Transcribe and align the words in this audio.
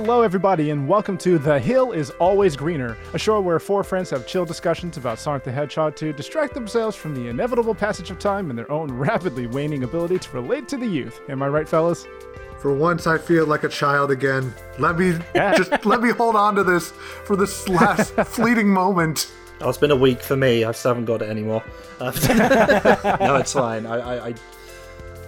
Hello, 0.00 0.22
everybody, 0.22 0.70
and 0.70 0.86
welcome 0.86 1.18
to 1.18 1.38
The 1.38 1.58
Hill 1.58 1.90
is 1.90 2.10
Always 2.20 2.54
Greener, 2.54 2.96
a 3.14 3.18
show 3.18 3.40
where 3.40 3.58
four 3.58 3.82
friends 3.82 4.10
have 4.10 4.28
chill 4.28 4.44
discussions 4.44 4.96
about 4.96 5.18
Sonic 5.18 5.42
the 5.42 5.50
Hedgehog 5.50 5.96
to 5.96 6.12
distract 6.12 6.54
themselves 6.54 6.94
from 6.94 7.16
the 7.16 7.26
inevitable 7.26 7.74
passage 7.74 8.12
of 8.12 8.20
time 8.20 8.48
and 8.48 8.56
their 8.56 8.70
own 8.70 8.92
rapidly 8.92 9.48
waning 9.48 9.82
ability 9.82 10.20
to 10.20 10.30
relate 10.30 10.68
to 10.68 10.76
the 10.76 10.86
youth. 10.86 11.20
Am 11.28 11.42
I 11.42 11.48
right, 11.48 11.68
fellas? 11.68 12.06
For 12.60 12.72
once, 12.72 13.08
I 13.08 13.18
feel 13.18 13.44
like 13.44 13.64
a 13.64 13.68
child 13.68 14.12
again. 14.12 14.54
Let 14.78 14.96
me 14.96 15.18
just 15.34 15.84
let 15.84 16.00
me 16.00 16.10
hold 16.10 16.36
on 16.36 16.54
to 16.54 16.62
this 16.62 16.92
for 16.92 17.34
this 17.34 17.68
last 17.68 18.14
fleeting 18.24 18.68
moment. 18.68 19.32
Oh, 19.60 19.68
it's 19.68 19.78
been 19.78 19.90
a 19.90 19.96
week 19.96 20.20
for 20.20 20.36
me. 20.36 20.62
I 20.62 20.70
still 20.70 20.90
haven't 20.90 21.06
got 21.06 21.22
it 21.22 21.28
anymore. 21.28 21.64
Uh, 21.98 22.12
no, 23.20 23.34
it's 23.34 23.52
fine. 23.52 23.84
I, 23.84 23.98
I, 23.98 24.26
I, 24.28 24.34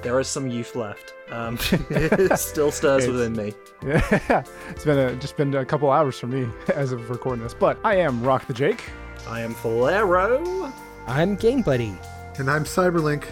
there 0.03 0.21
is 0.21 0.29
some 0.29 0.47
youth 0.47 0.77
left. 0.77 1.15
Um, 1.31 1.59
it 1.91 2.37
still 2.39 2.71
stirs 2.73 3.05
It's- 3.05 3.13
within 3.13 3.33
me. 3.35 3.55
Yeah, 3.87 4.43
it's 4.71 4.85
been 4.85 4.99
a, 4.99 5.15
just 5.17 5.37
been 5.37 5.55
a 5.55 5.65
couple 5.65 5.91
hours 5.91 6.19
for 6.19 6.27
me 6.27 6.47
as 6.75 6.93
of 6.93 7.09
recording 7.09 7.43
this, 7.43 7.55
but 7.55 7.79
I 7.85 7.97
am 7.97 8.23
Rock 8.23 8.47
the 8.47 8.53
Jake. 8.55 8.85
I 9.29 9.41
am 9.41 9.55
Falero. 9.55 10.73
I'm 11.07 11.37
Game 11.37 11.63
Buddy. 11.63 11.97
And 12.39 12.51
I'm 12.51 12.65
Cyberlink. 12.65 13.25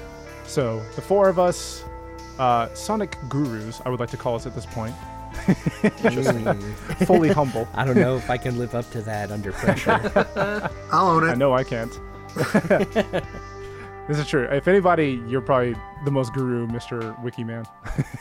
So 0.47 0.83
the 0.97 1.03
four 1.03 1.28
of 1.28 1.39
us, 1.39 1.84
uh, 2.39 2.72
Sonic 2.75 3.17
gurus, 3.28 3.81
I 3.84 3.91
would 3.91 4.00
like 4.00 4.11
to 4.11 4.17
call 4.17 4.34
us 4.37 4.47
at 4.47 4.55
this 4.55 4.65
point, 4.67 4.94
fully 7.05 7.28
humble. 7.28 7.69
I 7.75 7.84
don't 7.84 7.97
know 7.97 8.17
if 8.17 8.31
I 8.31 8.37
can 8.39 8.59
live 8.59 8.75
up 8.75 8.91
to 8.92 9.03
that 9.03 9.31
under 9.31 9.53
pressure. 9.53 10.00
I'll 10.92 11.09
own 11.11 11.28
it. 11.28 11.33
I 11.33 11.34
know 11.34 11.53
I 11.53 11.65
can't. 11.65 11.92
This 14.09 14.19
is 14.19 14.27
true. 14.27 14.48
If 14.51 14.67
anybody, 14.67 15.23
you're 15.28 15.42
probably 15.42 15.77
the 16.06 16.11
most 16.11 16.33
guru, 16.33 16.67
Mr. 16.67 17.23
Wiki 17.23 17.45
Man. 17.45 17.67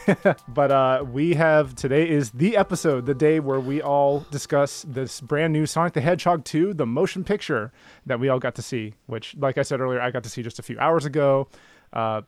but 0.50 0.70
uh, 0.70 1.06
we 1.10 1.34
have 1.36 1.76
today 1.76 2.10
is 2.10 2.32
the 2.32 2.58
episode, 2.58 3.06
the 3.06 3.16
day 3.16 3.40
where 3.40 3.62
we 3.62 3.82
all 3.82 4.26
discuss 4.30 4.86
this 4.86 5.22
brand 5.22 5.54
new 5.54 5.66
Sonic 5.66 5.94
the 5.94 6.02
Hedgehog 6.02 6.44
2, 6.44 6.74
the 6.74 6.86
motion 6.86 7.24
picture 7.24 7.72
that 8.06 8.20
we 8.20 8.28
all 8.28 8.38
got 8.38 8.54
to 8.56 8.62
see. 8.62 8.96
Which, 9.06 9.38
like 9.38 9.58
I 9.58 9.62
said 9.62 9.80
earlier, 9.80 10.02
I 10.02 10.12
got 10.12 10.24
to 10.24 10.30
see 10.30 10.44
just 10.44 10.60
a 10.60 10.64
few 10.64 10.78
hours 10.78 11.06
ago. 11.06 11.48
Uh, 11.94 12.24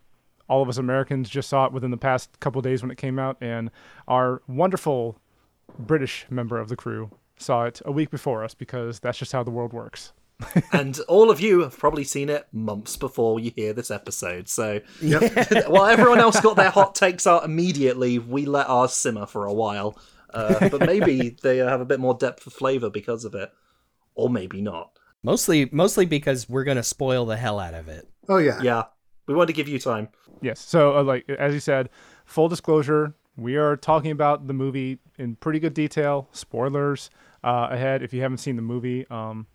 all 0.47 0.61
of 0.61 0.69
us 0.69 0.77
Americans 0.77 1.29
just 1.29 1.49
saw 1.49 1.65
it 1.65 1.73
within 1.73 1.91
the 1.91 1.97
past 1.97 2.39
couple 2.39 2.61
days 2.61 2.81
when 2.81 2.91
it 2.91 2.97
came 2.97 3.19
out, 3.19 3.35
and 3.41 3.71
our 4.07 4.41
wonderful 4.47 5.19
British 5.77 6.25
member 6.29 6.57
of 6.57 6.69
the 6.69 6.77
crew 6.77 7.11
saw 7.35 7.65
it 7.65 7.81
a 7.83 7.91
week 7.91 8.09
before 8.09 8.41
us 8.41 8.53
because 8.53 9.01
that's 9.01 9.17
just 9.17 9.33
how 9.33 9.43
the 9.43 9.51
world 9.51 9.73
works. 9.73 10.13
and 10.71 10.99
all 11.07 11.29
of 11.29 11.39
you 11.39 11.61
have 11.61 11.77
probably 11.77 12.03
seen 12.03 12.29
it 12.29 12.47
months 12.51 12.97
before 12.97 13.39
you 13.39 13.51
hear 13.55 13.73
this 13.73 13.91
episode. 13.91 14.47
So, 14.47 14.81
while 15.67 15.85
everyone 15.85 16.19
else 16.19 16.39
got 16.39 16.55
their 16.55 16.69
hot 16.69 16.95
takes 16.95 17.27
out 17.27 17.43
immediately, 17.43 18.19
we 18.19 18.45
let 18.45 18.69
ours 18.69 18.93
simmer 18.93 19.25
for 19.25 19.45
a 19.45 19.53
while. 19.53 19.97
Uh, 20.33 20.69
but 20.69 20.85
maybe 20.85 21.35
they 21.43 21.57
have 21.57 21.81
a 21.81 21.85
bit 21.85 21.99
more 21.99 22.13
depth 22.13 22.45
of 22.47 22.53
flavor 22.53 22.89
because 22.89 23.25
of 23.25 23.35
it, 23.35 23.51
or 24.15 24.29
maybe 24.29 24.61
not. 24.61 24.91
mostly, 25.23 25.67
mostly 25.71 26.05
because 26.05 26.47
we're 26.47 26.63
gonna 26.63 26.83
spoil 26.83 27.25
the 27.25 27.37
hell 27.37 27.59
out 27.59 27.73
of 27.73 27.87
it. 27.87 28.07
Oh 28.27 28.37
yeah. 28.37 28.61
Yeah, 28.61 28.83
we 29.27 29.33
want 29.33 29.47
to 29.47 29.53
give 29.53 29.67
you 29.67 29.79
time. 29.79 30.09
Yes. 30.41 30.59
So, 30.59 30.97
uh, 30.97 31.03
like 31.03 31.27
as 31.29 31.53
you 31.53 31.59
said, 31.59 31.89
full 32.25 32.47
disclosure, 32.47 33.13
we 33.35 33.55
are 33.55 33.75
talking 33.75 34.11
about 34.11 34.47
the 34.47 34.53
movie 34.53 34.99
in 35.17 35.35
pretty 35.35 35.59
good 35.59 35.73
detail. 35.73 36.29
Spoilers 36.31 37.09
uh, 37.43 37.67
ahead 37.71 38.03
if 38.03 38.13
you 38.13 38.21
haven't 38.21 38.37
seen 38.37 38.55
the 38.55 38.61
movie. 38.61 39.05
Um, 39.09 39.47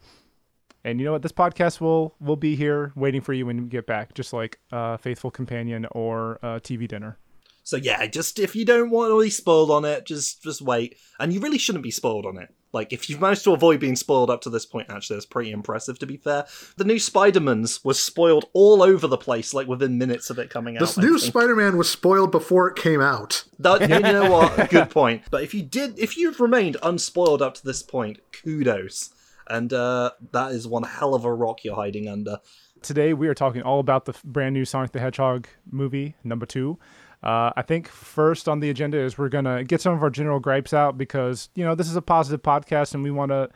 and 0.85 1.01
you 1.01 1.07
know 1.07 1.13
what? 1.13 1.23
This 1.23 1.33
podcast 1.33 1.81
will 1.81 2.15
will 2.21 2.37
be 2.37 2.57
here 2.57 2.93
waiting 2.95 3.21
for 3.21 3.33
you 3.33 3.47
when 3.47 3.59
you 3.59 3.65
get 3.65 3.87
back, 3.87 4.15
just 4.15 4.33
like 4.33 4.59
uh, 4.71 4.97
Faithful 4.97 5.31
Companion 5.31 5.87
or 5.93 6.39
uh, 6.43 6.61
TV 6.61 6.87
Dinner. 6.87 7.19
So 7.65 7.79
yeah, 7.79 8.05
just 8.07 8.39
if 8.39 8.55
you 8.55 8.67
don't 8.67 8.91
want 8.91 9.11
to 9.11 9.21
be 9.23 9.31
spoiled 9.31 9.71
on 9.71 9.85
it, 9.85 10.05
just 10.05 10.43
just 10.43 10.61
wait. 10.61 10.97
And 11.19 11.33
you 11.33 11.41
really 11.41 11.59
shouldn't 11.59 11.83
be 11.83 11.91
spoiled 11.91 12.27
on 12.27 12.37
it. 12.39 12.51
Like 12.75 12.93
if 12.93 13.09
you've 13.09 13.21
managed 13.21 13.45
to 13.45 13.53
avoid 13.53 13.81
being 13.81 13.97
spoiled 13.97 14.31
up 14.31 14.43
to 14.43 14.51
this 14.51 14.67
point, 14.67 14.91
actually, 14.91 15.17
that's 15.17 15.27
pretty 15.27 15.53
impressive. 15.53 15.99
To 16.01 16.07
be 16.07 16.17
fair, 16.17 16.45
the 16.77 16.85
new 16.85 16.99
Spider-Man's 16.99 17.83
was 17.85 18.01
spoiled 18.01 18.47
all 18.53 18.83
over 18.83 19.07
the 19.07 19.17
place, 19.17 19.55
like 19.55 19.69
within 19.69 19.97
minutes 19.97 20.29
of 20.29 20.39
it 20.39 20.51
coming 20.51 20.77
out. 20.77 20.81
This 20.81 20.99
I 20.99 21.03
new 21.03 21.19
think. 21.19 21.33
Spider-Man 21.33 21.79
was 21.79 21.89
spoiled 21.89 22.33
before 22.33 22.69
it 22.69 22.77
came 22.77 23.01
out. 23.01 23.45
That, 23.61 23.89
you 23.89 24.01
know 24.01 24.29
what? 24.31 24.71
Good 24.71 24.91
point. 24.91 25.23
But 25.31 25.45
if 25.45 25.55
you 25.55 25.63
did, 25.63 25.99
if 26.01 26.17
you've 26.17 26.41
remained 26.41 26.77
unspoiled 26.83 27.41
up 27.41 27.55
to 27.55 27.65
this 27.65 27.83
point, 27.83 28.19
kudos. 28.33 29.14
And 29.49 29.73
uh, 29.73 30.13
that 30.33 30.53
is 30.53 30.67
one 30.67 30.83
hell 30.83 31.15
of 31.15 31.25
a 31.25 31.33
rock 31.33 31.65
you're 31.65 31.75
hiding 31.75 32.09
under. 32.09 32.39
Today 32.83 33.15
we 33.15 33.29
are 33.29 33.35
talking 33.35 33.63
all 33.63 33.81
about 33.81 34.05
the 34.05 34.15
brand 34.25 34.55
new 34.55 34.65
Sonic 34.65 34.93
the 34.93 35.01
Hedgehog 35.01 35.49
movie 35.71 36.17
number 36.23 36.47
two. 36.47 36.79
Uh, 37.23 37.51
I 37.57 37.63
think 37.63 37.89
first 37.89 38.49
on 38.49 38.61
the 38.61 38.69
agenda 38.69 38.99
is 38.99 39.17
we're 39.17 39.31
gonna 39.31 39.65
get 39.65 39.81
some 39.81 39.95
of 39.95 40.03
our 40.03 40.11
general 40.11 40.39
gripes 40.39 40.75
out 40.75 40.99
because 40.99 41.49
you 41.55 41.65
know 41.65 41.75
this 41.75 41.89
is 41.89 41.97
a 41.97 42.03
positive 42.03 42.43
podcast 42.43 42.93
and 42.93 43.03
we 43.03 43.11
want 43.11 43.31
to, 43.31 43.49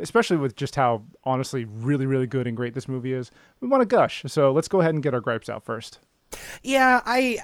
especially 0.00 0.36
with 0.36 0.56
just 0.56 0.74
how 0.74 1.04
honestly 1.22 1.64
really 1.64 2.06
really 2.06 2.26
good 2.26 2.48
and 2.48 2.56
great 2.56 2.74
this 2.74 2.88
movie 2.88 3.12
is, 3.12 3.30
we 3.60 3.68
want 3.68 3.80
to 3.80 3.86
gush. 3.86 4.24
So 4.26 4.50
let's 4.50 4.66
go 4.66 4.80
ahead 4.80 4.94
and 4.94 5.02
get 5.02 5.14
our 5.14 5.20
gripes 5.20 5.48
out 5.48 5.64
first. 5.64 6.00
Yeah, 6.62 7.00
I, 7.04 7.38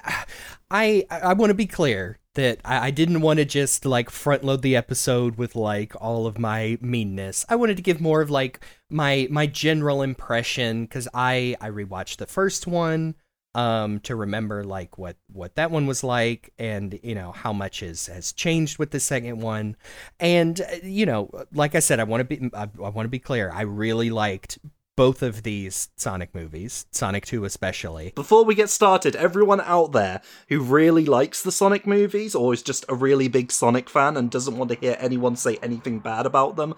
I, 0.71 1.05
I 1.09 1.33
want 1.33 1.51
to 1.51 1.55
be 1.55 1.67
clear 1.67 2.19
that 2.39 2.59
I, 2.65 2.87
I 2.87 2.91
didn't 2.91 3.21
want 3.21 3.39
to 3.39 3.45
just 3.45 3.85
like 3.85 4.09
front 4.09 4.43
load 4.43 4.61
the 4.61 4.75
episode 4.75 5.37
with 5.37 5.55
like 5.55 5.93
all 6.01 6.25
of 6.25 6.39
my 6.39 6.77
meanness. 6.81 7.45
I 7.49 7.55
wanted 7.55 7.77
to 7.77 7.83
give 7.83 8.01
more 8.01 8.21
of 8.21 8.29
like 8.29 8.61
my 8.89 9.27
my 9.29 9.45
general 9.45 10.01
impression 10.01 10.85
because 10.85 11.07
I 11.13 11.55
I 11.61 11.69
rewatched 11.69 12.17
the 12.17 12.25
first 12.25 12.65
one 12.67 13.15
um 13.55 13.99
to 14.01 14.15
remember 14.15 14.63
like 14.63 14.99
what 14.99 15.17
what 15.33 15.55
that 15.55 15.71
one 15.71 15.87
was 15.87 16.03
like 16.03 16.53
and 16.59 16.99
you 17.01 17.15
know 17.15 17.31
how 17.31 17.51
much 17.51 17.79
has 17.79 18.05
has 18.05 18.31
changed 18.31 18.77
with 18.77 18.91
the 18.91 18.99
second 18.99 19.39
one 19.39 19.75
and 20.19 20.61
uh, 20.61 20.75
you 20.83 21.03
know 21.03 21.31
like 21.51 21.73
i 21.73 21.79
said 21.79 21.99
i 21.99 22.03
want 22.03 22.21
to 22.21 22.25
be 22.25 22.47
i, 22.53 22.61
I 22.61 22.89
want 22.89 23.05
to 23.05 23.09
be 23.09 23.17
clear 23.17 23.51
i 23.51 23.61
really 23.61 24.11
liked 24.11 24.59
both 24.99 25.23
of 25.23 25.43
these 25.43 25.87
sonic 25.95 26.35
movies 26.35 26.85
sonic 26.91 27.25
2 27.25 27.45
especially 27.45 28.11
Before 28.15 28.43
we 28.43 28.53
get 28.53 28.69
started, 28.69 29.15
everyone 29.15 29.61
out 29.61 29.93
there 29.93 30.19
who 30.49 30.59
really 30.59 31.05
likes 31.05 31.41
the 31.41 31.53
Sonic 31.53 31.87
movies 31.87 32.35
or 32.35 32.53
is 32.53 32.61
just 32.61 32.83
a 32.89 32.95
really 32.95 33.29
big 33.29 33.49
Sonic 33.49 33.89
fan 33.89 34.17
and 34.17 34.29
doesn't 34.29 34.57
want 34.57 34.71
to 34.71 34.77
hear 34.77 34.97
anyone 34.99 35.37
say 35.37 35.57
anything 35.63 35.99
bad 35.99 36.25
about 36.25 36.57
them, 36.57 36.75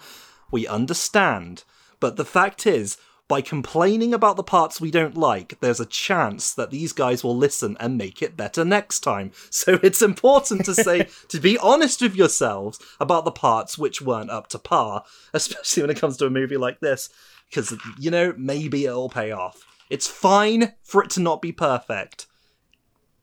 we 0.52 0.68
understand. 0.68 1.64
But 2.00 2.16
the 2.16 2.24
fact 2.24 2.68
is, 2.68 2.96
by 3.32 3.40
complaining 3.40 4.14
about 4.14 4.36
the 4.36 4.44
parts 4.44 4.82
we 4.82 4.92
don't 4.92 5.16
like, 5.16 5.58
there's 5.62 5.80
a 5.80 5.86
chance 5.86 6.54
that 6.54 6.70
these 6.70 6.92
guys 6.92 7.24
will 7.24 7.38
listen 7.38 7.78
and 7.80 7.98
make 7.98 8.22
it 8.22 8.36
better 8.36 8.66
next 8.66 9.00
time. 9.00 9.32
So 9.50 9.80
it's 9.84 10.02
important 10.02 10.66
to 10.66 10.76
say, 10.76 11.08
to 11.30 11.40
be 11.40 11.58
honest 11.58 12.02
with 12.02 12.14
yourselves 12.14 12.78
about 13.00 13.24
the 13.24 13.32
parts 13.32 13.78
which 13.78 14.02
weren't 14.02 14.30
up 14.30 14.48
to 14.48 14.60
par, 14.60 15.06
especially 15.34 15.84
when 15.84 15.90
it 15.92 16.00
comes 16.00 16.18
to 16.18 16.26
a 16.26 16.30
movie 16.30 16.58
like 16.58 16.82
this, 16.82 17.10
because, 17.48 17.74
you 17.98 18.12
know, 18.12 18.34
maybe 18.38 18.86
it'll 18.86 19.08
pay 19.08 19.32
off. 19.32 19.66
It's 19.90 20.08
fine 20.08 20.74
for 20.84 21.02
it 21.02 21.10
to 21.12 21.22
not 21.22 21.42
be 21.42 21.54
perfect. 21.54 22.28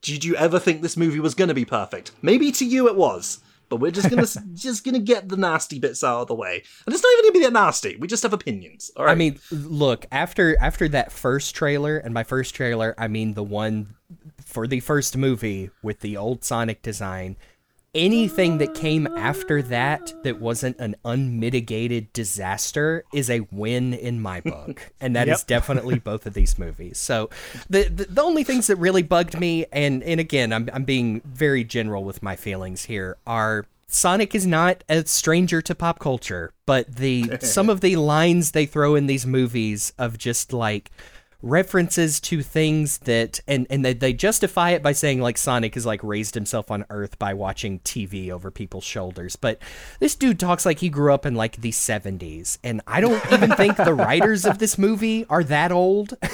Did 0.00 0.24
you 0.24 0.36
ever 0.36 0.58
think 0.58 0.80
this 0.80 0.96
movie 0.96 1.20
was 1.20 1.34
going 1.34 1.48
to 1.48 1.54
be 1.54 1.66
perfect? 1.66 2.12
Maybe 2.22 2.50
to 2.52 2.64
you 2.64 2.88
it 2.88 2.96
was, 2.96 3.40
but 3.68 3.76
we're 3.76 3.90
just 3.90 4.10
gonna 4.10 4.26
just 4.54 4.84
gonna 4.84 4.98
get 4.98 5.28
the 5.28 5.36
nasty 5.36 5.78
bits 5.78 6.02
out 6.04 6.22
of 6.22 6.28
the 6.28 6.34
way, 6.34 6.62
and 6.86 6.94
it's 6.94 7.02
not 7.02 7.12
even 7.12 7.24
gonna 7.24 7.32
be 7.32 7.44
that 7.44 7.52
nasty. 7.52 7.96
We 7.96 8.08
just 8.08 8.22
have 8.22 8.32
opinions. 8.32 8.90
All 8.96 9.04
right. 9.04 9.12
I 9.12 9.14
mean, 9.14 9.38
look 9.50 10.06
after 10.12 10.56
after 10.60 10.88
that 10.90 11.12
first 11.12 11.54
trailer, 11.54 11.98
and 11.98 12.14
by 12.14 12.24
first 12.24 12.54
trailer 12.54 12.94
I 12.98 13.08
mean 13.08 13.34
the 13.34 13.44
one 13.44 13.94
for 14.44 14.66
the 14.66 14.80
first 14.80 15.16
movie 15.16 15.70
with 15.82 16.00
the 16.00 16.16
old 16.16 16.44
Sonic 16.44 16.82
design. 16.82 17.36
Anything 17.94 18.58
that 18.58 18.74
came 18.74 19.06
after 19.16 19.62
that 19.62 20.12
that 20.22 20.38
wasn't 20.38 20.78
an 20.78 20.94
unmitigated 21.06 22.12
disaster 22.12 23.02
is 23.14 23.30
a 23.30 23.40
win 23.50 23.94
in 23.94 24.20
my 24.20 24.40
book, 24.42 24.92
and 25.00 25.16
that 25.16 25.26
is 25.28 25.40
Yep. 25.40 25.46
definitely 25.46 25.98
both 26.10 26.26
of 26.26 26.34
these 26.34 26.58
movies. 26.58 26.98
So 26.98 27.30
the, 27.70 27.84
the 27.84 28.04
the 28.04 28.22
only 28.22 28.44
things 28.44 28.66
that 28.66 28.76
really 28.76 29.02
bugged 29.02 29.40
me, 29.40 29.64
and 29.72 30.02
and 30.02 30.20
again, 30.20 30.52
I'm 30.52 30.68
I'm 30.72 30.84
being 30.84 31.22
very 31.24 31.64
general 31.64 32.04
with 32.04 32.22
my 32.22 32.36
feelings 32.36 32.84
here, 32.84 33.16
are 33.26 33.66
Sonic 33.90 34.34
is 34.34 34.46
not 34.46 34.84
a 34.90 35.06
stranger 35.06 35.62
to 35.62 35.74
pop 35.74 35.98
culture, 35.98 36.52
but 36.66 36.94
the 36.96 37.38
some 37.40 37.70
of 37.70 37.80
the 37.80 37.96
lines 37.96 38.52
they 38.52 38.66
throw 38.66 38.96
in 38.96 39.06
these 39.06 39.24
movies 39.26 39.94
of 39.98 40.18
just 40.18 40.52
like 40.52 40.90
references 41.40 42.18
to 42.18 42.42
things 42.42 42.98
that 42.98 43.38
and 43.46 43.66
and 43.70 43.84
they, 43.84 43.92
they 43.92 44.12
justify 44.12 44.70
it 44.70 44.82
by 44.82 44.92
saying 44.92 45.20
like 45.20 45.38
Sonic 45.38 45.76
is 45.76 45.86
like 45.86 46.02
raised 46.02 46.34
himself 46.34 46.70
on 46.70 46.84
earth 46.90 47.18
by 47.18 47.32
watching 47.32 47.78
TV 47.80 48.30
over 48.30 48.50
people's 48.50 48.84
shoulders. 48.84 49.36
But 49.36 49.60
this 50.00 50.16
dude 50.16 50.40
talks 50.40 50.66
like 50.66 50.80
he 50.80 50.88
grew 50.88 51.14
up 51.14 51.24
in 51.24 51.34
like 51.34 51.60
the 51.60 51.70
70s 51.70 52.58
and 52.64 52.80
I 52.86 53.00
don't 53.00 53.24
even 53.32 53.52
think 53.52 53.76
the 53.76 53.94
writers 53.94 54.44
of 54.44 54.58
this 54.58 54.78
movie 54.78 55.26
are 55.26 55.44
that 55.44 55.70
old. 55.70 56.16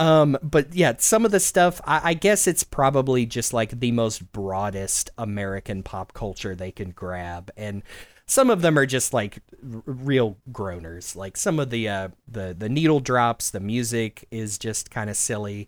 Um, 0.00 0.38
but 0.42 0.74
yeah, 0.74 0.94
some 0.96 1.26
of 1.26 1.30
the 1.30 1.38
stuff, 1.38 1.78
I, 1.84 2.00
I 2.10 2.14
guess 2.14 2.46
it's 2.46 2.64
probably 2.64 3.26
just 3.26 3.52
like 3.52 3.80
the 3.80 3.92
most 3.92 4.32
broadest 4.32 5.10
American 5.18 5.82
pop 5.82 6.14
culture 6.14 6.54
they 6.54 6.70
can 6.72 6.92
grab, 6.92 7.50
and 7.54 7.82
some 8.30 8.48
of 8.48 8.62
them 8.62 8.78
are 8.78 8.86
just 8.86 9.12
like 9.12 9.40
r- 9.60 9.82
real 9.84 10.36
groaners. 10.52 11.16
Like 11.16 11.36
some 11.36 11.58
of 11.58 11.70
the 11.70 11.88
uh, 11.88 12.08
the 12.28 12.54
the 12.56 12.68
needle 12.68 13.00
drops, 13.00 13.50
the 13.50 13.58
music 13.58 14.24
is 14.30 14.56
just 14.56 14.90
kind 14.90 15.10
of 15.10 15.16
silly. 15.16 15.66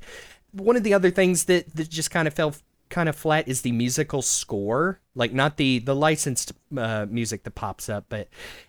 One 0.53 0.76
of 0.76 0.85
the 0.85 0.94
other 0.94 1.11
things 1.11 1.47
that 1.47 1.75
that 1.75 1.91
just 1.91 2.12
kind 2.12 2.29
of 2.29 2.35
fell 2.35 2.55
kind 2.88 3.09
of 3.09 3.17
flat 3.17 3.49
is 3.49 3.62
the 3.62 3.73
musical 3.73 4.23
score, 4.23 5.00
like 5.17 5.32
not 5.32 5.56
the 5.56 5.81
the 5.81 5.97
licensed 5.97 6.53
uh, 6.76 7.06
music 7.11 7.43
that 7.43 7.56
pops 7.56 7.88
up, 7.88 8.05
but 8.09 8.29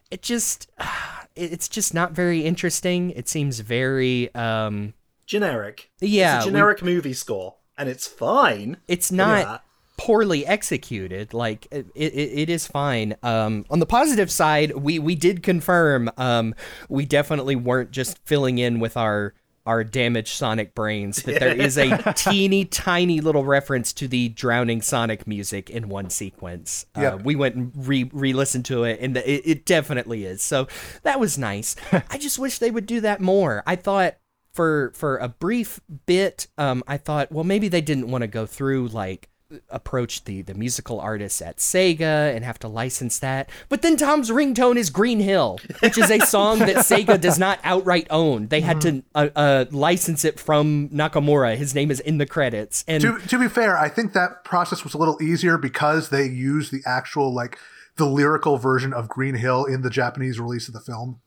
it 0.09 0.23
just 0.23 0.71
it's 1.35 1.69
just 1.69 1.93
not 1.93 2.13
very 2.13 2.41
interesting. 2.41 3.11
It 3.11 3.29
seems 3.29 3.59
very 3.59 4.33
um 4.33 4.95
generic. 5.27 5.91
Yeah, 6.01 6.37
it's 6.37 6.47
a 6.47 6.49
generic 6.49 6.81
we, 6.81 6.95
movie 6.95 7.13
score, 7.13 7.57
and 7.77 7.87
it's 7.87 8.07
fine. 8.07 8.77
It's 8.87 9.11
not 9.11 9.63
poorly 10.03 10.45
executed. 10.45 11.33
Like 11.33 11.65
it, 11.71 11.87
it, 11.95 12.13
it 12.13 12.49
is 12.49 12.67
fine. 12.67 13.15
Um, 13.23 13.65
on 13.69 13.79
the 13.79 13.85
positive 13.85 14.29
side, 14.29 14.75
we 14.75 14.99
we 14.99 15.15
did 15.15 15.43
confirm 15.43 16.11
um, 16.17 16.53
we 16.89 17.05
definitely 17.05 17.55
weren't 17.55 17.91
just 17.91 18.19
filling 18.25 18.57
in 18.57 18.81
with 18.81 18.97
our 18.97 19.33
our 19.65 19.81
damaged 19.85 20.35
Sonic 20.35 20.75
brains 20.75 21.23
that 21.23 21.39
there 21.39 21.55
is 21.55 21.77
a 21.77 22.13
teeny 22.17 22.65
tiny 22.65 23.21
little 23.21 23.45
reference 23.45 23.93
to 23.93 24.09
the 24.09 24.27
drowning 24.27 24.81
Sonic 24.81 25.25
music 25.25 25.69
in 25.69 25.87
one 25.87 26.09
sequence. 26.09 26.85
Yep. 26.97 27.13
Uh, 27.13 27.17
we 27.23 27.37
went 27.37 27.55
and 27.55 27.71
re 27.87 28.09
re 28.11 28.33
listened 28.33 28.65
to 28.65 28.83
it, 28.83 28.99
and 28.99 29.15
it, 29.15 29.41
it 29.45 29.65
definitely 29.65 30.25
is. 30.25 30.43
So 30.43 30.67
that 31.03 31.17
was 31.17 31.37
nice. 31.37 31.77
I 32.09 32.17
just 32.17 32.37
wish 32.37 32.59
they 32.59 32.71
would 32.71 32.87
do 32.87 32.99
that 32.99 33.21
more. 33.21 33.63
I 33.65 33.77
thought 33.77 34.17
for 34.53 34.91
for 34.95 35.15
a 35.15 35.29
brief 35.29 35.79
bit, 36.05 36.47
um, 36.57 36.83
I 36.89 36.97
thought, 36.97 37.31
well, 37.31 37.45
maybe 37.45 37.69
they 37.69 37.79
didn't 37.79 38.09
want 38.09 38.23
to 38.23 38.27
go 38.27 38.45
through 38.45 38.89
like 38.89 39.29
approach 39.69 40.23
the 40.25 40.41
the 40.41 40.53
musical 40.53 40.99
artists 40.99 41.41
at 41.41 41.57
Sega 41.57 42.35
and 42.35 42.43
have 42.43 42.59
to 42.59 42.67
license 42.67 43.19
that. 43.19 43.49
But 43.69 43.81
then 43.81 43.97
Tom's 43.97 44.29
ringtone 44.29 44.77
is 44.77 44.89
Green 44.89 45.19
Hill, 45.19 45.59
which 45.79 45.97
is 45.97 46.09
a 46.09 46.19
song 46.25 46.59
that 46.59 46.77
Sega 46.77 47.19
does 47.19 47.39
not 47.39 47.59
outright 47.63 48.07
own. 48.09 48.47
They 48.47 48.61
had 48.61 48.81
to 48.81 49.03
uh, 49.15 49.29
uh, 49.35 49.65
license 49.71 50.25
it 50.25 50.39
from 50.39 50.89
Nakamura. 50.89 51.55
His 51.55 51.75
name 51.75 51.91
is 51.91 51.99
in 51.99 52.17
the 52.17 52.25
credits. 52.25 52.83
And 52.87 53.01
to, 53.01 53.19
to 53.19 53.39
be 53.39 53.47
fair, 53.47 53.77
I 53.77 53.89
think 53.89 54.13
that 54.13 54.43
process 54.43 54.83
was 54.83 54.93
a 54.93 54.97
little 54.97 55.21
easier 55.21 55.57
because 55.57 56.09
they 56.09 56.25
used 56.25 56.71
the 56.71 56.81
actual 56.85 57.33
like 57.33 57.57
the 57.95 58.05
lyrical 58.05 58.57
version 58.57 58.93
of 58.93 59.07
Green 59.07 59.35
Hill 59.35 59.65
in 59.65 59.81
the 59.81 59.89
Japanese 59.89 60.39
release 60.39 60.67
of 60.67 60.73
the 60.73 60.79
film. 60.79 61.21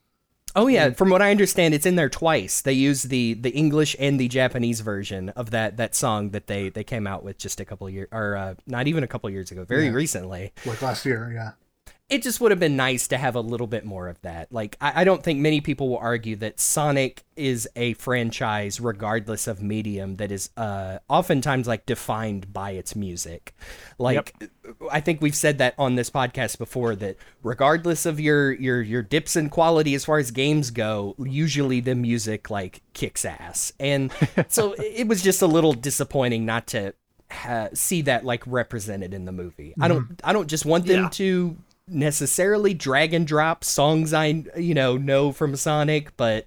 Oh 0.57 0.69
yeah, 0.69 0.91
from 0.91 1.11
what 1.11 1.21
I 1.21 1.31
understand, 1.31 1.75
it's 1.75 1.85
in 1.85 1.97
there 1.97 2.09
twice. 2.09 2.63
They 2.63 2.73
use 2.73 3.05
the 3.05 3.35
the 3.35 3.51
English 3.51 3.95
and 3.99 4.19
the 4.19 4.27
Japanese 4.27 4.81
version 4.81 5.29
of 5.31 5.51
that 5.51 5.77
that 5.77 5.95
song 5.95 6.31
that 6.31 6.47
they 6.47 6.71
they 6.71 6.83
came 6.83 7.07
out 7.07 7.23
with 7.23 7.37
just 7.37 7.61
a 7.61 7.65
couple 7.67 7.89
years, 7.91 8.09
or 8.11 8.37
uh, 8.37 8.55
not 8.67 8.87
even 8.89 9.05
a 9.05 9.07
couple 9.07 9.29
years 9.29 9.51
ago, 9.53 9.65
very 9.65 9.87
yeah. 9.87 9.93
recently, 9.93 10.53
like 10.65 10.81
last 10.81 11.05
year. 11.05 11.31
Yeah 11.33 11.53
it 12.09 12.23
just 12.23 12.41
would 12.41 12.53
have 12.53 12.61
been 12.61 12.77
nice 12.77 13.09
to 13.09 13.19
have 13.19 13.35
a 13.35 13.41
little 13.41 13.67
bit 13.67 13.85
more 13.85 14.07
of 14.07 14.21
that. 14.23 14.53
Like, 14.53 14.77
I, 14.81 15.01
I, 15.01 15.05
don't 15.05 15.25
think 15.25 15.41
many 15.41 15.61
people 15.61 15.89
will 15.89 15.99
argue 15.99 16.37
that 16.37 16.61
Sonic 16.61 17.25
is 17.35 17.69
a 17.75 17.95
franchise, 17.95 18.79
regardless 18.79 19.49
of 19.49 19.61
medium, 19.61 20.15
that 20.17 20.31
is 20.31 20.51
uh, 20.57 21.01
oftentimes 21.09 21.67
like 21.67 21.85
defined 21.85 22.53
by 22.53 22.71
its 22.71 22.95
music. 22.95 23.57
Like, 23.99 24.35
yep. 24.41 24.51
I 24.93 25.01
think 25.01 25.21
we've 25.21 25.35
said 25.35 25.59
that 25.59 25.75
on 25.79 25.97
this 25.97 26.09
podcast 26.09 26.59
before 26.59 26.95
that 26.97 27.17
regardless 27.43 28.07
of 28.07 28.21
your 28.21 28.53
your 28.53 28.83
your 28.83 29.03
dips 29.03 29.35
in 29.35 29.49
quality 29.49 29.95
as 29.95 30.05
far 30.05 30.19
as 30.19 30.31
games 30.31 30.71
go, 30.71 31.17
usually 31.19 31.81
the 31.81 31.97
music 31.97 32.51
like 32.51 32.83
kicks 32.93 33.25
ass, 33.25 33.73
and 33.81 34.13
so 34.49 34.75
it 34.79 35.09
was 35.09 35.23
just 35.23 35.43
a 35.43 35.47
little 35.47 35.73
disappointing 35.73 36.47
not 36.47 36.69
to 36.69 36.95
ha- 37.31 37.69
see 37.75 38.03
that 38.03 38.25
like 38.25 38.43
represented 38.47 39.15
in 39.15 39.25
the 39.25 39.33
movie. 39.33 39.71
Mm-hmm. 39.71 39.83
I 39.83 39.89
don't 39.89 40.21
I 40.25 40.33
don't 40.33 40.49
just 40.49 40.65
want 40.65 40.87
them 40.87 41.05
yeah. 41.05 41.09
to 41.11 41.57
necessarily 41.89 42.75
drag 42.75 43.15
and 43.15 43.27
drop 43.27 43.63
songs 43.65 44.13
I 44.13 44.45
you 44.57 44.75
know 44.75 44.97
know 44.97 45.33
from 45.33 45.57
Sonic, 45.57 46.17
but 46.17 46.47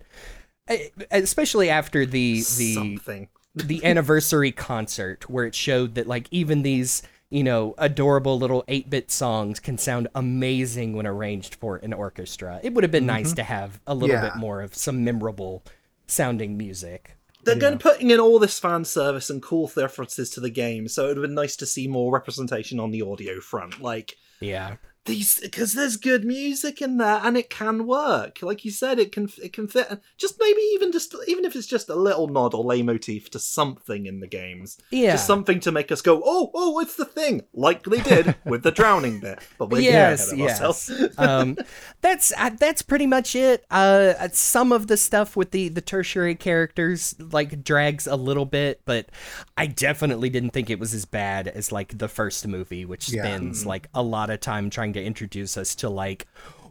eh, 0.67 0.89
especially 1.11 1.69
after 1.69 2.05
the 2.05 2.35
the 2.57 2.73
Something. 2.73 3.29
the 3.55 3.83
anniversary 3.85 4.51
concert 4.51 5.29
where 5.29 5.45
it 5.45 5.55
showed 5.55 5.95
that 5.95 6.07
like 6.07 6.27
even 6.31 6.63
these 6.63 7.01
you 7.29 7.43
know 7.43 7.75
adorable 7.77 8.37
little 8.37 8.63
8-bit 8.67 9.11
songs 9.11 9.59
can 9.59 9.77
sound 9.77 10.07
amazing 10.15 10.93
when 10.93 11.07
arranged 11.07 11.55
for 11.55 11.77
an 11.77 11.93
orchestra. 11.93 12.59
It 12.63 12.73
would 12.73 12.83
have 12.83 12.91
been 12.91 13.03
mm-hmm. 13.03 13.23
nice 13.23 13.33
to 13.33 13.43
have 13.43 13.79
a 13.87 13.95
little 13.95 14.15
yeah. 14.15 14.29
bit 14.29 14.35
more 14.35 14.61
of 14.61 14.75
some 14.75 15.03
memorable 15.03 15.63
sounding 16.07 16.57
music. 16.57 17.15
They're 17.45 17.55
yeah. 17.55 17.61
going 17.61 17.77
putting 17.77 18.11
in 18.11 18.19
all 18.19 18.37
this 18.39 18.59
fan 18.59 18.83
service 18.83 19.29
and 19.29 19.41
cool 19.41 19.71
references 19.75 20.29
to 20.31 20.41
the 20.41 20.49
game, 20.49 20.89
so 20.89 21.05
it 21.05 21.07
would 21.09 21.17
have 21.17 21.23
been 21.23 21.35
nice 21.35 21.55
to 21.57 21.65
see 21.65 21.87
more 21.87 22.11
representation 22.11 22.79
on 22.79 22.91
the 22.91 23.01
audio 23.01 23.39
front. 23.39 23.81
Like, 23.81 24.17
yeah, 24.41 24.75
these 25.05 25.39
because 25.39 25.73
there's 25.73 25.97
good 25.97 26.23
music 26.25 26.81
in 26.81 26.97
there 26.97 27.19
and 27.23 27.37
it 27.37 27.49
can 27.49 27.87
work. 27.87 28.39
Like 28.41 28.65
you 28.65 28.71
said 28.71 28.99
it 28.99 29.11
can 29.11 29.29
it 29.41 29.53
can 29.53 29.67
fit 29.67 29.99
just 30.17 30.39
maybe 30.39 30.61
even 30.73 30.91
just 30.91 31.15
even 31.27 31.45
if 31.45 31.55
it's 31.55 31.67
just 31.67 31.89
a 31.89 31.95
little 31.95 32.27
nod 32.27 32.53
or 32.53 32.63
leitmotif 32.63 33.29
to 33.31 33.39
something 33.39 34.05
in 34.05 34.19
the 34.19 34.27
games. 34.27 34.77
Yeah. 34.91 35.13
Just 35.13 35.25
something 35.27 35.59
to 35.61 35.71
make 35.71 35.91
us 35.91 36.01
go 36.01 36.21
oh 36.23 36.51
oh 36.53 36.79
it's 36.79 36.95
the 36.95 37.05
thing 37.05 37.43
like 37.53 37.83
they 37.83 38.01
did 38.01 38.35
with 38.45 38.63
the 38.63 38.71
drowning 38.71 39.19
bit 39.19 39.39
but 39.57 39.69
we're 39.69 39.81
yes 39.81 40.33
yes. 40.35 40.91
Um, 41.17 41.57
that's 42.01 42.31
uh, 42.37 42.51
that's 42.59 42.81
pretty 42.81 43.07
much 43.07 43.35
it. 43.35 43.65
Uh, 43.71 44.13
some 44.33 44.71
of 44.71 44.87
the 44.87 44.97
stuff 44.97 45.35
with 45.35 45.51
the 45.51 45.69
the 45.69 45.81
tertiary 45.81 46.35
characters 46.35 47.15
like 47.19 47.63
drags 47.63 48.07
a 48.07 48.15
little 48.15 48.45
bit 48.45 48.81
but 48.85 49.09
i 49.57 49.65
definitely 49.65 50.29
didn't 50.29 50.51
think 50.51 50.69
it 50.69 50.79
was 50.79 50.93
as 50.93 51.05
bad 51.05 51.47
as 51.47 51.71
like 51.71 51.97
the 51.97 52.07
first 52.07 52.47
movie 52.47 52.85
which 52.85 53.07
spends 53.07 53.61
mm-hmm. 53.61 53.69
like 53.69 53.87
a 53.93 54.01
lot 54.01 54.29
of 54.29 54.39
time 54.39 54.69
trying 54.69 54.88
to 54.93 55.03
introduce 55.03 55.57
us 55.57 55.75
to 55.75 55.89
like 55.89 56.27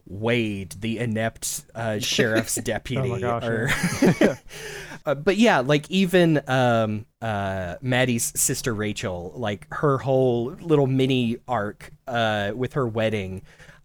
Wade, 0.09 0.75
the 0.79 0.97
inept 0.97 1.65
uh, 1.75 1.99
sheriff's 1.99 2.55
deputy. 2.55 3.11
oh 3.11 3.19
gosh, 3.19 3.43
or, 3.43 3.69
uh, 5.05 5.15
but 5.15 5.37
yeah, 5.37 5.59
like 5.59 5.89
even 5.89 6.41
um, 6.47 7.05
uh, 7.21 7.75
Maddie's 7.81 8.33
sister 8.39 8.73
Rachel, 8.73 9.33
like 9.35 9.67
her 9.71 9.99
whole 9.99 10.45
little 10.59 10.87
mini 10.87 11.37
arc 11.47 11.91
uh, 12.07 12.51
with 12.55 12.73
her 12.73 12.87
wedding, 12.87 13.43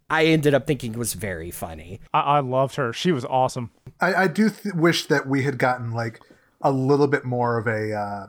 I 0.09 0.25
ended 0.25 0.53
up 0.53 0.65
thinking 0.65 0.93
was 0.93 1.13
very 1.13 1.51
funny. 1.51 1.99
I, 2.13 2.19
I 2.21 2.39
loved 2.39 2.75
her. 2.75 2.91
She 2.91 3.11
was 3.11 3.23
awesome. 3.23 3.71
I, 4.01 4.13
I 4.13 4.27
do 4.27 4.49
th- 4.49 4.75
wish 4.75 5.05
that 5.05 5.27
we 5.27 5.43
had 5.43 5.59
gotten 5.59 5.91
like 5.91 6.19
a 6.61 6.71
little 6.71 7.07
bit 7.07 7.23
more 7.23 7.59
of 7.59 7.67
a 7.67 7.93
uh, 7.93 8.27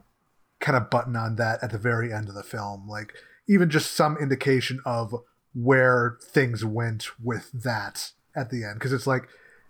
kind 0.60 0.76
of 0.76 0.90
button 0.90 1.16
on 1.16 1.36
that 1.36 1.62
at 1.62 1.72
the 1.72 1.78
very 1.78 2.12
end 2.12 2.28
of 2.28 2.34
the 2.34 2.42
film. 2.42 2.86
Like 2.86 3.14
even 3.48 3.70
just 3.70 3.92
some 3.92 4.18
indication 4.18 4.80
of 4.84 5.14
where 5.56 6.18
things 6.20 6.64
went 6.64 7.06
with 7.22 7.50
that 7.52 8.12
at 8.36 8.50
the 8.50 8.62
end 8.62 8.74
because 8.74 8.92
it's 8.92 9.06
like 9.06 9.26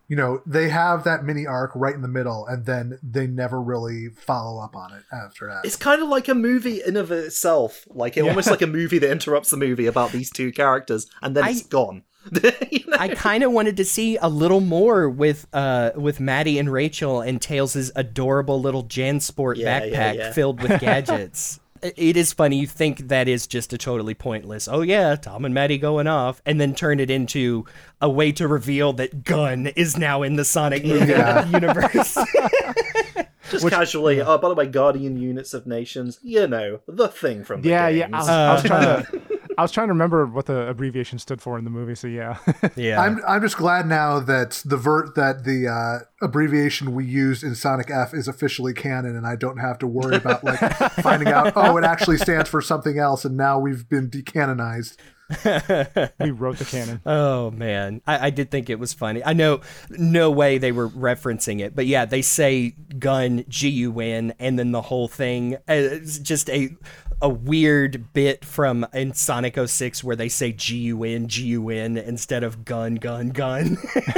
you 0.09 0.17
know 0.17 0.43
they 0.45 0.69
have 0.69 1.05
that 1.05 1.25
mini 1.25 1.47
arc 1.47 1.71
right 1.77 1.95
in 1.95 2.03
the 2.03 2.09
middle 2.09 2.45
and 2.47 2.67
then 2.67 2.99
they 3.03 3.27
never 3.27 3.63
really 3.63 4.09
follow 4.09 4.61
up 4.61 4.75
on 4.75 4.93
it 4.93 5.05
after 5.13 5.47
that 5.47 5.65
it's 5.65 5.77
kind 5.77 6.03
of 6.03 6.09
like 6.09 6.27
a 6.27 6.35
movie 6.35 6.83
in 6.85 6.97
of 6.97 7.13
itself 7.13 7.87
like 7.91 8.17
it, 8.17 8.25
yeah. 8.25 8.31
almost 8.31 8.51
like 8.51 8.63
a 8.63 8.67
movie 8.67 8.99
that 8.99 9.11
interrupts 9.13 9.51
the 9.51 9.57
movie 9.57 9.87
about 9.87 10.11
these 10.11 10.29
two 10.29 10.51
characters 10.51 11.07
and 11.23 11.37
then 11.37 11.45
I, 11.45 11.51
it's 11.51 11.63
gone 11.63 12.03
you 12.73 12.81
know? 12.89 12.97
I 12.99 13.15
kind 13.15 13.45
of 13.45 13.53
wanted 13.53 13.77
to 13.77 13.85
see 13.85 14.17
a 14.17 14.29
little 14.29 14.61
more 14.61 15.09
with 15.09 15.47
uh 15.53 15.93
with 15.95 16.19
Maddie 16.19 16.59
and 16.59 16.73
Rachel 16.73 17.21
and 17.21 17.41
Tails' 17.41 17.93
adorable 17.95 18.61
little 18.61 18.83
Jansport 18.83 19.57
yeah, 19.57 19.81
backpack 19.81 19.93
yeah, 19.93 20.13
yeah. 20.13 20.33
filled 20.33 20.61
with 20.61 20.81
gadgets 20.81 21.61
it 21.97 22.17
is 22.17 22.33
funny. 22.33 22.57
You 22.59 22.67
think 22.67 23.09
that 23.09 23.29
is 23.29 23.47
just 23.47 23.73
a 23.73 23.79
totally 23.79 24.15
pointless. 24.15 24.69
Oh 24.69 24.83
yeah, 24.83 25.17
Tom 25.17 25.45
and 25.45 25.55
Maddie 25.55 25.79
going 25.79 26.07
off, 26.07 26.43
and 26.47 26.61
then 26.61 26.75
turn 26.75 27.01
it 27.01 27.11
into 27.11 27.65
a 28.01 28.09
way 28.09 28.33
to 28.33 28.49
reveal 28.49 28.93
that 28.95 29.25
Gun 29.25 29.69
is 29.69 29.97
now 29.97 30.23
in 30.23 30.37
the 30.37 30.45
Sonic 30.45 30.85
movie 30.85 31.13
yeah. 31.13 31.47
universe. 31.51 32.15
just 33.51 33.65
Which, 33.65 33.73
casually. 33.73 34.21
Oh, 34.21 34.39
by 34.39 34.49
the 34.49 34.55
way, 34.55 34.67
Guardian 34.67 35.17
Units 35.17 35.55
of 35.55 35.67
Nations. 35.67 36.19
You 36.23 36.47
know 36.47 36.81
the 36.87 37.09
thing 37.09 37.45
from 37.45 37.63
the 37.63 37.71
yeah, 37.71 37.91
games. 37.91 37.99
yeah. 38.01 38.17
I 38.17 38.19
was, 38.19 38.29
uh, 38.29 38.33
I 38.33 38.53
was 38.55 38.63
trying 38.65 39.05
to. 39.05 39.23
I 39.59 39.63
was 39.63 39.73
trying 39.73 39.89
to 39.89 39.93
remember 39.93 40.27
what 40.27 40.47
the 40.47 40.69
abbreviation 40.69 41.19
stood 41.19 41.41
for 41.41 41.59
in 41.59 41.65
the 41.65 41.71
movie, 41.71 41.95
so 41.95 42.07
yeah. 42.07 42.39
yeah. 42.77 43.01
I'm 43.01 43.21
I'm 43.27 43.41
just 43.41 43.57
glad 43.57 43.87
now 43.87 44.21
that 44.21 44.63
the 44.65 44.77
vert 44.77 45.15
that 45.15 45.45
the 45.45 45.69
uh, 45.69 46.25
abbreviation 46.25 46.95
we 46.95 47.05
used 47.05 47.43
in 47.43 47.55
Sonic 47.55 47.91
F 47.91 48.13
is 48.13 48.29
officially 48.29 48.75
canon, 48.75 49.17
and 49.17 49.27
I 49.27 49.37
don't 49.37 49.59
have 49.59 49.79
to 49.79 49.87
worry 49.87 50.17
about 50.17 50.45
like 50.45 50.59
finding 51.03 51.29
out. 51.29 51.53
Oh, 51.57 51.77
it 51.77 51.85
actually 51.85 52.19
stands 52.19 52.51
for 52.51 52.61
something 52.61 52.99
else, 52.99 53.25
and 53.25 53.37
now 53.37 53.59
we've 53.59 53.89
been 53.89 54.11
decanonized. 54.11 54.97
We 55.29 56.31
wrote 56.31 56.59
the 56.59 56.67
canon. 56.69 57.01
Oh 57.07 57.51
man, 57.51 58.01
I, 58.07 58.27
I, 58.27 58.31
did 58.31 58.51
think 58.51 58.71
it 58.71 58.79
was 58.79 58.93
funny. 58.93 59.23
I 59.25 59.33
know, 59.33 59.61
no 59.91 60.31
way 60.31 60.59
they 60.59 60.73
were 60.73 60.89
referencing 60.89 61.61
it, 61.61 61.75
but 61.75 61.87
yeah, 61.87 62.05
they 62.05 62.23
say 62.23 62.75
gun 62.99 63.45
G 63.49 63.69
U 63.69 64.01
N, 64.01 64.35
and 64.39 64.59
then 64.59 64.73
the 64.73 64.83
whole 64.83 65.09
thing 65.09 65.57
is 65.69 66.19
just 66.19 66.49
a 66.51 66.77
a 67.23 67.29
weird 67.29 68.13
bit 68.13 68.45
from 68.45 68.87
in 68.93 69.15
Sonic 69.15 69.57
06 69.59 70.05
where 70.05 70.17
they 70.17 70.29
say 70.29 70.53
G 70.53 70.77
U 70.79 71.05
N 71.05 71.29
G 71.29 71.45
U 71.47 71.71
N 71.71 71.97
instead 71.97 72.45
of 72.45 72.65
gun 72.65 72.97
gun 72.97 73.31
gun. 73.31 73.79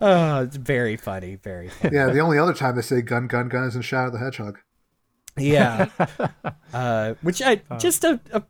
oh, 0.00 0.42
it's 0.42 0.56
very 0.56 0.96
funny, 0.96 1.36
very 1.36 1.68
funny. 1.68 1.96
Yeah, 1.96 2.06
the 2.10 2.20
only 2.20 2.38
other 2.38 2.54
time 2.54 2.76
they 2.76 2.82
say 2.82 3.02
gun 3.02 3.26
gun 3.26 3.48
gun 3.48 3.64
is 3.64 3.76
in 3.76 3.82
Shadow 3.82 4.10
the 4.10 4.18
Hedgehog. 4.18 4.58
Yeah, 5.36 5.88
uh, 6.72 7.14
which 7.22 7.42
I 7.42 7.60
uh. 7.68 7.78
just 7.78 8.04
a, 8.04 8.20
a 8.32 8.42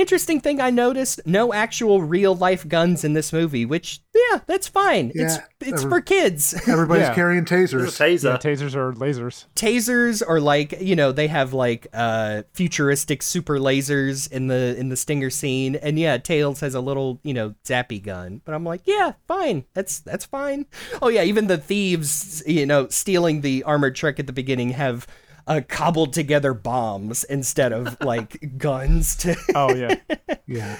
interesting 0.00 0.40
thing 0.40 0.60
I 0.60 0.70
noticed: 0.70 1.20
no 1.26 1.52
actual 1.52 2.02
real 2.02 2.34
life 2.34 2.66
guns 2.66 3.04
in 3.04 3.12
this 3.12 3.32
movie. 3.32 3.64
Which, 3.66 4.00
yeah, 4.14 4.40
that's 4.46 4.66
fine. 4.68 5.12
it's 5.14 5.36
Yeah, 5.36 5.44
it's 5.60 5.82
every- 5.82 5.90
for 5.90 6.00
kids. 6.00 6.54
Everybody's 6.66 7.02
Yeah. 7.08 7.14
carrying 7.14 7.44
There's 7.44 7.72
a 7.72 7.76
tasers. 7.76 8.24
Yeah, 8.24 8.36
taser. 8.36 8.40
tasers 8.40 8.74
are 8.74 8.92
lasers. 8.94 9.44
tasers 9.54 10.22
or 10.26 10.40
like 10.40 10.80
you 10.80 10.96
know 10.96 11.12
they 11.12 11.26
have 11.28 11.52
like 11.52 11.86
uh 11.92 12.42
futuristic 12.54 13.22
super 13.22 13.58
lasers 13.58 14.30
in 14.30 14.46
the 14.48 14.74
in 14.78 14.88
the 14.88 14.96
stinger 14.96 15.30
scene 15.30 15.76
and 15.76 15.98
yeah 15.98 16.16
tails 16.18 16.60
has 16.60 16.74
a 16.74 16.80
little 16.80 17.20
you 17.22 17.34
know 17.34 17.54
zappy 17.64 18.02
gun 18.02 18.40
but 18.44 18.54
i'm 18.54 18.64
like 18.64 18.80
yeah 18.86 19.12
fine 19.28 19.64
that's 19.74 20.00
that's 20.00 20.24
fine 20.24 20.66
oh 21.02 21.08
yeah 21.08 21.22
even 21.22 21.46
the 21.46 21.58
thieves 21.58 22.42
you 22.46 22.64
know 22.66 22.88
stealing 22.88 23.40
the 23.42 23.62
armored 23.64 23.94
truck 23.94 24.18
at 24.18 24.26
the 24.26 24.32
beginning 24.32 24.70
have 24.70 25.06
uh, 25.50 25.60
cobbled 25.68 26.12
together 26.14 26.54
bombs 26.54 27.24
instead 27.24 27.72
of 27.72 27.96
like 28.12 28.56
guns 28.56 29.16
to 29.16 29.36
Oh 29.54 29.74
yeah. 29.74 29.96
Yeah. 30.46 30.76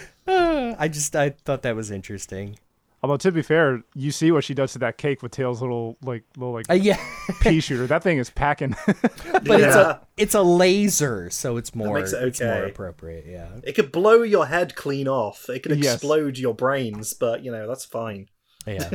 i 0.78 0.88
just 0.88 1.14
i 1.14 1.30
thought 1.30 1.62
that 1.62 1.76
was 1.76 1.90
interesting 1.90 2.56
Although 3.02 3.16
to 3.16 3.32
be 3.32 3.40
fair, 3.40 3.82
you 3.94 4.10
see 4.10 4.30
what 4.30 4.44
she 4.44 4.52
does 4.52 4.74
to 4.74 4.78
that 4.80 4.98
cake 4.98 5.22
with 5.22 5.32
Tails' 5.32 5.62
little 5.62 5.96
like 6.04 6.22
little 6.36 6.52
like 6.52 6.68
uh, 6.68 6.74
yeah 6.74 6.98
pea 7.40 7.58
shooter. 7.60 7.86
That 7.86 8.02
thing 8.02 8.18
is 8.18 8.28
packing. 8.28 8.76
but 8.86 9.58
it's 9.62 9.74
a 9.74 10.06
it's 10.18 10.34
a 10.34 10.42
laser 10.42 11.30
so 11.30 11.56
it's 11.56 11.74
more 11.74 11.98
makes 11.98 12.12
it 12.12 12.22
it's 12.22 12.42
more 12.42 12.50
okay. 12.52 12.70
appropriate 12.70 13.24
yeah 13.26 13.48
It 13.64 13.72
could 13.72 13.90
blow 13.90 14.20
your 14.22 14.48
head 14.48 14.74
clean 14.74 15.08
off. 15.08 15.48
It 15.48 15.62
could 15.62 15.82
Yes. 15.82 15.94
explode 15.94 16.36
your 16.36 16.52
brains, 16.54 17.14
but 17.14 17.42
you 17.42 17.50
know 17.50 17.66
that's 17.66 17.86
fine. 17.86 18.28
Yeah. 18.66 18.90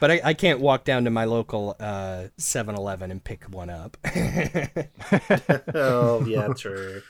But 0.00 0.10
I, 0.10 0.20
I 0.24 0.34
can't 0.34 0.60
walk 0.60 0.84
down 0.84 1.04
to 1.04 1.10
my 1.10 1.24
local 1.24 1.76
uh, 1.78 2.28
7-Eleven 2.38 3.10
and 3.10 3.22
pick 3.22 3.44
one 3.44 3.70
up. 3.70 3.96
Oh 5.74 6.24
yeah, 6.26 6.48
true. 6.56 7.02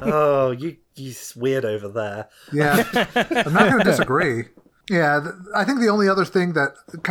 Oh, 0.00 0.50
you 0.50 0.76
you 0.96 1.14
weird 1.36 1.64
over 1.64 1.88
there. 1.88 2.28
Yeah, 2.52 2.84
I'm 3.14 3.52
not 3.52 3.70
going 3.70 3.78
to 3.78 3.84
disagree. 3.84 4.44
Yeah, 4.90 5.20
th- 5.22 5.34
I 5.54 5.64
think 5.64 5.80
the 5.80 5.88
only 5.88 6.08
other 6.08 6.24
thing 6.24 6.54
that 6.54 6.70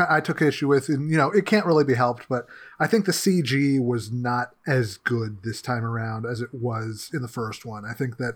I 0.09 0.19
took 0.19 0.41
issue 0.41 0.67
with, 0.67 0.89
and 0.89 1.11
you 1.11 1.17
know, 1.17 1.29
it 1.31 1.45
can't 1.45 1.65
really 1.65 1.83
be 1.83 1.93
helped, 1.93 2.27
but 2.27 2.47
I 2.79 2.87
think 2.87 3.05
the 3.05 3.11
CG 3.11 3.83
was 3.83 4.11
not 4.11 4.51
as 4.65 4.97
good 4.97 5.43
this 5.43 5.61
time 5.61 5.85
around 5.85 6.25
as 6.25 6.41
it 6.41 6.53
was 6.53 7.11
in 7.13 7.21
the 7.21 7.27
first 7.27 7.65
one. 7.65 7.85
I 7.85 7.93
think 7.93 8.17
that 8.17 8.35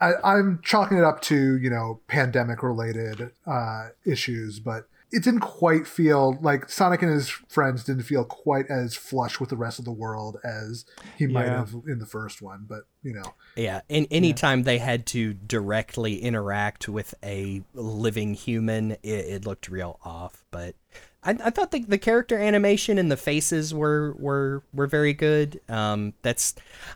I, 0.00 0.12
I'm 0.24 0.60
chalking 0.64 0.98
it 0.98 1.04
up 1.04 1.20
to 1.22 1.58
you 1.58 1.70
know 1.70 2.00
pandemic 2.06 2.62
related 2.62 3.32
uh, 3.46 3.88
issues, 4.06 4.58
but 4.58 4.88
it 5.12 5.24
didn't 5.24 5.40
quite 5.40 5.86
feel 5.86 6.38
like 6.40 6.68
Sonic 6.68 7.02
and 7.02 7.12
his 7.12 7.28
friends 7.28 7.82
didn't 7.84 8.04
feel 8.04 8.24
quite 8.24 8.66
as 8.70 8.94
flush 8.94 9.40
with 9.40 9.48
the 9.50 9.56
rest 9.56 9.78
of 9.78 9.84
the 9.84 9.92
world 9.92 10.36
as 10.44 10.84
he 11.16 11.26
might 11.26 11.46
Yeah. 11.46 11.58
have 11.58 11.74
in 11.88 11.98
the 11.98 12.06
first 12.06 12.40
one. 12.40 12.66
But 12.68 12.82
you 13.02 13.14
know, 13.14 13.34
yeah, 13.56 13.80
and 13.90 14.06
anytime 14.10 14.62
they 14.62 14.78
had 14.78 15.06
to 15.06 15.34
directly 15.34 16.22
interact 16.22 16.88
with 16.88 17.14
a 17.24 17.62
living 17.74 18.34
human, 18.34 18.92
it, 18.92 18.98
it 19.04 19.46
looked 19.46 19.68
real 19.68 19.98
off. 20.04 20.44
But 20.50 20.76
I, 21.22 21.36
I 21.44 21.50
thought 21.50 21.70
the, 21.70 21.80
the 21.80 21.98
character 21.98 22.38
animation 22.38 22.96
and 22.96 23.10
the 23.10 23.16
faces 23.16 23.74
were 23.74 24.14
were 24.18 24.62
were 24.72 24.86
very 24.86 25.12
good. 25.12 25.60
Um, 25.68 26.14
that's 26.22 26.54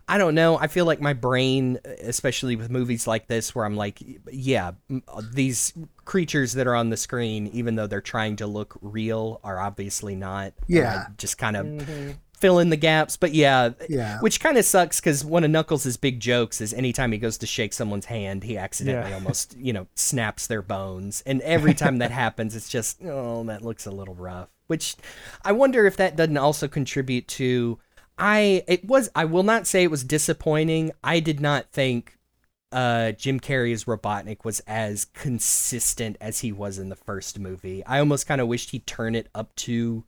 I 0.09 0.17
don't 0.17 0.35
know. 0.35 0.57
I 0.57 0.67
feel 0.67 0.87
like 0.87 1.01
my 1.01 1.13
brain, 1.13 1.79
especially 2.01 2.57
with 2.57 2.71
movies 2.71 3.07
like 3.07 3.27
this, 3.27 3.55
where 3.55 3.65
I'm 3.65 3.77
like, 3.77 4.03
yeah, 4.31 4.73
uh, 5.09 5.23
these 5.33 5.75
creatures 6.07 6.55
that 6.55 6.67
are 6.67 6.75
on 6.75 6.89
the 6.89 6.97
screen, 6.97 7.49
even 7.49 7.77
though 7.77 7.87
they're 7.87 8.01
trying 8.01 8.37
to 8.37 8.47
look 8.47 8.79
real, 8.81 9.41
are 9.45 9.61
obviously 9.61 10.15
not. 10.15 10.55
Yeah. 10.69 11.05
I 11.09 11.13
just 11.19 11.37
kind 11.37 11.57
of 11.57 11.67
mm-hmm. 11.67 12.11
Fill 12.39 12.59
in 12.59 12.71
the 12.71 12.77
gaps. 12.77 13.17
But 13.17 13.35
yeah, 13.35 13.71
Yeah. 13.89 14.21
which 14.21 14.41
kind 14.41 14.59
of 14.59 14.65
sucks 14.65 15.01
because 15.01 15.25
one 15.25 15.45
of 15.45 15.51
Knuckles' 15.51 15.97
big 15.97 16.21
jokes 16.21 16.61
is 16.61 16.73
anytime 16.75 17.13
he 17.13 17.19
goes 17.19 17.39
to 17.39 17.47
shake 17.47 17.73
someone's 17.73 18.07
hand, 18.07 18.45
he 18.45 18.57
accidentally 18.59 19.11
Yeah. 19.11 19.17
almost, 19.17 19.57
you 19.59 19.73
know, 19.73 19.87
snaps 19.95 20.47
their 20.47 20.63
bones. 20.63 21.23
And 21.27 21.41
every 21.43 21.75
time 21.75 21.99
that 21.99 22.11
happens, 22.11 22.55
it's 22.57 22.69
just, 22.69 23.03
oh, 23.05 23.45
that 23.45 23.63
looks 23.63 23.87
a 23.87 23.91
little 23.91 24.15
rough. 24.15 24.49
Which 24.67 24.97
I 25.45 25.53
wonder 25.53 25.87
if 25.87 25.97
that 25.99 26.17
doesn't 26.17 26.37
also 26.39 26.69
contribute 26.69 27.29
to. 27.29 27.79
I 28.17 28.63
it 28.69 28.85
was 28.85 29.11
I 29.15 29.25
will 29.25 29.43
not 29.43 29.67
say 29.67 29.83
it 29.83 29.91
was 29.91 30.05
disappointing. 30.05 30.93
I 31.03 31.21
did 31.21 31.41
not 31.41 31.71
think 31.73 32.17
uh, 32.73 33.13
Jim 33.13 33.41
Carrey's 33.41 33.85
Robotnik 33.85 34.45
was 34.45 34.61
as 34.67 35.05
consistent 35.05 36.17
as 36.21 36.41
he 36.41 36.51
was 36.51 36.79
in 36.79 36.89
the 36.89 36.97
first 36.97 37.39
movie. 37.39 37.85
I 37.87 37.99
almost 37.99 38.27
kind 38.27 38.41
of 38.41 38.49
wished 38.49 38.71
he'd 38.71 38.87
turn 38.87 39.15
it 39.15 39.29
up 39.35 39.55
to 39.57 40.05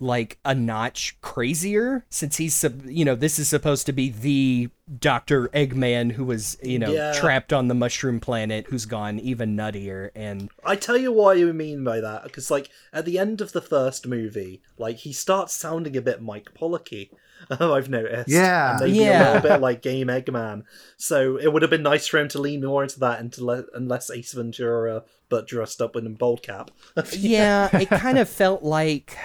like 0.00 0.38
a 0.44 0.54
notch 0.54 1.16
crazier 1.20 2.04
since 2.08 2.36
he's 2.36 2.64
you 2.86 3.04
know 3.04 3.16
this 3.16 3.36
is 3.38 3.48
supposed 3.48 3.84
to 3.86 3.92
be 3.92 4.10
the 4.10 4.70
Dr. 5.00 5.48
Eggman 5.48 6.12
who 6.12 6.24
was 6.24 6.56
you 6.62 6.78
know 6.78 6.92
Yeah. 6.92 7.12
trapped 7.14 7.52
on 7.52 7.66
the 7.66 7.74
mushroom 7.74 8.20
planet 8.20 8.66
who's 8.68 8.86
gone 8.86 9.18
even 9.18 9.56
nuttier 9.56 10.10
and 10.14 10.50
I 10.64 10.76
tell 10.76 10.96
you 10.96 11.10
what 11.12 11.36
I 11.36 11.42
mean 11.52 11.82
by 11.82 12.00
that, 12.00 12.22
because 12.22 12.48
like 12.50 12.70
at 12.92 13.04
the 13.06 13.18
end 13.18 13.40
of 13.40 13.52
the 13.52 13.60
first 13.60 14.06
movie, 14.06 14.62
like 14.78 14.98
he 14.98 15.12
starts 15.12 15.52
sounding 15.54 15.96
a 15.96 16.00
bit 16.02 16.22
Mike 16.22 16.50
Pollocky. 16.54 17.10
Oh, 17.60 17.72
I've 17.72 17.88
noticed, 17.88 18.28
Yeah. 18.28 18.72
and 18.72 18.80
maybe 18.80 18.98
Yeah. 18.98 19.22
a 19.22 19.34
little 19.34 19.50
bit 19.50 19.60
like 19.60 19.80
Game 19.80 20.08
Eggman. 20.08 20.64
So 20.96 21.36
it 21.36 21.52
would 21.52 21.62
have 21.62 21.70
been 21.70 21.84
nice 21.84 22.08
for 22.08 22.18
him 22.18 22.26
to 22.30 22.40
lean 22.40 22.64
more 22.64 22.82
into 22.82 22.98
that, 22.98 23.20
and 23.20 23.32
to 23.34 23.44
le- 23.44 23.64
and 23.74 23.88
less 23.88 24.10
Ace 24.10 24.32
Ventura, 24.32 25.04
but 25.28 25.46
dressed 25.46 25.80
up 25.80 25.94
in 25.94 26.04
a 26.04 26.10
bold 26.10 26.42
cap. 26.42 26.72
yeah, 27.12 27.68
it 27.76 27.90
kind 27.90 28.18
of 28.18 28.28
felt 28.28 28.64
like, 28.64 29.16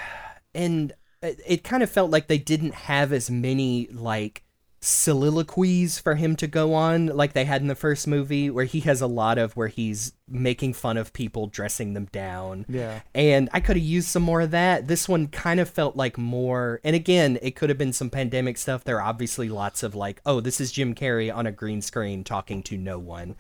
and 0.53 0.93
it, 1.21 1.39
it 1.45 1.63
kind 1.63 1.83
of 1.83 1.89
felt 1.89 2.11
like 2.11 2.27
they 2.27 2.37
didn't 2.37 2.73
have 2.73 3.13
as 3.13 3.29
many 3.29 3.87
like 3.91 4.43
soliloquies 4.85 5.97
for 5.97 6.15
him 6.15 6.35
to 6.35 6.45
go 6.45 6.73
on 6.73 7.05
like 7.05 7.31
they 7.31 7.45
had 7.45 7.61
in 7.61 7.69
the 7.69 7.75
first 7.75 8.05
movie, 8.05 8.49
where 8.49 8.65
he 8.65 8.81
has 8.81 8.99
a 8.99 9.07
lot 9.07 9.37
of 9.37 9.55
where 9.55 9.69
he's 9.69 10.11
making 10.27 10.73
fun 10.73 10.97
of 10.97 11.13
people, 11.13 11.47
dressing 11.47 11.93
them 11.93 12.05
down. 12.11 12.65
Yeah. 12.67 12.99
And 13.15 13.49
I 13.53 13.61
could 13.61 13.77
have 13.77 13.85
used 13.85 14.09
some 14.09 14.23
more 14.23 14.41
of 14.41 14.51
that. 14.51 14.89
This 14.89 15.07
one 15.07 15.27
kind 15.27 15.61
of 15.61 15.69
felt 15.69 15.95
like 15.95 16.17
more, 16.17 16.81
and 16.83 16.97
again, 16.97 17.39
it 17.41 17.55
could 17.55 17.69
have 17.69 17.77
been 17.77 17.93
some 17.93 18.09
pandemic 18.09 18.57
stuff. 18.57 18.83
There 18.83 18.97
are 18.97 19.07
obviously 19.07 19.47
lots 19.47 19.83
of 19.83 19.95
like, 19.95 20.19
oh, 20.25 20.41
this 20.41 20.59
is 20.59 20.71
Jim 20.71 20.93
Carrey 20.93 21.33
on 21.33 21.47
a 21.47 21.51
green 21.53 21.81
screen 21.81 22.25
talking 22.25 22.61
to 22.63 22.77
no 22.77 22.99
one. 22.99 23.37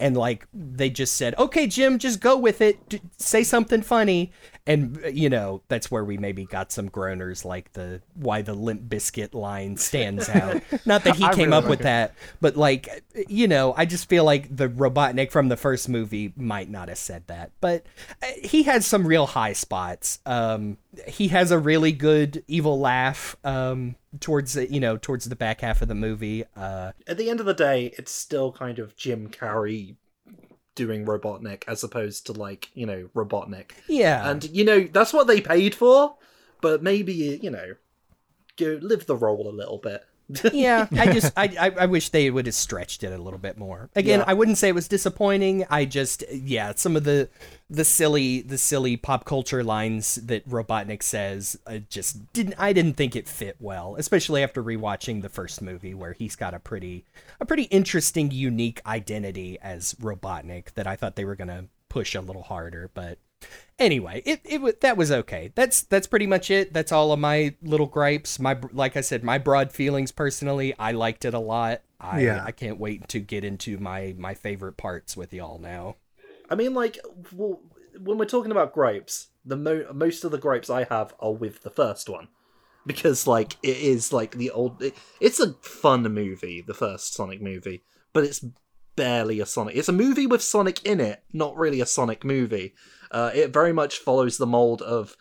And 0.00 0.16
like, 0.16 0.46
they 0.54 0.88
just 0.88 1.14
said, 1.14 1.34
okay, 1.38 1.66
Jim, 1.66 1.98
just 1.98 2.20
go 2.20 2.38
with 2.38 2.62
it. 2.62 2.88
D- 2.88 3.02
say 3.18 3.42
something 3.42 3.82
funny. 3.82 4.32
And, 4.66 5.00
you 5.12 5.30
know, 5.30 5.62
that's 5.68 5.90
where 5.90 6.04
we 6.04 6.18
maybe 6.18 6.44
got 6.44 6.72
some 6.72 6.88
groaners 6.88 7.44
like 7.44 7.72
the 7.74 8.02
why 8.14 8.42
the 8.42 8.54
Limp 8.54 8.82
Bizkit 8.82 9.34
line 9.34 9.76
stands 9.76 10.28
out. 10.28 10.62
Not 10.86 11.04
that 11.04 11.16
he 11.16 11.24
I 11.24 11.34
came 11.34 11.50
really 11.50 11.58
up 11.58 11.64
like 11.64 11.70
with 11.70 11.80
it. 11.80 11.84
that, 11.84 12.14
but 12.40 12.56
like, 12.56 13.04
you 13.28 13.46
know, 13.46 13.74
I 13.76 13.84
just 13.84 14.08
feel 14.08 14.24
like 14.24 14.54
the 14.54 14.68
Robotnik 14.68 15.30
from 15.30 15.48
the 15.48 15.56
first 15.56 15.88
movie 15.88 16.32
might 16.36 16.68
not 16.68 16.88
have 16.88 16.98
said 16.98 17.26
that. 17.28 17.52
But 17.60 17.86
uh, 18.22 18.26
he 18.42 18.64
has 18.64 18.84
some 18.86 19.06
real 19.06 19.26
high 19.26 19.52
spots. 19.52 20.18
Um, 20.26 20.78
he 21.06 21.28
has 21.28 21.50
a 21.50 21.58
really 21.58 21.92
good 21.92 22.42
evil 22.48 22.80
laugh 22.80 23.36
um, 23.44 23.96
towards 24.20 24.54
the, 24.54 24.70
you 24.70 24.80
know 24.80 24.96
towards 24.96 25.26
the 25.26 25.36
back 25.36 25.60
half 25.60 25.82
of 25.82 25.88
the 25.88 25.94
movie. 25.94 26.44
Uh, 26.56 26.92
at 27.06 27.16
the 27.18 27.30
end 27.30 27.40
of 27.40 27.46
the 27.46 27.54
day, 27.54 27.92
it's 27.98 28.12
still 28.12 28.52
kind 28.52 28.78
of 28.78 28.96
Jim 28.96 29.28
Carrey 29.28 29.96
doing 30.76 31.04
Robotnik 31.04 31.64
as 31.66 31.82
opposed 31.82 32.26
to 32.26 32.32
like 32.32 32.70
you 32.74 32.86
know 32.86 33.08
Robotnik. 33.16 33.72
yeah, 33.88 34.30
And 34.30 34.44
you 34.44 34.64
know 34.64 34.84
that's 34.84 35.12
what 35.12 35.26
they 35.26 35.40
paid 35.40 35.74
for, 35.74 36.14
but 36.60 36.84
maybe 36.84 37.40
you 37.42 37.50
know, 37.50 37.74
go 38.56 38.78
live 38.80 39.06
the 39.06 39.16
role 39.16 39.48
a 39.48 39.50
little 39.50 39.78
bit. 39.78 40.04
Yeah. 40.52 40.86
I 40.92 41.12
just 41.12 41.32
I, 41.36 41.54
I 41.58 41.70
I 41.82 41.86
wish 41.86 42.08
they 42.10 42.30
would 42.30 42.46
have 42.46 42.54
stretched 42.54 43.04
it 43.04 43.12
a 43.12 43.18
little 43.18 43.38
bit 43.38 43.56
more. 43.56 43.90
Again, 43.94 44.20
Yeah. 44.20 44.24
I 44.26 44.34
wouldn't 44.34 44.58
say 44.58 44.68
it 44.68 44.74
was 44.74 44.88
disappointing. 44.88 45.64
I 45.70 45.84
just 45.84 46.24
yeah, 46.32 46.72
some 46.76 46.96
of 46.96 47.04
the 47.04 47.28
the 47.68 47.84
silly 47.84 48.42
the 48.42 48.58
silly 48.58 48.96
pop 48.96 49.24
culture 49.24 49.62
lines 49.64 50.16
that 50.16 50.48
Robotnik 50.48 51.02
says 51.02 51.58
uh, 51.66 51.78
just 51.90 52.32
didn't 52.32 52.54
I 52.58 52.72
didn't 52.72 52.94
think 52.94 53.16
it 53.16 53.28
fit 53.28 53.56
well, 53.60 53.96
especially 53.98 54.42
after 54.42 54.62
rewatching 54.62 55.22
the 55.22 55.28
first 55.28 55.62
movie 55.62 55.94
where 55.94 56.12
he's 56.12 56.36
got 56.36 56.54
a 56.54 56.58
pretty 56.58 57.04
a 57.40 57.46
pretty 57.46 57.64
interesting 57.64 58.30
unique 58.30 58.80
identity 58.86 59.58
as 59.62 59.94
Robotnik 59.94 60.74
that 60.74 60.86
I 60.86 60.96
thought 60.96 61.16
they 61.16 61.24
were 61.24 61.36
going 61.36 61.48
to 61.48 61.66
push 61.88 62.14
a 62.14 62.20
little 62.20 62.42
harder, 62.42 62.90
but 62.94 63.18
anyway, 63.78 64.22
it 64.24 64.40
it 64.44 64.80
that 64.80 64.96
was 64.96 65.10
okay. 65.12 65.52
That's 65.54 65.82
that's 65.82 66.06
pretty 66.06 66.26
much 66.26 66.50
it. 66.50 66.72
That's 66.72 66.92
all 66.92 67.12
of 67.12 67.18
my 67.18 67.54
little 67.62 67.86
gripes. 67.86 68.38
My 68.38 68.58
like 68.72 68.96
I 68.96 69.00
said, 69.00 69.24
my 69.24 69.38
broad 69.38 69.72
feelings 69.72 70.12
personally, 70.12 70.74
I 70.78 70.92
liked 70.92 71.24
it 71.24 71.34
a 71.34 71.38
lot. 71.38 71.82
I 72.00 72.20
Yeah. 72.20 72.44
I 72.44 72.52
can't 72.52 72.78
wait 72.78 73.08
to 73.08 73.20
get 73.20 73.44
into 73.44 73.78
my 73.78 74.14
my 74.18 74.34
favorite 74.34 74.76
parts 74.76 75.16
with 75.16 75.32
y'all 75.32 75.58
now. 75.58 75.96
I 76.50 76.54
mean, 76.54 76.74
like 76.74 76.98
well, 77.32 77.60
when 77.98 78.18
we're 78.18 78.26
talking 78.26 78.52
about 78.52 78.74
gripes, 78.74 79.28
the 79.44 79.56
mo- 79.56 79.86
most 79.92 80.24
of 80.24 80.30
the 80.30 80.38
gripes 80.38 80.70
I 80.70 80.84
have 80.84 81.14
are 81.20 81.32
with 81.32 81.62
the 81.62 81.70
first 81.70 82.08
one. 82.08 82.28
Because 82.86 83.26
like 83.26 83.56
it 83.64 83.78
is 83.78 84.12
like 84.12 84.36
the 84.36 84.50
old, 84.52 84.80
it, 84.80 84.96
it's 85.20 85.40
a 85.40 85.54
fun 85.54 86.02
movie, 86.04 86.62
the 86.64 86.74
first 86.74 87.14
Sonic 87.14 87.42
movie, 87.42 87.82
but 88.12 88.22
it's 88.22 88.44
barely 88.94 89.40
a 89.40 89.46
Sonic. 89.46 89.74
It's 89.74 89.88
a 89.88 89.92
movie 89.92 90.26
with 90.26 90.40
Sonic 90.40 90.84
in 90.84 91.00
it, 91.00 91.24
not 91.32 91.56
really 91.56 91.80
a 91.80 91.86
Sonic 91.86 92.24
movie. 92.24 92.74
Uh, 93.10 93.30
it 93.34 93.52
very 93.52 93.72
much 93.72 93.98
follows 93.98 94.36
the 94.38 94.46
mold 94.46 94.82
of 94.82 95.16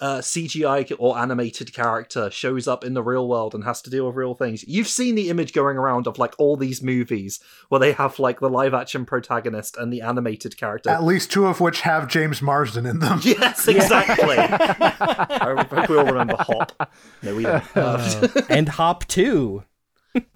uh, 0.00 0.18
CGI 0.18 0.90
or 0.98 1.18
animated 1.18 1.72
character 1.74 2.30
shows 2.30 2.66
up 2.66 2.84
in 2.84 2.94
the 2.94 3.02
real 3.02 3.28
world 3.28 3.54
and 3.54 3.64
has 3.64 3.82
to 3.82 3.90
deal 3.90 4.06
with 4.06 4.16
real 4.16 4.34
things. 4.34 4.64
You've 4.66 4.88
seen 4.88 5.14
the 5.14 5.28
image 5.28 5.52
going 5.52 5.76
around 5.76 6.06
of 6.06 6.18
like 6.18 6.34
all 6.38 6.56
these 6.56 6.82
movies 6.82 7.40
where 7.68 7.78
they 7.78 7.92
have 7.92 8.18
like 8.18 8.40
the 8.40 8.48
live 8.48 8.74
action 8.74 9.04
protagonist 9.04 9.76
and 9.76 9.92
the 9.92 10.00
animated 10.00 10.56
character. 10.56 10.90
At 10.90 11.04
least 11.04 11.30
two 11.30 11.46
of 11.46 11.60
which 11.60 11.82
have 11.82 12.08
James 12.08 12.40
Marsden 12.40 12.86
in 12.86 12.98
them. 13.00 13.20
Yes, 13.32 13.66
exactly. 13.68 14.36
I 14.38 15.64
hope 15.68 15.88
we 15.88 15.96
all 15.96 16.04
remember 16.04 16.36
Hop. 16.38 16.90
No, 17.22 17.34
we 17.34 17.42
don't. 17.44 17.76
Uh, 17.76 18.28
and 18.48 18.68
Hop 18.68 19.06
2. 19.08 19.62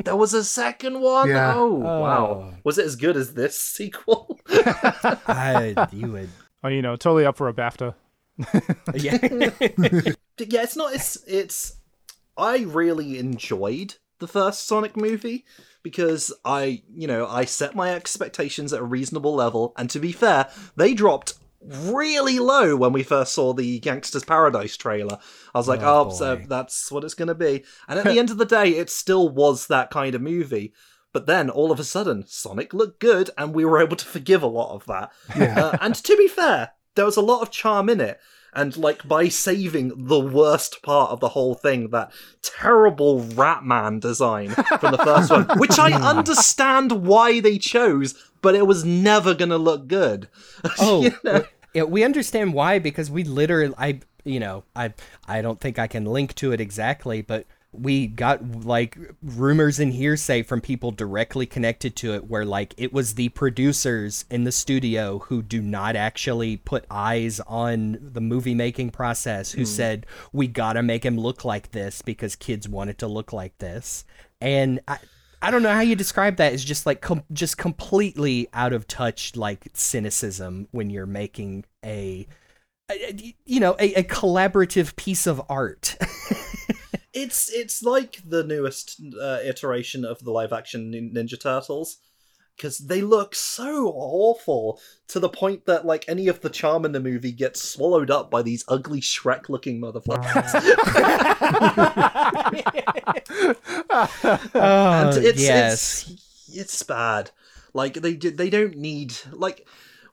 there 0.05 0.17
was 0.17 0.35
a 0.35 0.45
second 0.45 1.01
one. 1.01 1.29
Yeah. 1.29 1.55
Oh, 1.55 1.75
wow. 1.75 2.55
Was 2.65 2.79
it 2.79 2.87
as 2.87 2.97
good 2.97 3.17
as 3.17 3.35
this 3.35 3.59
sequel? 3.59 4.39
I, 4.49 5.89
you 5.93 6.13
would. 6.13 6.31
Oh, 6.67 6.69
you 6.69 6.83
know, 6.83 6.97
totally 6.97 7.25
up 7.25 7.37
for 7.37 7.49
a 7.49 7.55
BAFTA. 7.55 7.95
Yeah. 8.95 9.19
yeah, 9.23 10.63
it's 10.63 10.77
not. 10.77 10.95
It's 10.95 11.17
it's. 11.27 11.77
I 12.37 12.59
really 12.59 13.19
enjoyed 13.19 13.95
the 14.19 14.27
first 14.29 14.67
Sonic 14.67 14.97
movie 14.97 15.45
because 15.83 16.33
I, 16.45 16.83
you 16.93 17.07
know, 17.07 17.27
I 17.27 17.45
set 17.45 17.75
my 17.75 17.95
expectations 17.95 18.73
at 18.73 18.81
a 18.81 18.85
reasonable 18.85 19.35
level, 19.35 19.73
and 19.79 19.89
to 19.91 20.01
be 20.01 20.13
fair, 20.13 20.51
they 20.75 20.93
dropped 20.93 21.35
really 21.63 22.39
low 22.39 22.77
when 22.77 22.93
we 22.93 23.03
first 23.03 23.33
saw 23.33 23.53
the 23.53 23.81
Gangsta's 23.81 24.25
Paradise 24.25 24.77
trailer. 24.77 25.19
I 25.55 25.59
was 25.59 25.69
like, 25.69 25.81
Oh, 25.83 26.09
oh, 26.09 26.11
so 26.11 26.37
that's 26.37 26.91
what 26.93 27.05
it's 27.05 27.15
going 27.15 27.29
to 27.29 27.35
be. 27.35 27.65
And 27.89 27.99
at 27.99 28.05
the 28.05 28.19
end 28.19 28.31
of 28.31 28.39
the 28.39 28.45
day, 28.45 28.71
it 28.71 28.91
still 28.91 29.29
was 29.29 29.69
that 29.69 29.91
kind 29.91 30.15
of 30.15 30.21
movie. 30.21 30.73
But 31.17 31.25
then 31.25 31.49
all 31.49 31.73
of 31.73 31.81
a 31.81 31.85
sudden, 31.85 32.27
Sonic 32.27 32.75
looked 32.75 33.01
good, 33.01 33.31
and 33.39 33.55
we 33.55 33.65
were 33.65 33.81
able 33.81 33.97
to 33.97 34.05
forgive 34.05 34.43
a 34.43 34.47
lot 34.47 34.75
of 34.75 34.85
that. 34.85 35.11
Uh, 35.35 35.79
and 35.81 35.95
to 35.95 36.15
be 36.15 36.29
fair, 36.29 36.73
there 36.95 37.07
was 37.07 37.17
a 37.17 37.23
lot 37.23 37.41
of 37.41 37.51
charm 37.51 37.89
in 37.89 38.03
it. 38.03 38.21
And 38.53 38.77
like 38.77 39.09
by 39.09 39.29
saving 39.31 39.93
the 40.09 40.21
worst 40.21 40.83
part 40.83 41.11
of 41.13 41.21
the 41.21 41.31
whole 41.31 41.55
thing, 41.55 41.89
that 41.89 42.13
terrible 42.43 43.23
Ratman 43.23 43.99
design 43.99 44.51
from 44.51 44.93
the 44.93 44.99
first 45.03 45.31
one, 45.31 45.47
which 45.59 45.79
I 45.79 45.93
understand 45.93 46.93
why 47.07 47.41
they 47.41 47.57
chose, 47.57 48.15
but 48.43 48.55
it 48.55 48.67
was 48.67 48.85
never 48.85 49.33
gonna 49.33 49.57
look 49.57 49.89
good. 49.89 50.29
Oh, 50.79 51.01
You 51.01 51.13
know? 51.25 51.45
yeah, 51.73 51.85
we 51.85 52.05
understand 52.05 52.53
why 52.53 52.79
because 52.79 53.11
we 53.11 53.25
literally, 53.25 53.73
I, 53.79 54.01
you 54.23 54.39
know, 54.39 54.65
I, 54.75 54.93
I 55.27 55.41
don't 55.41 55.63
think 55.63 55.79
I 55.79 55.87
can 55.87 56.05
link 56.05 56.35
to 56.35 56.53
it 56.53 56.61
exactly, 56.61 57.23
but 57.23 57.47
we 57.81 58.07
got 58.07 58.65
like 58.65 58.99
rumors 59.23 59.79
and 59.79 59.93
hearsay 59.93 60.43
from 60.43 60.61
people 60.61 60.91
directly 60.91 61.47
connected 61.47 61.97
to 61.97 62.15
it, 62.15 62.29
where 62.29 62.45
like 62.45 62.75
it 62.77 62.93
was 62.93 63.15
the 63.15 63.29
producers 63.31 64.25
in 64.31 64.45
the 64.45 64.53
studio 64.53 65.19
who 65.21 65.43
do 65.43 65.61
not 65.61 65.97
actually 65.97 66.57
put 66.57 66.85
eyes 66.91 67.41
on 67.41 67.99
the 68.01 68.21
movie 68.21 68.55
making 68.55 68.91
process, 68.91 69.53
who 69.53 69.63
hmm. 69.63 69.67
said 69.67 70.07
we 70.33 70.47
gotta 70.47 70.83
make 70.83 71.05
him 71.05 71.19
look 71.19 71.45
like 71.45 71.73
this 71.73 72.03
because 72.03 72.37
kids 72.37 72.69
want 72.69 72.91
it 72.91 72.99
to 72.99 73.07
look 73.07 73.33
like 73.33 73.57
this, 73.59 74.05
and 74.41 74.81
I. 74.89 74.99
I 75.43 75.51
don't 75.51 75.63
know 75.63 75.73
how 75.73 75.83
you 75.83 75.95
describe 75.95 76.37
that. 76.37 76.55
It's 76.55 76.65
just 76.65 76.87
like 76.87 77.03
com- 77.03 77.23
just 77.31 77.59
completely 77.59 78.49
out 78.55 78.73
of 78.73 78.89
touch, 78.89 79.37
like 79.37 79.69
cynicism 79.75 80.67
when 80.71 80.89
you're 80.89 81.07
making 81.07 81.67
a, 81.85 82.27
a- 82.91 83.35
you 83.45 83.61
know, 83.61 83.77
a, 83.79 83.93
a 83.95 84.03
collaborative 84.03 84.97
piece 84.97 85.27
of 85.27 85.43
art. 85.51 85.95
It's 87.17 87.51
it's 87.51 87.83
like 87.83 88.21
the 88.29 88.45
newest 88.45 89.01
uh, 89.19 89.39
iteration 89.43 90.05
of 90.05 90.23
the 90.23 90.31
live 90.31 90.53
action 90.53 90.93
Ninja 90.93 91.41
Turtles 91.41 91.97
because 92.57 92.77
they 92.79 93.01
look 93.01 93.35
so 93.35 93.89
awful 93.89 94.79
to 95.09 95.19
the 95.19 95.31
point 95.31 95.65
that 95.65 95.87
like 95.87 96.05
any 96.09 96.29
of 96.29 96.43
the 96.43 96.51
charm 96.51 96.85
in 96.85 96.93
the 96.93 97.01
movie 97.01 97.33
gets 97.33 97.63
swallowed 97.63 98.11
up 98.11 98.31
by 98.31 98.43
these 98.43 98.67
ugly 98.69 99.01
Shrek 99.01 99.49
looking 99.49 99.81
motherfuckers. 99.81 100.53
oh, 104.55 104.55
and 104.55 105.25
it's, 105.25 105.41
yes. 105.41 106.11
it's 106.11 106.55
it's 106.55 106.83
bad. 106.83 107.31
Like 107.73 107.95
they 107.95 108.15
do- 108.15 108.31
they 108.31 108.51
don't 108.51 108.77
need 108.77 109.15
like 109.33 109.67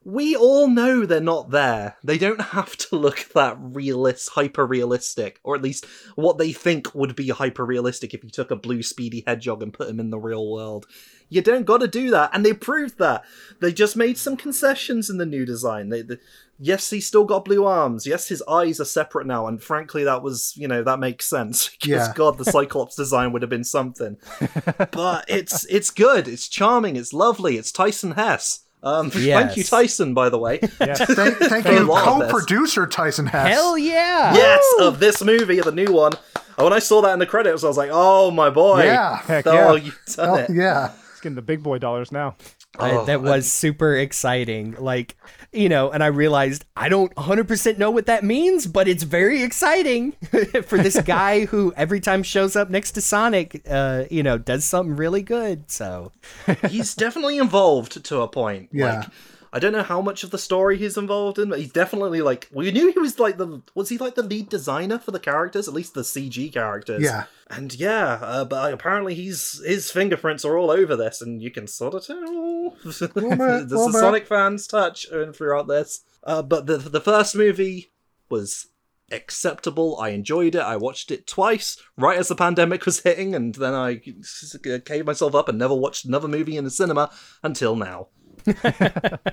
we 0.06 0.36
all 0.36 0.68
know 0.68 1.06
they're 1.06 1.22
not 1.22 1.52
there. 1.52 1.96
They 2.04 2.18
don't 2.18 2.42
have 2.42 2.76
to 2.78 2.96
look 2.96 3.30
that 3.34 3.58
realist, 3.60 4.30
hyper 4.32 4.66
realistic, 4.66 5.40
or 5.44 5.56
at 5.56 5.62
least 5.62 5.86
what 6.16 6.38
they 6.38 6.52
think 6.52 6.94
would 6.94 7.16
be 7.16 7.30
hyper 7.30 7.66
realistic 7.66 8.14
if 8.14 8.24
you 8.24 8.30
took 8.30 8.52
a 8.52 8.56
blue 8.56 8.84
speedy 8.84 9.24
hedgehog 9.26 9.64
and 9.64 9.74
put 9.74 9.90
him 9.90 10.00
in 10.00 10.10
the 10.10 10.20
real 10.20 10.50
world. 10.52 10.86
You 11.30 11.42
don't 11.42 11.66
got 11.66 11.80
to 11.80 11.88
do 11.88 12.12
that, 12.12 12.30
and 12.34 12.46
they 12.46 12.54
proved 12.54 13.00
that. 13.00 13.24
They 13.60 13.72
just 13.74 13.96
made 13.96 14.18
some 14.18 14.38
concessions 14.38 15.10
in 15.10 15.18
the 15.18 15.26
new 15.26 15.46
design. 15.46 15.90
They, 15.90 16.02
the, 16.04 16.20
yes, 16.60 16.90
he's 16.92 17.08
still 17.08 17.26
got 17.26 17.46
blue 17.46 17.66
arms. 17.66 18.06
Yes, 18.06 18.28
his 18.28 18.44
eyes 18.48 18.80
are 18.80 18.86
separate 18.86 19.26
now, 19.26 19.48
and 19.48 19.64
frankly, 19.64 20.04
that 20.04 20.22
was 20.22 20.54
you 20.58 20.68
know 20.68 20.84
that 20.84 21.00
makes 21.00 21.26
sense 21.26 21.70
because 21.82 22.08
Yeah. 22.08 22.14
God, 22.14 22.38
the 22.38 22.46
Cyclops 22.46 22.96
design 22.96 23.32
would 23.32 23.42
have 23.42 23.50
been 23.50 23.64
something 23.64 24.18
but 24.92 25.26
it's 25.28 25.66
it's 25.66 25.90
good. 25.90 26.28
It's 26.28 26.48
charming. 26.48 26.98
It's 26.98 27.14
lovely. 27.14 27.58
It's 27.58 27.72
Tyson 27.72 28.12
Hesse. 28.12 28.63
Um, 28.84 29.10
Thank 29.12 29.58
you, 29.58 29.64
Tyson, 29.64 30.14
by 30.14 30.30
the 30.30 30.38
way. 30.38 30.60
Yes. 30.80 31.00
Thank, 31.16 31.38
thank 31.38 31.66
you, 31.66 31.80
lot 31.86 32.06
of 32.08 32.20
this. 32.20 32.32
co-producer 32.32 32.86
Tyson 32.86 33.26
Hesse. 33.26 33.48
Hell 33.56 33.78
yeah! 33.78 34.34
yes, 34.36 34.64
of 34.82 35.00
this 35.00 35.24
movie, 35.24 35.62
the 35.62 35.72
new 35.72 35.92
one. 35.94 36.12
And 36.58 36.66
when 36.66 36.74
I 36.74 36.80
saw 36.80 37.02
that 37.02 37.14
in 37.14 37.20
the 37.20 37.26
credits, 37.26 37.64
I 37.64 37.68
was 37.68 37.78
like, 37.78 37.90
"Oh 37.92 38.30
my 38.30 38.50
boy! 38.50 38.84
Yeah. 38.84 39.18
Heck 39.18 39.48
oh, 39.48 39.54
yeah. 39.76 39.84
you've 39.86 40.00
done 40.16 40.30
Oh, 40.30 40.36
it." 40.36 40.50
yeah. 40.52 40.92
It's 41.12 41.22
getting 41.22 41.36
the 41.36 41.42
big 41.42 41.64
boy 41.64 41.78
dollars 41.80 42.12
now. 42.12 42.36
I- 42.78 42.92
Oh, 42.92 43.06
that 43.06 43.22
was 43.22 43.50
super 43.52 43.96
exciting. 43.96 44.76
Like, 44.80 45.16
you 45.54 45.70
know, 45.70 45.92
and 45.92 46.04
I 46.04 46.08
realized 46.08 46.66
I 46.76 46.90
don't 46.90 47.14
100% 47.16 47.78
know 47.78 47.92
what 47.92 48.06
that 48.08 48.24
means, 48.24 48.68
but 48.68 48.88
it's 48.88 49.04
very 49.04 49.44
exciting 49.44 50.12
for 50.66 50.78
this 50.78 51.00
guy 51.06 51.46
who 51.46 51.74
every 51.76 52.00
time 52.00 52.24
shows 52.24 52.56
up 52.56 52.70
next 52.70 52.92
to 52.92 53.02
Sonic, 53.02 53.62
uh, 53.70 54.06
you 54.10 54.24
know, 54.24 54.38
does 54.38 54.66
something 54.66 54.96
really 54.96 55.22
good. 55.22 55.70
So, 55.70 56.12
He's 56.70 56.96
definitely 56.96 57.38
involved 57.38 58.04
to 58.06 58.22
a 58.22 58.28
point. 58.28 58.70
Yeah. 58.72 59.00
Like, 59.00 59.10
I 59.54 59.60
don't 59.60 59.72
know 59.72 59.84
how 59.84 60.02
much 60.02 60.24
of 60.24 60.32
the 60.32 60.40
story 60.40 60.80
he's 60.80 60.98
involved 60.98 61.38
in, 61.38 61.50
but 61.50 61.60
he's 61.60 61.72
definitely 61.72 62.24
like. 62.24 62.50
We 62.52 62.72
knew 62.72 62.92
he 62.92 62.98
was 62.98 63.20
like 63.20 63.38
the. 63.38 63.62
Was 63.76 63.90
he 63.90 64.00
like 64.00 64.16
the 64.16 64.24
lead 64.24 64.50
designer 64.50 64.98
for 64.98 65.12
the 65.12 65.20
characters, 65.20 65.68
at 65.68 65.76
least 65.76 65.94
the 65.94 66.02
CG 66.02 66.52
characters? 66.52 67.04
Yeah. 67.04 67.26
And 67.52 67.72
yeah, 67.76 68.18
uh, 68.24 68.46
but 68.46 68.74
apparently 68.74 69.14
he's 69.14 69.62
his 69.64 69.92
fingerprints 69.92 70.44
are 70.44 70.58
all 70.58 70.72
over 70.72 70.96
this, 70.96 71.22
and 71.22 71.40
you 71.40 71.52
can 71.52 71.68
sort 71.68 71.94
of 71.94 72.08
tell 72.08 72.76
there's 72.84 73.00
bit, 73.00 73.16
a 73.16 73.20
little 73.20 73.38
bit. 73.60 73.94
Sonic 73.94 74.26
fans 74.26 74.66
touch 74.66 75.06
throughout 75.36 75.68
this. 75.68 76.02
Uh, 76.24 76.42
but 76.42 76.66
the 76.66 76.78
the 76.78 77.02
first 77.02 77.36
movie 77.36 77.92
was 78.30 78.70
acceptable. 79.12 80.00
I 80.00 80.10
enjoyed 80.10 80.56
it. 80.56 80.62
I 80.62 80.78
watched 80.78 81.12
it 81.12 81.28
twice 81.28 81.78
right 81.96 82.18
as 82.18 82.28
the 82.28 82.36
pandemic 82.36 82.88
was 82.88 83.02
hitting, 83.02 83.36
and 83.36 83.54
then 83.54 83.76
I 83.76 84.02
gave 84.84 85.06
myself 85.06 85.36
up 85.36 85.48
and 85.48 85.60
never 85.60 85.76
watched 85.76 86.06
another 86.06 86.28
movie 86.28 86.58
in 86.58 86.64
the 86.64 86.72
cinema 86.72 87.12
until 87.44 87.76
now. 87.76 88.08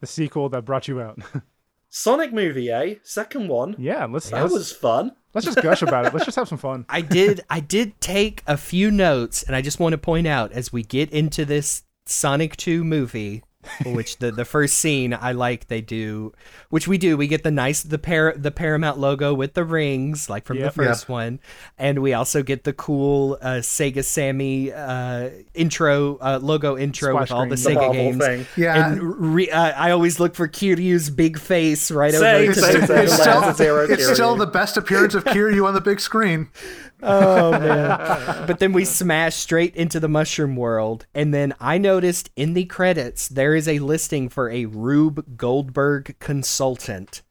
The 0.00 0.06
sequel 0.06 0.50
that 0.50 0.62
brought 0.66 0.88
you 0.88 1.00
out. 1.00 1.18
Sonic 1.88 2.32
movie, 2.32 2.70
eh? 2.70 2.96
Second 3.02 3.48
one. 3.48 3.74
yeah, 3.78 4.04
let's 4.04 4.28
That 4.28 4.42
let's, 4.42 4.52
was 4.52 4.72
fun. 4.72 5.12
let's 5.32 5.46
just 5.46 5.62
gush 5.62 5.80
about 5.80 6.04
it. 6.04 6.12
Let's 6.12 6.26
just 6.26 6.36
have 6.36 6.48
some 6.48 6.58
fun. 6.58 6.84
I 6.90 7.00
did 7.00 7.40
I 7.48 7.60
did 7.60 7.98
take 8.00 8.42
a 8.46 8.58
few 8.58 8.90
notes 8.90 9.42
and 9.42 9.56
I 9.56 9.62
just 9.62 9.80
want 9.80 9.92
to 9.94 9.98
point 9.98 10.26
out 10.26 10.52
as 10.52 10.72
we 10.72 10.82
get 10.82 11.10
into 11.10 11.46
this 11.46 11.84
Sonic 12.04 12.56
2 12.58 12.84
movie 12.84 13.42
which 13.86 14.18
the 14.18 14.30
the 14.30 14.44
first 14.44 14.74
scene 14.78 15.12
I 15.14 15.32
like 15.32 15.68
they 15.68 15.80
do 15.80 16.32
which 16.70 16.86
we 16.88 16.98
do 16.98 17.16
we 17.16 17.26
get 17.26 17.42
the 17.42 17.50
nice 17.50 17.82
the 17.82 17.98
par 17.98 18.34
the 18.36 18.50
Paramount 18.50 18.98
logo 18.98 19.32
with 19.34 19.54
the 19.54 19.64
rings 19.64 20.28
like 20.30 20.44
from 20.44 20.58
Yep. 20.58 20.74
the 20.74 20.84
first 20.84 21.08
one 21.08 21.40
and 21.78 22.00
we 22.02 22.12
also 22.14 22.42
get 22.42 22.64
the 22.64 22.72
cool 22.72 23.38
uh, 23.42 23.56
Sega 23.60 24.04
Sammy 24.04 24.72
uh, 24.72 25.30
intro 25.54 26.16
uh, 26.18 26.38
logo 26.42 26.76
intro 26.76 27.10
Splash 27.12 27.22
with 27.22 27.32
all 27.32 27.48
the 27.48 27.56
screen. 27.56 27.74
The 27.76 27.80
Sega 27.80 27.86
Marvel 27.86 28.02
games 28.02 28.24
thing. 28.24 28.46
Yeah. 28.56 28.90
and 28.92 29.34
re- 29.34 29.50
uh, 29.50 29.72
I 29.72 29.90
always 29.90 30.18
look 30.20 30.34
for 30.34 30.48
Kiryu's 30.48 31.10
big 31.10 31.38
face 31.38 31.90
right 31.90 32.12
Same, 32.12 32.42
over 32.44 32.52
to 32.54 32.60
same, 32.60 32.80
the, 32.80 32.86
same. 32.86 32.98
It's 33.04 33.14
still, 33.14 33.78
it's 33.90 34.12
still 34.14 34.36
the 34.36 34.46
best 34.46 34.76
appearance 34.76 35.14
of 35.14 35.24
Kiryu 35.24 35.66
on 35.66 35.74
the 35.74 35.80
big 35.80 36.00
screen. 36.00 36.48
Oh 37.02 37.50
man. 37.50 38.46
but 38.46 38.58
then 38.58 38.72
we 38.72 38.86
smash 38.86 39.36
straight 39.36 39.76
into 39.76 40.00
the 40.00 40.08
mushroom 40.08 40.56
world 40.56 41.04
and 41.14 41.32
then 41.34 41.52
I 41.60 41.76
noticed 41.76 42.30
in 42.36 42.54
the 42.54 42.64
credits 42.64 43.28
there 43.28 43.54
is 43.56 43.66
a 43.68 43.78
listing 43.80 44.28
for 44.28 44.48
a 44.50 44.66
Rube 44.66 45.36
Goldberg 45.36 46.16
consultant 46.20 47.22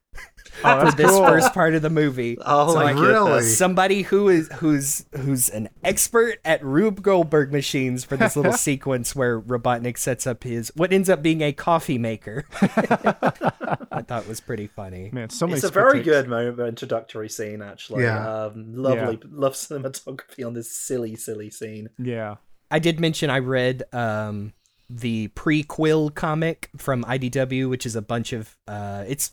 Oh, 0.64 0.90
for 0.90 0.96
this 0.96 1.12
cool. 1.12 1.26
first 1.26 1.54
part 1.54 1.76
of 1.76 1.82
the 1.82 1.90
movie. 1.90 2.38
Oh 2.46 2.70
So 2.74 2.76
my 2.76 2.92
I- 2.92 2.94
Really? 2.94 3.42
Somebody 3.44 4.04
who 4.04 4.30
is 4.30 4.48
who's 4.60 5.06
who's 5.18 5.50
an 5.50 5.68
expert 5.84 6.40
at 6.46 6.64
Rube 6.64 7.02
Goldberg 7.02 7.52
machines 7.52 8.06
for 8.06 8.16
this 8.16 8.38
little 8.38 8.54
sequence 8.70 9.14
where 9.14 9.42
Robotnik 9.42 9.98
sets 9.98 10.26
up 10.26 10.44
his 10.46 10.72
what 10.76 10.94
ends 10.94 11.10
up 11.10 11.22
being 11.22 11.42
a 11.42 11.52
coffee 11.52 11.98
maker. 11.98 12.46
I 12.62 14.02
thought 14.08 14.26
was 14.28 14.40
pretty 14.40 14.68
funny. 14.68 15.10
Man, 15.12 15.30
so 15.30 15.46
many. 15.48 15.58
It's 15.58 15.66
a 15.66 15.72
very 15.72 16.00
takes. 16.00 16.06
good 16.06 16.28
moment, 16.30 16.60
introductory 16.60 17.28
scene, 17.30 17.62
actually. 17.62 18.04
Yeah. 18.04 18.46
Um, 18.46 18.74
lovely, 18.76 19.20
love 19.30 19.54
cinematography 19.54 20.46
on 20.46 20.54
this 20.54 20.72
silly, 20.72 21.16
silly 21.16 21.50
scene. 21.50 21.90
Yeah. 21.98 22.36
I 22.72 22.80
did 22.80 23.00
mention 23.00 23.30
I 23.30 23.40
read 23.40 23.84
um 23.94 24.54
the 24.89 25.30
prequel 25.30 26.13
comic 26.13 26.69
from 26.78 27.04
IDW, 27.04 27.69
which 27.69 27.86
is 27.86 27.95
a 27.95 28.02
bunch 28.02 28.34
of 28.34 28.56
uh, 28.67 29.04
it's 29.08 29.32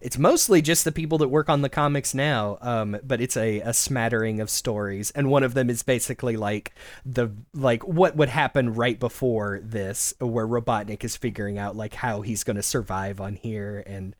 it's 0.00 0.18
mostly 0.18 0.62
just 0.62 0.84
the 0.84 0.92
people 0.92 1.18
that 1.18 1.28
work 1.28 1.48
on 1.48 1.62
the 1.62 1.68
comics 1.68 2.14
now, 2.14 2.58
um, 2.60 2.96
but 3.02 3.20
it's 3.20 3.36
a, 3.36 3.60
a 3.60 3.72
smattering 3.72 4.40
of 4.40 4.48
stories, 4.48 5.10
and 5.12 5.28
one 5.28 5.42
of 5.42 5.54
them 5.54 5.68
is 5.68 5.82
basically 5.82 6.36
like 6.36 6.72
the 7.04 7.30
like 7.52 7.82
what 7.86 8.16
would 8.16 8.28
happen 8.28 8.74
right 8.74 8.98
before 8.98 9.60
this, 9.62 10.14
where 10.20 10.46
Robotnik 10.46 11.02
is 11.04 11.16
figuring 11.16 11.58
out 11.58 11.76
like 11.76 11.94
how 11.94 12.20
he's 12.20 12.44
going 12.44 12.56
to 12.56 12.62
survive 12.62 13.20
on 13.20 13.34
here, 13.34 13.82
and 13.86 14.14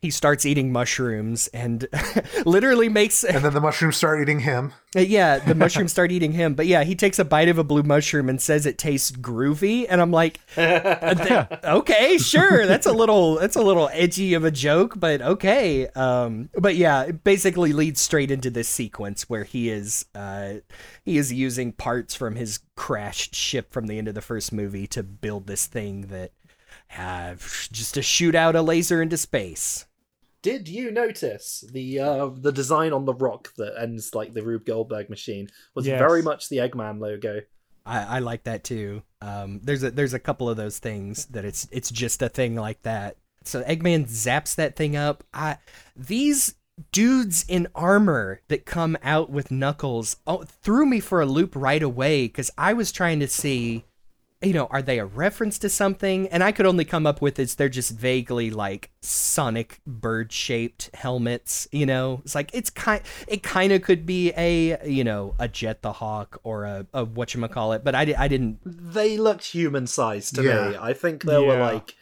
he 0.00 0.10
starts 0.10 0.46
eating 0.46 0.72
mushrooms 0.72 1.48
and 1.48 1.86
literally 2.46 2.88
makes 2.88 3.22
and 3.22 3.44
then 3.44 3.52
the 3.52 3.60
mushrooms 3.60 3.96
start 3.96 4.20
eating 4.20 4.40
him. 4.40 4.72
Yeah, 4.94 5.38
the 5.38 5.54
mushrooms 5.54 5.90
start 5.90 6.12
eating 6.12 6.32
him, 6.32 6.54
but 6.54 6.66
yeah, 6.66 6.84
he 6.84 6.94
takes 6.94 7.18
a 7.18 7.24
bite 7.24 7.48
of 7.48 7.56
a 7.56 7.64
blue 7.64 7.82
mushroom 7.82 8.28
and 8.28 8.40
says 8.40 8.66
it 8.66 8.76
tastes 8.76 9.10
groovy, 9.10 9.86
and 9.88 10.02
I'm 10.02 10.10
like, 10.10 10.38
okay, 10.58 12.18
sure, 12.18 12.66
that's 12.66 12.86
a 12.86 12.92
little 12.92 13.36
that's 13.36 13.56
a 13.56 13.62
little 13.62 13.88
edgy 13.92 14.34
of 14.34 14.44
a 14.44 14.50
joke, 14.50 15.00
but 15.00 15.22
okay. 15.22 15.86
Um, 15.88 16.50
but 16.58 16.76
yeah, 16.76 17.04
it 17.04 17.24
basically 17.24 17.72
leads 17.72 18.02
straight 18.02 18.30
into 18.30 18.50
this 18.50 18.68
sequence 18.68 19.30
where 19.30 19.44
he 19.44 19.70
is 19.70 20.04
uh, 20.14 20.54
he 21.02 21.16
is 21.16 21.32
using 21.32 21.72
parts 21.72 22.14
from 22.14 22.36
his 22.36 22.60
crashed 22.76 23.34
ship 23.34 23.72
from 23.72 23.86
the 23.86 23.96
end 23.96 24.08
of 24.08 24.14
the 24.14 24.20
first 24.20 24.52
movie 24.52 24.86
to 24.88 25.02
build 25.02 25.46
this 25.46 25.66
thing 25.66 26.08
that 26.08 26.32
uh, 26.98 27.34
just 27.72 27.94
to 27.94 28.02
shoot 28.02 28.34
out 28.34 28.56
a 28.56 28.62
laser 28.62 29.00
into 29.00 29.16
space. 29.16 29.86
Did 30.42 30.68
you 30.68 30.90
notice 30.90 31.64
the 31.72 32.00
uh, 32.00 32.30
the 32.34 32.52
design 32.52 32.92
on 32.92 33.04
the 33.04 33.14
rock 33.14 33.54
that 33.56 33.80
ends 33.80 34.14
like 34.14 34.34
the 34.34 34.42
Rube 34.42 34.64
Goldberg 34.66 35.08
machine 35.08 35.48
was 35.74 35.86
Yes. 35.86 35.98
very 35.98 36.22
much 36.22 36.48
the 36.48 36.56
Eggman 36.58 37.00
logo? 37.00 37.42
I, 37.86 38.16
I 38.16 38.18
like 38.18 38.44
that 38.44 38.64
too. 38.64 39.02
Um, 39.20 39.60
there's 39.62 39.82
a 39.82 39.90
there's 39.90 40.14
a 40.14 40.18
couple 40.18 40.48
of 40.48 40.56
those 40.56 40.78
things 40.78 41.26
that 41.26 41.44
it's 41.44 41.68
it's 41.70 41.90
just 41.90 42.22
a 42.22 42.28
thing 42.28 42.56
like 42.56 42.82
that. 42.82 43.16
So 43.44 43.62
Eggman 43.62 44.06
zaps 44.08 44.54
that 44.56 44.76
thing 44.76 44.96
up. 44.96 45.24
I 45.32 45.58
these 45.96 46.54
dudes 46.90 47.44
in 47.48 47.68
armor 47.74 48.40
that 48.48 48.64
come 48.66 48.96
out 49.02 49.30
with 49.30 49.50
Knuckles 49.50 50.16
oh, 50.26 50.42
threw 50.42 50.86
me 50.86 51.00
for 51.00 51.20
a 51.20 51.26
loop 51.26 51.54
right 51.54 51.82
away 51.82 52.24
because 52.26 52.50
I 52.56 52.72
was 52.72 52.90
trying 52.92 53.20
to 53.20 53.28
see, 53.28 53.84
you 54.42 54.52
know, 54.52 54.66
are 54.66 54.82
they 54.82 54.98
a 54.98 55.06
reference 55.06 55.58
to 55.60 55.68
something? 55.68 56.28
And 56.28 56.42
I 56.42 56.52
could 56.52 56.66
only 56.66 56.84
come 56.84 57.06
up 57.06 57.22
with 57.22 57.38
is 57.38 57.54
they're 57.54 57.68
just 57.68 57.92
vaguely 57.92 58.50
like 58.50 58.90
Sonic 59.00 59.80
bird 59.86 60.32
shaped 60.32 60.90
helmets. 60.94 61.68
You 61.72 61.86
know, 61.86 62.20
it's 62.24 62.34
like 62.34 62.50
it's 62.52 62.70
kind 62.70 63.02
it 63.28 63.42
kind 63.42 63.72
of 63.72 63.82
could 63.82 64.04
be 64.04 64.32
a 64.36 64.78
you 64.88 65.04
know 65.04 65.34
a 65.38 65.48
Jet 65.48 65.82
the 65.82 65.92
Hawk 65.92 66.40
or 66.42 66.64
a, 66.64 66.86
a 66.92 67.04
what 67.04 67.34
you 67.34 67.48
call 67.48 67.72
it, 67.72 67.84
but 67.84 67.94
I, 67.94 68.04
di- 68.04 68.14
I 68.14 68.28
didn't. 68.28 68.60
They 68.64 69.16
looked 69.18 69.44
human 69.44 69.86
sized 69.86 70.34
to 70.36 70.42
me. 70.42 70.76
I 70.78 70.92
think 70.92 71.24
they 71.24 71.38
were 71.38 71.58
like, 71.58 71.94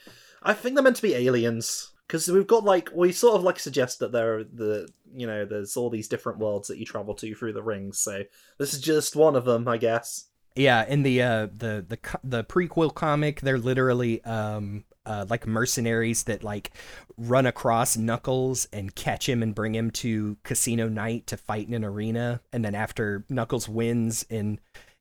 I 0.42 0.54
think 0.54 0.74
they're 0.74 0.84
meant 0.84 0.96
to 0.96 1.02
be 1.02 1.14
aliens 1.14 1.92
because 2.06 2.28
we've 2.28 2.46
got 2.46 2.64
like 2.64 2.90
we 2.94 3.12
sort 3.12 3.36
of 3.36 3.42
like 3.42 3.58
suggest 3.58 4.00
that 4.00 4.12
there 4.12 4.38
are 4.38 4.44
the 4.44 4.88
you 5.14 5.26
know 5.26 5.44
there's 5.44 5.76
all 5.76 5.90
these 5.90 6.08
different 6.08 6.38
worlds 6.38 6.68
that 6.68 6.78
you 6.78 6.84
travel 6.84 7.14
to 7.14 7.34
through 7.34 7.52
the 7.52 7.62
rings. 7.62 7.98
So 7.98 8.24
this 8.58 8.74
is 8.74 8.80
just 8.80 9.16
one 9.16 9.36
of 9.36 9.44
them, 9.44 9.68
I 9.68 9.76
guess. 9.76 10.26
Yeah, 10.56 10.84
in 10.86 11.02
the 11.02 11.22
uh 11.22 11.46
the 11.56 11.84
the 11.88 11.98
the 12.24 12.44
prequel 12.44 12.94
comic, 12.94 13.40
they're 13.40 13.58
literally 13.58 14.22
um 14.24 14.84
uh 15.06 15.26
like 15.28 15.46
mercenaries 15.46 16.24
that 16.24 16.42
like 16.42 16.72
run 17.16 17.46
across 17.46 17.96
Knuckles 17.96 18.66
and 18.72 18.94
catch 18.94 19.28
him 19.28 19.42
and 19.42 19.54
bring 19.54 19.74
him 19.74 19.90
to 19.92 20.36
Casino 20.42 20.88
Night 20.88 21.26
to 21.28 21.36
fight 21.36 21.68
in 21.68 21.74
an 21.74 21.84
arena, 21.84 22.40
and 22.52 22.64
then 22.64 22.74
after 22.74 23.24
Knuckles 23.28 23.68
wins 23.68 24.26
and 24.30 24.58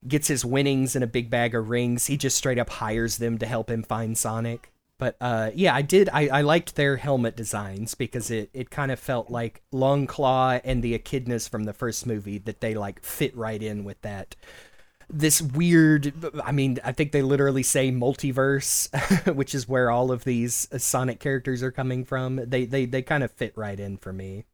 gets 0.08 0.28
his 0.28 0.46
winnings 0.46 0.96
in 0.96 1.04
a 1.04 1.08
big 1.08 1.30
bag 1.30 1.56
of 1.56 1.70
rings, 1.70 2.08
he 2.08 2.16
just 2.16 2.38
straight 2.38 2.60
up 2.60 2.70
hires 2.70 3.18
them 3.18 3.38
to 3.38 3.46
help 3.46 3.70
him 3.70 3.84
find 3.84 4.18
Sonic. 4.18 4.72
But 4.98 5.16
uh, 5.22 5.52
yeah, 5.56 5.74
I 5.74 5.82
did. 5.82 6.10
I, 6.12 6.28
I 6.28 6.42
liked 6.42 6.76
their 6.76 6.98
helmet 6.98 7.38
designs 7.38 7.96
because 7.96 8.30
it, 8.30 8.50
it 8.54 8.70
kind 8.70 8.92
of 8.92 9.00
felt 9.00 9.30
like 9.30 9.62
Longclaw 9.74 10.60
and 10.64 10.84
the 10.84 10.98
Echidnas 10.98 11.50
from 11.50 11.64
the 11.64 11.74
first 11.74 12.06
movie 12.06 12.38
that 12.40 12.60
they 12.60 12.76
like 12.76 13.02
fit 13.04 13.36
right 13.36 13.64
in 13.64 13.86
with 13.86 14.02
that 14.02 14.36
this 15.12 15.42
weird 15.42 16.14
i 16.44 16.52
mean 16.52 16.78
i 16.84 16.92
think 16.92 17.12
they 17.12 17.24
literally 17.24 17.64
say 17.64 17.92
multiverse 17.92 18.88
which 19.36 19.56
is 19.56 19.68
where 19.68 19.90
all 19.90 20.12
of 20.12 20.24
these 20.24 20.68
sonic 20.78 21.20
characters 21.20 21.64
are 21.64 21.72
coming 21.72 22.06
from. 22.06 22.38
They 22.38 22.66
they 22.66 22.86
they 22.86 23.02
kind 23.02 23.24
of 23.24 23.32
fit 23.32 23.54
right 23.56 23.80
in 23.80 23.98
for 23.98 24.14
me. 24.14 24.46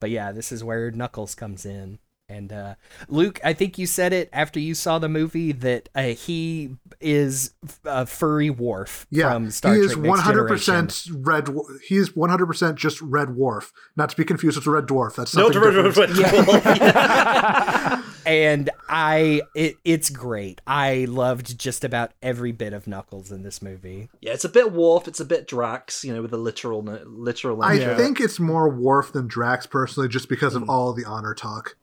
But 0.00 0.10
yeah 0.10 0.32
this 0.32 0.52
is 0.52 0.64
where 0.64 0.90
knuckles 0.90 1.34
comes 1.34 1.64
in 1.64 1.98
and 2.32 2.52
uh, 2.52 2.74
Luke, 3.08 3.40
I 3.44 3.52
think 3.52 3.78
you 3.78 3.86
said 3.86 4.12
it 4.12 4.28
after 4.32 4.58
you 4.58 4.74
saw 4.74 4.98
the 4.98 5.08
movie 5.08 5.52
that 5.52 5.88
uh, 5.94 6.02
he 6.04 6.76
is 7.00 7.52
a 7.84 8.06
furry 8.06 8.50
Worf 8.50 9.06
Yeah, 9.10 9.32
from 9.32 9.50
Star 9.50 9.72
Trek. 9.74 9.82
he 9.82 9.86
Trek 9.86 9.90
is 9.92 9.96
Next 10.02 10.08
one 10.08 10.18
hundred 10.20 10.48
percent 10.48 11.04
red. 11.12 11.44
Dwar- 11.46 11.80
He 11.86 11.96
is 11.96 12.16
one 12.16 12.30
hundred 12.30 12.46
percent 12.46 12.76
just 12.78 13.00
red 13.02 13.28
dwarf, 13.28 13.70
not 13.96 14.08
to 14.10 14.16
be 14.16 14.24
confused 14.24 14.56
with 14.56 14.66
a 14.66 14.70
red 14.70 14.86
dwarf. 14.86 15.16
That's 15.16 15.34
No, 15.34 15.50
something 15.50 15.82
different. 15.84 16.12
and 18.26 18.70
I 18.88 19.42
it, 19.54 19.76
it's 19.84 20.10
great. 20.10 20.60
I 20.66 21.06
loved 21.08 21.58
just 21.58 21.84
about 21.84 22.12
every 22.22 22.52
bit 22.52 22.72
of 22.72 22.86
Knuckles 22.86 23.32
in 23.32 23.42
this 23.42 23.60
movie. 23.62 24.08
yeah, 24.20 24.32
it's 24.32 24.44
a 24.44 24.48
bit 24.48 24.72
Worf, 24.72 25.08
it's 25.08 25.20
a 25.20 25.24
bit 25.24 25.46
Drax, 25.48 26.04
you 26.04 26.14
know, 26.14 26.22
with 26.22 26.32
a 26.32 26.36
literal 26.38 26.82
literal. 26.82 27.62
I 27.62 27.74
Yeah. 27.74 27.96
think 27.96 28.20
it's 28.20 28.38
more 28.40 28.68
Worf 28.68 29.12
than 29.12 29.26
Drax 29.26 29.66
personally, 29.66 30.08
just 30.08 30.28
because 30.28 30.54
of 30.54 30.68
all 30.68 30.92
the 30.92 31.04
honor 31.04 31.34
talk. 31.34 31.76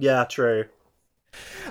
Yeah, 0.00 0.24
true. 0.24 0.64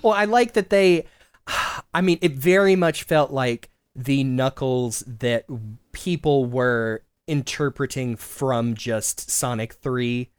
Well, 0.02 0.14
I 0.14 0.26
like 0.26 0.54
that 0.54 0.70
they 0.70 1.06
I 1.94 2.02
mean, 2.02 2.20
it 2.22 2.34
very 2.34 2.76
much 2.76 3.04
felt 3.04 3.32
like 3.32 3.70
the 3.96 4.24
Knuckles 4.24 5.04
that 5.06 5.46
people 5.92 6.46
were 6.46 7.04
interpreting 7.28 8.16
from 8.16 8.74
just 8.74 9.30
Sonic 9.30 9.74
3 9.74 10.30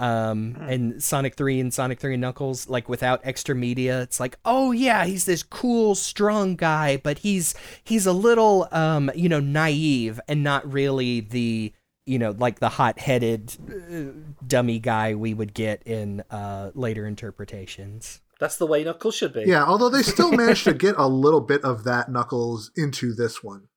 um 0.00 0.56
and 0.62 1.00
Sonic 1.02 1.34
3 1.36 1.60
and 1.60 1.74
Sonic 1.74 2.00
3 2.00 2.14
and 2.14 2.20
Knuckles 2.22 2.68
like 2.68 2.88
without 2.88 3.20
extra 3.22 3.54
media 3.54 4.00
it's 4.00 4.18
like 4.18 4.36
oh 4.44 4.72
yeah 4.72 5.04
he's 5.04 5.26
this 5.26 5.42
cool 5.42 5.94
strong 5.94 6.56
guy 6.56 6.96
but 6.96 7.18
he's 7.18 7.54
he's 7.84 8.06
a 8.06 8.12
little 8.12 8.66
um 8.72 9.10
you 9.14 9.28
know 9.28 9.38
naive 9.38 10.18
and 10.26 10.42
not 10.42 10.72
really 10.72 11.20
the 11.20 11.72
you 12.10 12.18
know 12.18 12.34
like 12.38 12.58
the 12.58 12.68
hot-headed 12.68 13.56
uh, 13.70 14.20
dummy 14.46 14.78
guy 14.78 15.14
we 15.14 15.32
would 15.32 15.54
get 15.54 15.82
in 15.86 16.22
uh 16.30 16.70
later 16.74 17.06
interpretations 17.06 18.20
That's 18.40 18.56
the 18.56 18.66
way 18.66 18.82
Knuckles 18.84 19.14
should 19.14 19.34
be. 19.34 19.44
Yeah, 19.46 19.64
although 19.64 19.90
they 19.90 20.02
still 20.02 20.32
managed 20.42 20.64
to 20.64 20.72
get 20.72 20.94
a 20.96 21.06
little 21.06 21.42
bit 21.42 21.62
of 21.62 21.84
that 21.84 22.08
Knuckles 22.08 22.70
into 22.74 23.12
this 23.12 23.44
one. 23.44 23.68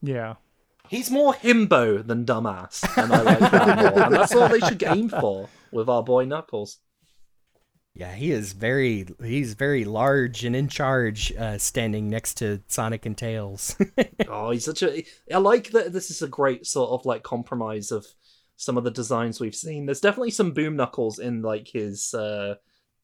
Yeah. 0.00 0.36
He's 0.88 1.10
more 1.10 1.34
himbo 1.34 2.06
than 2.06 2.24
dumbass, 2.24 2.88
and 2.96 3.12
I 3.12 3.20
like 3.20 3.38
that 3.40 3.76
more. 3.76 4.04
And 4.04 4.14
that's 4.14 4.34
all 4.34 4.48
they 4.48 4.60
should 4.60 4.82
aim 4.82 5.10
for 5.10 5.50
with 5.70 5.90
our 5.90 6.02
boy 6.02 6.24
Knuckles. 6.24 6.78
Yeah, 7.98 8.14
he 8.14 8.30
is 8.30 8.52
very 8.52 9.06
he's 9.20 9.54
very 9.54 9.84
large 9.84 10.44
and 10.44 10.54
in 10.54 10.68
charge, 10.68 11.32
uh, 11.36 11.58
standing 11.58 12.08
next 12.08 12.34
to 12.38 12.60
Sonic 12.68 13.04
and 13.06 13.16
Tails. 13.18 13.76
Oh, 14.30 14.50
he's 14.50 14.64
such 14.64 14.82
a. 14.82 15.04
I 15.32 15.38
like 15.38 15.70
that. 15.70 15.92
This 15.92 16.10
is 16.10 16.22
a 16.22 16.28
great 16.28 16.66
sort 16.66 16.90
of 16.90 17.04
like 17.06 17.22
compromise 17.22 17.90
of 17.90 18.06
some 18.56 18.76
of 18.76 18.84
the 18.84 18.90
designs 18.90 19.40
we've 19.40 19.54
seen. 19.54 19.86
There's 19.86 20.00
definitely 20.00 20.30
some 20.32 20.52
Boom 20.52 20.76
Knuckles 20.76 21.18
in 21.18 21.42
like 21.42 21.66
his 21.68 22.12
uh 22.14 22.54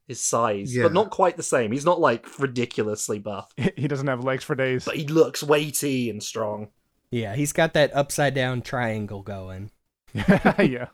his 0.07 0.21
size, 0.21 0.77
Yeah. 0.77 0.83
but 0.85 0.93
not 0.93 1.11
quite 1.11 1.37
the 1.37 1.43
same. 1.43 1.73
He's 1.73 1.85
not 1.87 1.99
like 2.01 2.39
ridiculously 2.39 3.19
buff, 3.19 3.51
He 3.77 3.89
doesn't 3.89 4.07
have 4.07 4.23
legs 4.23 4.45
for 4.45 4.55
days. 4.55 4.85
but 4.85 4.97
he 4.97 5.07
looks 5.09 5.43
weighty 5.43 6.11
and 6.11 6.23
strong. 6.23 6.69
yeah, 7.11 7.35
he's 7.35 7.53
got 7.53 7.73
that 7.75 7.95
upside 7.97 8.35
down 8.35 8.61
triangle 8.63 9.23
going. 9.23 9.71
yeah. 10.15 10.89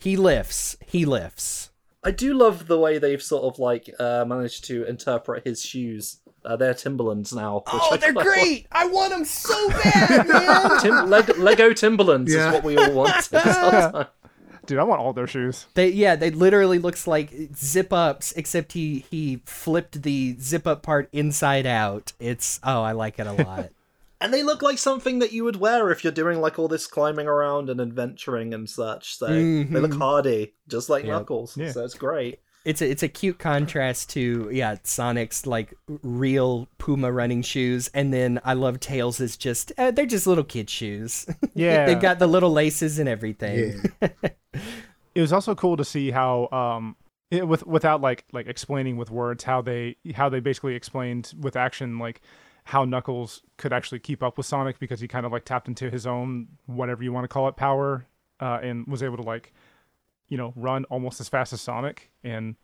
He 0.00 0.16
lifts. 0.16 0.76
He 0.86 1.04
lifts. 1.04 1.70
I 2.08 2.10
do 2.10 2.32
love 2.34 2.66
the 2.66 2.78
way 2.78 2.98
they've 2.98 3.22
sort 3.22 3.44
of 3.44 3.58
like 3.58 3.90
uh, 4.00 4.24
managed 4.26 4.64
to 4.66 4.84
interpret 4.84 5.44
his 5.46 5.62
shoes. 5.62 6.20
Uh, 6.44 6.56
they're 6.56 6.72
Timberlands 6.72 7.34
now. 7.34 7.56
which 7.58 7.64
Oh, 7.68 7.88
I 7.92 7.96
they're 7.98 8.12
quite 8.14 8.24
great! 8.26 8.66
I 8.72 8.86
want 8.86 9.10
them 9.10 9.24
so 9.26 9.68
bad, 9.68 10.26
man. 10.32 10.80
Tim- 10.80 11.10
Leg- 11.10 11.36
Lego 11.38 11.72
Timberlands 11.74 12.32
Yeah. 12.32 12.48
is 12.48 12.54
what 12.54 12.64
we 12.64 12.76
all 12.78 12.92
want. 12.92 13.22
sometimes. 13.24 14.06
Dude, 14.64 14.78
I 14.78 14.82
want 14.84 15.00
all 15.00 15.12
their 15.12 15.26
shoes. 15.26 15.66
They 15.74 15.88
yeah, 15.90 16.14
they 16.16 16.30
literally 16.30 16.78
looks 16.78 17.06
like 17.06 17.32
zip 17.54 17.92
ups, 17.92 18.32
except 18.36 18.72
he 18.72 19.04
he 19.10 19.42
flipped 19.44 20.02
the 20.02 20.36
zip 20.40 20.66
up 20.66 20.82
part 20.82 21.08
inside 21.12 21.66
out. 21.66 22.12
It's 22.20 22.60
oh, 22.62 22.82
I 22.82 22.92
like 22.92 23.18
it 23.18 23.26
a 23.26 23.32
lot. 23.32 23.68
And 24.20 24.34
they 24.34 24.42
look 24.42 24.62
like 24.62 24.78
something 24.78 25.20
that 25.20 25.32
you 25.32 25.44
would 25.44 25.56
wear 25.56 25.90
if 25.90 26.02
you're 26.02 26.12
doing 26.12 26.40
like 26.40 26.58
all 26.58 26.66
this 26.68 26.86
climbing 26.88 27.28
around 27.28 27.70
and 27.70 27.80
adventuring 27.80 28.52
and 28.52 28.68
such. 28.68 29.16
So 29.16 29.26
they 29.28 29.64
look 29.64 29.94
hardy, 29.94 30.54
just 30.68 30.88
like 30.90 31.04
Yep. 31.04 31.12
Knuckles. 31.12 31.56
Yeah. 31.56 31.70
So 31.70 31.84
it's 31.84 31.94
great. 31.94 32.40
it's 32.64 32.82
a 32.82 32.90
it's 32.90 33.04
a 33.04 33.08
cute 33.08 33.38
contrast 33.38 34.10
to 34.10 34.50
yeah 34.52 34.74
Sonic's 34.82 35.46
like 35.46 35.72
real 36.02 36.66
Puma 36.78 37.12
running 37.12 37.42
shoes, 37.42 37.88
and 37.94 38.12
then 38.12 38.40
I 38.44 38.54
love 38.54 38.80
Tails 38.80 39.20
is 39.20 39.36
just 39.36 39.70
uh, 39.78 39.92
they're 39.92 40.04
just 40.04 40.26
little 40.26 40.44
kid 40.44 40.68
shoes. 40.68 41.24
Yeah. 41.54 41.86
they've 41.86 42.00
got 42.00 42.18
the 42.18 42.26
little 42.26 42.50
laces 42.50 42.98
and 42.98 43.08
everything. 43.08 43.80
Yeah. 44.02 44.08
it 45.14 45.20
was 45.20 45.32
also 45.32 45.54
cool 45.54 45.76
to 45.76 45.84
see 45.84 46.10
how 46.10 46.48
um 46.50 46.96
it, 47.30 47.46
with 47.46 47.66
without 47.66 48.00
like 48.00 48.24
like 48.32 48.48
explaining 48.48 48.96
with 48.96 49.10
words 49.10 49.44
how 49.44 49.62
they 49.62 49.96
how 50.14 50.28
they 50.28 50.40
basically 50.40 50.74
explained 50.74 51.32
with 51.38 51.54
action 51.56 51.98
like 52.00 52.20
how 52.68 52.84
Knuckles 52.84 53.40
could 53.56 53.72
actually 53.72 53.98
keep 53.98 54.22
up 54.22 54.36
with 54.36 54.44
Sonic 54.44 54.78
because 54.78 55.00
he 55.00 55.08
kind 55.08 55.24
of 55.24 55.32
like 55.32 55.46
tapped 55.46 55.68
into 55.68 55.88
his 55.88 56.06
own 56.06 56.48
whatever 56.66 57.02
you 57.02 57.10
want 57.10 57.24
to 57.24 57.28
call 57.28 57.48
it 57.48 57.56
power 57.56 58.06
uh, 58.40 58.58
and 58.62 58.86
was 58.86 59.02
able 59.02 59.16
to 59.16 59.22
like 59.22 59.54
you 60.28 60.36
know 60.36 60.52
run 60.54 60.84
almost 60.90 61.18
as 61.18 61.30
fast 61.30 61.54
as 61.54 61.62
Sonic 61.62 62.10
and 62.22 62.56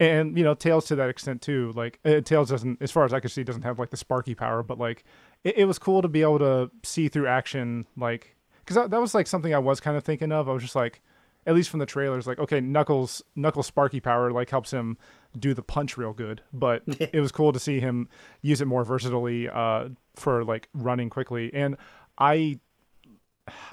and 0.00 0.38
you 0.38 0.42
know 0.42 0.54
Tails 0.54 0.86
to 0.86 0.96
that 0.96 1.10
extent 1.10 1.42
too. 1.42 1.70
Like 1.76 2.00
uh, 2.02 2.22
Tails 2.22 2.48
doesn't, 2.48 2.80
as 2.80 2.90
far 2.90 3.04
as 3.04 3.12
I 3.12 3.20
can 3.20 3.28
see, 3.28 3.44
doesn't 3.44 3.60
have 3.60 3.78
like 3.78 3.90
the 3.90 3.98
Sparky 3.98 4.34
power, 4.34 4.62
but 4.62 4.78
like 4.78 5.04
it, 5.44 5.58
it 5.58 5.64
was 5.66 5.78
cool 5.78 6.00
to 6.00 6.08
be 6.08 6.22
able 6.22 6.38
to 6.38 6.70
see 6.82 7.08
through 7.08 7.26
action, 7.26 7.84
like 7.94 8.36
because 8.60 8.76
that, 8.76 8.88
that 8.88 9.02
was 9.02 9.14
like 9.14 9.26
something 9.26 9.54
I 9.54 9.58
was 9.58 9.80
kind 9.80 9.98
of 9.98 10.02
thinking 10.02 10.32
of. 10.32 10.48
I 10.48 10.52
was 10.52 10.62
just 10.62 10.76
like, 10.76 11.02
at 11.46 11.54
least 11.54 11.70
from 11.70 11.80
the 11.80 11.86
trailers, 11.86 12.26
like 12.26 12.38
okay, 12.38 12.60
Knuckles 12.60 13.22
Knuckles 13.34 13.66
Sparky 13.66 14.00
power 14.00 14.30
like 14.32 14.50
helps 14.50 14.72
him 14.72 14.98
do 15.38 15.54
the 15.54 15.62
punch 15.62 15.96
real 15.96 16.12
good, 16.12 16.42
but 16.52 16.82
it 16.86 17.20
was 17.20 17.32
cool 17.32 17.52
to 17.52 17.60
see 17.60 17.80
him 17.80 18.08
use 18.42 18.60
it 18.60 18.66
more 18.66 18.84
versatilely 18.84 19.48
uh, 19.48 19.88
for 20.14 20.44
like 20.44 20.68
running 20.74 21.08
quickly. 21.08 21.50
And 21.54 21.76
I 22.18 22.58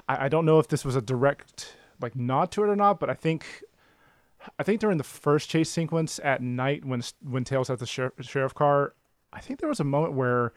I 0.08 0.28
don't 0.28 0.44
know 0.44 0.58
if 0.58 0.68
this 0.68 0.84
was 0.84 0.96
a 0.96 1.02
direct 1.02 1.76
like 2.00 2.14
nod 2.14 2.50
to 2.52 2.62
it 2.62 2.68
or 2.68 2.76
not, 2.76 3.00
but 3.00 3.10
I 3.10 3.14
think 3.14 3.44
I 4.58 4.62
think 4.62 4.80
during 4.80 4.98
the 4.98 5.04
first 5.04 5.48
chase 5.48 5.70
sequence 5.70 6.20
at 6.22 6.42
night 6.42 6.84
when 6.84 7.02
when 7.22 7.44
Tails 7.44 7.68
had 7.68 7.78
the 7.78 7.86
sheriff, 7.86 8.12
sheriff 8.20 8.54
car, 8.54 8.94
I 9.32 9.40
think 9.40 9.60
there 9.60 9.68
was 9.68 9.80
a 9.80 9.84
moment 9.84 10.14
where 10.14 10.52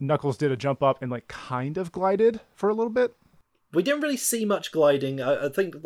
Knuckles 0.00 0.36
did 0.36 0.50
a 0.50 0.56
jump 0.56 0.82
up 0.82 1.02
and 1.02 1.10
like 1.10 1.28
kind 1.28 1.76
of 1.76 1.92
glided 1.92 2.40
for 2.54 2.68
a 2.68 2.74
little 2.74 2.92
bit. 2.92 3.14
We 3.72 3.82
didn't 3.82 4.00
really 4.00 4.16
see 4.16 4.44
much 4.44 4.72
gliding. 4.72 5.20
I, 5.20 5.46
I 5.46 5.48
think 5.48 5.76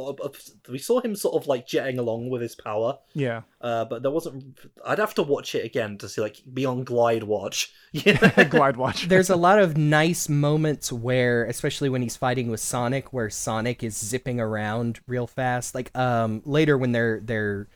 we 0.68 0.78
saw 0.78 1.00
him 1.00 1.14
sort 1.14 1.34
of 1.34 1.46
like 1.46 1.66
jetting 1.66 1.98
along 1.98 2.30
with 2.30 2.40
his 2.40 2.54
power, 2.54 2.98
Yeah, 3.12 3.42
uh, 3.60 3.84
but 3.84 4.02
there 4.02 4.10
wasn't. 4.10 4.58
I'd 4.84 4.98
have 4.98 5.14
to 5.14 5.22
watch 5.22 5.54
it 5.54 5.64
again 5.64 5.98
to 5.98 6.08
see 6.08 6.20
like 6.20 6.40
be 6.52 6.64
on 6.64 6.84
glide 6.84 7.24
watch. 7.24 7.72
Yeah, 7.92 8.44
glide 8.44 8.76
watch. 8.76 9.06
There's 9.08 9.30
a 9.30 9.36
lot 9.36 9.58
of 9.60 9.76
nice 9.76 10.28
moments 10.28 10.90
where, 10.92 11.44
especially 11.44 11.88
when 11.88 12.02
he's 12.02 12.16
fighting 12.16 12.50
with 12.50 12.60
Sonic, 12.60 13.12
where 13.12 13.30
Sonic 13.30 13.82
is 13.84 13.96
zipping 13.96 14.40
around 14.40 15.00
real 15.06 15.26
fast. 15.26 15.74
Like 15.74 15.96
um 15.96 16.42
later 16.44 16.76
when 16.76 16.92
they're 16.92 17.20
they're 17.20 17.68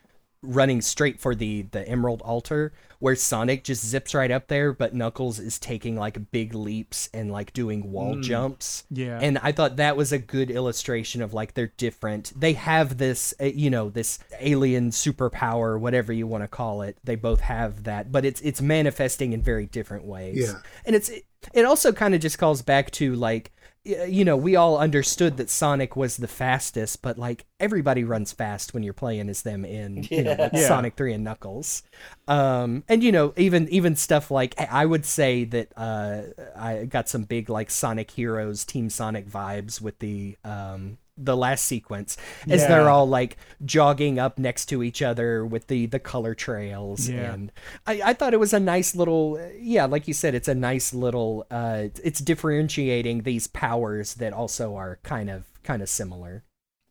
running 0.42 0.80
straight 0.80 1.20
for 1.20 1.34
the 1.34 1.62
the 1.62 1.86
Emerald 1.88 2.22
Altar, 2.22 2.72
where 3.00 3.16
Sonic 3.16 3.64
just 3.64 3.84
zips 3.84 4.14
right 4.14 4.30
up 4.30 4.48
there, 4.48 4.72
but 4.72 4.94
Knuckles 4.94 5.38
is 5.38 5.58
taking 5.58 5.96
like 5.96 6.30
big 6.30 6.54
leaps 6.54 7.08
and 7.12 7.30
like 7.30 7.52
doing 7.52 7.90
wall 7.92 8.20
jumps. 8.20 8.84
Yeah. 8.90 9.18
and 9.20 9.38
I 9.38 9.52
thought 9.52 9.76
that 9.76 9.96
was 9.96 10.12
a 10.12 10.18
good 10.18 10.50
illustration 10.50 11.22
of 11.22 11.34
like 11.34 11.54
they're 11.54 11.72
different. 11.76 12.32
They 12.38 12.52
have 12.54 12.98
this, 12.98 13.34
uh, 13.40 13.46
you 13.46 13.70
know, 13.70 13.90
this 13.90 14.18
alien 14.40 14.90
superpower, 14.90 15.78
whatever 15.78 16.12
you 16.12 16.26
want 16.26 16.44
to 16.44 16.48
call 16.48 16.82
it. 16.82 16.96
They 17.04 17.16
both 17.16 17.40
have 17.40 17.84
that, 17.84 18.12
but 18.12 18.24
it's 18.24 18.40
it's 18.40 18.60
manifesting 18.60 19.32
in 19.32 19.42
very 19.42 19.66
different 19.66 20.04
ways. 20.04 20.38
Yeah. 20.38 20.60
and 20.84 20.94
it's 20.94 21.10
it 21.52 21.64
also 21.64 21.92
kind 21.92 22.14
of 22.14 22.20
just 22.20 22.38
calls 22.38 22.62
back 22.62 22.90
to 22.92 23.14
like 23.14 23.52
you 23.88 24.24
know 24.24 24.36
we 24.36 24.56
all 24.56 24.78
understood 24.78 25.36
that 25.38 25.50
Sonic 25.50 25.96
was 25.96 26.16
the 26.16 26.28
fastest, 26.28 27.02
but 27.02 27.18
like 27.18 27.46
everybody 27.58 28.04
runs 28.04 28.32
fast 28.32 28.74
when 28.74 28.82
you're 28.82 28.92
playing 28.92 29.28
as 29.28 29.42
them 29.42 29.64
in 29.64 30.02
you 30.10 30.22
know 30.24 30.36
like 30.38 30.52
Yeah. 30.52 30.68
Sonic 30.68 30.96
Three 30.96 31.12
and 31.14 31.24
Knuckles. 31.24 31.82
Um, 32.26 32.84
and 32.88 33.02
you 33.02 33.12
know 33.12 33.32
even 33.36 33.68
even 33.70 33.96
stuff 33.96 34.30
like 34.30 34.54
I 34.60 34.84
would 34.86 35.04
say 35.06 35.44
that 35.44 35.72
uh, 35.76 36.22
I 36.56 36.84
got 36.84 37.08
some 37.08 37.22
big 37.24 37.48
like 37.48 37.70
Sonic 37.70 38.10
Heroes 38.10 38.64
Team 38.64 38.90
Sonic 38.90 39.28
vibes 39.28 39.80
with 39.80 39.98
the 39.98 40.36
um 40.44 40.98
the 41.20 41.36
last 41.36 41.64
sequence 41.64 42.16
as 42.48 42.60
Yeah. 42.62 42.68
they're 42.68 42.88
all 42.90 43.08
like 43.08 43.36
jogging 43.64 44.18
up 44.18 44.38
next 44.38 44.66
to 44.66 44.82
each 44.82 45.02
other 45.02 45.44
with 45.44 45.66
the 45.66 45.86
the 45.86 45.98
color 45.98 46.34
trails 46.34 47.08
Yeah. 47.08 47.32
and 47.34 47.52
I, 47.86 48.00
I 48.04 48.12
thought 48.14 48.34
it 48.34 48.40
was 48.40 48.52
a 48.52 48.60
nice 48.60 48.94
little 48.94 49.38
yeah 49.58 49.84
like 49.86 50.06
you 50.06 50.14
said 50.14 50.34
it's 50.34 50.48
a 50.48 50.54
nice 50.54 50.94
little 50.94 51.46
uh 51.50 51.88
it's 52.04 52.20
differentiating 52.20 53.22
these 53.22 53.46
powers 53.48 54.14
that 54.14 54.32
also 54.32 54.74
are 54.76 54.98
kind 55.02 55.28
of 55.28 55.44
kind 55.64 55.82
of 55.82 55.88
similar 55.88 56.44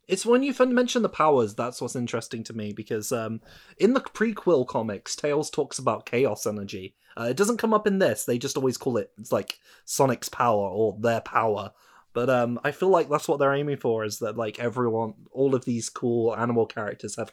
It's 0.08 0.26
when 0.26 0.44
you 0.44 0.54
mention 0.60 1.02
the 1.04 1.10
powers 1.10 1.56
that's 1.56 1.82
what's 1.82 1.96
interesting 1.96 2.44
to 2.46 2.54
me 2.54 2.74
because 2.74 3.12
um, 3.12 3.42
in 3.78 3.94
the 3.94 4.02
prequel 4.02 4.66
comics, 4.68 5.16
Tails 5.16 5.50
talks 5.50 5.80
about 5.80 6.06
chaos 6.06 6.46
energy. 6.46 6.96
Uh, 7.20 7.28
it 7.32 7.36
doesn't 7.38 7.58
come 7.58 7.74
up 7.74 7.88
in 7.88 8.00
this; 8.00 8.24
they 8.26 8.38
just 8.38 8.56
always 8.58 8.78
call 8.78 8.98
it 8.98 9.12
it's 9.18 9.32
like 9.32 9.60
Sonic's 9.86 10.30
power 10.30 10.70
or 10.70 10.96
their 11.00 11.20
power. 11.22 11.72
But 12.17 12.32
um, 12.32 12.60
I 12.63 12.71
feel 12.71 12.89
like 12.89 13.10
that's 13.10 13.27
what 13.27 13.38
they're 13.38 13.53
aiming 13.53 13.77
for 13.77 14.03
is 14.03 14.17
that 14.19 14.36
like 14.38 14.58
everyone, 14.58 15.13
all 15.32 15.53
of 15.53 15.65
these 15.65 15.88
cool 15.88 16.36
animal 16.36 16.65
characters 16.65 17.15
have 17.17 17.32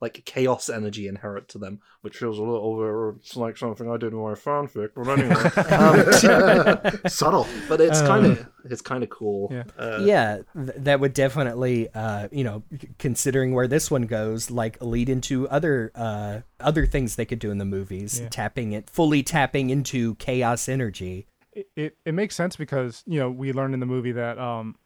like 0.00 0.24
chaos 0.24 0.70
energy 0.70 1.06
inherent 1.06 1.48
to 1.48 1.58
them, 1.58 1.80
which 2.00 2.16
feels 2.16 2.38
a 2.38 2.42
little 2.42 3.12
bit 3.12 3.20
it's 3.20 3.36
like 3.36 3.58
something 3.58 3.90
I 3.90 3.98
did 3.98 4.14
in 4.14 4.18
my 4.18 4.32
fanfic. 4.32 4.92
But 4.96 5.18
anyway, 5.18 6.94
um, 6.96 7.00
Subtle. 7.10 7.46
but 7.68 7.82
it's 7.82 8.00
kind 8.00 8.24
of 8.24 8.48
it's 8.64 8.80
kind 8.80 9.02
of 9.02 9.10
cool. 9.10 9.48
Yeah. 9.52 9.64
Uh, 9.78 9.98
yeah 10.02 10.36
th- 10.56 10.78
that 10.78 10.98
would 11.00 11.12
definitely 11.12 11.90
uh 11.94 12.28
you 12.32 12.42
know 12.44 12.62
considering 12.98 13.52
where 13.52 13.68
this 13.68 13.90
one 13.90 14.04
goes 14.06 14.50
like 14.50 14.80
lead 14.80 15.10
into 15.10 15.46
other 15.50 15.92
uh 15.94 16.40
other 16.58 16.86
things 16.86 17.16
they 17.16 17.26
could 17.26 17.38
do 17.38 17.50
in 17.50 17.58
the 17.58 17.66
movies 17.66 18.18
Yeah. 18.18 18.28
tapping 18.30 18.72
it 18.72 18.88
fully 18.88 19.22
tapping 19.22 19.68
into 19.68 20.14
chaos 20.14 20.68
energy 20.70 21.26
it, 21.52 21.96
it, 22.04 22.12
makes 22.12 22.34
sense 22.34 22.56
because 22.56 23.02
you 23.06 23.18
know 23.18 23.30
we 23.30 23.52
learned 23.52 23.74
in 23.74 23.80
the 23.80 23.86
movie 23.86 24.12
that 24.12 24.38
um 24.38 24.76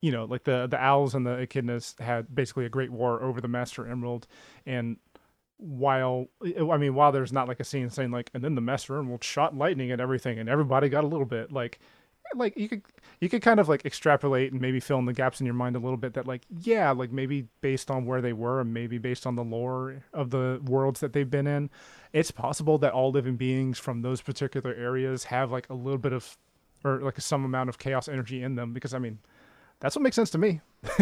you 0.00 0.10
know 0.10 0.24
like 0.24 0.44
the 0.44 0.66
the 0.66 0.82
owls 0.82 1.14
and 1.14 1.26
the 1.26 1.46
echidnas 1.46 1.98
had 2.00 2.34
basically 2.34 2.64
a 2.64 2.68
great 2.68 2.90
war 2.90 3.22
over 3.22 3.40
the 3.40 3.48
master 3.48 3.86
emerald. 3.86 4.26
And 4.66 4.96
while 5.62 6.26
i 6.42 6.78
mean 6.78 6.94
while 6.94 7.12
there's 7.12 7.34
not 7.34 7.46
like 7.46 7.60
a 7.60 7.64
scene 7.64 7.90
saying 7.90 8.10
like 8.10 8.30
and 8.32 8.42
then 8.42 8.54
the 8.54 8.62
master 8.62 8.98
emerald 8.98 9.22
shot 9.22 9.54
lightning 9.54 9.92
and 9.92 10.00
everything 10.00 10.38
and 10.38 10.48
everybody 10.48 10.88
got 10.88 11.04
a 11.04 11.06
little 11.06 11.26
bit 11.26 11.52
like 11.52 11.78
like 12.34 12.56
you 12.56 12.68
could 12.68 12.82
you 13.20 13.28
could 13.28 13.42
kind 13.42 13.60
of 13.60 13.68
like 13.68 13.84
extrapolate 13.84 14.52
and 14.52 14.60
maybe 14.60 14.80
fill 14.80 14.98
in 14.98 15.04
the 15.04 15.12
gaps 15.12 15.40
in 15.40 15.46
your 15.46 15.54
mind 15.54 15.76
a 15.76 15.78
little 15.78 15.96
bit 15.96 16.14
that 16.14 16.26
like 16.26 16.42
yeah 16.62 16.90
like 16.90 17.10
maybe 17.10 17.48
based 17.60 17.90
on 17.90 18.06
where 18.06 18.20
they 18.20 18.32
were 18.32 18.60
and 18.60 18.72
maybe 18.72 18.98
based 18.98 19.26
on 19.26 19.36
the 19.36 19.44
lore 19.44 20.04
of 20.12 20.30
the 20.30 20.60
worlds 20.64 21.00
that 21.00 21.12
they've 21.12 21.30
been 21.30 21.46
in 21.46 21.70
it's 22.12 22.30
possible 22.30 22.78
that 22.78 22.92
all 22.92 23.10
living 23.10 23.36
beings 23.36 23.78
from 23.78 24.02
those 24.02 24.20
particular 24.20 24.74
areas 24.74 25.24
have 25.24 25.50
like 25.50 25.68
a 25.68 25.74
little 25.74 25.98
bit 25.98 26.12
of 26.12 26.36
or 26.84 27.00
like 27.00 27.20
some 27.20 27.44
amount 27.44 27.68
of 27.68 27.78
chaos 27.78 28.08
energy 28.08 28.42
in 28.42 28.54
them 28.54 28.72
because 28.72 28.94
i 28.94 28.98
mean 28.98 29.18
that's 29.80 29.96
what 29.96 30.02
makes 30.02 30.16
sense 30.16 30.30
to 30.30 30.38
me 30.38 30.60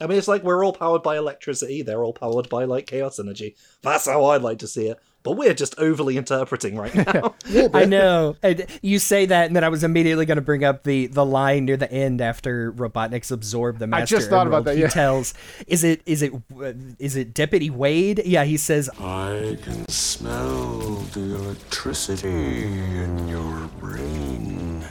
I 0.00 0.08
mean, 0.08 0.18
it's 0.18 0.28
like 0.28 0.42
we're 0.42 0.64
all 0.64 0.72
powered 0.72 1.02
by 1.02 1.16
electricity. 1.16 1.82
They're 1.82 2.02
all 2.02 2.12
powered 2.12 2.48
by 2.48 2.64
like 2.64 2.86
chaos 2.86 3.20
energy. 3.20 3.56
That's 3.82 4.06
how 4.06 4.24
I'd 4.26 4.42
like 4.42 4.58
to 4.58 4.66
see 4.66 4.88
it. 4.88 4.98
But 5.24 5.32
we're 5.38 5.54
just 5.54 5.76
overly 5.78 6.18
interpreting 6.18 6.76
right 6.76 6.94
now. 7.14 7.34
I 7.72 7.86
know. 7.86 8.36
And 8.42 8.66
you 8.82 8.98
say 8.98 9.24
that, 9.24 9.46
and 9.46 9.56
then 9.56 9.64
I 9.64 9.70
was 9.70 9.82
immediately 9.82 10.26
going 10.26 10.36
to 10.36 10.42
bring 10.42 10.62
up 10.64 10.84
the 10.84 11.06
the 11.06 11.24
line 11.24 11.64
near 11.64 11.78
the 11.78 11.90
end 11.90 12.20
after 12.20 12.70
Robotnik's 12.72 13.30
absorbed 13.30 13.78
the 13.78 13.86
master. 13.86 14.16
just 14.16 14.28
thought 14.28 14.46
about 14.46 14.66
Emerald. 14.68 14.76
that, 14.76 14.76
He 14.76 14.92
tells, 14.92 15.32
"Is 15.66 15.82
it 15.82 16.02
is 16.04 16.20
it 16.22 16.32
uh, 16.60 16.72
it 16.98 17.32
Deputy 17.32 17.70
Wade?" 17.70 18.20
Yeah, 18.26 18.44
he 18.44 18.58
says, 18.58 18.90
I 19.00 19.56
can 19.62 19.88
smell 19.88 20.90
the 21.14 21.34
electricity 21.36 22.28
in 22.28 23.26
your 23.26 23.66
brain. 23.80 24.84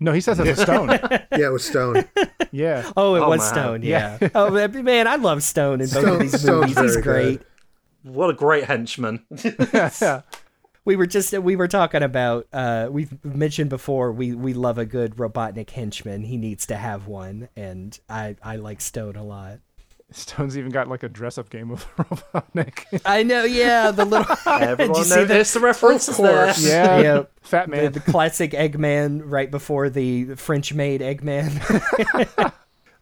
no 0.00 0.12
he 0.12 0.20
says 0.20 0.38
it's 0.40 0.58
a 0.58 0.62
stone 0.62 0.88
Yeah, 1.10 1.18
it 1.48 1.52
was 1.52 1.64
Stone. 1.64 2.04
yeah 2.52 2.90
"Oh, 2.96 3.16
it 3.16 3.20
Oh, 3.20 3.28
was 3.28 3.40
man. 3.40 3.48
Stone." 3.52 3.82
Yeah. 3.82 4.18
oh 4.34 4.50
man, 4.68 5.06
I 5.06 5.16
love 5.16 5.42
Stone 5.42 5.82
in 5.82 5.88
both 5.88 6.02
Stone- 6.02 6.08
of 6.14 6.18
these 6.20 6.40
Stone's 6.40 6.74
movies. 6.74 6.94
He's 6.94 7.02
great. 7.02 7.38
good. 7.40 7.46
What 8.04 8.30
a 8.30 8.32
great 8.34 8.64
henchman. 8.64 9.24
We 10.86 10.96
were 10.96 11.06
just 11.06 11.32
we 11.32 11.56
were 11.56 11.66
talking 11.66 12.02
about 12.02 12.46
uh 12.52 12.88
we've 12.90 13.24
mentioned 13.24 13.70
before 13.70 14.12
we 14.12 14.34
we 14.34 14.52
love 14.52 14.76
a 14.76 14.84
good 14.84 15.16
Robotnik 15.16 15.70
henchman. 15.70 16.24
He 16.24 16.36
needs 16.36 16.66
to 16.66 16.76
have 16.76 17.06
one, 17.06 17.48
and 17.56 17.98
I 18.06 18.36
I 18.42 18.56
like 18.56 18.82
Stone 18.82 19.16
a 19.16 19.24
lot. 19.24 19.60
stone's 20.10 20.58
even 20.58 20.70
got 20.70 20.86
like 20.88 21.02
a 21.02 21.08
dress-up 21.08 21.48
game 21.48 21.70
with 21.70 21.86
robotnik 21.96 23.00
I 23.06 23.22
know, 23.22 23.44
yeah, 23.44 23.90
the 23.92 24.04
little 24.04 24.36
Everyone 24.46 24.98
you 24.98 25.04
see 25.04 25.10
that? 25.20 25.28
noticed 25.30 25.54
the 25.54 25.60
references 25.60 26.18
there. 26.18 26.44
course. 26.44 26.62
yeah 26.66 27.00
Yep. 27.00 27.32
fat 27.40 27.70
the, 27.70 27.76
man 27.76 27.92
the 27.92 28.00
classic 28.00 28.50
Eggman 28.50 29.22
right 29.24 29.50
before 29.50 29.88
the 29.88 30.34
French 30.34 30.74
made 30.74 31.00
Eggman. 31.00 32.52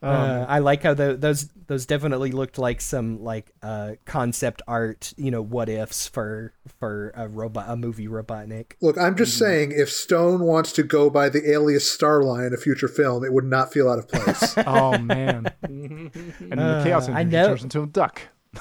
Uh, 0.03 0.47
I 0.49 0.59
like 0.59 0.83
how 0.83 0.95
the, 0.95 1.17
those 1.17 1.49
those 1.69 1.87
definitely 1.87 2.33
looked 2.33 2.59
like 2.59 2.81
some 2.81 3.23
like 3.23 3.53
uh, 3.63 3.93
concept 4.05 4.61
art, 4.67 5.15
you 5.17 5.31
know, 5.31 5.43
what 5.43 5.69
ifs 5.69 6.07
for 6.09 6.53
for 6.81 7.13
a 7.15 7.29
robot 7.29 7.67
a 7.69 7.77
movie 7.77 8.09
Robotnik. 8.09 8.73
Look, 8.81 8.99
I'm 8.99 9.17
just 9.17 9.33
Mm-hmm. 9.35 9.45
saying, 9.45 9.73
if 9.77 9.91
Stone 9.91 10.41
wants 10.43 10.73
to 10.73 10.83
go 10.83 11.09
by 11.09 11.29
the 11.29 11.51
alias 11.51 11.85
Starline 11.97 12.49
in 12.49 12.55
a 12.55 12.57
future 12.57 12.89
film, 12.89 13.25
it 13.25 13.33
would 13.33 13.45
not 13.45 13.73
feel 13.73 13.89
out 13.89 13.99
of 13.99 14.09
place. 14.09 14.55
oh 14.67 14.99
man 14.99 15.53
and 15.63 16.11
then 16.13 16.57
the 16.57 16.81
chaos 16.85 17.09
Uh, 17.09 17.13
I 17.13 17.21
energy 17.21 17.37
know. 17.37 17.49
turns 17.49 17.63
into 17.63 17.83
a 17.83 17.87
duck 17.87 18.23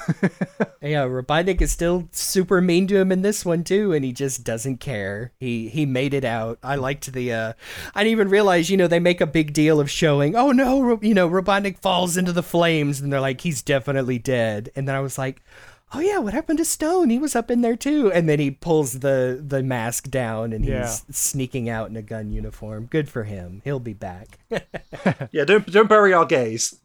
Yeah, 0.82 1.04
Robotnik 1.04 1.60
is 1.60 1.70
still 1.70 2.08
super 2.10 2.60
mean 2.60 2.88
to 2.88 2.96
him 2.96 3.12
in 3.12 3.22
this 3.22 3.44
one 3.44 3.62
too, 3.62 3.92
and 3.92 4.04
he 4.04 4.12
just 4.12 4.42
doesn't 4.42 4.78
care. 4.78 5.30
He 5.38 5.68
he 5.68 5.86
made 5.86 6.12
it 6.12 6.24
out. 6.24 6.58
I 6.60 6.74
liked 6.74 7.12
the. 7.12 7.32
uh 7.32 7.52
I 7.94 8.02
didn't 8.02 8.12
even 8.12 8.28
realize, 8.28 8.68
you 8.68 8.76
know, 8.76 8.88
they 8.88 8.98
make 8.98 9.20
a 9.20 9.26
big 9.26 9.52
deal 9.52 9.78
of 9.78 9.88
showing. 9.88 10.34
Oh 10.34 10.50
no, 10.50 10.98
you 11.00 11.14
know, 11.14 11.28
Robotnik 11.28 11.78
falls 11.78 12.16
into 12.16 12.32
the 12.32 12.42
flames, 12.42 13.00
and 13.00 13.12
they're 13.12 13.20
like, 13.20 13.42
he's 13.42 13.62
definitely 13.62 14.18
dead. 14.18 14.70
And 14.74 14.88
then 14.88 14.96
I 14.96 15.00
was 15.00 15.18
like, 15.18 15.40
oh 15.94 16.00
yeah, 16.00 16.18
what 16.18 16.32
happened 16.34 16.58
to 16.58 16.64
Stone? 16.64 17.10
He 17.10 17.18
was 17.18 17.36
up 17.36 17.50
in 17.50 17.60
there 17.60 17.76
too. 17.76 18.10
And 18.12 18.28
then 18.28 18.38
he 18.38 18.50
pulls 18.50 19.00
the 19.00 19.42
the 19.46 19.62
mask 19.62 20.10
down 20.10 20.52
and 20.52 20.64
Yeah. 20.64 20.82
he's 20.86 21.04
sneaking 21.10 21.68
out 21.68 21.90
in 21.90 21.96
a 21.96 22.02
gun 22.02 22.30
uniform. 22.30 22.86
Good 22.86 23.08
for 23.08 23.24
him. 23.24 23.60
He'll 23.64 23.80
be 23.80 23.94
back. 23.94 24.38
Yeah, 25.32 25.44
don't 25.44 25.66
don't 25.66 25.88
bury 25.88 26.12
our 26.12 26.24
gays. 26.26 26.78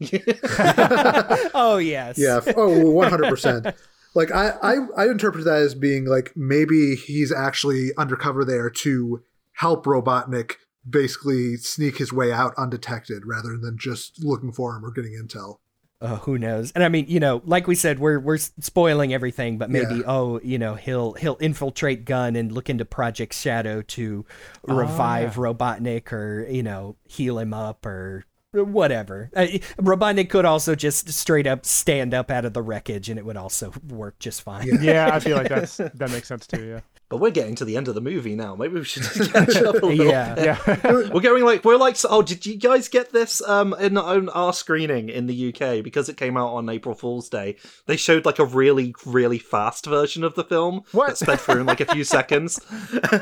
oh 1.54 1.78
yes. 1.80 2.18
Yeah. 2.18 2.40
f- 2.44 2.54
Oh, 2.56 2.90
one 2.90 3.10
hundred 3.10 3.28
percent. 3.28 3.66
Like 4.14 4.32
I, 4.32 4.50
I, 4.62 4.74
I 4.96 5.04
interpret 5.06 5.44
that 5.44 5.58
as 5.62 5.74
being 5.74 6.06
like 6.06 6.32
maybe 6.34 6.96
he's 6.96 7.30
actually 7.32 7.90
undercover 7.96 8.44
there 8.44 8.70
to 8.70 9.22
help 9.52 9.84
Robotnik 9.84 10.54
basically 10.88 11.56
sneak 11.56 11.98
his 11.98 12.12
way 12.12 12.32
out 12.32 12.54
undetected, 12.56 13.24
rather 13.26 13.56
than 13.58 13.76
just 13.78 14.24
looking 14.24 14.50
for 14.52 14.74
him 14.74 14.84
or 14.84 14.90
getting 14.90 15.12
intel. 15.12 15.58
Uh, 16.00 16.16
who 16.18 16.38
knows? 16.38 16.70
And 16.72 16.84
I 16.84 16.88
mean, 16.88 17.06
you 17.08 17.18
know, 17.18 17.42
like 17.44 17.66
we 17.66 17.74
said, 17.74 17.98
we're 17.98 18.20
we're 18.20 18.38
spoiling 18.38 19.12
everything, 19.12 19.58
but 19.58 19.68
maybe 19.68 19.96
Yeah. 19.96 20.02
oh, 20.06 20.40
you 20.44 20.56
know, 20.56 20.74
he'll 20.76 21.14
he'll 21.14 21.36
infiltrate 21.40 22.04
Gun 22.04 22.36
and 22.36 22.52
look 22.52 22.70
into 22.70 22.84
Project 22.84 23.34
Shadow 23.34 23.82
to 23.82 24.24
revive 24.62 25.34
Robotnik 25.34 26.12
or 26.12 26.46
you 26.48 26.62
know 26.62 26.94
heal 27.04 27.38
him 27.40 27.52
up 27.52 27.84
or 27.84 28.24
whatever. 28.52 29.30
Uh, 29.34 29.46
Robotnik 29.78 30.30
could 30.30 30.44
also 30.44 30.76
just 30.76 31.12
straight 31.12 31.48
up 31.48 31.66
stand 31.66 32.14
up 32.14 32.30
out 32.30 32.44
of 32.44 32.52
the 32.54 32.62
wreckage, 32.62 33.08
and 33.08 33.18
it 33.18 33.24
would 33.26 33.36
also 33.36 33.72
work 33.88 34.20
just 34.20 34.42
fine. 34.42 34.68
Yeah, 34.80 35.10
I 35.12 35.18
feel 35.18 35.36
like 35.36 35.48
that's 35.48 35.78
that 35.78 36.10
makes 36.12 36.28
sense 36.28 36.46
too. 36.46 36.64
Yeah. 36.64 36.80
But 37.10 37.18
we're 37.18 37.30
getting 37.30 37.54
to 37.54 37.64
the 37.64 37.76
end 37.76 37.88
of 37.88 37.94
the 37.94 38.02
movie 38.02 38.34
now. 38.34 38.54
Maybe 38.54 38.74
we 38.74 38.84
should 38.84 39.02
just 39.02 39.32
catch 39.32 39.56
up 39.56 39.76
a 39.82 39.86
little. 39.86 40.04
Yeah. 40.04 40.34
Yeah. 40.38 41.08
We're 41.12 41.20
going 41.22 41.42
like 41.44 41.64
we're 41.64 41.76
like 41.76 41.96
oh 42.08 42.20
did 42.20 42.44
you 42.44 42.56
guys 42.56 42.88
get 42.88 43.12
this 43.12 43.40
um 43.48 43.74
in 43.80 43.96
our, 43.96 44.28
our 44.30 44.52
screening 44.52 45.08
in 45.08 45.26
the 45.26 45.48
UK 45.54 45.82
because 45.82 46.08
it 46.10 46.16
came 46.18 46.36
out 46.36 46.48
on 46.54 46.68
April 46.68 46.94
Fool's 46.94 47.28
Day 47.30 47.56
they 47.86 47.96
showed 47.96 48.26
like 48.26 48.38
a 48.38 48.44
really 48.44 48.94
really 49.06 49.38
fast 49.38 49.86
version 49.86 50.22
of 50.24 50.34
the 50.34 50.44
film 50.44 50.82
What? 50.92 51.08
that 51.08 51.18
sped 51.18 51.40
through 51.40 51.60
in 51.60 51.66
like 51.66 51.80
a 51.80 51.86
few 51.86 52.04
seconds 52.18 52.60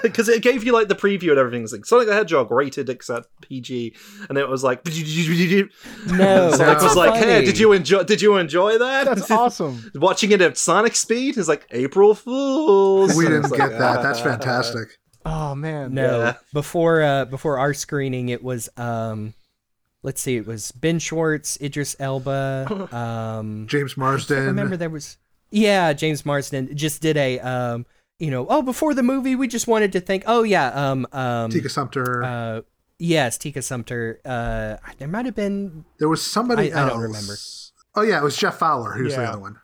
because 0.03 0.29
it 0.29 0.43
gave 0.43 0.65
you 0.65 0.73
like 0.73 0.89
the 0.89 0.95
preview 0.95 1.31
and 1.31 1.39
everything 1.39 1.63
it's 1.63 1.73
like 1.73 1.85
Sonic 1.87 2.09
the 2.09 2.15
Hedgehog 2.15 2.51
rated 2.51 2.89
except 2.89 3.29
PG 3.43 3.95
and 4.29 4.37
it 4.39 4.49
was 4.49 4.65
like 4.65 4.85
No, 4.85 4.93
Sonic 6.51 6.59
that's 6.59 6.83
was 6.85 6.97
like 6.97 7.23
hey 7.23 7.45
did 7.45 7.59
you 7.59 7.73
enjoy 7.73 8.03
did 8.03 8.21
you 8.21 8.37
enjoy 8.37 8.79
that 8.79 9.05
That's 9.05 9.31
awesome. 9.31 9.91
watching 9.95 10.33
it 10.33 10.41
at 10.41 10.59
Sonic 10.59 10.97
speed 10.97 11.37
is 11.37 11.49
like 11.49 11.67
April 11.71 12.15
Fools 12.15 13.15
We 13.15 13.25
didn't 13.27 13.51
get 13.53 13.59
like, 13.73 13.76
that. 13.79 14.03
That's 14.03 14.21
fantastic. 14.21 14.89
Oh 15.29 15.57
man. 15.57 15.93
No, 15.93 16.21
Yeah. 16.21 16.35
before 16.53 17.03
uh 17.03 17.25
before 17.25 17.59
our 17.59 17.75
screening, 17.75 18.29
it 18.29 18.45
was 18.45 18.69
um, 18.77 19.35
let's 20.05 20.21
see, 20.21 20.37
it 20.37 20.47
was 20.47 20.71
Ben 20.71 21.01
Schwartz, 21.01 21.59
Idris 21.61 21.97
Elba, 21.99 22.89
um, 22.97 23.67
James 23.67 23.95
I 23.97 24.01
Marsden. 24.01 24.47
remember 24.47 24.77
there 24.77 24.89
was 24.89 25.17
yeah, 25.51 25.93
James 25.95 26.25
Marsden 26.25 26.77
just 26.77 27.03
did 27.03 27.17
a 27.17 27.41
um, 27.41 27.87
you 28.21 28.31
know, 28.31 28.47
oh 28.49 28.63
before 28.63 28.95
the 28.95 29.03
movie, 29.03 29.35
we 29.35 29.49
just 29.49 29.67
wanted 29.67 29.91
to 29.95 30.01
think, 30.01 30.23
oh 30.29 30.45
yeah, 30.45 30.69
um, 30.69 31.09
um, 31.11 31.51
Tika 31.51 31.71
Sumpter. 31.71 32.23
uh, 32.23 32.61
yes, 33.01 33.37
Tika 33.37 33.63
Sumpter, 33.63 34.21
uh, 34.25 34.77
there 34.99 35.09
might 35.09 35.27
have 35.27 35.35
been, 35.35 35.85
there 35.99 36.09
was 36.09 36.23
somebody 36.25 36.73
I- 36.73 36.85
I 36.85 36.89
don't 36.89 37.01
remember. 37.01 37.35
Oh 37.97 38.03
yeah, 38.03 38.19
it 38.19 38.23
was 38.23 38.37
Jeff 38.37 38.59
Fowler. 38.61 38.93
Who's 38.93 39.17
the 39.17 39.23
Yeah. 39.23 39.31
other 39.31 39.41
one? 39.41 39.59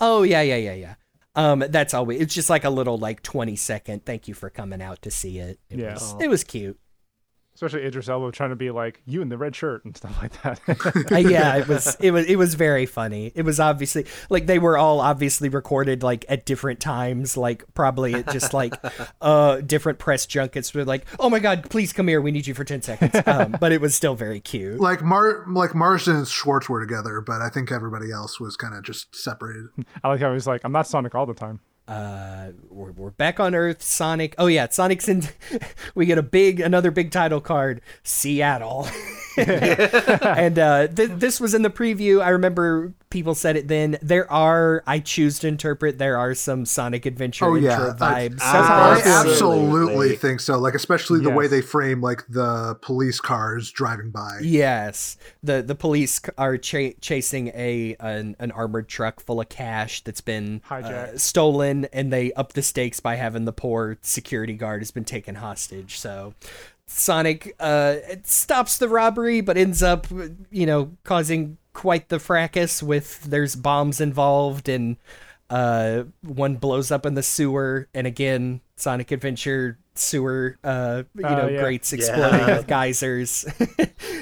oh 0.00 0.22
yeah, 0.22 0.42
yeah, 0.42 0.54
yeah, 0.56 0.74
yeah. 0.74 0.94
Um, 1.38 1.64
that's 1.68 1.94
all 1.94 2.04
we. 2.04 2.16
It's 2.16 2.34
just 2.34 2.50
like 2.50 2.64
a 2.64 2.70
little 2.70 2.98
like 2.98 3.22
twenty 3.22 3.54
second. 3.54 4.04
Thank 4.04 4.26
you 4.26 4.34
for 4.34 4.50
coming 4.50 4.82
out 4.82 5.02
to 5.02 5.10
see 5.10 5.38
it. 5.38 5.60
It 5.70 5.78
Yeah. 5.78 5.94
was, 5.94 6.16
it 6.20 6.28
was 6.28 6.42
cute. 6.44 6.78
Especially 7.58 7.84
Idris 7.84 8.08
Elba 8.08 8.30
trying 8.30 8.50
to 8.50 8.56
be 8.56 8.70
like 8.70 9.02
you 9.04 9.20
in 9.20 9.30
the 9.30 9.36
red 9.36 9.56
shirt 9.56 9.84
and 9.84 9.96
stuff 9.96 10.16
like 10.22 10.42
that. 10.42 11.10
Uh, 11.10 11.16
yeah, 11.28 11.56
it 11.56 11.66
was 11.66 11.96
it 11.98 12.12
was 12.12 12.24
it 12.26 12.36
was 12.36 12.54
very 12.54 12.86
funny. 12.86 13.32
It 13.34 13.42
was 13.42 13.58
obviously 13.58 14.06
like 14.30 14.46
they 14.46 14.60
were 14.60 14.78
all 14.78 15.00
obviously 15.00 15.48
recorded 15.48 16.04
like 16.04 16.24
at 16.28 16.46
different 16.46 16.78
times, 16.78 17.36
like 17.36 17.64
probably 17.74 18.14
at 18.14 18.30
just 18.30 18.54
like 18.54 18.74
uh 19.20 19.56
different 19.62 19.98
press 19.98 20.24
junkets 20.24 20.72
were 20.72 20.84
like, 20.84 21.04
"Oh 21.18 21.28
my 21.28 21.40
god, 21.40 21.68
please 21.68 21.92
come 21.92 22.06
here. 22.06 22.20
We 22.20 22.30
need 22.30 22.46
you 22.46 22.54
for 22.54 22.62
10 22.62 22.82
seconds." 22.82 23.26
Um, 23.26 23.56
but 23.58 23.72
it 23.72 23.80
was 23.80 23.92
still 23.92 24.14
very 24.14 24.38
cute. 24.38 24.78
Like 24.78 25.02
Mar, 25.02 25.44
like 25.48 25.74
Marsden 25.74 26.14
and 26.14 26.28
Schwartz 26.28 26.68
were 26.68 26.78
together, 26.78 27.20
but 27.20 27.42
I 27.42 27.48
think 27.48 27.72
everybody 27.72 28.12
else 28.12 28.38
was 28.38 28.56
kind 28.56 28.72
of 28.72 28.84
just 28.84 29.16
separated. 29.16 29.66
I 30.04 30.10
like 30.10 30.20
how 30.20 30.32
he's 30.32 30.46
like, 30.46 30.60
I'm 30.62 30.70
not 30.70 30.86
Sonic 30.86 31.16
all 31.16 31.26
the 31.26 31.34
time. 31.34 31.58
Uh 31.88 32.52
we're, 32.68 32.92
we're 32.92 33.10
back 33.10 33.40
on 33.40 33.54
Earth, 33.54 33.82
Sonic. 33.82 34.34
Oh 34.36 34.46
yeah, 34.46 34.68
Sonic's 34.68 35.08
in 35.08 35.22
we 35.94 36.04
get 36.04 36.18
a 36.18 36.22
big 36.22 36.60
another 36.60 36.90
big 36.90 37.10
title 37.10 37.40
card, 37.40 37.80
Seattle. 38.02 38.86
and 40.38 40.58
uh, 40.58 40.86
th- 40.88 41.10
this 41.14 41.40
was 41.40 41.54
in 41.54 41.62
the 41.62 41.70
preview. 41.70 42.22
I 42.22 42.30
remember 42.30 42.92
people 43.10 43.34
said 43.34 43.56
it 43.56 43.68
then. 43.68 43.96
There 44.02 44.30
are, 44.30 44.82
I 44.86 44.98
choose 44.98 45.38
to 45.40 45.48
interpret, 45.48 45.98
there 45.98 46.18
are 46.18 46.34
some 46.34 46.66
Sonic 46.66 47.06
Adventure 47.06 47.46
Oh, 47.46 47.54
yeah. 47.54 47.72
intro 47.72 47.92
vibes. 47.94 48.40
how 48.40 48.62
I 48.62 48.88
I 48.88 48.92
absolutely 49.04 49.28
Absolutely. 49.30 50.16
think 50.16 50.40
so. 50.40 50.58
Like 50.58 50.74
especially 50.74 51.20
the 51.20 51.30
way 51.30 51.46
they 51.46 51.60
frame 51.60 52.00
like 52.00 52.24
the 52.28 52.76
police 52.82 53.20
cars 53.20 53.70
driving 53.70 54.10
by. 54.10 54.38
Yes, 54.42 55.16
the 55.42 55.62
the 55.62 55.74
police 55.74 56.20
are 56.36 56.56
cha- 56.58 56.92
chasing 57.00 57.48
a 57.48 57.96
an, 58.00 58.36
an 58.38 58.50
armored 58.52 58.88
truck 58.88 59.20
full 59.20 59.40
of 59.40 59.48
cash 59.48 60.02
that's 60.02 60.20
been 60.20 60.60
uh, 60.70 60.74
Hijacked. 60.74 61.20
stolen, 61.20 61.84
and 61.92 62.12
they 62.12 62.32
up 62.34 62.52
the 62.52 62.62
stakes 62.62 63.00
by 63.00 63.14
having 63.16 63.44
the 63.44 63.52
poor 63.52 63.98
security 64.02 64.54
guard 64.54 64.80
has 64.82 64.90
been 64.90 65.04
taken 65.04 65.36
hostage. 65.36 65.98
So 65.98 66.34
Sonic 66.88 67.54
uh, 67.60 67.96
stops 68.24 68.78
the 68.78 68.88
robbery, 68.88 69.40
but 69.40 69.56
ends 69.56 69.82
up 69.82 70.06
you 70.50 70.66
know 70.66 70.92
causing 71.04 71.58
quite 71.74 72.08
the 72.08 72.18
fracas 72.18 72.82
with 72.82 73.22
there's 73.24 73.54
bombs 73.56 74.00
involved 74.00 74.68
and. 74.68 74.96
Uh, 75.50 76.04
one 76.20 76.56
blows 76.56 76.90
up 76.90 77.06
in 77.06 77.14
the 77.14 77.22
sewer, 77.22 77.88
and 77.94 78.06
again, 78.06 78.60
Sonic 78.76 79.10
Adventure 79.10 79.78
sewer, 79.94 80.58
uh, 80.62 81.04
you 81.16 81.24
Oh, 81.24 81.34
know, 81.36 81.48
yeah. 81.48 81.62
grates 81.62 81.90
exploding 81.94 82.40
Yeah. 82.40 82.58
with 82.58 82.66
geysers. 82.66 83.46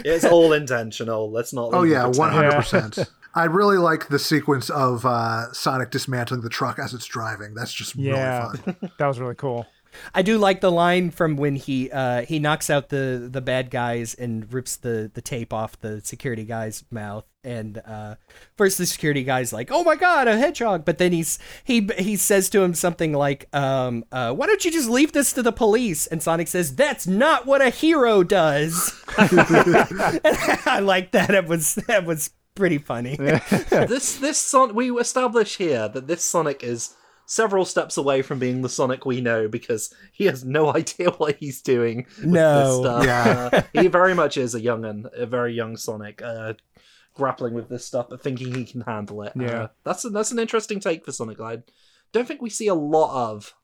it's 0.04 0.24
all 0.24 0.52
intentional 0.52 1.28
let's 1.32 1.52
not 1.52 1.70
Oh 1.74 1.82
yeah, 1.82 2.04
pretend. 2.04 2.32
hundred 2.32 2.52
percent. 2.52 2.98
I 3.34 3.46
really 3.46 3.76
like 3.76 4.06
the 4.06 4.20
sequence 4.20 4.70
of 4.70 5.04
uh, 5.04 5.52
Sonic 5.52 5.90
dismantling 5.90 6.42
the 6.42 6.48
truck 6.48 6.78
as 6.78 6.94
it's 6.94 7.06
driving. 7.06 7.54
That's 7.54 7.72
just 7.74 7.96
Yeah. 7.96 8.44
really 8.46 8.58
fun. 8.58 8.76
That 8.98 9.08
was 9.08 9.18
really 9.18 9.34
cool. 9.34 9.66
I 10.14 10.22
do 10.22 10.38
like 10.38 10.60
the 10.60 10.70
line 10.70 11.10
from 11.10 11.36
when 11.36 11.56
he 11.56 11.90
uh, 11.90 12.22
he 12.22 12.38
knocks 12.38 12.70
out 12.70 12.88
the 12.88 13.28
the 13.30 13.40
bad 13.40 13.70
guys 13.70 14.14
and 14.14 14.52
rips 14.52 14.76
the 14.76 15.10
the 15.12 15.20
tape 15.20 15.52
off 15.52 15.78
the 15.80 16.00
security 16.00 16.44
guy's 16.44 16.84
mouth. 16.90 17.24
And 17.44 17.80
uh, 17.86 18.16
first, 18.56 18.76
the 18.76 18.86
security 18.86 19.22
guy's 19.22 19.52
like, 19.52 19.70
"Oh 19.70 19.84
my 19.84 19.94
god, 19.94 20.26
a 20.26 20.36
hedgehog!" 20.36 20.84
But 20.84 20.98
then 20.98 21.12
he's 21.12 21.38
he 21.62 21.88
he 21.96 22.16
says 22.16 22.50
to 22.50 22.62
him 22.62 22.74
something 22.74 23.12
like, 23.12 23.48
um, 23.54 24.04
uh, 24.10 24.32
"Why 24.32 24.46
don't 24.46 24.64
you 24.64 24.72
just 24.72 24.88
leave 24.88 25.12
this 25.12 25.32
to 25.34 25.42
the 25.42 25.52
police?" 25.52 26.08
And 26.08 26.20
Sonic 26.22 26.48
says, 26.48 26.74
"That's 26.74 27.06
not 27.06 27.46
what 27.46 27.62
a 27.62 27.70
hero 27.70 28.24
does." 28.24 28.92
I 29.16 30.80
like 30.82 31.12
that. 31.12 31.30
It 31.30 31.46
was 31.46 31.76
that 31.86 32.04
was 32.04 32.30
pretty 32.56 32.78
funny. 32.78 33.14
this 33.16 34.16
this 34.16 34.38
son 34.38 34.74
we 34.74 34.90
establish 34.90 35.56
here 35.58 35.88
that 35.88 36.08
this 36.08 36.24
Sonic 36.24 36.64
is 36.64 36.96
several 37.26 37.64
steps 37.64 37.96
away 37.96 38.22
from 38.22 38.38
being 38.38 38.62
the 38.62 38.68
Sonic 38.68 39.04
we 39.04 39.20
know 39.20 39.48
because 39.48 39.92
he 40.12 40.24
has 40.26 40.44
no 40.44 40.72
idea 40.74 41.10
what 41.10 41.36
he's 41.36 41.60
doing. 41.60 42.06
With 42.18 42.24
No. 42.26 42.60
this 42.64 42.78
stuff. 42.86 43.04
Yeah. 43.04 43.50
Uh, 43.52 43.62
he 43.82 43.88
very 43.88 44.14
much 44.14 44.36
is 44.36 44.54
a 44.54 44.60
youngin, 44.60 45.06
a 45.16 45.26
very 45.26 45.52
young 45.52 45.76
Sonic, 45.76 46.22
uh, 46.22 46.54
grappling 47.14 47.54
with 47.54 47.68
this 47.68 47.84
stuff 47.84 48.08
but 48.10 48.22
thinking 48.22 48.54
he 48.54 48.64
can 48.64 48.82
handle 48.82 49.22
it. 49.22 49.32
Yeah. 49.34 49.62
Uh, 49.62 49.68
that's 49.84 50.04
a, 50.04 50.10
that's 50.10 50.30
an 50.32 50.38
interesting 50.38 50.80
take 50.80 51.04
for 51.04 51.12
Sonic. 51.12 51.40
I 51.40 51.58
don't 52.12 52.26
think 52.28 52.40
we 52.42 52.50
see 52.50 52.68
a 52.68 52.74
lot 52.74 53.30
of. 53.32 53.54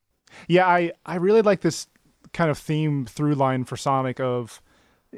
Yeah, 0.48 0.66
I 0.66 0.92
I 1.06 1.16
really 1.16 1.42
like 1.42 1.60
this 1.60 1.86
kind 2.32 2.50
of 2.50 2.56
theme 2.58 3.04
through 3.06 3.34
line 3.34 3.64
for 3.64 3.76
Sonic 3.76 4.18
of 4.20 4.62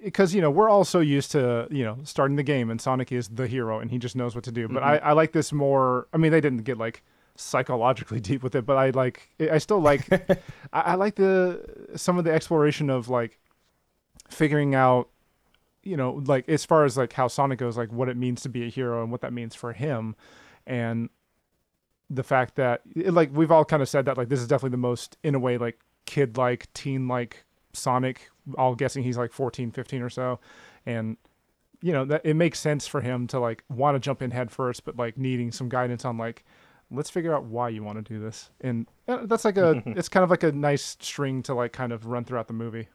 because 0.03 0.35
you 0.35 0.41
know 0.43 0.51
we're 0.51 0.69
all 0.69 0.85
so 0.85 0.99
used 0.99 1.31
to 1.31 1.69
you 1.71 1.85
know 1.85 1.99
starting 2.03 2.35
the 2.37 2.43
game 2.43 2.69
and 2.69 2.81
Sonic 2.81 3.13
is 3.13 3.29
the 3.29 3.47
hero 3.47 3.79
and 3.79 3.91
he 3.93 3.99
just 3.99 4.17
knows 4.17 4.35
what 4.35 4.43
to 4.45 4.53
do. 4.53 4.67
But 4.69 4.83
I, 4.83 4.97
I 4.97 5.13
like 5.13 5.31
this 5.33 5.53
more. 5.53 6.09
I 6.13 6.17
mean, 6.17 6.33
they 6.33 6.41
didn't 6.41 6.65
get 6.65 6.77
like 6.79 7.03
psychologically 7.37 8.21
deep 8.31 8.43
with 8.43 8.55
it, 8.55 8.67
but 8.67 8.77
I 8.77 8.91
like 8.91 9.29
I 9.51 9.59
still 9.59 9.81
like 9.81 10.11
I, 10.73 10.81
I 10.81 10.95
like 10.95 11.17
the 11.17 11.65
some 11.97 12.19
of 12.19 12.25
the 12.25 12.33
exploration 12.33 12.91
of 12.91 13.09
like 13.09 13.39
figuring 14.29 14.75
out 14.75 15.09
you 15.83 15.97
know 15.97 16.23
like 16.27 16.49
as 16.49 16.65
far 16.65 16.85
as 16.85 16.97
like 16.97 17.13
how 17.13 17.29
Sonic 17.29 17.59
goes, 17.59 17.77
like 17.77 17.93
what 17.93 18.09
it 18.09 18.17
means 18.17 18.43
to 18.43 18.49
be 18.49 18.65
a 18.65 18.69
hero 18.69 19.03
and 19.03 19.11
what 19.11 19.21
that 19.23 19.33
means 19.33 19.55
for 19.55 19.73
him, 19.73 20.17
and 20.67 21.09
the 22.11 22.23
fact 22.23 22.57
that 22.57 22.83
like 22.95 23.31
we've 23.33 23.51
all 23.51 23.65
kind 23.65 23.83
of 23.83 23.89
said 23.89 24.05
that 24.05 24.17
like 24.17 24.29
this 24.29 24.41
is 24.41 24.47
definitely 24.47 24.71
the 24.71 24.77
most 24.77 25.17
in 25.23 25.35
a 25.35 25.39
way 25.39 25.59
like 25.59 25.81
kid 26.07 26.37
like 26.37 26.73
teen 26.75 27.09
like 27.09 27.45
sonic 27.73 28.31
all 28.59 28.75
guessing 28.75 29.03
he's 29.03 29.17
like 29.17 29.33
14 29.33 29.71
15 29.71 30.03
or 30.03 30.11
so. 30.11 30.39
And 30.87 31.17
you 31.81 31.93
know 31.93 32.05
that 32.07 32.23
it 32.25 32.35
makes 32.35 32.61
sense 32.61 32.87
for 32.87 33.01
him 33.01 33.27
to 33.29 33.39
like 33.39 33.65
want 33.69 33.95
to 33.95 33.99
jump 33.99 34.23
in 34.23 34.31
head 34.31 34.51
first 34.51 34.85
but 34.85 34.97
like 34.97 35.19
needing 35.19 35.53
some 35.53 35.69
guidance 35.69 36.05
on 36.05 36.17
like 36.17 36.45
let's 36.97 37.11
figure 37.11 37.35
out 37.35 37.45
why 37.45 37.69
you 37.69 37.83
want 37.83 37.97
to 37.99 38.03
do 38.03 38.21
this. 38.21 38.51
And 38.61 38.87
uh, 39.09 39.27
that's 39.27 39.45
like 39.45 39.57
a 39.57 39.83
it's 39.87 40.09
kind 40.09 40.25
of 40.25 40.31
like 40.31 40.43
a 40.43 40.53
nice 40.53 40.97
string 41.01 41.43
to 41.45 41.55
like 41.55 41.73
kind 41.73 41.93
of 41.93 42.07
run 42.07 42.25
throughout 42.25 42.49
the 42.49 42.55
movie 42.55 42.89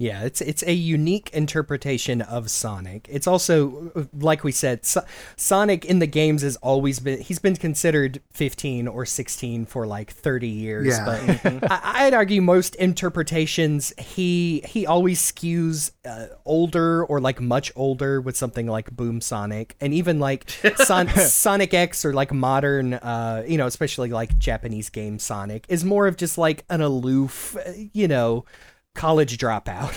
Yeah, 0.00 0.22
it's 0.24 0.40
it's 0.40 0.62
a 0.62 0.72
unique 0.72 1.28
interpretation 1.34 2.22
of 2.22 2.50
Sonic. 2.50 3.06
It's 3.10 3.26
also 3.26 4.08
like 4.18 4.42
we 4.44 4.50
said, 4.50 4.86
so- 4.86 5.04
Sonic 5.36 5.84
in 5.84 5.98
the 5.98 6.06
games 6.06 6.40
has 6.40 6.56
always 6.56 7.00
been 7.00 7.20
he's 7.20 7.38
been 7.38 7.54
considered 7.54 8.22
15 8.32 8.88
or 8.88 9.04
16 9.04 9.66
for 9.66 9.86
like 9.86 10.10
30 10.10 10.48
years, 10.48 10.86
Yeah. 10.96 11.04
but 11.52 11.70
I, 11.70 12.06
I'd 12.06 12.14
argue 12.14 12.40
most 12.40 12.76
interpretations 12.76 13.92
he 13.98 14.62
he 14.66 14.86
always 14.86 15.20
skews 15.20 15.90
uh, 16.06 16.28
older 16.46 17.04
or 17.04 17.20
like 17.20 17.38
much 17.38 17.70
older 17.76 18.22
with 18.22 18.38
something 18.38 18.66
like 18.66 18.90
Boom 18.90 19.20
Sonic 19.20 19.76
and 19.82 19.92
even 19.92 20.18
like 20.18 20.48
Son- 20.76 21.08
Sonic 21.14 21.74
X 21.74 22.06
or 22.06 22.14
like 22.14 22.32
modern 22.32 22.94
uh 22.94 23.44
you 23.46 23.58
know, 23.58 23.66
especially 23.66 24.08
like 24.08 24.38
Japanese 24.38 24.88
game 24.88 25.18
Sonic 25.18 25.66
is 25.68 25.84
more 25.84 26.06
of 26.06 26.16
just 26.16 26.38
like 26.38 26.64
an 26.70 26.80
aloof, 26.80 27.54
uh, 27.58 27.72
you 27.92 28.08
know, 28.08 28.46
college 28.94 29.38
dropout. 29.38 29.90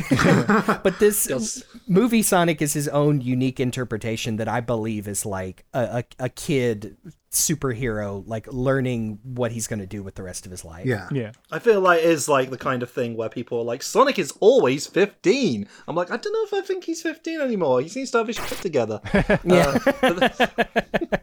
but 0.84 1.00
this 1.00 1.64
movie 1.88 2.22
Sonic 2.22 2.62
is 2.62 2.74
his 2.74 2.88
own 2.88 3.22
unique 3.22 3.60
interpretation 3.60 4.38
that 4.38 4.48
I 4.48 4.62
believe 4.62 5.08
is 5.08 5.26
like 5.26 5.66
a, 5.74 6.04
a, 6.20 6.26
a 6.26 6.30
kid 6.30 6.98
superhero, 7.32 8.24
like 8.28 8.48
learning 8.54 9.20
what 9.24 9.52
he's 9.52 9.68
going 9.68 9.80
to 9.80 9.88
do 9.88 10.04
with 10.04 10.16
the 10.16 10.24
rest 10.24 10.46
of 10.46 10.52
his 10.52 10.64
life. 10.64 10.86
Yeah. 10.86 11.10
Yeah. 11.12 11.32
I 11.52 11.60
feel 11.60 11.82
like 11.82 12.00
it 12.00 12.06
is 12.06 12.30
like 12.30 12.52
the 12.52 12.58
kind 12.58 12.84
of 12.84 12.90
thing 12.92 13.18
where 13.18 13.30
people 13.30 13.60
are 13.60 13.64
like, 13.64 13.82
Sonic 13.82 14.20
is 14.20 14.32
always 14.40 14.86
15. 14.88 15.68
I'm 15.88 15.96
like, 15.96 16.12
I 16.12 16.18
don't 16.18 16.34
know 16.34 16.58
if 16.58 16.64
I 16.64 16.66
think 16.66 16.84
he's 16.84 17.02
15 17.02 17.42
anymore. 17.42 17.82
He 17.82 17.90
seems 17.90 18.12
to 18.12 18.20
have 18.20 18.28
his 18.28 18.38
shit 18.38 18.60
together. 18.60 19.02
Yeah. 19.44 19.78
Uh, 20.02 20.30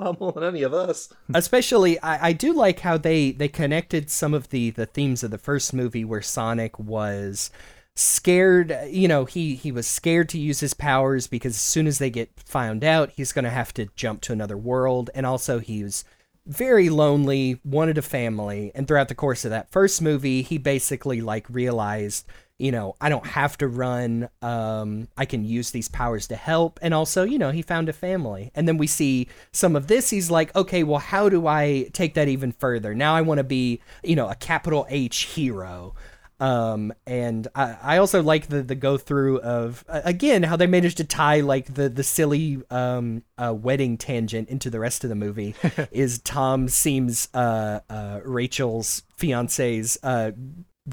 Far 0.00 0.16
more 0.18 0.32
than 0.32 0.44
any 0.44 0.62
of 0.62 0.72
us. 0.72 1.12
Especially, 1.34 2.00
I, 2.00 2.28
I 2.28 2.32
do 2.32 2.52
like 2.52 2.80
how 2.80 2.96
they 2.96 3.32
they 3.32 3.48
connected 3.48 4.10
some 4.10 4.32
of 4.32 4.48
the 4.48 4.70
the 4.70 4.86
themes 4.86 5.22
of 5.22 5.30
the 5.30 5.38
first 5.38 5.74
movie 5.74 6.04
where 6.04 6.22
Sonic 6.22 6.78
was 6.78 7.50
scared 7.96 8.74
you 8.88 9.06
know 9.06 9.24
he 9.26 9.56
he 9.56 9.70
was 9.70 9.86
scared 9.86 10.28
to 10.28 10.38
use 10.38 10.60
his 10.60 10.72
powers 10.72 11.26
because 11.26 11.54
as 11.54 11.60
soon 11.60 11.86
as 11.86 11.98
they 11.98 12.08
get 12.08 12.30
found 12.38 12.82
out 12.82 13.10
he's 13.10 13.32
going 13.32 13.44
to 13.44 13.50
have 13.50 13.74
to 13.74 13.88
jump 13.94 14.22
to 14.22 14.32
another 14.32 14.56
world 14.56 15.10
and 15.14 15.26
also 15.26 15.58
he 15.58 15.82
was 15.82 16.04
very 16.46 16.88
lonely 16.88 17.60
wanted 17.62 17.98
a 17.98 18.02
family 18.02 18.72
and 18.74 18.88
throughout 18.88 19.08
the 19.08 19.14
course 19.14 19.44
of 19.44 19.50
that 19.50 19.70
first 19.70 20.00
movie 20.00 20.40
he 20.40 20.56
basically 20.56 21.20
like 21.20 21.44
realized 21.50 22.26
you 22.60 22.70
know 22.70 22.94
i 23.00 23.08
don't 23.08 23.26
have 23.26 23.56
to 23.56 23.66
run 23.66 24.28
um 24.42 25.08
i 25.16 25.24
can 25.24 25.44
use 25.44 25.70
these 25.70 25.88
powers 25.88 26.26
to 26.28 26.36
help. 26.36 26.78
And 26.82 26.92
also 26.92 27.24
you 27.24 27.38
know 27.38 27.50
he 27.50 27.62
found 27.62 27.88
a 27.88 27.92
family. 27.92 28.50
And 28.54 28.68
then 28.68 28.76
we 28.76 28.86
see 28.86 29.28
some 29.52 29.76
of 29.76 29.86
this. 29.86 30.10
He's 30.10 30.30
like 30.30 30.54
okay 30.54 30.82
well 30.82 30.98
how 30.98 31.28
do 31.28 31.46
i 31.46 31.88
take 31.92 32.14
that 32.14 32.28
even 32.28 32.52
further? 32.52 32.94
Now 32.94 33.14
i 33.14 33.22
want 33.22 33.38
to 33.38 33.44
be 33.44 33.80
you 34.04 34.16
know 34.16 34.28
a 34.28 34.34
capital 34.34 34.86
h 34.90 35.22
hero. 35.24 35.94
Um 36.38 36.92
and 37.06 37.48
i, 37.54 37.76
I 37.82 37.96
also 37.98 38.22
like 38.22 38.48
the 38.48 38.62
the 38.62 38.74
go 38.74 38.96
through 38.96 39.40
of 39.40 39.84
again 39.88 40.42
how 40.42 40.56
they 40.56 40.66
managed 40.66 40.96
to 40.98 41.04
tie 41.04 41.40
like 41.40 41.74
the 41.74 41.88
the 41.88 42.02
silly 42.02 42.62
um 42.70 43.22
uh, 43.38 43.54
wedding 43.54 43.98
tangent 43.98 44.48
into 44.48 44.70
the 44.70 44.80
rest 44.80 45.04
of 45.04 45.10
the 45.10 45.16
movie 45.16 45.54
is 45.90 46.18
tom 46.20 46.68
seems 46.68 47.28
uh 47.34 47.80
uh 47.90 48.20
rachel's 48.24 49.02
fiance's 49.16 49.98
uh 50.02 50.30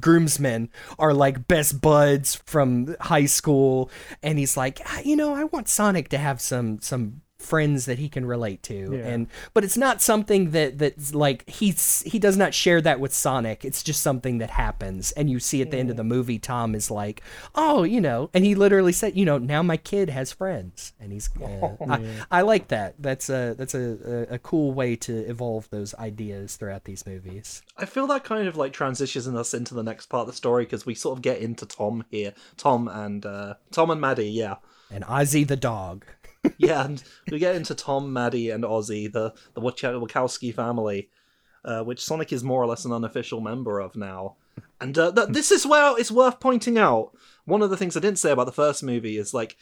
groomsmen 0.01 0.69
are 0.99 1.13
like 1.13 1.47
best 1.47 1.81
buds 1.81 2.35
from 2.45 2.95
high 3.01 3.25
school. 3.25 3.89
And 4.23 4.39
he's 4.39 4.57
like 4.57 4.79
"Ah, 4.85 4.99
you 5.03 5.15
know 5.15 5.33
i 5.35 5.43
want 5.45 5.67
sonic 5.67 6.09
to 6.09 6.17
have 6.17 6.41
some 6.41 6.79
some 6.81 7.21
friends 7.47 7.85
that 7.85 7.97
he 7.97 8.09
can 8.09 8.25
relate 8.25 8.61
to. 8.63 8.97
Yeah. 8.97 9.07
and 9.07 9.27
but 9.53 9.63
it's 9.63 9.77
not 9.77 10.01
something 10.01 10.51
that 10.51 10.77
that's 10.77 11.15
like 11.15 11.49
he's 11.49 12.01
he 12.03 12.19
does 12.19 12.37
not 12.37 12.53
share 12.53 12.81
that 12.81 12.99
with 12.99 13.13
sonic. 13.13 13.63
It's 13.65 13.81
just 13.81 14.01
something 14.01 14.37
that 14.39 14.49
happens. 14.49 15.11
And 15.13 15.29
you 15.29 15.39
see 15.39 15.61
at 15.61 15.71
the 15.71 15.77
end 15.77 15.89
of 15.89 15.97
the 15.97 16.03
movie 16.03 16.39
tom 16.39 16.75
is 16.75 16.91
like 16.91 17.21
oh 17.55 17.83
you 17.83 18.01
know 18.01 18.29
and 18.33 18.43
he 18.45 18.55
literally 18.55 18.91
said 18.91 19.15
you 19.15 19.25
know 19.25 19.37
now 19.37 19.63
my 19.63 19.77
kid 19.77 20.09
has 20.09 20.31
friends. 20.31 20.93
And 20.99 21.11
he's 21.11 21.29
uh, 21.41 21.69
I, 21.89 22.39
I 22.39 22.41
like 22.41 22.67
that. 22.69 22.95
That's 22.99 23.29
a 23.29 23.55
that's 23.57 23.73
a, 23.73 24.25
a, 24.31 24.35
a 24.35 24.39
cool 24.39 24.73
way 24.73 24.95
to 24.97 25.17
evolve 25.29 25.69
those 25.69 25.93
ideas 25.95 26.55
throughout 26.55 26.83
these 26.83 27.05
movies. 27.05 27.61
I 27.77 27.85
feel 27.85 28.07
that 28.07 28.23
kind 28.23 28.47
of 28.47 28.57
like 28.57 28.73
transitions 28.73 29.27
us 29.27 29.53
into 29.53 29.73
the 29.73 29.83
next 29.83 30.07
part 30.07 30.21
of 30.21 30.27
the 30.27 30.33
story 30.33 30.65
because 30.65 30.85
we 30.85 30.95
sort 30.95 31.17
of 31.17 31.21
get 31.21 31.39
into 31.39 31.65
Tom 31.65 32.03
here. 32.09 32.33
Tom 32.57 32.87
and 32.87 33.25
uh, 33.25 33.55
Tom 33.71 33.89
and 33.89 34.01
Maddie, 34.01 34.29
yeah. 34.29 34.55
and 34.91 35.03
ozzy 35.05 35.47
the 35.47 35.55
dog 35.55 36.05
yeah, 36.57 36.85
and 36.85 37.03
we 37.31 37.39
get 37.39 37.55
into 37.55 37.75
Tom, 37.75 38.11
Maddie, 38.13 38.49
and 38.49 38.63
Ozzy, 38.63 39.11
the 39.11 39.33
the 39.53 39.61
Wach- 39.61 39.75
Wachowski 39.77 40.53
family, 40.53 41.09
uh, 41.65 41.83
which 41.83 42.03
Sonic 42.03 42.31
is 42.33 42.43
more 42.43 42.61
or 42.61 42.67
less 42.67 42.85
an 42.85 42.91
unofficial 42.93 43.41
member 43.41 43.79
of 43.79 43.95
now. 43.95 44.35
And 44.79 44.97
uh, 44.97 45.11
th- 45.11 45.29
this 45.29 45.51
is 45.51 45.65
where 45.65 45.97
it's 45.99 46.11
worth 46.11 46.39
pointing 46.39 46.77
out. 46.77 47.11
One 47.45 47.61
of 47.61 47.69
the 47.69 47.77
things 47.77 47.95
I 47.97 47.99
didn't 47.99 48.19
say 48.19 48.31
about 48.31 48.45
the 48.45 48.51
first 48.51 48.83
movie 48.83 49.17
is 49.17 49.33
like, 49.33 49.57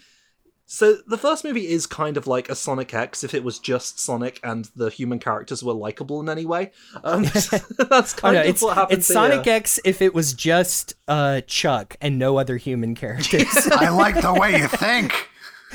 so 0.65 0.97
the 1.07 1.17
first 1.17 1.43
movie 1.43 1.67
is 1.67 1.86
kind 1.86 2.17
of 2.17 2.25
like 2.27 2.49
a 2.49 2.55
Sonic 2.55 2.93
X 2.93 3.23
if 3.23 3.33
it 3.36 3.43
was 3.43 3.59
just 3.59 3.99
Sonic 3.99 4.39
and 4.43 4.65
the 4.75 4.89
human 4.89 5.19
characters 5.19 5.63
were 5.63 5.73
likable 5.73 6.19
in 6.21 6.27
any 6.27 6.45
way. 6.45 6.71
Um, 7.03 7.23
that's 7.23 7.53
Oh, 7.79 8.03
kind 8.17 8.33
no, 8.36 8.41
of 8.41 8.47
it's 8.47 8.61
what 8.61 8.75
happens 8.75 8.97
it's 8.99 9.07
Sonic 9.07 9.45
here. 9.45 9.53
X 9.53 9.79
if 9.86 10.01
it 10.01 10.13
was 10.13 10.33
just 10.33 10.95
uh, 11.07 11.41
Chuck 11.41 11.95
and 12.01 12.17
no 12.17 12.38
other 12.38 12.57
human 12.57 12.95
characters. 12.95 13.45
I 13.71 13.89
like 13.89 14.19
the 14.19 14.33
way 14.33 14.57
you 14.57 14.67
think. 14.67 15.13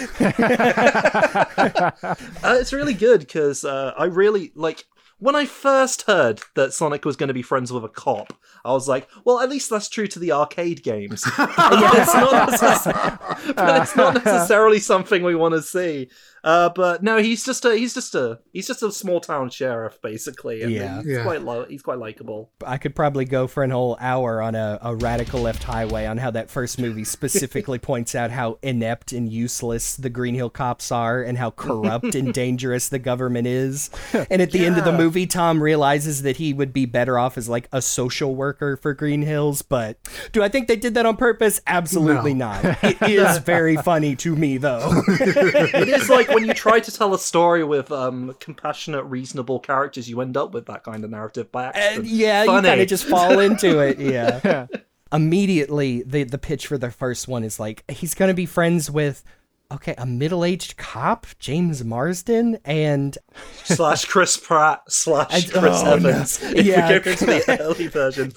Uh, 2.43 2.57
it's 2.59 2.73
really 2.73 2.95
good 2.95 3.21
because 3.21 3.65
uh, 3.65 3.93
I 3.97 4.05
really 4.07 4.51
like 4.55 4.85
when 5.21 5.37
I 5.37 5.45
first 5.45 6.03
heard 6.03 6.41
that 6.55 6.73
Sonic 6.73 7.05
was 7.05 7.17
going 7.17 7.29
to 7.29 7.35
be 7.35 7.43
friends 7.43 7.73
with 7.73 7.85
a 7.85 7.89
cop. 7.89 8.33
I 8.65 8.73
was 8.73 8.89
like, 8.89 9.09
well, 9.25 9.41
at 9.41 9.51
least 9.51 9.71
that's 9.71 9.89
true 9.89 10.07
to 10.09 10.19
the 10.19 10.33
arcade 10.33 10.83
games. 10.83 11.23
but, 11.37 11.51
it's 11.59 12.13
necess- 12.15 13.55
but 13.55 13.83
it's 13.83 13.97
not 13.97 14.15
necessarily 14.25 14.81
something 14.81 15.23
we 15.23 15.35
want 15.35 15.55
to 15.55 15.63
see. 15.63 16.09
Uh, 16.43 16.69
but 16.71 17.03
no, 17.03 17.19
he's 17.19 17.45
just 17.45 17.65
a 17.65 17.77
he's 17.77 17.95
just 17.95 18.15
a 18.15 18.39
he's 18.53 18.67
just 18.67 18.83
a 18.83 18.91
small 18.93 19.21
town 19.21 19.51
sheriff 19.51 19.99
basically. 20.03 20.63
And 20.63 20.73
Yeah. 20.73 20.97
he's 21.03 21.07
Yeah. 21.07 21.23
quite 21.23 21.43
lo- 21.43 21.67
he's 21.69 21.83
quite 21.83 21.99
likable. 21.99 22.51
I 22.67 22.79
could 22.79 22.95
probably 22.95 23.25
go 23.25 23.47
for 23.47 23.63
an 23.63 23.71
whole 23.71 23.97
hour 24.01 24.41
on 24.41 24.55
a, 24.55 24.79
a 24.83 24.95
radical 24.95 25.41
left 25.41 25.63
highway 25.65 26.07
on 26.07 26.19
how 26.19 26.31
that 26.31 26.51
first 26.51 26.79
movie 26.79 27.05
specifically 27.05 27.79
points 27.91 28.15
out 28.15 28.31
how 28.31 28.59
inept 28.63 29.13
and 29.13 29.31
useless 29.31 29.97
the 29.97 30.11
Green 30.11 30.35
Hill 30.35 30.51
cops 30.51 30.91
are 30.91 31.23
and 31.23 31.37
how 31.39 31.51
corrupt 31.51 32.15
and 32.15 32.33
dangerous 32.35 32.89
the 32.89 32.99
government 32.99 33.47
is. 33.47 33.91
And 34.31 34.41
at 34.43 34.53
the 34.53 34.65
end 34.65 34.79
of 34.79 34.85
the 34.85 34.93
movie, 34.93 35.27
Tom 35.27 35.63
realizes 35.63 36.23
that 36.23 36.37
he 36.37 36.53
would 36.53 36.73
be 36.73 36.85
better 36.87 37.19
off 37.19 37.37
as 37.39 37.49
like 37.49 37.69
a 37.73 37.83
social 37.83 38.35
worker 38.35 38.77
for 38.77 38.95
Green 38.95 39.23
Hills. 39.23 39.63
But 39.63 39.99
do 40.33 40.43
I 40.43 40.49
think 40.49 40.69
they 40.69 40.77
did 40.77 40.95
that 40.95 41.05
on 41.07 41.17
purpose? 41.17 41.61
Absolutely 41.67 42.35
not. 42.35 42.65
It 42.85 43.01
is 43.03 43.39
very 43.39 43.77
funny 43.77 44.15
to 44.17 44.37
me, 44.37 44.57
though. 44.59 45.03
it 45.09 45.89
is 45.89 46.09
like 46.09 46.29
when 46.33 46.47
you 46.47 46.55
try 46.55 46.81
to 46.81 46.91
tell 46.91 47.15
a 47.15 47.19
story 47.19 47.65
with 47.65 47.91
um, 47.93 48.35
compassionate, 48.41 49.05
reasonable 49.05 49.61
characters, 49.61 50.09
you 50.09 50.21
end 50.21 50.37
up 50.37 50.53
with 50.53 50.67
that 50.67 50.85
kind 50.85 51.05
of 51.05 51.11
narrative 51.11 51.51
by 51.53 51.67
accident. 51.67 51.99
And 51.99 52.07
yeah, 52.07 52.45
Funny. 52.45 52.57
you 52.57 52.71
kind 52.73 52.81
of 52.81 52.89
just 52.89 53.05
fall 53.05 53.39
into 53.39 53.79
it. 53.81 53.99
Yeah. 54.11 54.67
Immediately, 55.13 56.03
the 56.05 56.23
the 56.25 56.39
pitch 56.39 56.67
for 56.69 56.79
the 56.79 56.91
first 56.91 57.27
one 57.27 57.43
is 57.43 57.59
like 57.59 57.83
he's 57.91 58.15
gonna 58.15 58.33
be 58.35 58.47
friends 58.47 58.89
with, 58.91 59.25
okay, 59.73 59.95
a 59.99 60.07
middle 60.07 60.45
aged 60.45 60.77
cop, 60.77 61.27
James 61.41 61.85
Marsden, 61.85 62.59
and 62.65 63.19
slash 63.65 64.05
Chris 64.05 64.37
Pratt 64.37 64.83
slash 64.89 65.51
Chris 65.51 65.81
oh, 65.81 65.85
no. 65.85 65.93
Evans. 66.11 66.41
If 66.43 66.65
Yeah. 66.65 66.93
we 66.93 67.01
go 67.01 67.11
into 67.11 67.27
the 67.27 67.59
early 67.61 67.89
version, 67.89 68.33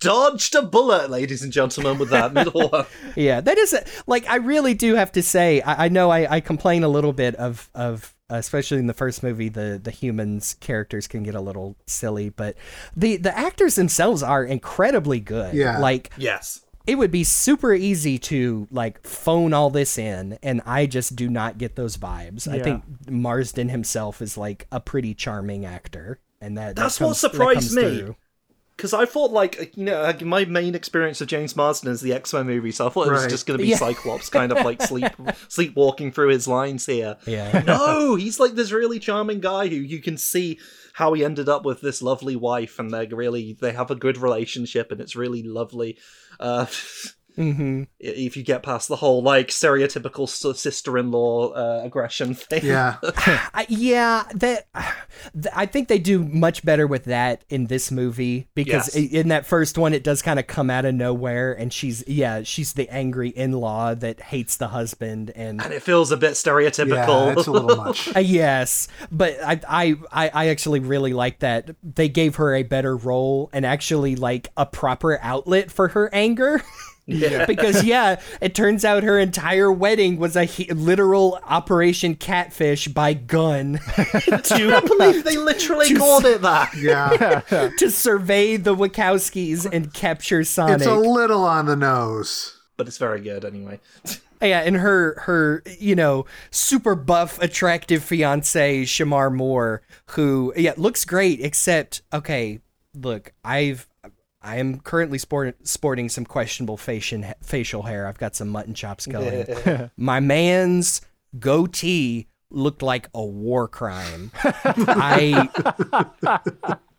dodged 0.00 0.54
a 0.54 0.62
bullet, 0.62 1.10
ladies 1.10 1.42
and 1.42 1.52
gentlemen, 1.52 1.98
with 1.98 2.10
that 2.10 2.32
middle 2.32 2.68
one. 2.70 2.86
yeah, 3.16 3.40
that 3.40 3.58
is 3.58 3.76
like 4.06 4.28
I 4.28 4.36
really 4.36 4.74
do 4.74 4.94
have 4.94 5.12
to 5.12 5.22
say. 5.22 5.60
I, 5.62 5.86
I 5.86 5.88
know 5.88 6.10
I, 6.10 6.36
I 6.36 6.40
complain 6.40 6.84
a 6.84 6.88
little 6.88 7.12
bit 7.12 7.34
of 7.36 7.70
of 7.74 8.14
especially 8.30 8.78
in 8.78 8.86
the 8.86 8.94
first 8.94 9.22
movie 9.22 9.48
the 9.48 9.80
the 9.82 9.90
humans 9.90 10.54
characters 10.60 11.06
can 11.08 11.22
get 11.22 11.34
a 11.34 11.40
little 11.40 11.76
silly, 11.86 12.28
but 12.28 12.56
the 12.96 13.16
the 13.16 13.36
actors 13.36 13.74
themselves 13.76 14.22
are 14.22 14.44
incredibly 14.44 15.20
good. 15.20 15.54
Yeah. 15.54 15.78
like 15.78 16.10
Yes. 16.18 16.60
it 16.86 16.96
would 16.96 17.10
be 17.10 17.24
super 17.24 17.72
easy 17.74 18.18
to 18.18 18.66
like 18.70 19.02
phone 19.06 19.52
all 19.54 19.68
this 19.70 19.98
in 19.98 20.38
and 20.42 20.60
i 20.64 20.86
just 20.86 21.16
do 21.16 21.28
not 21.28 21.58
get 21.58 21.74
those 21.76 21.96
vibes 21.98 22.48
i 22.48 22.58
think 22.60 22.82
marsden 23.10 23.68
himself 23.68 24.22
is 24.22 24.38
like 24.38 24.66
a 24.72 24.80
pretty 24.80 25.12
charming 25.14 25.64
actor 25.66 26.18
and 26.40 26.56
that 26.56 26.76
that 26.76 26.82
That's 26.82 26.98
what 27.00 27.08
comes- 27.08 27.20
that 27.22 27.30
surprised 27.32 27.58
comes 27.74 27.76
me. 27.76 27.98
through. 28.00 28.16
Because 28.78 28.94
I 28.94 29.06
thought, 29.06 29.32
like, 29.32 29.76
you 29.76 29.84
know, 29.86 30.00
like, 30.02 30.22
my 30.22 30.44
main 30.44 30.76
experience 30.76 31.20
of 31.20 31.26
James 31.26 31.56
Marsden 31.56 31.90
is 31.90 32.00
the 32.00 32.12
X 32.12 32.32
Men 32.32 32.46
movie, 32.46 32.70
so 32.70 32.86
I 32.86 32.90
thought 32.90 33.08
it 33.08 33.10
was 33.12 33.22
Right. 33.22 33.30
just 33.30 33.44
going 33.44 33.58
to 33.58 33.62
be 33.64 33.68
Yeah. 33.72 33.76
Cyclops 33.76 34.30
kind 34.30 34.52
of 34.52 34.64
like 34.64 34.80
sleep 34.80 35.10
sleepwalking 35.48 36.12
through 36.12 36.28
his 36.28 36.46
lines 36.46 36.86
here. 36.86 37.16
Yeah. 37.26 37.62
No, 37.66 38.14
he's 38.14 38.38
like 38.38 38.54
this 38.54 38.70
really 38.70 39.00
charming 39.00 39.40
guy 39.40 39.66
who 39.66 39.74
you 39.74 40.00
can 40.00 40.16
see 40.16 40.60
how 40.92 41.12
he 41.12 41.24
ended 41.24 41.48
up 41.48 41.64
with 41.64 41.80
this 41.80 42.00
lovely 42.00 42.36
wife, 42.36 42.78
and 42.78 42.92
they're 42.92 43.08
really 43.08 43.58
they 43.60 43.72
have 43.72 43.90
a 43.90 43.96
good 43.96 44.16
relationship, 44.16 44.92
and 44.92 45.00
it's 45.00 45.16
really 45.16 45.42
lovely. 45.42 45.98
Uh, 46.38 46.66
hmm 47.38 47.84
if 48.00 48.36
you 48.36 48.42
get 48.42 48.62
past 48.62 48.88
the 48.88 48.96
whole 48.96 49.22
like 49.22 49.48
stereotypical 49.48 50.28
sister-in-law 50.28 51.50
uh, 51.52 51.82
aggression 51.84 52.34
thing. 52.48 52.64
Yeah. 52.64 52.96
I, 53.02 53.66
yeah 53.68 54.24
that 54.34 54.66
I 55.54 55.66
think 55.66 55.88
they 55.88 55.98
do 55.98 56.24
much 56.24 56.64
better 56.64 56.86
with 56.86 57.04
that 57.04 57.44
in 57.48 57.66
this 57.66 57.90
movie 57.90 58.48
because 58.54 58.94
Yes. 58.94 59.12
in 59.12 59.28
that 59.28 59.46
first 59.46 59.78
one 59.78 59.94
it 59.94 60.04
does 60.04 60.22
kind 60.22 60.38
of 60.38 60.46
come 60.46 60.70
out 60.70 60.84
of 60.84 60.94
nowhere 60.94 61.52
and 61.52 61.72
she's 61.72 62.04
yeah 62.06 62.42
she's 62.42 62.74
the 62.74 62.88
angry 62.90 63.30
in-law 63.30 63.94
that 63.94 64.20
hates 64.20 64.56
the 64.56 64.68
husband 64.68 65.30
and 65.34 65.60
And 65.62 65.72
it 65.72 65.82
feels 65.82 66.10
a 66.12 66.16
bit 66.16 66.28
Yeah, 66.28 66.52
stereotypical. 66.52 67.36
it's 67.36 67.46
a 67.46 67.52
little 67.52 67.76
much. 67.76 68.08
Uh, 68.16 68.20
yes, 68.20 68.88
but 69.10 69.36
I, 69.44 69.60
I 69.68 69.94
I 70.12 70.28
I 70.34 70.48
actually 70.48 70.80
really 70.80 71.12
like 71.12 71.40
that 71.40 71.70
they 71.82 72.08
gave 72.08 72.36
her 72.36 72.54
a 72.54 72.62
better 72.62 72.96
role 72.96 73.50
and 73.52 73.64
actually 73.66 74.16
like 74.16 74.48
a 74.56 74.66
proper 74.66 75.18
outlet 75.20 75.70
for 75.70 75.88
her 75.88 76.12
anger. 76.14 76.62
Yeah. 77.08 77.46
because 77.46 77.82
yeah, 77.84 78.20
it 78.40 78.54
turns 78.54 78.84
out 78.84 79.02
her 79.02 79.18
entire 79.18 79.72
wedding 79.72 80.18
was 80.18 80.36
a 80.36 80.44
he- 80.44 80.70
literal 80.72 81.40
Operation 81.44 82.14
Catfish 82.14 82.86
by 82.88 83.14
gun 83.14 83.80
I 83.96 84.82
believe 84.86 85.24
they 85.24 85.38
literally 85.38 85.94
called 85.94 86.26
it 86.26 86.42
that. 86.42 86.74
Yeah, 86.76 87.40
to 87.78 87.90
survey 87.90 88.56
the 88.58 88.76
Wachowskis 88.76 89.66
and 89.72 89.92
capture 89.92 90.44
Sonic. 90.44 90.78
it's 90.78 90.86
a 90.86 90.94
little 90.94 91.44
on 91.44 91.66
the 91.66 91.76
nose. 91.76 92.54
But 92.76 92.86
it's 92.86 92.98
very 92.98 93.20
good 93.20 93.44
anyway. 93.44 93.80
Yeah, 94.40 94.60
and 94.60 94.76
her 94.76 95.18
her 95.22 95.64
you 95.80 95.96
know 95.96 96.26
super 96.50 96.94
buff 96.94 97.40
attractive 97.42 98.04
fiance 98.04 98.82
Shemar 98.82 99.34
Moore, 99.34 99.82
who 100.10 100.52
yeah 100.56 100.74
looks 100.76 101.04
great 101.04 101.40
except 101.40 102.02
okay, 102.12 102.60
look 102.94 103.32
I've 103.42 103.88
I 104.40 104.56
am 104.56 104.80
currently 104.80 105.18
sport, 105.18 105.66
sporting 105.66 106.08
some 106.08 106.24
questionable 106.24 106.76
facial 106.76 107.24
facial 107.42 107.82
hair. 107.82 108.06
I've 108.06 108.18
got 108.18 108.36
some 108.36 108.48
mutton 108.48 108.74
chops 108.74 109.06
going. 109.06 109.90
My 109.96 110.20
man's 110.20 111.00
goatee 111.38 112.28
looked 112.50 112.82
like 112.82 113.08
a 113.14 113.24
war 113.24 113.68
crime. 113.68 114.30
I 114.64 115.48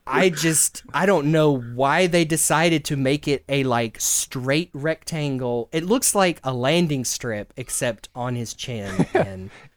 I 0.05 0.29
just 0.29 0.83
I 0.93 1.05
don't 1.05 1.31
know 1.31 1.57
why 1.57 2.07
they 2.07 2.25
decided 2.25 2.83
to 2.85 2.97
make 2.97 3.27
it 3.27 3.43
a 3.47 3.63
like 3.63 3.99
straight 4.01 4.71
rectangle. 4.73 5.69
It 5.71 5.85
looks 5.85 6.15
like 6.15 6.39
a 6.43 6.53
landing 6.53 7.05
strip 7.05 7.53
except 7.55 8.09
on 8.15 8.35
his 8.35 8.53
chin 8.53 9.05
and 9.13 9.49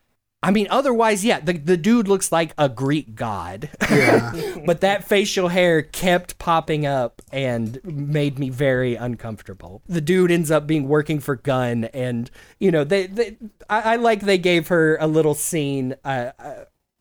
I 0.42 0.50
mean 0.50 0.66
otherwise 0.70 1.24
yeah, 1.24 1.38
the 1.40 1.52
the 1.52 1.76
dude 1.76 2.08
looks 2.08 2.32
like 2.32 2.52
a 2.58 2.68
Greek 2.68 3.14
god. 3.14 3.70
Yeah, 3.88 4.56
but 4.66 4.80
that 4.80 5.04
facial 5.04 5.48
hair 5.48 5.82
kept 5.82 6.38
popping 6.38 6.84
up 6.84 7.22
and 7.30 7.78
made 7.84 8.38
me 8.38 8.50
very 8.50 8.96
uncomfortable. 8.96 9.82
The 9.86 10.00
dude 10.00 10.32
ends 10.32 10.50
up 10.50 10.66
being 10.66 10.88
working 10.88 11.20
for 11.20 11.36
Gunn, 11.36 11.84
and 11.84 12.30
you 12.58 12.70
know 12.72 12.82
they, 12.82 13.06
they 13.06 13.36
I, 13.70 13.92
I 13.92 13.96
like 13.96 14.20
they 14.20 14.38
gave 14.38 14.68
her 14.68 14.96
a 15.00 15.06
little 15.06 15.34
scene. 15.34 15.94
Uh, 16.04 16.32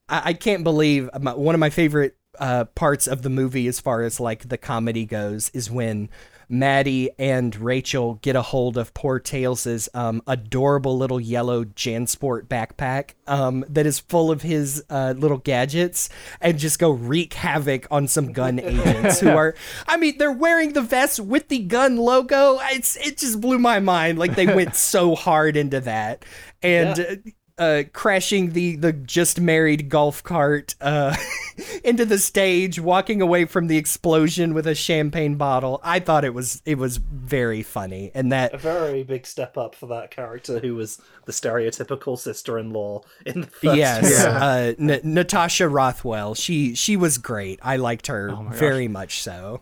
I, 0.07 0.21
I 0.25 0.33
can't 0.33 0.63
believe 0.63 1.09
my, 1.19 1.33
one 1.33 1.55
of 1.55 1.59
my 1.59 1.71
favorite 1.71 2.17
uh, 2.39 2.65
parts 2.65 3.07
of 3.07 3.23
the 3.23 3.29
movie, 3.29 3.67
as 3.67 3.79
far 3.79 4.03
as 4.03 4.19
like 4.19 4.49
the 4.49 4.57
comedy 4.57 5.05
goes, 5.05 5.49
is 5.53 5.71
when. 5.71 6.09
Maddie 6.51 7.09
and 7.17 7.55
Rachel 7.55 8.15
get 8.15 8.35
a 8.35 8.41
hold 8.41 8.77
of 8.77 8.93
poor 8.93 9.19
Tails's 9.19 9.87
um, 9.93 10.21
adorable 10.27 10.97
little 10.97 11.19
yellow 11.19 11.63
JanSport 11.63 12.47
backpack 12.47 13.11
um, 13.25 13.63
that 13.69 13.85
is 13.85 13.99
full 13.99 14.29
of 14.29 14.41
his 14.41 14.83
uh, 14.89 15.13
little 15.17 15.37
gadgets 15.37 16.09
and 16.41 16.59
just 16.59 16.77
go 16.77 16.91
wreak 16.91 17.33
havoc 17.33 17.87
on 17.89 18.07
some 18.07 18.33
gun 18.33 18.59
agents 18.63 19.21
who 19.21 19.29
are, 19.29 19.55
I 19.87 19.97
mean, 19.97 20.17
they're 20.17 20.31
wearing 20.31 20.73
the 20.73 20.81
vest 20.81 21.19
with 21.21 21.47
the 21.47 21.59
gun 21.59 21.97
logo. 21.97 22.59
It's 22.63 22.97
it 22.97 23.17
just 23.17 23.39
blew 23.39 23.57
my 23.57 23.79
mind. 23.79 24.19
Like 24.19 24.35
they 24.35 24.45
went 24.45 24.75
so 24.75 25.15
hard 25.15 25.55
into 25.55 25.79
that 25.79 26.25
and. 26.61 26.99
Uh, 26.99 27.15
uh, 27.61 27.83
crashing 27.93 28.53
the 28.53 28.75
the 28.75 28.91
just 28.91 29.39
married 29.39 29.87
golf 29.87 30.23
cart 30.23 30.73
uh, 30.81 31.15
into 31.83 32.05
the 32.05 32.17
stage, 32.17 32.79
walking 32.79 33.21
away 33.21 33.45
from 33.45 33.67
the 33.67 33.77
explosion 33.77 34.55
with 34.55 34.65
a 34.65 34.73
champagne 34.73 35.35
bottle. 35.35 35.79
I 35.83 35.99
thought 35.99 36.25
it 36.25 36.33
was 36.33 36.63
it 36.65 36.79
was 36.79 36.97
very 36.97 37.61
funny, 37.61 38.09
and 38.15 38.31
that 38.31 38.55
A 38.55 38.57
very 38.57 39.03
big 39.03 39.27
step 39.27 39.59
up 39.59 39.75
for 39.75 39.85
that 39.87 40.09
character 40.09 40.57
who 40.57 40.73
was 40.73 40.99
the 41.31 41.49
stereotypical 41.49 42.17
sister-in-law 42.17 43.01
in 43.25 43.41
the 43.41 43.47
first 43.47 43.75
yes, 43.77 44.11
Yeah. 44.11 44.37
uh, 44.45 44.73
N- 44.79 45.01
Natasha 45.03 45.67
Rothwell. 45.69 46.35
She 46.35 46.75
she 46.75 46.97
was 46.97 47.17
great. 47.17 47.59
I 47.63 47.77
liked 47.77 48.07
her 48.07 48.35
very 48.51 48.87
much 48.87 49.21
so. 49.21 49.61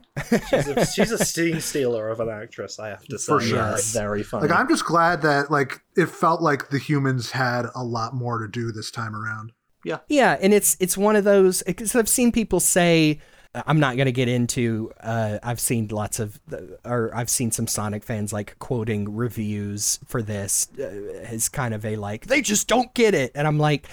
She's 0.50 0.68
a, 0.68 0.86
she's 0.94 1.12
a 1.12 1.24
scene 1.24 1.62
stealer 1.62 2.10
of 2.10 2.20
an 2.20 2.30
actress, 2.30 2.80
I 2.80 2.90
have 2.90 3.06
to 3.06 3.20
say. 3.20 3.32
For 3.34 3.42
sure. 3.42 3.58
Yeah, 3.58 3.72
Yes. 3.72 3.92
very 3.94 4.24
funny. 4.24 4.48
like 4.48 4.58
I'm 4.60 4.68
just 4.68 4.86
glad 4.86 5.22
that 5.24 5.52
like 5.52 5.82
it 5.96 6.08
felt 6.10 6.42
like 6.42 6.70
the 6.70 6.80
humans 6.80 7.32
had 7.32 7.66
a 7.76 7.84
lot 7.84 8.14
more 8.16 8.40
to 8.40 8.48
do 8.48 8.72
this 8.72 8.90
time 8.92 9.16
around. 9.16 9.52
Yeah, 9.86 10.00
yeah, 10.10 10.38
and 10.42 10.54
it's 10.54 10.76
it's 10.80 10.98
one 10.98 11.16
of 11.16 11.24
those 11.24 11.64
because 11.64 11.96
I've 11.96 12.10
seen 12.10 12.32
people 12.34 12.60
say 12.60 13.20
I'm 13.56 13.80
not 13.80 13.96
going 13.96 14.06
to 14.06 14.12
get 14.12 14.28
into. 14.28 14.92
Uh, 15.02 15.40
I've 15.42 15.60
seen 15.60 15.88
lots 15.88 16.20
of, 16.20 16.40
or 16.86 17.10
I've 17.16 17.32
seen 17.32 17.50
some 17.50 17.66
Sonic 17.66 18.04
fans 18.04 18.32
like 18.32 18.58
quoting 18.60 19.16
reviews 19.16 20.00
for 20.06 20.22
this 20.22 20.68
uh, 20.78 20.84
as 20.84 21.50
kind 21.50 21.74
of 21.74 21.84
a 21.84 21.96
like 21.96 22.28
they 22.28 22.42
just 22.42 22.68
don't 22.68 22.94
get 22.94 23.16
it, 23.16 23.32
and 23.34 23.48
I'm 23.48 23.58
like, 23.58 23.88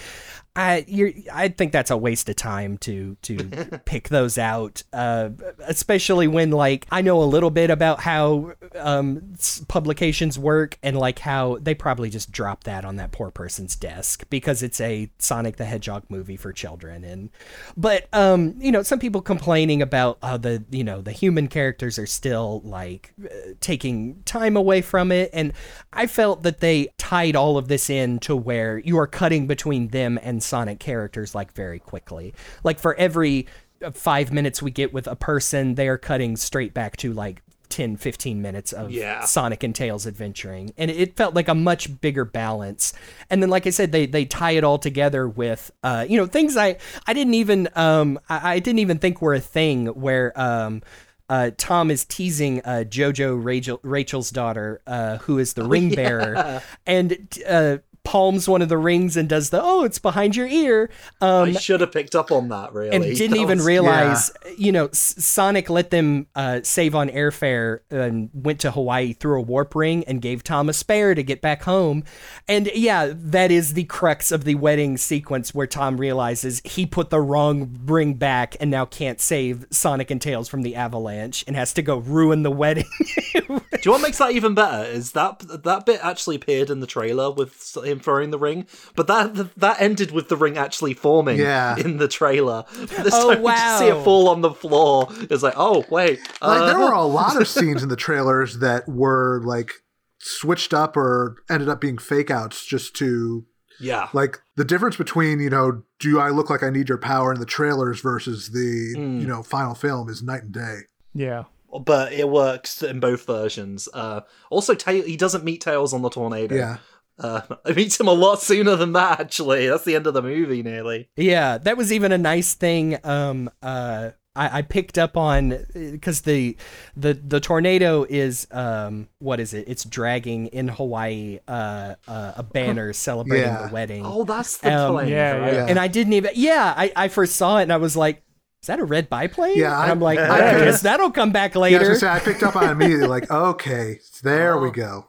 I 0.57 0.87
you're 0.89 1.13
I 1.33 1.49
think 1.49 1.73
that's 1.73 1.91
a 1.91 1.97
waste 1.97 2.31
of 2.31 2.37
time 2.37 2.79
to 2.79 3.17
to 3.23 3.37
pick 3.85 4.09
those 4.09 4.39
out, 4.39 4.83
uh, 4.93 5.31
especially 5.61 6.27
when 6.27 6.51
like 6.51 6.87
I 6.91 7.03
know 7.03 7.23
a 7.23 7.25
little 7.25 7.51
bit 7.51 7.69
about 7.69 8.01
how 8.01 8.53
um, 8.75 9.35
publications 9.69 10.39
work 10.39 10.79
and 10.83 10.97
like 10.97 11.19
how 11.19 11.59
they 11.61 11.75
probably 11.75 12.09
just 12.09 12.33
drop 12.33 12.65
that 12.65 12.87
on 12.87 12.97
that 12.97 13.13
poor 13.13 13.31
person's 13.31 13.77
desk 13.77 14.25
because 14.31 14.63
it's 14.63 14.81
a 14.81 15.11
Sonic 15.19 15.57
the 15.57 15.67
Hedgehog 15.67 16.05
movie 16.09 16.39
for 16.39 16.55
children, 16.55 17.05
and 17.05 17.29
but 17.77 18.09
um 18.15 18.55
you 18.59 18.73
know 18.73 18.83
some 18.83 18.99
people 18.99 19.21
complaining 19.21 19.83
about 19.83 20.17
how 20.23 20.39
the 20.39 20.65
you 20.71 20.85
know 20.85 21.03
the 21.03 21.13
human 21.13 21.49
characters 21.49 21.99
are 21.99 22.07
still 22.07 22.63
like 22.65 23.13
uh, 23.23 23.53
taking 23.61 24.23
time 24.23 24.57
away 24.57 24.81
from 24.81 25.13
it, 25.13 25.29
and 25.35 25.53
I 25.93 26.07
felt 26.07 26.45
that 26.45 26.61
they 26.61 26.89
tied 26.97 27.37
all 27.37 27.59
of 27.59 27.69
this 27.69 27.91
in 27.91 28.21
to 28.21 28.35
where 28.35 28.79
you 28.79 28.99
are 28.99 29.07
cutting 29.07 29.47
between 29.47 29.89
them 29.89 30.19
and 30.23 30.46
Sonic 30.47 30.79
characters 30.79 31.35
like 31.35 31.53
very 31.53 31.79
quickly. 31.79 32.35
Like 32.65 32.79
for 32.79 32.95
every 32.95 33.47
five 33.93 34.33
minutes 34.33 34.63
we 34.63 34.71
get 34.71 34.93
with 34.93 35.07
a 35.07 35.17
person, 35.17 35.75
they 35.75 35.89
are 35.89 35.99
cutting 35.99 36.37
straight 36.37 36.73
back 36.73 36.97
to 36.99 37.13
like 37.13 37.43
10, 37.69 37.97
15 37.97 38.41
minutes 38.41 38.73
of 38.73 38.91
Yeah. 38.91 39.25
Sonic 39.25 39.63
and 39.63 39.75
Tails 39.75 40.07
adventuring. 40.07 40.73
And 40.79 40.91
it 40.91 41.17
felt 41.17 41.35
like 41.35 41.49
a 41.49 41.55
much 41.55 42.01
bigger 42.01 42.25
balance. 42.25 42.93
And 43.29 43.43
then, 43.43 43.51
like 43.51 43.67
I 43.67 43.71
said, 43.71 43.93
they, 43.93 44.07
they 44.07 44.25
tie 44.25 44.53
it 44.53 44.65
all 44.65 44.79
together 44.79 45.29
with, 45.29 45.71
uh, 45.83 46.07
you 46.09 46.17
know, 46.17 46.27
things 46.27 46.57
I, 46.57 46.77
I 47.07 47.13
didn't 47.13 47.35
even, 47.35 47.69
um, 47.75 48.19
I, 48.29 48.55
I 48.55 48.59
didn't 48.61 48.79
even 48.79 48.99
think 48.99 49.21
were 49.21 49.35
a 49.35 49.41
thing 49.41 49.87
where, 49.89 50.33
um, 50.41 50.83
uh, 51.29 51.51
Tom 51.59 51.91
is 51.91 52.05
teasing 52.05 52.61
uh, 52.65 52.85
Jojo 52.89 53.37
Rachel, 53.43 53.81
Rachel's 53.83 54.31
daughter, 54.31 54.81
uh, 54.87 55.19
who 55.19 55.39
is 55.41 55.55
the 55.55 55.65
ring 55.65 55.93
bearer, 55.93 56.63
and 56.87 57.29
uh, 57.49 57.79
palms 58.07 58.49
one 58.49 58.63
of 58.63 58.69
the 58.71 58.79
rings 58.79 59.17
and 59.17 59.29
does 59.29 59.51
the 59.51 59.61
oh, 59.63 59.83
it's 59.85 59.99
behind 59.99 60.37
your 60.37 60.47
ear. 60.47 60.89
Um, 61.21 61.49
I 61.49 61.53
should 61.53 61.81
have 61.81 61.93
picked 61.93 62.15
up 62.15 62.31
on 62.31 62.49
that, 62.49 62.73
really. 62.73 62.95
and 62.95 63.05
didn't 63.05 63.33
That 63.33 63.41
even 63.43 63.59
was- 63.59 63.67
realize, 63.67 64.31
you 64.57 64.71
know, 64.73 64.89
Sonic 64.93 65.69
let 65.69 65.91
them 65.91 66.29
uh, 66.35 66.61
save 66.63 66.95
on 66.95 67.09
airfare 67.11 67.81
and 67.91 68.31
went 68.33 68.61
to 68.61 68.71
Hawaii 68.71 69.13
through 69.13 69.39
a 69.41 69.43
warp 69.43 69.75
ring 69.75 70.05
and 70.05 70.23
gave 70.23 70.45
Tom 70.45 70.69
a 70.69 70.73
spare 70.73 71.15
to 71.15 71.23
get 71.23 71.41
back 71.41 71.65
home. 71.65 72.05
And 72.49 72.71
yeah, 72.75 73.13
that 73.13 73.51
is 73.51 73.75
the 73.75 73.85
crux 73.85 74.31
of 74.31 74.45
the 74.45 74.55
wedding 74.55 74.97
sequence 74.97 75.53
where 75.53 75.67
Tom 75.67 75.97
realizes 75.99 76.63
he 76.65 76.87
put 76.87 77.11
the 77.11 77.21
wrong 77.21 77.77
ring 77.85 78.15
back 78.15 78.57
and 78.61 78.71
now 78.71 78.85
can't 78.85 79.21
save 79.21 79.67
Sonic 79.71 80.11
and 80.13 80.23
Tails 80.23 80.49
from 80.49 80.63
the 80.63 80.77
avalanche 80.77 81.45
and 81.49 81.57
has 81.57 81.73
to 81.75 81.83
go 81.83 81.97
ruin 81.99 82.45
the 82.45 82.51
wedding. 82.53 82.85
Do 83.35 83.43
you 83.43 83.61
know 83.87 83.93
what 83.93 84.03
makes 84.03 84.19
that 84.19 84.31
even 84.33 84.55
better? 84.55 84.85
Is 84.89 85.13
that 85.13 85.41
that 85.65 85.87
bit 85.87 86.01
actually 86.03 86.37
appeared 86.37 86.71
in 86.71 86.81
the 86.81 86.87
trailer 86.87 87.31
with 87.31 87.77
him 87.85 87.96
throwing 88.01 88.31
the 88.31 88.39
ring, 88.39 88.67
but 88.95 89.07
that 89.07 89.35
that 89.59 89.81
ended 89.81 90.11
with 90.11 90.29
the 90.29 90.37
ring 90.37 90.57
actually 90.59 90.95
forming 90.95 91.39
Yeah. 91.39 91.77
in 91.77 91.97
the 91.99 92.09
trailer. 92.09 92.65
This 92.77 93.15
Oh, 93.15 93.33
time 93.35 93.43
we 93.43 93.51
just 93.53 93.79
see 93.79 93.87
it 93.89 94.05
fall 94.05 94.29
on 94.29 94.41
the 94.41 94.51
floor. 94.53 95.09
It's 95.31 95.43
like, 95.43 95.55
oh 95.57 95.85
wait, 95.91 96.21
Like 96.41 96.61
uh, 96.63 96.67
there 96.67 96.79
were 96.79 96.93
a 96.93 97.03
lot 97.05 97.41
of 97.41 97.47
scenes 97.55 97.83
in 97.83 97.89
the 97.89 97.97
trailers 97.97 98.59
that 98.59 98.89
were 98.89 99.41
like 99.45 99.73
switched 100.19 100.73
up 100.75 100.97
or 100.97 101.37
ended 101.51 101.69
up 101.69 101.81
being 101.81 101.99
fake 101.99 102.31
outs 102.31 102.65
just 102.65 102.95
to 102.97 103.45
yeah, 103.79 104.09
like 104.15 104.41
the 104.57 104.65
difference 104.65 104.97
between 104.97 105.39
you 105.39 105.51
know 105.51 105.83
do 106.01 106.19
I 106.19 106.31
look 106.31 106.49
like 106.49 106.63
I 106.63 106.71
need 106.71 106.89
your 106.89 106.97
power 106.99 107.33
in 107.33 107.41
the 107.41 107.47
trailers 107.47 108.01
versus 108.01 108.51
the 108.53 108.95
Hmm. 108.97 109.21
you 109.21 109.27
know 109.27 109.43
final 109.43 109.75
film 109.75 110.09
is 110.09 110.23
night 110.23 110.45
and 110.45 110.53
day. 110.53 110.79
Yeah. 111.15 111.45
but 111.85 112.13
it 112.15 112.29
works 112.31 112.83
in 112.83 113.01
both 113.01 113.27
versions. 113.27 113.87
Uh, 113.93 114.21
also, 114.51 114.75
Ta- 114.75 114.93
he 114.93 115.17
doesn't 115.17 115.45
meet 115.45 115.61
Tails 115.61 115.93
on 115.93 116.01
the 116.01 116.09
tornado. 116.09 116.55
Yeah, 116.55 116.79
Uh, 117.19 117.41
I 117.65 117.73
meet 117.73 117.99
him 117.99 118.09
a 118.09 118.13
lot 118.13 118.43
sooner 118.43 118.77
than 118.77 118.93
that. 118.93 119.21
Actually, 119.21 119.69
that's 119.69 119.85
the 119.85 119.95
end 119.97 120.07
of 120.07 120.15
the 120.15 120.23
movie 120.23 120.63
nearly. 120.63 121.09
Yeah, 121.17 121.59
that 121.59 121.77
was 121.77 121.93
even 121.93 122.13
a 122.13 122.19
nice 122.19 122.55
thing. 122.55 122.99
Um, 123.05 123.51
uh, 123.63 124.11
I, 124.35 124.59
I 124.59 124.63
picked 124.63 124.99
up 124.99 125.17
on 125.17 125.65
because 125.75 126.21
the 126.23 126.59
the 126.95 127.15
the 127.15 127.41
tornado 127.41 128.05
is 128.07 128.47
um 128.51 129.09
what 129.19 129.41
is 129.41 129.55
it? 129.55 129.67
It's 129.67 129.83
dragging 129.85 130.49
in 130.49 130.69
Hawaii 130.69 131.39
uh, 131.49 131.95
uh 132.07 132.33
a 132.37 132.43
banner 132.43 132.93
celebrating 133.07 133.47
Yeah. 133.49 133.67
the 133.69 133.73
wedding. 133.73 134.03
Oh, 134.05 134.25
that's 134.25 134.59
the 134.59 134.75
Um, 134.75 134.93
plane. 134.93 135.09
yeah, 135.09 135.31
right? 135.39 135.55
yeah. 135.55 135.67
And 135.67 135.79
I 135.79 135.89
didn't 135.89 136.13
even 136.13 136.33
yeah, 136.35 136.75
I, 136.77 136.93
I 136.95 137.09
first 137.09 137.37
saw 137.37 137.57
it 137.59 137.63
and 137.63 137.73
I 137.73 137.79
was 137.79 137.97
like, 137.97 138.23
is 138.61 138.67
that 138.67 138.79
a 138.79 138.85
red 138.85 139.09
biplane? 139.09 139.57
Yeah, 139.57 139.73
and 139.73 139.89
I- 139.89 139.91
I'm 139.91 140.01
like, 140.01 140.19
I 140.19 140.57
I, 140.61 140.65
guess 140.65 140.83
that'll 140.83 141.13
come 141.13 141.33
back 141.33 141.55
Yeah, 141.55 141.61
I 141.63 141.71
was 141.71 141.81
later. 141.81 141.95
say 141.95 142.09
I 142.09 142.19
picked 142.19 142.43
up 142.43 142.57
on 142.57 142.65
it 142.65 142.73
immediately. 142.73 143.07
Like, 143.07 143.31
okay, 143.31 144.01
there 144.23 144.59
we 144.59 144.71
go. 144.71 145.09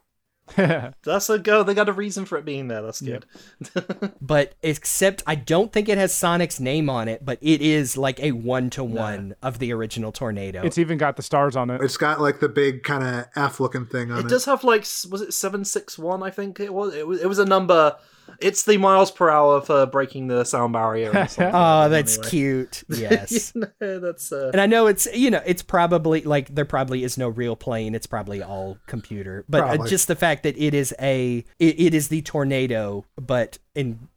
That's 1.03 1.29
a 1.29 1.39
go. 1.39 1.63
They 1.63 1.73
got 1.73 1.89
a 1.89 1.93
reason 1.93 2.25
for 2.25 2.37
it 2.37 2.45
being 2.45 2.67
there. 2.67 2.81
That's 2.81 3.01
good. 3.01 3.25
but 4.21 4.55
except 4.61 5.23
I 5.27 5.35
don't 5.35 5.71
think 5.71 5.89
it 5.89 5.97
has 5.97 6.13
Sonic's 6.13 6.59
name 6.59 6.89
on 6.89 7.07
it, 7.07 7.25
but 7.25 7.37
it 7.41 7.61
is 7.61 7.97
like 7.97 8.19
a 8.19 8.31
one 8.31 8.69
to 8.71 8.83
one 8.83 9.35
of 9.41 9.59
the 9.59 9.73
original 9.73 10.11
tornado. 10.11 10.63
It's 10.63 10.77
even 10.77 10.97
got 10.97 11.15
the 11.15 11.23
stars 11.23 11.55
on 11.55 11.69
it. 11.69 11.81
It's 11.81 11.97
got 11.97 12.21
like 12.21 12.39
the 12.39 12.49
big 12.49 12.83
kind 12.83 13.03
of 13.03 13.25
F 13.35 13.59
looking 13.59 13.85
thing 13.85 14.11
on 14.11 14.19
it. 14.19 14.25
It 14.25 14.29
does 14.29 14.45
have 14.45 14.63
like 14.63 14.81
was 14.81 15.21
it 15.21 15.33
seven 15.33 15.65
six 15.65 15.97
one? 15.97 16.23
I 16.23 16.29
think 16.29 16.59
it 16.59 16.73
was. 16.73 16.93
It 16.93 17.07
was. 17.07 17.21
It 17.21 17.27
was 17.27 17.39
a 17.39 17.45
number. 17.45 17.95
It's 18.39 18.63
the 18.63 18.77
miles 18.77 19.11
per 19.11 19.29
hour 19.29 19.61
for 19.61 19.85
breaking 19.85 20.27
the 20.27 20.43
sound 20.43 20.73
barrier. 20.73 21.11
oh, 21.39 21.89
that's 21.89 22.17
anyway. 22.17 22.29
cute. 22.29 22.83
Yes. 22.97 23.53
You 23.53 23.67
know, 23.79 23.99
that's 23.99 24.31
uh, 24.31 24.49
And 24.51 24.59
I 24.59 24.65
know 24.65 24.87
it's 24.87 25.07
you 25.13 25.29
know 25.29 25.41
it's 25.45 25.61
probably 25.61 26.21
like 26.21 26.53
there 26.53 26.65
probably 26.65 27.03
is 27.03 27.17
no 27.17 27.29
real 27.29 27.55
plane. 27.55 27.93
It's 27.93 28.07
probably 28.07 28.41
all 28.41 28.77
computer. 28.87 29.45
But 29.47 29.63
uh, 29.63 29.87
just 29.87 30.07
the 30.07 30.15
fact 30.15 30.43
that 30.43 30.57
it 30.57 30.73
is 30.73 30.93
a 30.99 31.45
it, 31.59 31.79
it 31.79 31.93
is 31.93 32.07
the 32.07 32.21
tornado, 32.23 33.05
but 33.17 33.59
in 33.75 34.07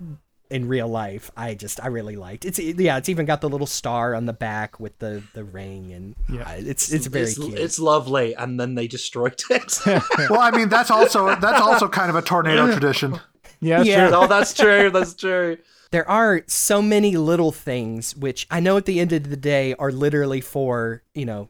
in 0.51 0.67
real 0.67 0.89
life, 0.89 1.31
I 1.37 1.55
just 1.55 1.83
I 1.83 1.87
really 1.87 2.17
liked 2.17 2.45
it's 2.45 2.59
yeah. 2.59 2.97
It's 2.97 3.09
even 3.09 3.25
got 3.25 3.41
the 3.41 3.49
little 3.49 3.67
star 3.67 4.15
on 4.15 4.27
the 4.27 4.33
back 4.33 4.81
with 4.81 4.99
the 4.99 5.23
the 5.33 5.45
ring, 5.45 5.93
and 5.93 6.17
yeah, 6.29 6.51
it's 6.53 6.93
it's 6.93 7.07
very 7.07 7.27
it's, 7.27 7.39
cute. 7.39 7.59
it's 7.59 7.79
lovely, 7.79 8.35
and 8.35 8.59
then 8.59 8.75
they 8.75 8.89
destroyed 8.89 9.41
it. 9.51 9.79
well, 9.87 10.41
I 10.41 10.51
mean, 10.51 10.69
that's 10.69 10.91
also 10.91 11.35
that's 11.37 11.61
also 11.61 11.89
kind 11.89 12.11
of 12.11 12.17
a 12.17 12.23
tornado 12.23 12.71
tradition. 12.71 13.21
Yeah, 13.61 13.83
Yeah. 13.83 14.09
true. 14.09 14.17
oh, 14.19 14.27
that's 14.27 14.55
true. 14.55 14.91
That's 14.91 15.15
true. 15.15 15.59
there 15.93 16.09
are 16.09 16.43
so 16.47 16.81
many 16.81 17.17
little 17.17 17.51
things 17.53 18.15
which 18.17 18.47
I 18.51 18.61
know 18.61 18.77
at 18.77 18.87
the 18.87 19.01
end 19.01 19.13
of 19.13 19.29
the 19.29 19.37
day 19.37 19.75
are 19.75 19.91
literally 19.91 20.41
for, 20.41 21.03
you 21.15 21.27
know, 21.27 21.49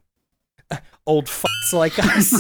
old 1.07 1.27
fucks 1.27 1.73
like 1.73 1.99
us 1.99 2.31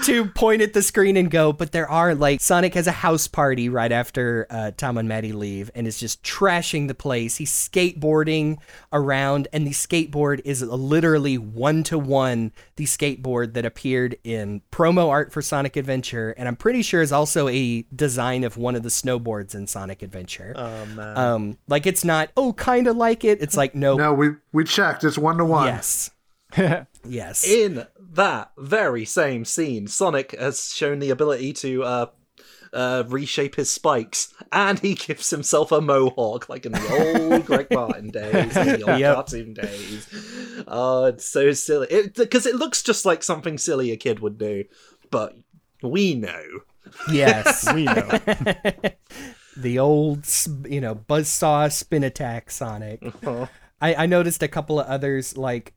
to 0.06 0.26
point 0.34 0.62
at 0.62 0.72
the 0.72 0.82
screen 0.82 1.16
and 1.16 1.30
go, 1.30 1.52
but 1.52 1.72
there 1.72 1.88
are 1.88 2.14
like 2.14 2.40
Sonic 2.40 2.74
has 2.74 2.86
a 2.86 2.92
house 2.92 3.26
party 3.26 3.68
right 3.68 3.92
after 3.92 4.46
uh, 4.50 4.70
Tom 4.76 4.98
and 4.98 5.08
Maddie 5.08 5.32
leave 5.32 5.70
and 5.74 5.86
is 5.86 5.98
just 5.98 6.22
trashing 6.22 6.88
the 6.88 6.94
place. 6.94 7.36
He's 7.36 7.52
skateboarding 7.52 8.58
around, 8.92 9.48
and 9.52 9.66
the 9.66 9.70
skateboard 9.70 10.40
is 10.44 10.62
literally 10.62 11.38
one 11.38 11.82
to 11.84 11.98
one 11.98 12.52
the 12.76 12.84
skateboard 12.84 13.54
that 13.54 13.64
appeared 13.64 14.16
in 14.24 14.62
promo 14.70 15.08
art 15.08 15.32
for 15.32 15.42
Sonic 15.42 15.76
Adventure, 15.76 16.34
and 16.36 16.48
I'm 16.48 16.56
pretty 16.56 16.82
sure 16.82 17.00
is 17.02 17.12
also 17.12 17.48
a 17.48 17.82
design 17.94 18.44
of 18.44 18.56
one 18.56 18.74
of 18.74 18.82
the 18.82 18.88
snowboards 18.88 19.54
in 19.54 19.66
Sonic 19.66 20.02
Adventure. 20.02 20.52
Oh 20.56 20.86
man. 20.86 21.18
Um, 21.18 21.58
like 21.68 21.86
it's 21.86 22.04
not 22.04 22.30
oh 22.36 22.52
kind 22.52 22.86
of 22.86 22.96
like 22.96 23.24
it. 23.24 23.40
It's 23.40 23.56
like 23.56 23.74
no, 23.74 23.96
No, 23.96 24.12
we 24.12 24.30
we 24.52 24.64
checked. 24.64 25.04
It's 25.04 25.18
one 25.18 25.38
to 25.38 25.44
one. 25.44 25.66
Yes. 25.66 26.10
yes. 27.08 27.46
In 27.46 27.86
that 28.12 28.52
very 28.58 29.04
same 29.04 29.44
scene, 29.44 29.86
Sonic 29.86 30.38
has 30.38 30.72
shown 30.74 30.98
the 30.98 31.10
ability 31.10 31.52
to 31.54 31.82
uh, 31.84 32.06
uh, 32.72 33.04
reshape 33.08 33.56
his 33.56 33.70
spikes, 33.70 34.32
and 34.52 34.78
he 34.78 34.94
gives 34.94 35.30
himself 35.30 35.72
a 35.72 35.80
mohawk, 35.80 36.48
like 36.48 36.66
in 36.66 36.72
the 36.72 37.28
old 37.32 37.46
Greg 37.46 37.68
Martin 37.70 38.08
days, 38.08 38.56
in 38.56 38.80
the 38.80 38.82
old 38.90 39.00
Yep. 39.00 39.14
cartoon 39.14 39.54
days. 39.54 40.64
Oh, 40.66 41.04
it's 41.06 41.28
so 41.28 41.52
silly. 41.52 41.88
Because 42.16 42.46
it, 42.46 42.56
looks 42.56 42.82
just 42.82 43.04
like 43.06 43.22
something 43.22 43.58
silly 43.58 43.90
a 43.92 43.96
kid 43.96 44.20
would 44.20 44.38
do, 44.38 44.64
but 45.10 45.34
we 45.82 46.14
know. 46.14 46.42
yes. 47.10 47.72
we 47.74 47.84
know. 47.84 48.18
the 49.56 49.78
old, 49.78 50.26
you 50.68 50.80
know, 50.80 50.94
buzzsaw 50.94 51.70
spin 51.72 52.04
attack 52.04 52.50
Sonic. 52.50 53.02
I, 53.80 53.94
I 53.94 54.06
noticed 54.06 54.42
a 54.42 54.48
couple 54.48 54.80
of 54.80 54.86
others, 54.86 55.36
like 55.36 55.74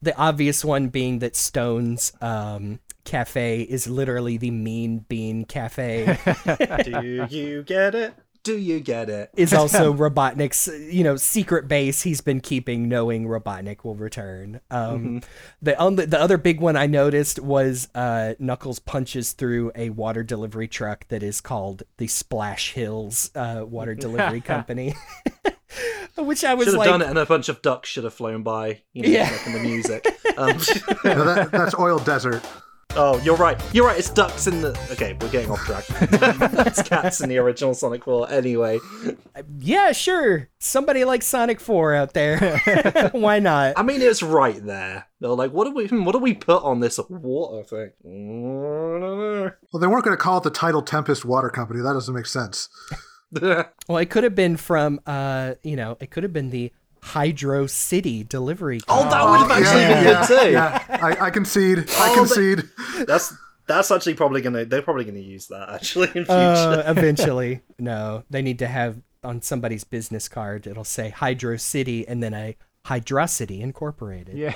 the 0.00 0.16
obvious 0.16 0.64
one 0.64 0.88
being 0.88 1.18
that 1.20 1.36
Stone's 1.36 2.12
um, 2.20 2.80
cafe 3.04 3.62
is 3.62 3.86
literally 3.88 4.36
the 4.36 4.50
Mean 4.50 5.00
Bean 5.08 5.44
Cafe. 5.44 6.18
Do 6.84 7.26
you 7.28 7.62
get 7.62 7.94
it? 7.94 8.14
Do 8.44 8.58
you 8.58 8.80
get 8.80 9.08
it? 9.08 9.30
is 9.36 9.52
also 9.54 9.92
Robotnik's, 9.92 10.66
you 10.92 11.04
know, 11.04 11.14
secret 11.16 11.68
base 11.68 12.02
he's 12.02 12.20
been 12.20 12.40
keeping, 12.40 12.88
knowing 12.88 13.26
Robotnik 13.26 13.84
will 13.84 13.94
return. 13.94 14.60
Um, 14.70 15.20
The 15.60 15.76
only 15.76 16.06
the 16.06 16.20
other 16.20 16.38
big 16.38 16.60
one 16.60 16.76
I 16.76 16.86
noticed 16.86 17.38
was 17.38 17.88
uh, 17.94 18.34
Knuckles 18.40 18.80
punches 18.80 19.32
through 19.32 19.70
a 19.76 19.90
water 19.90 20.24
delivery 20.24 20.66
truck 20.66 21.06
that 21.08 21.22
is 21.22 21.40
called 21.40 21.84
the 21.98 22.08
Splash 22.08 22.72
Hills 22.72 23.30
uh, 23.36 23.64
Water 23.64 23.94
Delivery 24.06 24.40
Company, 24.40 24.94
which 26.18 26.44
I 26.44 26.54
was 26.54 26.66
Should 26.66 26.74
have 26.74 26.78
like, 26.78 26.88
done 26.88 27.02
it, 27.02 27.08
and 27.08 27.18
a 27.18 27.26
bunch 27.26 27.48
of 27.48 27.62
ducks 27.62 27.88
should 27.88 28.04
have 28.04 28.14
flown 28.14 28.42
by, 28.42 28.82
you 28.92 29.02
know, 29.02 29.08
Yeah. 29.08 29.30
making 29.30 29.52
the 29.54 29.60
music. 29.60 30.06
Um, 30.36 30.48
No, 31.04 31.24
that, 31.24 31.48
that's 31.50 31.74
oil 31.78 31.98
desert. 31.98 32.42
Oh, 32.94 33.18
you're 33.22 33.36
right. 33.36 33.58
You're 33.72 33.86
right. 33.86 33.98
It's 33.98 34.10
ducks 34.10 34.46
in 34.46 34.60
the. 34.60 34.78
Okay, 34.92 35.16
we're 35.18 35.30
getting 35.30 35.50
off 35.50 35.60
track. 35.60 35.84
it's 36.66 36.82
cats 36.82 37.22
in 37.22 37.30
the 37.30 37.38
original 37.38 37.72
Sonic 37.72 38.04
4. 38.04 38.30
Anyway, 38.30 38.80
yeah, 39.60 39.92
sure, 39.92 40.50
somebody 40.58 41.04
like 41.06 41.22
Sonic 41.22 41.58
Four 41.58 41.94
out 41.94 42.12
there, 42.12 42.58
why 43.12 43.38
not? 43.38 43.78
I 43.78 43.82
mean, 43.82 44.02
it's 44.02 44.22
right 44.22 44.62
there. 44.62 45.06
They're 45.20 45.30
like, 45.30 45.52
what 45.52 45.64
do 45.64 45.70
we? 45.72 45.86
What 45.86 46.12
do 46.12 46.18
we 46.18 46.34
put 46.34 46.62
on 46.62 46.80
this 46.80 47.00
water 47.08 47.64
thing? 47.64 47.92
Well, 49.72 49.80
they 49.80 49.86
weren't 49.86 50.04
going 50.04 50.16
to 50.16 50.22
call 50.22 50.36
it 50.38 50.44
the 50.44 50.50
Tidal 50.50 50.82
Tempest 50.82 51.24
Water 51.24 51.48
Company. 51.48 51.80
That 51.80 51.94
doesn't 51.94 52.14
make 52.14 52.26
sense. 52.26 52.68
Know. 53.32 53.64
Well, 53.88 53.98
it 53.98 54.10
could 54.10 54.24
have 54.24 54.34
been 54.34 54.56
from, 54.56 55.00
uh, 55.06 55.54
you 55.62 55.76
know, 55.76 55.96
it 56.00 56.10
could 56.10 56.22
have 56.22 56.32
been 56.32 56.50
the 56.50 56.72
Hydro 57.02 57.66
City 57.66 58.22
delivery. 58.24 58.80
oh, 58.88 59.08
that 59.10 59.24
would 59.28 59.40
have 59.40 59.50
actually 59.50 59.84
been 59.94 60.04
yeah, 60.04 60.26
good 60.26 60.40
too. 60.40 60.50
yeah. 60.52 60.98
I, 61.02 61.26
I 61.26 61.30
concede. 61.30 61.78
I 61.90 62.10
Oh, 62.12 62.14
concede. 62.14 62.62
That's 63.06 63.34
that's 63.66 63.90
actually 63.90 64.14
probably 64.14 64.40
gonna. 64.40 64.64
They're 64.64 64.82
probably 64.82 65.04
gonna 65.04 65.20
use 65.20 65.46
that 65.48 65.68
actually 65.70 66.08
in 66.08 66.24
future. 66.24 66.32
Uh, 66.32 66.82
eventually. 66.90 67.60
No, 67.78 68.24
they 68.28 68.42
need 68.42 68.58
to 68.58 68.66
have 68.66 69.00
on 69.24 69.40
somebody's 69.42 69.84
business 69.84 70.28
card, 70.28 70.66
it'll 70.66 70.84
say 70.84 71.10
Hydro 71.10 71.56
City 71.56 72.06
and 72.06 72.22
then 72.22 72.34
a 72.34 72.56
Hydrocity 72.86 73.60
Incorporated. 73.60 74.36
Yeah. 74.36 74.54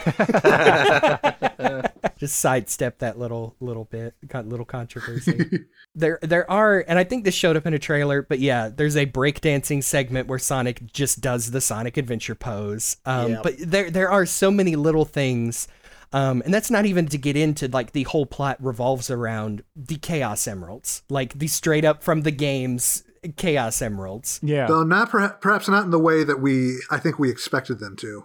Just 2.19 2.37
sidestep 2.37 2.99
that 2.99 3.19
little 3.19 3.55
little 3.61 3.85
bit, 3.85 4.15
got 4.27 4.47
little 4.47 4.65
controversy. 4.65 5.67
there 5.95 6.19
there 6.23 6.51
are, 6.51 6.85
and 6.89 6.99
I 6.99 7.05
think 7.05 7.25
this 7.25 7.35
showed 7.35 7.57
up 7.57 7.67
in 7.67 7.75
a 7.75 7.79
trailer, 7.79 8.23
but 8.23 8.39
yeah, 8.39 8.71
there's 8.75 8.97
a 8.97 9.07
breakdancing 9.07 9.85
segment 9.85 10.27
where 10.27 10.39
Sonic 10.39 10.93
just 10.93 11.21
does 11.21 11.51
the 11.51 11.61
Sonic 11.61 11.97
Adventure 11.97 12.35
pose. 12.35 12.97
Um, 13.05 13.33
Yeah. 13.33 13.41
But 13.43 13.55
there 13.59 13.91
there 13.91 14.11
are 14.11 14.27
so 14.27 14.51
many 14.51 14.77
little 14.77 15.05
things. 15.05 15.69
Um, 16.13 16.41
and 16.45 16.55
that's 16.55 16.71
not 16.71 16.87
even 16.87 17.09
to 17.09 17.19
get 17.19 17.37
into 17.37 17.69
like 17.69 17.93
the 17.93 18.05
whole 18.05 18.27
plot 18.27 18.57
revolves 18.61 19.11
around 19.11 19.63
the 19.75 19.97
Chaos 19.97 20.47
Emeralds, 20.47 21.03
like 21.11 21.39
the 21.39 21.49
straight 21.49 21.85
up 21.85 22.03
from 22.03 22.23
the 22.23 22.31
games 22.31 23.03
Chaos 23.37 23.81
Emeralds. 23.83 24.41
Yeah. 24.43 24.67
Though 24.67 24.83
not 24.85 25.11
perha- 25.11 25.41
perhaps 25.41 25.69
not 25.69 25.85
in 25.85 25.91
the 25.91 25.99
way 25.99 26.25
that 26.25 26.41
we 26.41 26.77
I 26.91 26.99
think 26.99 27.19
we 27.19 27.31
expected 27.31 27.79
them 27.81 27.97
to. 27.97 28.25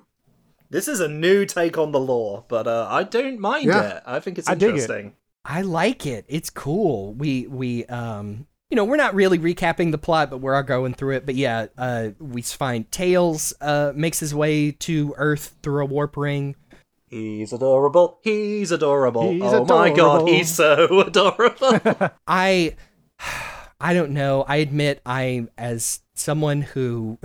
This 0.70 0.88
is 0.88 1.00
a 1.02 1.08
new 1.08 1.46
take 1.46 1.78
on 1.78 1.92
the 1.92 2.00
law, 2.00 2.46
but 2.48 2.66
uh, 2.68 2.88
I 2.90 3.04
don't 3.04 3.40
mind 3.40 3.66
Yeah. 3.66 3.98
it. 3.98 4.04
I 4.06 4.20
think 4.20 4.38
it's 4.40 4.48
I 4.48 4.54
dig 4.56 4.70
it. 4.70 4.72
interesting. 4.72 5.16
I 5.44 5.62
like 5.64 6.06
it. 6.06 6.26
It's 6.30 6.50
cool. 6.50 7.14
We 7.14 7.48
we 7.48 7.86
um 7.86 8.48
you 8.70 8.76
know, 8.78 8.86
we're 8.86 8.96
not 8.96 9.14
really 9.16 9.38
recapping 9.38 9.92
the 9.92 9.98
plot, 9.98 10.30
but 10.30 10.38
we're 10.38 10.56
all 10.56 10.64
going 10.64 10.94
through 10.94 11.16
it. 11.18 11.26
But 11.26 11.36
yeah, 11.36 11.68
uh 11.78 12.10
we 12.20 12.42
find 12.42 12.90
Tails 12.92 13.54
uh 13.60 13.92
makes 13.96 14.20
his 14.20 14.34
way 14.34 14.72
to 14.72 15.14
Earth 15.18 15.56
through 15.62 15.82
a 15.84 15.86
warp 15.86 16.16
ring. 16.16 16.56
He's 17.10 17.52
adorable. 17.52 18.20
He's 18.24 18.72
adorable. 18.72 19.30
He's 19.32 19.42
oh 19.44 19.66
my 19.66 19.90
god, 19.94 20.30
he's 20.30 20.50
so 20.50 21.02
adorable. 21.08 21.80
I 22.28 22.76
I 23.82 23.94
don't 23.94 24.12
know. 24.12 24.44
I 24.48 24.58
admit 24.58 25.02
I 25.06 25.48
as 25.58 26.02
someone 26.14 26.62
who 26.62 27.18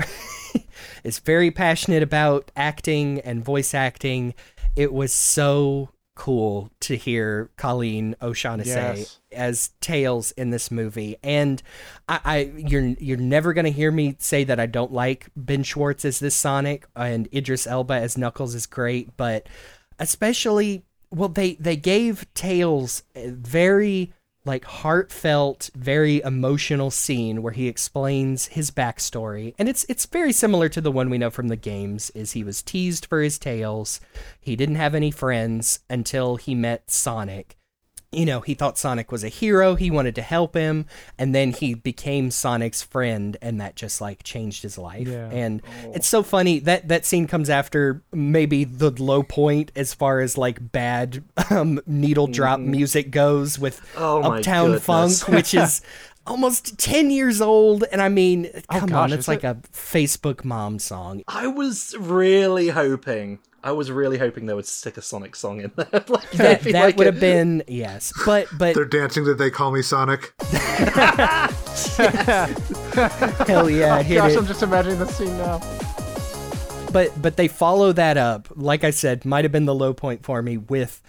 is 1.05 1.19
very 1.19 1.51
passionate 1.51 2.03
about 2.03 2.51
acting 2.57 3.21
and 3.21 3.45
voice 3.45 3.75
acting, 3.75 4.35
it 4.75 4.93
was 4.93 5.13
so 5.13 5.91
cool 6.15 6.71
to 6.81 6.97
hear 6.97 7.51
Colleen 7.59 8.17
O'Shaughnessy 8.23 8.71
Yes. 8.71 9.21
as 9.33 9.71
Tails 9.83 10.31
in 10.33 10.49
this 10.49 10.71
movie. 10.71 11.17
And 11.23 11.63
I, 12.09 12.21
I 12.25 12.39
you're 12.57 12.87
you're 12.99 13.19
never 13.19 13.53
gonna 13.53 13.69
hear 13.69 13.93
me 13.93 14.17
say 14.19 14.43
that 14.45 14.59
I 14.59 14.65
don't 14.65 14.93
like 14.93 15.29
Ben 15.37 15.63
Schwartz 15.63 16.07
as 16.07 16.19
this 16.19 16.35
Sonic 16.35 16.87
and 16.97 17.29
Idris 17.35 17.67
Elba 17.67 17.95
as 17.95 18.17
Knuckles 18.17 18.55
is 18.55 18.65
great, 18.67 19.15
but 19.19 19.47
especially 19.99 20.85
well 21.11 21.29
they 21.29 21.55
they 21.55 21.77
gave 21.77 22.27
Tails 22.33 23.03
very 23.15 24.15
like 24.47 24.65
heartfelt, 24.65 25.71
very 25.75 26.23
emotional 26.23 26.91
scene 26.91 27.43
where 27.43 27.53
he 27.53 27.69
explains 27.69 28.47
his 28.47 28.71
backstory, 28.71 29.55
and 29.59 29.69
it's 29.69 29.85
it's 29.89 30.07
very 30.07 30.33
similar 30.33 30.69
to 30.69 30.81
the 30.81 30.93
one 30.93 31.11
we 31.11 31.19
know 31.19 31.31
from 31.31 31.49
the 31.49 31.57
games. 31.57 32.11
Is 32.11 32.33
he 32.33 32.45
was 32.45 32.63
teased 32.63 33.07
for 33.07 33.21
his 33.21 33.39
tails, 33.39 34.01
he 34.41 34.57
didn't 34.57 34.77
have 34.77 34.95
any 34.95 35.11
friends 35.11 35.81
until 35.91 36.37
he 36.37 36.55
met 36.55 36.91
Sonic. 36.91 37.57
You 38.13 38.25
know, 38.25 38.41
he 38.41 38.55
thought 38.55 38.79
Sonic 38.79 39.13
was 39.13 39.25
a 39.25 39.29
hero, 39.29 39.75
he 39.75 39.91
wanted 39.91 40.15
to 40.15 40.23
help 40.23 40.55
him, 40.55 40.87
and 41.19 41.35
then 41.35 41.53
he 41.53 41.75
became 41.75 42.31
Sonic's 42.31 42.83
friend, 42.83 43.37
and 43.43 43.61
that 43.61 43.77
just 43.77 44.01
like 44.01 44.23
changed 44.23 44.63
his 44.63 44.79
life. 44.79 45.09
Yeah. 45.09 45.29
And 45.31 45.61
it's 45.93 46.09
so 46.09 46.23
funny 46.23 46.61
that 46.61 46.89
that 46.89 47.05
scene 47.05 47.27
comes 47.27 47.51
after 47.51 48.03
maybe 48.13 48.65
the 48.65 48.91
low 48.91 49.23
point 49.23 49.73
as 49.77 49.93
far 49.93 50.21
as 50.21 50.39
like 50.39 50.73
bad 50.73 51.25
um, 51.51 51.81
needle 51.87 52.27
drop 52.27 52.61
music 52.61 53.11
goes 53.11 53.59
with 53.59 53.81
Oh 53.97 54.23
Uptown. 54.23 54.79
Funk, 54.79 55.29
which 55.29 55.53
is 55.55 55.83
almost 56.27 56.79
10 56.79 57.11
years 57.11 57.41
old. 57.41 57.85
And 57.93 58.01
I 58.03 58.09
mean, 58.09 58.51
oh, 58.70 58.79
come 58.81 58.89
gosh, 58.89 59.11
on, 59.12 59.18
it's 59.18 59.29
like 59.29 59.45
it? 59.45 59.47
a 59.47 59.55
Facebook 59.72 60.45
mom 60.45 60.79
song. 60.79 61.22
I 61.29 61.47
was 61.47 61.95
really 61.99 62.68
hoping. 62.68 63.39
I 63.64 63.72
was 63.72 63.91
really 63.91 64.16
hoping 64.18 64.47
they 64.47 64.55
would 64.55 64.66
stick 64.66 64.97
a 64.97 65.03
Sonic 65.03 65.35
song 65.35 65.61
in 65.61 65.72
there. 65.77 65.89
like, 66.09 66.31
That, 66.33 66.61
that 66.62 66.72
like 66.72 66.97
would 66.97 67.09
a- 67.09 67.11
have 67.12 67.20
been, 67.20 67.64
yes. 67.66 68.12
But, 68.24 68.47
but 68.57 68.74
They're 68.77 68.85
dancing 68.85 69.24
that 69.24 69.39
they 69.39 69.51
call 69.51 69.72
me 69.72 69.83
Sonic. 69.83 70.33
hell 73.47 73.68
yeah, 73.70 74.03
hit 74.03 74.16
Gosh, 74.16 74.33
it. 74.33 74.39
I'm 74.39 74.47
just 74.47 74.62
imagining 74.62 74.99
the 74.99 75.07
scene 75.07 75.37
now. 75.39 75.61
but 76.93 77.11
but 77.20 77.37
they 77.37 77.49
follow 77.49 77.93
that 77.93 78.16
up 78.16 78.49
like 78.55 78.85
i 78.85 78.91
said 78.91 79.24
might 79.24 79.45
have 79.45 79.53
been 79.53 79.64
the 79.66 79.74
low 79.74 79.93
point 79.93 80.22
for 80.24 80.41
me 80.43 80.57
with 80.57 81.03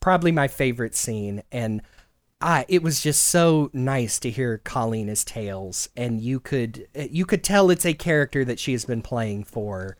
probably 0.00 0.30
my 0.32 0.46
favorite 0.48 0.94
scene 0.94 1.42
and 1.50 1.80
I, 2.42 2.64
it 2.68 2.82
was 2.82 3.00
just 3.00 3.24
so 3.24 3.70
nice 3.72 4.18
to 4.20 4.30
hear 4.30 4.58
Colleen 4.58 5.12
Tails, 5.14 5.88
and 5.96 6.20
you 6.20 6.40
could 6.40 6.86
eh, 6.94 7.08
you 7.10 7.24
could 7.24 7.44
tell 7.44 7.70
it's 7.70 7.86
a 7.86 7.94
character 7.94 8.44
that 8.44 8.58
she 8.58 8.72
has 8.72 8.84
been 8.84 9.02
playing 9.02 9.44
for 9.44 9.96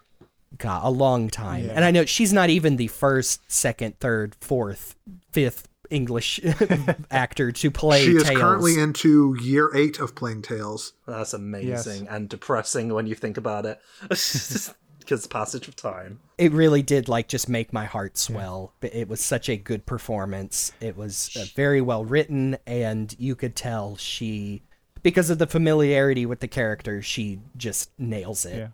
God, 0.59 0.83
a 0.85 0.91
long 0.91 1.29
time. 1.29 1.71
And 1.71 1.85
I 1.85 1.91
know 1.91 2.05
she's 2.05 2.33
not 2.33 2.51
even 2.51 2.77
the 2.77 2.89
first, 2.89 3.51
second, 3.51 3.99
third, 4.01 4.37
fourth, 4.41 4.97
fifth 5.31 5.69
English 5.91 6.41
actor 7.11 7.53
to 7.53 7.71
play 7.71 8.05
She 8.05 8.17
is 8.17 8.25
Tails. 8.25 8.41
currently 8.41 8.79
into 8.79 9.37
year 9.41 9.71
eight 9.75 9.99
of 10.01 10.15
playing 10.15 10.43
Tails. 10.43 10.95
That's 11.07 11.35
amazing 11.35 12.09
and 12.09 12.29
depressing 12.29 12.93
when 12.93 13.07
you 13.07 13.15
think 13.15 13.37
about 13.37 13.67
it. 13.67 13.81
Because 15.13 15.25
the 15.25 15.29
passage 15.29 15.69
of 15.69 15.77
time. 15.77 16.21
it 16.39 16.53
really 16.53 16.81
did 16.81 17.07
like 17.07 17.29
just 17.29 17.47
make 17.47 17.71
my 17.71 17.85
heart 17.85 18.17
swell. 18.17 18.73
But 18.81 18.95
It 18.95 19.11
was 19.11 19.21
such 19.21 19.51
a 19.51 19.59
good 19.59 19.85
performance. 19.85 20.73
It 20.81 20.97
was 20.97 21.37
uh, 21.37 21.45
very 21.55 21.83
well 21.83 22.03
written, 22.03 22.57
and 22.67 23.15
you 23.19 23.37
could 23.37 23.55
tell 23.55 23.99
she, 23.99 24.63
because 25.03 25.29
of 25.29 25.37
the 25.37 25.47
familiarity 25.47 26.25
with 26.25 26.41
the 26.41 26.49
character, 26.49 27.03
she 27.03 27.41
just 27.59 27.91
nails 27.99 28.47
it. 28.47 28.57
Yeah. 28.57 28.69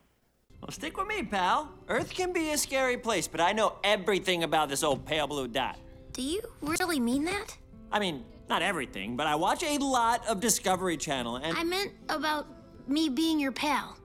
Well, 0.60 0.70
stick 0.70 0.96
with 0.96 1.08
me, 1.08 1.24
pal. 1.24 1.72
Earth 1.88 2.10
can 2.10 2.32
be 2.32 2.50
a 2.50 2.58
scary 2.58 2.98
place, 2.98 3.26
but 3.26 3.40
I 3.40 3.50
know 3.50 3.74
everything 3.82 4.44
about 4.44 4.68
this 4.68 4.84
old 4.84 5.04
pale 5.04 5.26
blue 5.26 5.48
dot. 5.48 5.76
Do 6.12 6.22
you 6.22 6.40
really 6.60 7.00
mean 7.00 7.24
that? 7.24 7.58
I 7.90 7.98
mean, 7.98 8.24
not 8.48 8.62
everything, 8.62 9.16
but 9.16 9.26
I 9.26 9.34
watch 9.34 9.64
a 9.64 9.76
lot 9.78 10.24
of 10.28 10.38
Discovery 10.38 10.98
Channel, 10.98 11.38
and 11.38 11.58
I 11.58 11.64
meant 11.64 11.94
about 12.08 12.46
me 12.86 13.08
being 13.08 13.40
your 13.40 13.50
pal. 13.50 13.97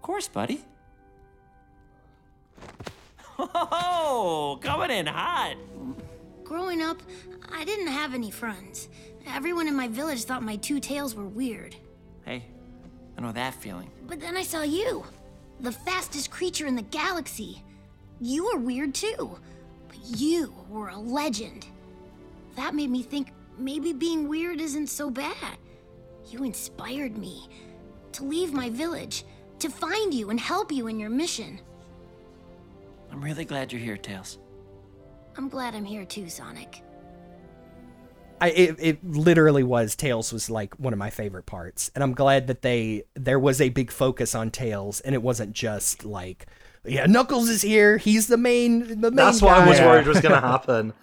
Of 0.00 0.02
course, 0.02 0.28
buddy. 0.28 0.64
Oh, 3.38 4.58
coming 4.60 4.90
in 4.90 5.06
hot. 5.06 5.56
Growing 6.44 6.82
up, 6.82 6.98
I 7.50 7.64
didn't 7.64 7.86
have 7.86 8.12
any 8.12 8.30
friends. 8.30 8.88
Everyone 9.26 9.66
in 9.68 9.74
my 9.74 9.88
village 9.88 10.24
thought 10.24 10.42
my 10.42 10.56
two 10.56 10.78
tails 10.80 11.14
were 11.14 11.26
weird. 11.26 11.74
Hey, 12.26 12.44
I 13.16 13.20
know 13.20 13.32
that 13.32 13.54
feeling. 13.54 13.90
But 14.06 14.20
then 14.20 14.36
I 14.36 14.42
saw 14.42 14.62
you, 14.62 15.04
the 15.60 15.72
fastest 15.72 16.30
creature 16.30 16.66
in 16.66 16.76
the 16.76 16.82
galaxy. 16.82 17.62
You 18.20 18.44
were 18.44 18.58
weird 18.58 18.94
too, 18.94 19.38
but 19.88 19.98
you 20.20 20.54
were 20.68 20.88
a 20.88 20.98
legend. 20.98 21.66
That 22.56 22.74
made 22.74 22.90
me 22.90 23.02
think 23.02 23.32
maybe 23.58 23.92
being 23.94 24.28
weird 24.28 24.60
isn't 24.60 24.88
so 24.88 25.10
bad. 25.10 25.56
You 26.28 26.44
inspired 26.44 27.16
me 27.16 27.48
to 28.12 28.24
leave 28.24 28.52
my 28.52 28.68
village, 28.68 29.24
to 29.60 29.70
find 29.70 30.12
you 30.12 30.30
and 30.30 30.40
help 30.40 30.72
you 30.72 30.86
in 30.86 30.98
your 30.98 31.10
mission. 31.10 31.60
I'm 33.12 33.22
really 33.22 33.44
glad 33.44 33.72
you're 33.72 33.80
here, 33.80 33.96
Tails. 33.96 34.38
I'm 35.36 35.48
glad 35.48 35.74
I'm 35.74 35.84
here 35.84 36.04
too, 36.04 36.28
Sonic. 36.28 36.82
I 38.40 38.50
it, 38.50 38.76
it 38.78 39.04
literally 39.04 39.62
was 39.62 39.94
Tails 39.94 40.32
was 40.32 40.48
like 40.48 40.74
one 40.76 40.92
of 40.92 40.98
my 40.98 41.10
favorite 41.10 41.46
parts, 41.46 41.90
and 41.94 42.02
I'm 42.02 42.14
glad 42.14 42.46
that 42.46 42.62
they 42.62 43.04
there 43.14 43.38
was 43.38 43.60
a 43.60 43.68
big 43.68 43.90
focus 43.90 44.34
on 44.34 44.50
Tails, 44.50 45.00
and 45.00 45.14
it 45.14 45.22
wasn't 45.22 45.52
just 45.52 46.04
like. 46.04 46.46
Yeah, 46.82 47.04
Knuckles 47.04 47.50
is 47.50 47.60
here. 47.60 47.98
He's 47.98 48.26
the 48.26 48.38
main. 48.38 49.00
The 49.00 49.10
main 49.10 49.16
That's 49.16 49.42
what 49.42 49.58
I 49.58 49.68
was 49.68 49.78
worried 49.80 50.06
was 50.06 50.20
going 50.20 50.34
to 50.40 50.40
happen. 50.40 50.94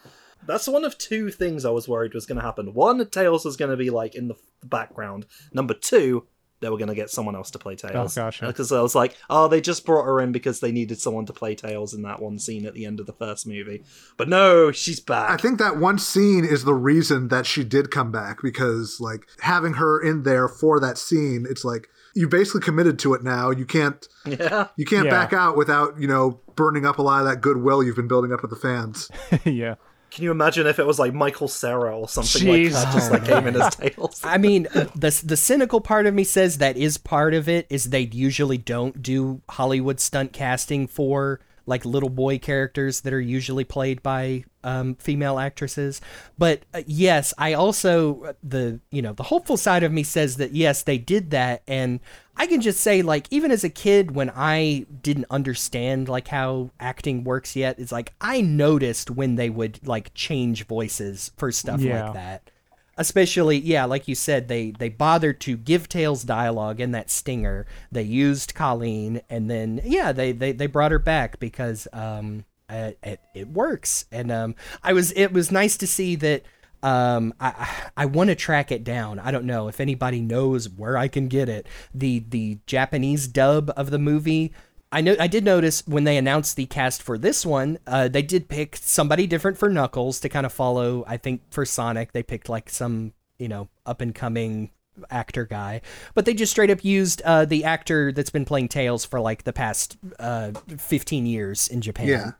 That's 0.47 0.67
one 0.67 0.83
of 0.83 0.97
two 0.97 1.29
things 1.29 1.65
I 1.65 1.69
was 1.69 1.87
worried 1.87 2.15
was 2.15 2.25
going 2.25 2.37
to 2.37 2.43
happen. 2.43 2.73
One, 2.73 3.07
Tails 3.09 3.45
was 3.45 3.57
going 3.57 3.69
to 3.69 3.77
be 3.77 3.91
like 3.91 4.15
in 4.15 4.27
the 4.27 4.35
background. 4.63 5.27
Number 5.53 5.75
two, 5.75 6.25
they 6.59 6.69
were 6.69 6.77
going 6.77 6.87
to 6.87 6.95
get 6.95 7.09
someone 7.09 7.35
else 7.35 7.51
to 7.51 7.59
play 7.59 7.73
oh, 7.73 7.87
Tails. 7.87 8.17
Oh, 8.17 8.21
uh, 8.21 8.25
gosh, 8.25 8.41
yeah. 8.41 8.47
Because 8.47 8.71
I 8.71 8.81
was 8.81 8.95
like, 8.95 9.15
oh, 9.29 9.47
they 9.47 9.61
just 9.61 9.85
brought 9.85 10.05
her 10.05 10.19
in 10.19 10.31
because 10.31 10.59
they 10.59 10.71
needed 10.71 10.99
someone 10.99 11.25
to 11.27 11.33
play 11.33 11.55
Tails 11.55 11.93
in 11.93 12.01
that 12.03 12.21
one 12.21 12.39
scene 12.39 12.65
at 12.65 12.73
the 12.73 12.85
end 12.85 12.99
of 12.99 13.05
the 13.05 13.13
first 13.13 13.45
movie. 13.45 13.83
But 14.17 14.29
no, 14.29 14.71
she's 14.71 14.99
back. 14.99 15.29
I 15.29 15.37
think 15.37 15.59
that 15.59 15.77
one 15.77 15.99
scene 15.99 16.43
is 16.45 16.63
the 16.63 16.73
reason 16.73 17.27
that 17.27 17.45
she 17.45 17.63
did 17.63 17.91
come 17.91 18.11
back 18.11 18.41
because, 18.41 18.97
like, 18.99 19.27
having 19.41 19.73
her 19.73 20.01
in 20.01 20.23
there 20.23 20.47
for 20.47 20.79
that 20.79 20.97
scene, 20.97 21.45
it's 21.49 21.63
like 21.63 21.89
you 22.15 22.27
basically 22.27 22.61
committed 22.61 22.97
to 22.99 23.13
it 23.13 23.23
now. 23.23 23.51
You 23.51 23.65
can't, 23.65 24.07
yeah. 24.25 24.67
you 24.75 24.85
can't 24.85 25.05
Yeah. 25.05 25.11
back 25.11 25.33
out 25.33 25.55
without, 25.55 25.99
you 25.99 26.07
know, 26.07 26.41
burning 26.55 26.85
up 26.85 26.97
a 26.97 27.01
lot 27.03 27.21
of 27.21 27.27
that 27.27 27.41
goodwill 27.41 27.83
you've 27.83 27.95
been 27.95 28.07
building 28.07 28.33
up 28.33 28.41
with 28.41 28.49
the 28.49 28.57
fans. 28.57 29.09
yeah. 29.45 29.75
Can 30.09 30.23
you 30.23 30.31
imagine 30.31 30.67
if 30.67 30.79
it 30.79 30.85
was 30.85 30.99
like 30.99 31.13
Michael 31.13 31.47
Cera 31.47 31.97
or 31.97 32.07
something 32.07 32.47
like 32.47 32.71
that, 32.71 32.93
just 32.93 33.11
like 33.11 33.25
came 33.25 33.47
in 33.47 33.55
as 33.59 33.75
Tails? 33.75 34.21
I 34.23 34.37
mean, 34.37 34.63
the 34.73 35.21
the 35.23 35.37
cynical 35.37 35.81
part 35.81 36.05
of 36.05 36.13
me 36.13 36.23
says 36.23 36.59
that 36.59 36.77
is 36.77 36.97
part 36.97 37.33
of 37.33 37.49
it. 37.49 37.67
Is 37.69 37.89
they 37.89 38.01
usually 38.01 38.57
don't 38.57 39.01
do 39.01 39.41
Hollywood 39.49 39.99
stunt 39.99 40.33
casting 40.33 40.87
for 40.87 41.39
like 41.65 41.85
little 41.85 42.09
boy 42.09 42.39
characters 42.39 43.01
that 43.01 43.13
are 43.13 43.21
usually 43.21 43.65
played 43.65 44.01
by 44.01 44.45
um, 44.67 44.95
female 44.95 45.39
actresses. 45.39 46.01
But 46.37 46.63
uh, 46.73 46.81
yes, 46.85 47.33
I 47.37 47.53
also 47.53 48.23
uh, 48.23 48.33
the 48.43 48.79
you 48.91 49.01
know 49.01 49.13
the 49.13 49.23
hopeful 49.23 49.57
side 49.57 49.83
of 49.83 49.91
me 49.91 50.03
says 50.03 50.37
that 50.37 50.51
yes 50.53 50.83
they 50.83 50.97
did 50.97 51.31
that, 51.31 51.63
and 51.67 51.99
I 52.35 52.45
can 52.47 52.61
just 52.61 52.81
say 52.81 53.01
like 53.01 53.27
even 53.31 53.49
as 53.51 53.63
a 53.63 53.69
kid 53.69 54.11
when 54.11 54.29
I 54.35 54.85
didn't 55.01 55.27
understand 55.29 56.09
like 56.09 56.27
how 56.27 56.71
acting 56.79 57.23
works 57.23 57.55
yet, 57.55 57.79
it's 57.79 57.91
like 57.91 58.13
I 58.21 58.41
noticed 58.41 59.09
when 59.09 59.35
they 59.35 59.49
would 59.49 59.79
like 59.87 60.13
change 60.13 60.65
voices 60.67 61.31
for 61.37 61.51
stuff 61.51 61.79
Yeah. 61.81 62.05
like 62.05 62.13
that 62.13 62.51
especially 62.99 63.59
yeah 63.59 63.85
like 63.85 64.07
you 64.07 64.15
said 64.15 64.47
they 64.47 64.71
they 64.71 64.89
bothered 64.89 65.39
to 65.39 65.55
give 65.55 65.87
tails 65.87 66.23
dialogue 66.23 66.79
in 66.81 66.89
that 66.93 67.11
stinger 67.11 67.67
they 67.91 68.01
used 68.01 68.55
colleen 68.55 69.21
and 69.29 69.51
then 69.51 69.79
yeah 69.83 70.11
they 70.11 70.31
they, 70.31 70.51
they 70.51 70.65
brought 70.65 70.91
her 70.91 70.97
back 70.97 71.39
because 71.39 71.87
um 71.93 72.43
it, 72.69 73.19
it 73.33 73.47
works 73.47 74.05
and 74.11 74.31
um 74.31 74.55
i 74.83 74.93
was 74.93 75.11
it 75.13 75.31
was 75.31 75.51
nice 75.51 75.77
to 75.77 75.87
see 75.87 76.15
that 76.15 76.43
um 76.83 77.33
i 77.39 77.67
i 77.95 78.05
want 78.05 78.29
to 78.29 78.35
track 78.35 78.71
it 78.71 78.83
down 78.83 79.19
i 79.19 79.31
don't 79.31 79.45
know 79.45 79.67
if 79.67 79.79
anybody 79.79 80.21
knows 80.21 80.69
where 80.69 80.97
i 80.97 81.07
can 81.07 81.27
get 81.27 81.49
it 81.49 81.65
the 81.93 82.23
the 82.29 82.59
japanese 82.65 83.27
dub 83.27 83.71
of 83.75 83.89
the 83.89 83.99
movie 83.99 84.53
I 84.91 85.01
know 85.01 85.15
I 85.19 85.27
did 85.27 85.43
notice 85.43 85.85
when 85.85 86.05
they 86.05 86.17
announced 86.17 86.55
the 86.55 86.65
cast 86.65 87.03
for 87.03 87.17
this 87.17 87.45
one, 87.45 87.77
uh, 87.85 88.07
they 88.07 88.21
did 88.21 88.47
pick 88.47 88.77
somebody 88.77 89.27
different 89.27 89.57
for 89.57 89.69
Knuckles 89.69 90.19
to 90.21 90.29
kind 90.29 90.45
of 90.45 90.53
follow. 90.53 91.03
I 91.05 91.17
think 91.17 91.41
for 91.51 91.65
Sonic, 91.65 92.13
they 92.13 92.23
picked 92.23 92.47
like 92.47 92.69
some 92.69 93.13
you 93.37 93.49
know 93.49 93.67
up 93.85 93.99
and 93.99 94.15
coming 94.15 94.71
actor 95.09 95.45
guy, 95.45 95.81
but 96.15 96.25
they 96.25 96.33
just 96.33 96.51
straight 96.51 96.69
up 96.69 96.83
used 96.83 97.21
uh, 97.23 97.43
the 97.43 97.63
actor 97.65 98.11
that's 98.11 98.29
been 98.29 98.45
playing 98.45 98.69
Tails 98.69 99.03
for 99.03 99.19
like 99.19 99.43
the 99.43 99.53
past 99.53 99.97
uh, 100.19 100.51
fifteen 100.77 101.25
years 101.25 101.67
in 101.67 101.81
Japan. 101.81 102.07
Yeah. 102.07 102.31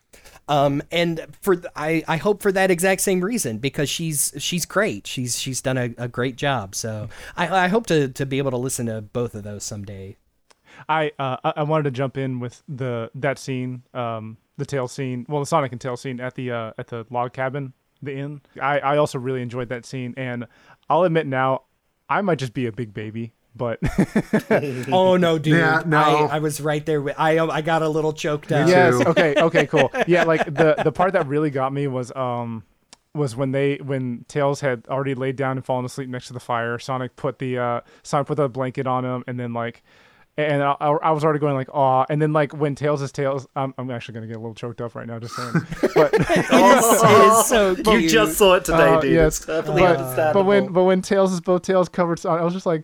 Um, 0.49 0.81
and 0.91 1.25
for 1.41 1.61
I, 1.75 2.03
I 2.07 2.17
hope 2.17 2.41
for 2.41 2.51
that 2.51 2.71
exact 2.71 3.01
same 3.01 3.21
reason 3.21 3.57
because 3.57 3.89
she's 3.89 4.33
she's 4.37 4.65
great. 4.65 5.05
She's 5.05 5.37
she's 5.37 5.61
done 5.61 5.77
a, 5.77 5.93
a 5.97 6.07
great 6.07 6.35
job. 6.37 6.73
So 6.75 7.09
I, 7.35 7.65
I 7.65 7.67
hope 7.67 7.85
to 7.87 8.07
to 8.09 8.25
be 8.25 8.37
able 8.37 8.51
to 8.51 8.57
listen 8.57 8.85
to 8.85 9.01
both 9.01 9.35
of 9.35 9.43
those 9.43 9.63
someday. 9.63 10.15
I 10.87 11.11
uh, 11.19 11.37
I- 11.55 11.63
wanted 11.63 11.83
to 11.83 11.91
jump 11.91 12.17
in 12.17 12.39
with 12.39 12.63
the 12.67 13.09
that 13.15 13.39
scene, 13.39 13.83
um, 13.93 14.37
the 14.57 14.65
tail 14.65 14.87
scene, 14.87 15.25
well, 15.27 15.39
the 15.39 15.45
Sonic 15.45 15.71
and 15.71 15.81
tail 15.81 15.97
scene 15.97 16.19
at 16.19 16.35
the 16.35 16.51
uh, 16.51 16.71
at 16.77 16.87
the 16.87 17.05
log 17.09 17.33
cabin, 17.33 17.73
the 18.01 18.15
inn. 18.15 18.41
I 18.61 18.79
I 18.79 18.97
also 18.97 19.17
really 19.19 19.41
enjoyed 19.41 19.69
that 19.69 19.85
scene, 19.85 20.13
and 20.17 20.45
I'll 20.89 21.03
admit 21.03 21.25
now, 21.27 21.63
I 22.09 22.21
might 22.21 22.37
just 22.39 22.53
be 22.53 22.67
a 22.67 22.71
big 22.71 22.93
baby, 22.93 23.33
but 23.57 23.79
Oh 24.91 25.17
no, 25.17 25.37
dude! 25.37 25.57
Yeah, 25.59 25.83
no. 25.85 25.97
I, 25.97 26.35
I 26.35 26.39
was 26.39 26.61
right 26.61 26.85
there. 26.85 27.01
With, 27.01 27.15
I 27.17 27.39
I 27.39 27.61
got 27.61 27.81
a 27.81 27.89
little 27.89 28.13
choked 28.13 28.51
up. 28.51 28.67
Yes, 28.67 28.93
okay, 29.05 29.35
okay, 29.37 29.65
cool. 29.67 29.91
Yeah, 30.07 30.23
like 30.23 30.45
the 30.45 30.75
the 30.83 30.91
part 30.91 31.13
that 31.13 31.27
really 31.27 31.49
got 31.49 31.73
me 31.73 31.87
was 31.87 32.11
um 32.15 32.63
was 33.13 33.35
when 33.35 33.51
they 33.51 33.77
when 33.77 34.25
Tails 34.27 34.61
had 34.61 34.85
already 34.87 35.15
laid 35.15 35.35
down 35.35 35.57
and 35.57 35.65
fallen 35.65 35.85
asleep 35.85 36.07
next 36.09 36.27
to 36.27 36.33
the 36.33 36.39
fire. 36.39 36.77
Sonic 36.79 37.15
put 37.15 37.39
the 37.39 37.57
uh, 37.57 37.81
Sonic 38.03 38.27
put 38.27 38.37
the 38.37 38.47
blanket 38.47 38.87
on 38.87 39.03
him, 39.03 39.23
and 39.27 39.39
then 39.39 39.53
like. 39.53 39.83
And 40.39 40.61
I, 40.61 40.73
I 40.79 41.09
was 41.13 41.23
already 41.23 41.39
going 41.39 41.55
like, 41.55 41.73
aw. 41.73 42.05
And 42.11 42.21
then 42.21 42.31
like 42.31 42.53
when 42.55 42.75
Tails 42.75 43.01
is 43.01 43.11
Tails, 43.11 43.47
I'm, 43.55 43.73
I'm 43.79 43.89
actually 43.89 44.13
gonna 44.13 44.27
get 44.27 44.35
a 44.35 44.39
little 44.39 44.53
choked 44.53 44.81
up 44.81 44.93
right 44.93 45.07
now 45.07 45.17
just 45.17 45.35
saying. 45.35 45.51
But 45.95 46.11
it's 46.13 47.47
so 47.49 47.73
cute. 47.75 48.03
You 48.03 48.07
just 48.07 48.37
saw 48.37 48.53
it 48.53 48.63
today, 48.65 48.77
Uh, 48.93 48.99
dude. 48.99 49.13
yes, 49.13 49.37
It's 49.37 49.45
perfectly 49.47 49.81
but, 49.81 49.97
understandable. 49.97 50.41
but 50.43 50.45
when 50.47 50.67
but 50.71 50.83
when 50.83 51.01
Tails 51.01 51.33
is 51.33 51.41
both 51.41 51.63
Tails 51.63 51.89
covered, 51.89 52.19
Sonic, 52.19 52.41
I 52.41 52.43
was 52.45 52.53
just 52.53 52.67
like, 52.67 52.83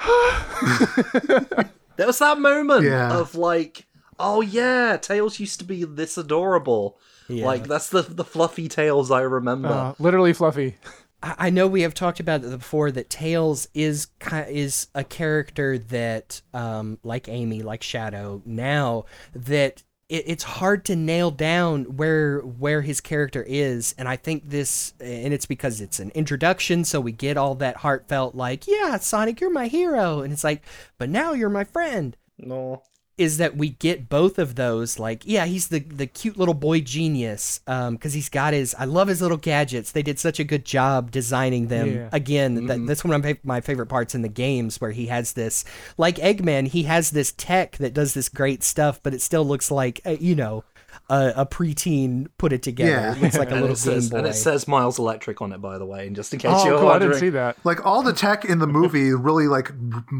There 1.96 2.06
was 2.06 2.18
that 2.20 2.38
moment 2.38 2.84
Yeah. 2.86 3.14
of 3.18 3.34
like, 3.34 3.86
oh 4.18 4.40
yeah, 4.40 4.96
Tails 4.96 5.38
used 5.38 5.58
to 5.58 5.64
be 5.66 5.84
this 5.84 6.16
adorable. 6.16 6.98
Yeah. 7.28 7.44
Like 7.44 7.66
that's 7.68 7.90
the 7.90 8.02
the 8.02 8.24
fluffy 8.24 8.68
Tails 8.68 9.10
I 9.10 9.20
remember. 9.20 9.68
uh, 9.68 9.94
literally 9.98 10.32
fluffy. 10.32 10.76
I 11.22 11.34
I 11.38 11.50
know 11.50 11.66
we 11.66 11.82
have 11.82 11.92
talked 11.92 12.18
about 12.18 12.42
it 12.42 12.50
before 12.50 12.90
that 12.92 13.10
Tails 13.10 13.68
is 13.74 14.08
is 14.48 14.86
a 14.94 15.04
character 15.04 15.76
that, 15.78 16.40
um, 16.54 16.98
like 17.04 17.28
Amy, 17.28 17.60
like 17.62 17.82
Shadow, 17.82 18.40
now 18.46 19.04
that 19.34 19.82
it, 20.10 20.24
it's 20.26 20.42
hard 20.42 20.84
to 20.86 20.96
nail 20.96 21.30
down 21.30 21.84
where 21.96 22.40
where 22.40 22.82
his 22.82 23.00
character 23.00 23.42
is, 23.46 23.94
and 23.96 24.08
I 24.08 24.16
think 24.16 24.50
this, 24.50 24.92
and 25.00 25.32
it's 25.32 25.46
because 25.46 25.80
it's 25.80 26.00
an 26.00 26.10
introduction, 26.10 26.84
so 26.84 27.00
we 27.00 27.12
get 27.12 27.36
all 27.38 27.54
that 27.56 27.78
heartfelt, 27.78 28.34
like, 28.34 28.66
yeah, 28.66 28.98
Sonic, 28.98 29.40
you're 29.40 29.50
my 29.50 29.68
hero, 29.68 30.20
and 30.20 30.32
it's 30.32 30.44
like, 30.44 30.62
but 30.98 31.08
now 31.08 31.32
you're 31.32 31.48
my 31.48 31.64
friend. 31.64 32.16
No. 32.36 32.82
Is 33.20 33.36
that 33.36 33.54
we 33.56 33.68
get 33.68 34.08
both 34.08 34.38
of 34.38 34.54
those 34.54 34.98
like 34.98 35.22
yeah 35.26 35.44
he's 35.44 35.68
the 35.68 35.80
the 35.80 36.06
cute 36.06 36.36
little 36.38 36.54
boy 36.54 36.80
genius 36.80 37.60
um 37.66 37.94
because 37.94 38.14
he's 38.14 38.28
got 38.30 38.54
his 38.54 38.74
i 38.78 38.84
love 38.84 39.08
his 39.08 39.20
little 39.20 39.36
gadgets 39.36 39.92
they 39.92 40.02
did 40.02 40.18
such 40.18 40.40
a 40.40 40.44
good 40.44 40.64
job 40.64 41.10
designing 41.10 41.66
them 41.68 41.94
Yeah. 41.94 42.08
again 42.12 42.66
that, 42.66 42.86
that's 42.86 43.04
one 43.04 43.12
of 43.14 43.22
my, 43.22 43.38
my 43.44 43.60
favorite 43.60 43.86
parts 43.88 44.14
in 44.14 44.22
the 44.22 44.28
games 44.28 44.80
where 44.80 44.92
he 44.92 45.06
has 45.08 45.34
this 45.34 45.64
like 45.98 46.16
eggman 46.16 46.66
he 46.68 46.84
has 46.84 47.10
this 47.10 47.32
tech 47.36 47.76
that 47.76 47.92
does 47.92 48.14
this 48.14 48.28
great 48.30 48.62
stuff 48.62 49.00
but 49.02 49.12
it 49.12 49.20
still 49.20 49.44
looks 49.44 49.70
like 49.70 50.00
uh, 50.06 50.16
you 50.18 50.34
know 50.34 50.64
a, 51.08 51.32
a 51.36 51.46
preteen 51.46 52.26
put 52.38 52.52
it 52.52 52.62
together 52.62 52.90
Yeah. 52.90 53.14
it 53.14 53.22
looks 53.22 53.38
like 53.38 53.50
a 53.50 53.52
And 53.54 53.60
little 53.60 53.74
it, 53.76 53.78
says, 53.78 54.10
boy 54.10 54.18
and 54.18 54.26
it 54.26 54.34
says 54.34 54.66
Miles 54.66 54.98
Electric 54.98 55.40
on 55.40 55.52
it, 55.52 55.58
by 55.58 55.78
the 55.78 55.86
way, 55.86 56.06
and 56.06 56.16
just 56.16 56.32
in 56.32 56.40
case 56.40 56.50
Oh, 56.52 56.64
you're 56.66 56.78
cool! 56.78 56.88
I 56.88 56.92
wondering. 56.92 57.10
didn't 57.12 57.20
see 57.20 57.30
that. 57.30 57.56
Like 57.64 57.84
all 57.86 58.02
the 58.02 58.12
tech 58.12 58.44
in 58.44 58.58
the 58.58 58.66
movie 58.66 59.12
really 59.12 59.46
like 59.46 59.70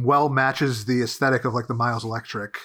well 0.05 0.29
matches 0.29 0.85
the 0.85 1.03
aesthetic 1.03 1.45
of 1.45 1.55
like 1.55 1.67
the 1.67 1.75
Miles 1.75 2.05
Electric. 2.05 2.57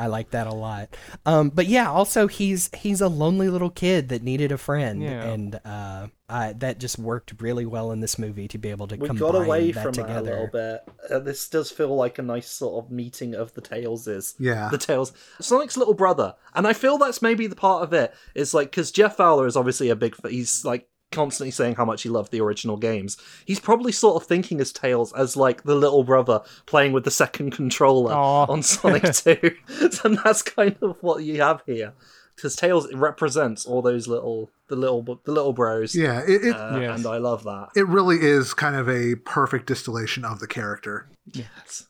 I 0.00 0.06
like 0.06 0.30
that 0.30 0.46
a 0.46 0.54
lot. 0.54 0.96
Um, 1.26 1.50
but 1.50 1.66
yeah, 1.66 1.90
also 1.90 2.28
he's 2.28 2.70
he's 2.76 3.00
a 3.00 3.08
lonely 3.08 3.48
little 3.48 3.70
kid 3.70 4.10
that 4.10 4.22
needed 4.22 4.52
a 4.52 4.58
friend, 4.58 5.02
Yeah. 5.02 5.24
and 5.24 5.58
uh, 5.64 6.06
I, 6.28 6.52
that 6.58 6.78
just 6.78 7.00
worked 7.00 7.34
really 7.40 7.66
well 7.66 7.90
in 7.90 7.98
this 7.98 8.16
movie 8.16 8.46
to 8.46 8.58
be 8.58 8.68
able 8.70 8.86
to 8.86 8.96
We 8.96 9.08
combine 9.08 9.32
got 9.32 9.42
away 9.44 9.72
that 9.72 9.82
from 9.82 9.92
together. 9.94 10.12
it 10.12 10.20
a 10.20 10.22
little 10.22 10.46
bit. 10.52 10.80
Uh, 11.10 11.18
this 11.18 11.48
does 11.48 11.72
feel 11.72 11.96
like 11.96 12.18
a 12.20 12.22
nice 12.22 12.48
sort 12.48 12.84
of 12.84 12.92
meeting 12.92 13.34
of 13.34 13.54
the 13.54 13.60
Tailses. 13.62 14.34
Yeah. 14.38 14.68
The 14.70 14.78
Tails. 14.78 15.12
Sonic's 15.40 15.76
little 15.76 15.94
brother. 15.94 16.36
And 16.54 16.64
I 16.68 16.74
feel 16.74 16.96
that's 16.98 17.20
maybe 17.20 17.48
the 17.48 17.56
part 17.56 17.82
of 17.82 17.92
it 17.92 18.14
is 18.36 18.54
like, 18.54 18.70
because 18.70 18.92
Jeff 18.92 19.16
Fowler 19.16 19.46
is 19.48 19.56
obviously 19.56 19.88
a 19.90 19.96
big, 19.96 20.14
he's 20.28 20.64
like 20.64 20.86
constantly 21.10 21.50
saying 21.50 21.74
how 21.76 21.84
much 21.84 22.02
he 22.02 22.08
loved 22.08 22.30
the 22.32 22.40
original 22.40 22.76
games. 22.76 23.16
He's 23.44 23.60
probably 23.60 23.92
sort 23.92 24.22
of 24.22 24.28
thinking 24.28 24.60
as 24.60 24.72
Tails 24.72 25.12
as 25.14 25.36
like 25.36 25.62
the 25.64 25.74
little 25.74 26.04
brother 26.04 26.40
playing 26.66 26.92
with 26.92 27.04
the 27.04 27.10
second 27.10 27.50
controller 27.52 28.12
Aw. 28.12 28.46
on 28.46 28.62
Sonic 28.62 29.02
2. 29.14 29.56
and 30.04 30.18
that's 30.24 30.42
kind 30.42 30.76
of 30.82 30.96
what 31.02 31.22
you 31.24 31.40
have 31.40 31.62
here. 31.66 31.92
Because 32.36 32.54
Tails 32.54 32.92
represents 32.94 33.66
all 33.66 33.82
those 33.82 34.06
little, 34.06 34.50
the 34.68 34.76
little, 34.76 35.02
the 35.02 35.32
little 35.32 35.52
bros. 35.52 35.96
Yeah, 35.96 36.20
it 36.20 36.44
it, 36.44 36.54
Uh, 36.54 36.78
Yes. 36.80 36.98
And 36.98 37.06
I 37.06 37.16
love 37.18 37.42
that. 37.44 37.70
it 37.74 37.88
really 37.88 38.18
is 38.20 38.54
kind 38.54 38.76
of 38.76 38.88
a 38.88 39.16
perfect 39.16 39.66
distillation 39.66 40.24
of 40.24 40.38
the 40.38 40.46
character. 40.46 41.08
Yes. 41.32 41.86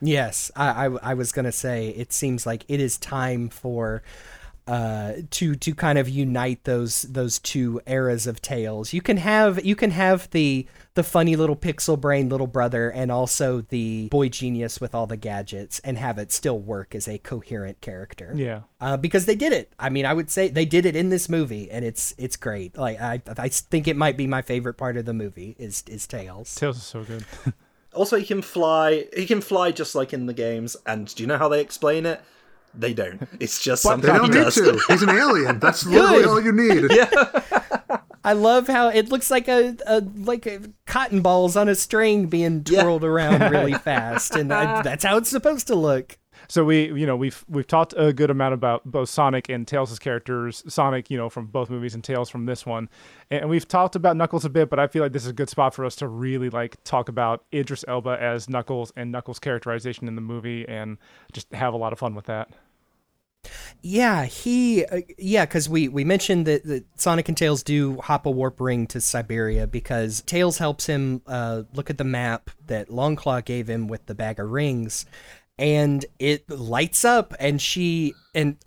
Yes, 0.00 0.52
I, 0.54 0.86
I 0.86 1.10
I 1.10 1.14
was 1.14 1.32
gonna 1.32 1.50
say 1.50 1.88
it 1.88 2.12
seems 2.12 2.46
like 2.46 2.64
it 2.68 2.78
is 2.78 2.96
time 2.98 3.48
for 3.48 4.04
uh 4.68 5.14
to 5.30 5.54
to 5.54 5.74
kind 5.74 5.98
of 5.98 6.08
unite 6.08 6.64
those 6.64 7.02
those 7.02 7.38
two 7.38 7.80
eras 7.86 8.26
of 8.26 8.42
Tails. 8.42 8.92
You 8.92 9.00
can 9.00 9.16
have 9.16 9.64
you 9.64 9.74
can 9.74 9.90
have 9.90 10.28
the 10.30 10.66
the 10.94 11.02
funny 11.02 11.36
little 11.36 11.56
pixel 11.56 11.98
brain 11.98 12.28
little 12.28 12.46
brother 12.46 12.90
and 12.90 13.10
also 13.10 13.62
the 13.62 14.08
boy 14.08 14.28
genius 14.28 14.80
with 14.80 14.94
all 14.94 15.06
the 15.06 15.16
gadgets 15.16 15.78
and 15.80 15.96
have 15.96 16.18
it 16.18 16.30
still 16.32 16.58
work 16.58 16.94
as 16.94 17.08
a 17.08 17.18
coherent 17.18 17.80
character. 17.80 18.32
Yeah. 18.34 18.60
Uh, 18.80 18.96
because 18.96 19.24
they 19.26 19.36
did 19.36 19.52
it. 19.52 19.72
I 19.78 19.88
mean, 19.88 20.04
I 20.04 20.12
would 20.12 20.30
say 20.30 20.48
they 20.48 20.66
did 20.66 20.84
it 20.84 20.94
in 20.94 21.08
this 21.08 21.28
movie, 21.28 21.70
and 21.70 21.84
it's 21.84 22.14
it's 22.18 22.36
great. 22.36 22.76
Like 22.76 23.00
I 23.00 23.22
I 23.38 23.48
think 23.48 23.88
it 23.88 23.96
might 23.96 24.16
be 24.16 24.26
my 24.26 24.42
favorite 24.42 24.74
part 24.74 24.96
of 24.96 25.06
the 25.06 25.14
movie 25.14 25.56
is 25.58 25.82
is 25.88 26.06
Tails. 26.06 26.54
Tails 26.54 26.76
is 26.76 26.82
so 26.82 27.04
good. 27.04 27.24
Also, 27.94 28.18
he 28.18 28.24
can 28.24 28.42
fly. 28.42 29.06
He 29.16 29.26
can 29.26 29.40
fly 29.40 29.72
just 29.72 29.94
like 29.94 30.12
in 30.12 30.26
the 30.26 30.34
games. 30.34 30.76
And 30.86 31.12
do 31.12 31.22
you 31.22 31.26
know 31.26 31.38
how 31.38 31.48
they 31.48 31.60
explain 31.60 32.06
it? 32.06 32.20
They 32.74 32.92
don't. 32.94 33.26
It's 33.40 33.60
just 33.62 33.82
They 33.82 33.88
something 33.90 34.10
he 34.12 34.18
don't 34.18 34.30
need 34.30 34.44
does. 34.44 34.54
to. 34.56 34.80
He's 34.88 35.02
an 35.02 35.10
alien. 35.10 35.58
That's 35.60 35.84
literally 35.86 36.24
all 36.24 36.40
you 36.40 36.52
need. 36.52 36.90
I 38.24 38.32
love 38.34 38.66
how 38.66 38.88
it 38.88 39.08
looks 39.08 39.30
like 39.30 39.48
a, 39.48 39.76
a 39.86 40.00
like 40.00 40.46
a 40.46 40.60
cotton 40.86 41.22
balls 41.22 41.56
on 41.56 41.68
a 41.68 41.74
string 41.74 42.26
being 42.26 42.62
Yeah. 42.68 42.82
twirled 42.82 43.04
around 43.04 43.50
really 43.50 43.72
fast, 43.84 44.34
and 44.34 44.52
I, 44.52 44.82
that's 44.82 45.04
how 45.04 45.16
it's 45.16 45.30
supposed 45.30 45.66
to 45.68 45.74
look. 45.74 46.18
So 46.48 46.64
we, 46.64 46.86
you 46.92 47.06
know, 47.06 47.14
we've 47.14 47.44
we've 47.46 47.66
talked 47.66 47.92
a 47.96 48.12
good 48.12 48.30
amount 48.30 48.54
about 48.54 48.84
both 48.84 49.10
Sonic 49.10 49.50
and 49.50 49.68
Tails' 49.68 49.98
characters. 49.98 50.64
Sonic, 50.66 51.10
you 51.10 51.18
know, 51.18 51.28
from 51.28 51.46
both 51.46 51.68
movies, 51.68 51.94
and 51.94 52.02
Tails 52.02 52.30
from 52.30 52.46
this 52.46 52.64
one, 52.64 52.88
and 53.30 53.50
we've 53.50 53.68
talked 53.68 53.96
about 53.96 54.16
Knuckles 54.16 54.46
a 54.46 54.50
bit. 54.50 54.70
But 54.70 54.78
I 54.78 54.86
feel 54.86 55.02
like 55.02 55.12
this 55.12 55.24
is 55.24 55.30
a 55.30 55.34
good 55.34 55.50
spot 55.50 55.74
for 55.74 55.84
us 55.84 55.94
to 55.96 56.08
really 56.08 56.48
like 56.48 56.82
talk 56.84 57.10
about 57.10 57.44
Idris 57.52 57.84
Elba 57.86 58.16
as 58.20 58.48
Knuckles 58.48 58.92
and 58.96 59.12
Knuckles' 59.12 59.38
characterization 59.38 60.08
in 60.08 60.14
the 60.14 60.22
movie, 60.22 60.66
and 60.66 60.96
just 61.32 61.52
have 61.52 61.74
a 61.74 61.76
lot 61.76 61.92
of 61.92 61.98
fun 61.98 62.14
with 62.14 62.24
that. 62.26 62.48
Yeah, 63.82 64.24
he, 64.24 64.84
uh, 64.86 65.00
yeah, 65.18 65.44
because 65.44 65.68
we 65.68 65.88
we 65.88 66.02
mentioned 66.02 66.46
that, 66.46 66.64
that 66.64 66.84
Sonic 66.96 67.28
and 67.28 67.36
Tails 67.36 67.62
do 67.62 67.98
hop 68.00 68.26
a 68.26 68.30
warp 68.30 68.60
ring 68.60 68.86
to 68.88 69.00
Siberia 69.00 69.66
because 69.66 70.22
Tails 70.22 70.58
helps 70.58 70.86
him 70.86 71.22
uh, 71.26 71.62
look 71.74 71.90
at 71.90 71.98
the 71.98 72.04
map 72.04 72.50
that 72.66 72.88
Longclaw 72.88 73.44
gave 73.44 73.68
him 73.68 73.86
with 73.86 74.06
the 74.06 74.14
bag 74.14 74.40
of 74.40 74.50
rings, 74.50 75.06
and 75.58 76.04
it 76.18 76.48
lights 76.48 77.04
up, 77.04 77.34
and 77.38 77.60
she 77.60 78.14
and 78.34 78.56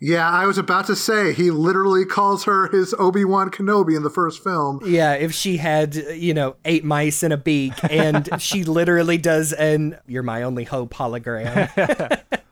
Yeah, 0.00 0.28
I 0.28 0.44
was 0.44 0.58
about 0.58 0.86
to 0.88 0.96
say 0.96 1.32
he 1.32 1.50
literally 1.50 2.04
calls 2.04 2.44
her 2.44 2.68
his 2.68 2.94
Obi 2.98 3.24
Wan 3.24 3.50
Kenobi 3.50 3.96
in 3.96 4.02
the 4.02 4.10
first 4.10 4.44
film. 4.44 4.80
Yeah, 4.84 5.14
if 5.14 5.32
she 5.32 5.56
had, 5.56 5.94
you 5.94 6.34
know, 6.34 6.56
eight 6.66 6.84
mice 6.84 7.22
and 7.22 7.32
a 7.32 7.38
beak, 7.38 7.72
and 7.88 8.28
she 8.38 8.64
literally 8.64 9.16
does 9.16 9.54
an 9.54 9.96
"You're 10.06 10.22
my 10.22 10.42
only 10.42 10.64
hope" 10.64 10.92
hologram. 10.92 12.20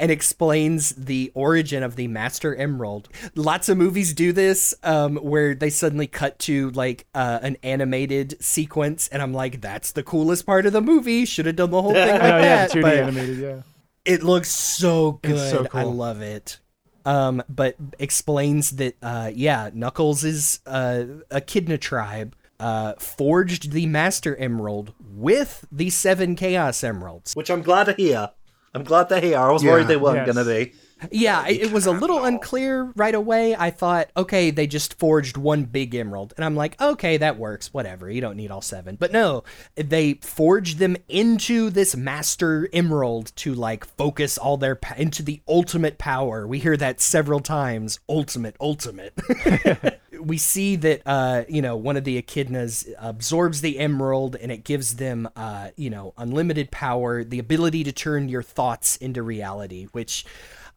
And 0.00 0.12
explains 0.12 0.90
the 0.90 1.32
origin 1.34 1.82
of 1.82 1.96
the 1.96 2.06
Master 2.06 2.54
Emerald. 2.54 3.08
Lots 3.34 3.68
of 3.68 3.76
movies 3.76 4.14
do 4.14 4.32
this, 4.32 4.72
um, 4.84 5.16
where 5.16 5.56
they 5.56 5.70
suddenly 5.70 6.06
cut 6.06 6.38
to 6.40 6.70
like 6.70 7.06
uh, 7.14 7.40
an 7.42 7.56
animated 7.64 8.40
sequence, 8.40 9.08
and 9.08 9.20
I'm 9.20 9.32
like, 9.34 9.60
"That's 9.60 9.90
the 9.90 10.04
coolest 10.04 10.46
part 10.46 10.66
of 10.66 10.72
the 10.72 10.80
movie. 10.80 11.24
Should 11.24 11.46
have 11.46 11.56
done 11.56 11.72
the 11.72 11.82
whole 11.82 11.92
thing 11.94 12.08
like 12.12 12.22
Oh 12.32 12.38
yeah, 12.38 12.66
that." 12.66 12.70
2D 12.70 12.82
but- 12.82 12.96
animated, 12.96 13.38
yeah. 13.38 13.62
it 14.04 14.22
looks 14.22 14.50
so 14.52 15.18
good. 15.22 15.32
It's 15.32 15.50
so 15.50 15.64
I 15.64 15.82
cool. 15.82 15.94
love 15.94 16.20
it. 16.22 16.60
Um, 17.04 17.42
but 17.48 17.74
explains 17.98 18.72
that 18.76 18.96
uh, 19.02 19.30
yeah, 19.34 19.70
Knuckles 19.74 20.22
is 20.24 20.60
uh, 20.66 21.04
a 21.30 21.36
Echidna 21.38 21.78
tribe. 21.78 22.36
Uh, 22.60 22.94
forged 22.94 23.70
the 23.70 23.86
Master 23.86 24.34
Emerald 24.36 24.92
with 25.00 25.64
the 25.70 25.90
seven 25.90 26.34
Chaos 26.34 26.82
Emeralds. 26.82 27.34
Which 27.34 27.50
I'm 27.52 27.62
glad 27.62 27.84
to 27.84 27.92
hear. 27.92 28.30
I'm 28.74 28.84
glad 28.84 29.08
to 29.10 29.20
hear. 29.20 29.38
I 29.38 29.50
was 29.50 29.64
worried 29.64 29.88
they 29.88 29.96
weren't 29.96 30.26
Yes. 30.26 30.34
going 30.34 30.46
to 30.46 30.52
be. 30.66 30.72
Yeah, 31.12 31.46
it, 31.46 31.62
it 31.62 31.72
was 31.72 31.86
a 31.86 31.92
little 31.92 32.24
unclear 32.24 32.92
right 32.96 33.14
away. 33.14 33.54
I 33.54 33.70
thought, 33.70 34.10
okay, 34.16 34.50
they 34.50 34.66
just 34.66 34.98
forged 34.98 35.36
one 35.36 35.62
big 35.64 35.94
emerald. 35.94 36.34
And 36.36 36.44
I'm 36.44 36.56
like, 36.56 36.80
okay, 36.80 37.18
that 37.18 37.38
works. 37.38 37.72
Whatever. 37.72 38.10
You 38.10 38.20
don't 38.20 38.36
need 38.36 38.50
all 38.50 38.62
seven. 38.62 38.96
But 38.96 39.12
no, 39.12 39.44
they 39.76 40.14
forged 40.14 40.78
them 40.78 40.96
into 41.08 41.70
this 41.70 41.94
master 41.94 42.68
emerald 42.72 43.30
to 43.36 43.54
like 43.54 43.84
focus 43.84 44.38
all 44.38 44.56
their 44.56 44.74
pa- 44.74 44.96
into 44.96 45.22
the 45.22 45.40
ultimate 45.46 45.98
power. 45.98 46.46
We 46.48 46.58
hear 46.58 46.76
that 46.76 47.00
several 47.00 47.38
times. 47.40 48.00
Ultimate, 48.08 48.56
ultimate. 48.60 49.14
we 50.20 50.38
see 50.38 50.76
that 50.76 51.02
uh 51.06 51.44
you 51.48 51.62
know 51.62 51.76
one 51.76 51.96
of 51.96 52.04
the 52.04 52.20
echidnas 52.20 52.88
absorbs 52.98 53.60
the 53.60 53.78
emerald 53.78 54.36
and 54.36 54.50
it 54.52 54.64
gives 54.64 54.96
them 54.96 55.28
uh 55.36 55.68
you 55.76 55.90
know 55.90 56.14
unlimited 56.16 56.70
power 56.70 57.24
the 57.24 57.38
ability 57.38 57.84
to 57.84 57.92
turn 57.92 58.28
your 58.28 58.42
thoughts 58.42 58.96
into 58.96 59.22
reality 59.22 59.86
which 59.92 60.24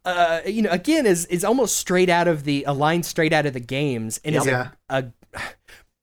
uh 0.06 0.40
you 0.46 0.62
know 0.62 0.70
again 0.70 1.06
is 1.06 1.26
is 1.28 1.44
almost 1.44 1.76
straight 1.76 2.10
out 2.10 2.28
of 2.28 2.44
the 2.44 2.64
a 2.66 2.74
line 2.74 3.04
straight 3.04 3.34
out 3.34 3.46
of 3.46 3.54
the 3.54 3.60
games 3.60 4.20
and 4.24 4.36
is 4.36 4.46
a, 4.90 5.12
a 5.34 5.44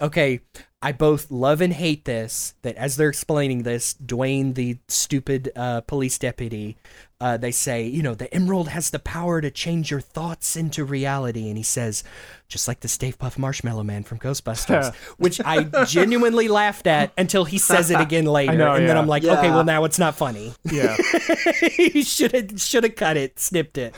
okay 0.00 0.40
I 0.80 0.92
both 0.92 1.28
love 1.30 1.60
and 1.60 1.72
hate 1.72 2.04
this 2.04 2.54
that 2.62 2.76
as 2.76 2.96
they're 2.96 3.08
explaining 3.08 3.64
this 3.64 3.94
Dwayne 3.94 4.54
the 4.54 4.78
stupid 4.88 5.50
uh 5.56 5.80
police 5.82 6.18
deputy 6.18 6.76
uh, 7.20 7.36
they 7.36 7.50
say, 7.50 7.84
you 7.84 8.00
know, 8.00 8.14
the 8.14 8.32
emerald 8.32 8.68
has 8.68 8.90
the 8.90 8.98
power 9.00 9.40
to 9.40 9.50
change 9.50 9.90
your 9.90 10.00
thoughts 10.00 10.54
into 10.54 10.84
reality. 10.84 11.48
And 11.48 11.56
he 11.56 11.64
says, 11.64 12.04
just 12.46 12.68
like 12.68 12.78
the 12.80 12.86
Stay 12.86 13.10
Puft 13.10 13.36
Marshmallow 13.38 13.82
Man 13.82 14.04
from 14.04 14.20
Ghostbusters, 14.20 14.94
which 15.16 15.40
I 15.44 15.64
genuinely 15.84 16.46
laughed 16.46 16.86
at 16.86 17.12
until 17.18 17.44
he 17.44 17.58
says 17.58 17.90
it 17.90 18.00
again 18.00 18.24
later. 18.26 18.52
know, 18.56 18.74
and 18.74 18.88
then. 18.88 18.96
I'm 18.96 19.08
like, 19.08 19.24
okay, 19.24 19.50
well, 19.50 19.64
now 19.64 19.82
it's 19.84 19.98
not 19.98 20.14
funny. 20.14 20.54
Yeah. 20.64 20.96
he 21.60 22.02
should 22.04 22.32
have 22.32 22.60
should 22.60 22.84
have 22.84 22.94
cut 22.94 23.16
it, 23.16 23.40
snipped 23.40 23.78
it. 23.78 23.94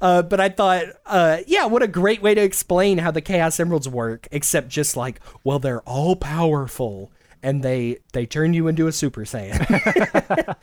Uh, 0.00 0.22
but 0.22 0.38
I 0.38 0.50
thought, 0.50 0.84
uh, 1.06 1.38
yeah, 1.46 1.64
what 1.66 1.82
a 1.82 1.88
great 1.88 2.20
way 2.20 2.34
to 2.34 2.42
explain 2.42 2.98
how 2.98 3.10
the 3.10 3.22
Chaos 3.22 3.58
Emeralds 3.58 3.88
work. 3.88 4.28
Except 4.30 4.68
just 4.68 4.94
like, 4.94 5.20
well, 5.42 5.58
they're 5.58 5.80
all 5.82 6.16
powerful, 6.16 7.10
and 7.42 7.62
they 7.62 7.98
they 8.12 8.26
turn 8.26 8.54
you 8.54 8.68
into 8.68 8.86
a 8.86 8.92
Super 8.92 9.22
Saiyan. 9.22 10.56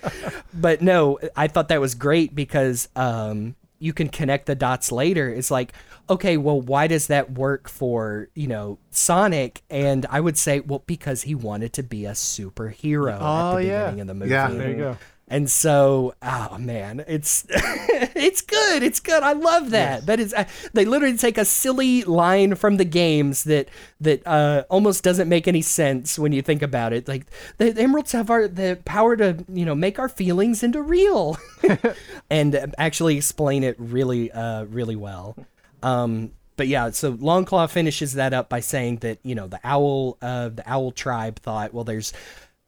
but 0.54 0.82
no, 0.82 1.20
I 1.36 1.48
thought 1.48 1.70
that 1.70 1.82
was 1.82 1.96
great 1.96 2.36
because 2.36 2.90
um, 2.96 3.56
you 3.80 3.94
can 3.94 4.10
connect 4.10 4.46
the 4.46 4.56
dots 4.56 4.92
later. 4.92 5.30
It's 5.30 5.52
like, 5.52 5.74
okay, 6.10 6.38
well, 6.38 6.60
why 6.62 6.88
does 6.88 7.08
that 7.08 7.32
work 7.32 7.68
for 7.70 8.30
you 8.36 8.48
know 8.48 8.80
Sonic? 8.92 9.62
And 9.70 10.06
I 10.10 10.20
would 10.20 10.38
say, 10.38 10.60
well, 10.60 10.84
because 10.86 11.24
he 11.24 11.36
wanted 11.36 11.74
to 11.74 11.84
be 11.84 12.06
a 12.06 12.12
superhero 12.12 13.14
at 13.16 13.22
Oh, 13.22 13.56
the 13.58 13.66
yeah. 13.66 13.84
beginning 13.86 14.02
of 14.02 14.08
the 14.08 14.14
movie. 14.14 14.32
Yeah. 14.32 14.50
There 14.50 14.70
you 14.70 14.76
go. 14.78 14.98
And 15.28 15.50
so, 15.50 16.14
oh 16.22 16.58
man, 16.60 17.04
it's 17.08 17.48
it's 17.50 18.42
good. 18.42 18.84
It's 18.84 19.00
good. 19.00 19.24
I 19.24 19.34
love 19.34 19.72
that. 19.72 20.06
That 20.06 20.20
is, 20.20 20.36
uh, 20.36 20.46
they 20.74 20.86
literally 20.86 21.18
take 21.18 21.40
a 21.40 21.46
silly 21.46 22.04
line 22.04 22.54
from 22.54 22.78
the 22.78 22.86
games 22.86 23.44
that 23.46 23.70
that 24.02 24.26
uh, 24.28 24.66
almost 24.70 25.04
doesn't 25.04 25.28
make 25.28 25.48
any 25.48 25.64
sense 25.64 26.20
when 26.20 26.32
you 26.32 26.44
think 26.44 26.62
about 26.62 26.94
it. 26.94 27.08
Like 27.08 27.26
the, 27.58 27.72
the 27.72 27.82
emeralds 27.82 28.12
have 28.12 28.30
our 28.30 28.48
the 28.48 28.80
power 28.86 29.18
to 29.18 29.44
you 29.52 29.66
know 29.66 29.74
make 29.74 29.98
our 29.98 30.10
feelings 30.10 30.62
into 30.62 30.82
real, 30.84 31.38
and 32.30 32.76
actually 32.78 33.18
explain 33.18 33.64
it 33.64 33.76
really 33.80 34.32
uh, 34.32 34.66
really 34.66 34.96
well. 34.96 35.36
Um, 35.82 36.34
but 36.58 36.68
yeah, 36.68 36.92
so 36.92 37.14
Longclaw 37.14 37.70
finishes 37.70 38.14
that 38.14 38.34
up 38.34 38.48
by 38.48 38.60
saying 38.60 38.98
that 38.98 39.20
you 39.24 39.36
know 39.36 39.48
the 39.48 39.60
owl 39.64 40.18
uh, 40.22 40.50
the 40.50 40.64
owl 40.66 40.92
tribe 40.92 41.40
thought, 41.40 41.74
well, 41.74 41.84
there's 41.84 42.14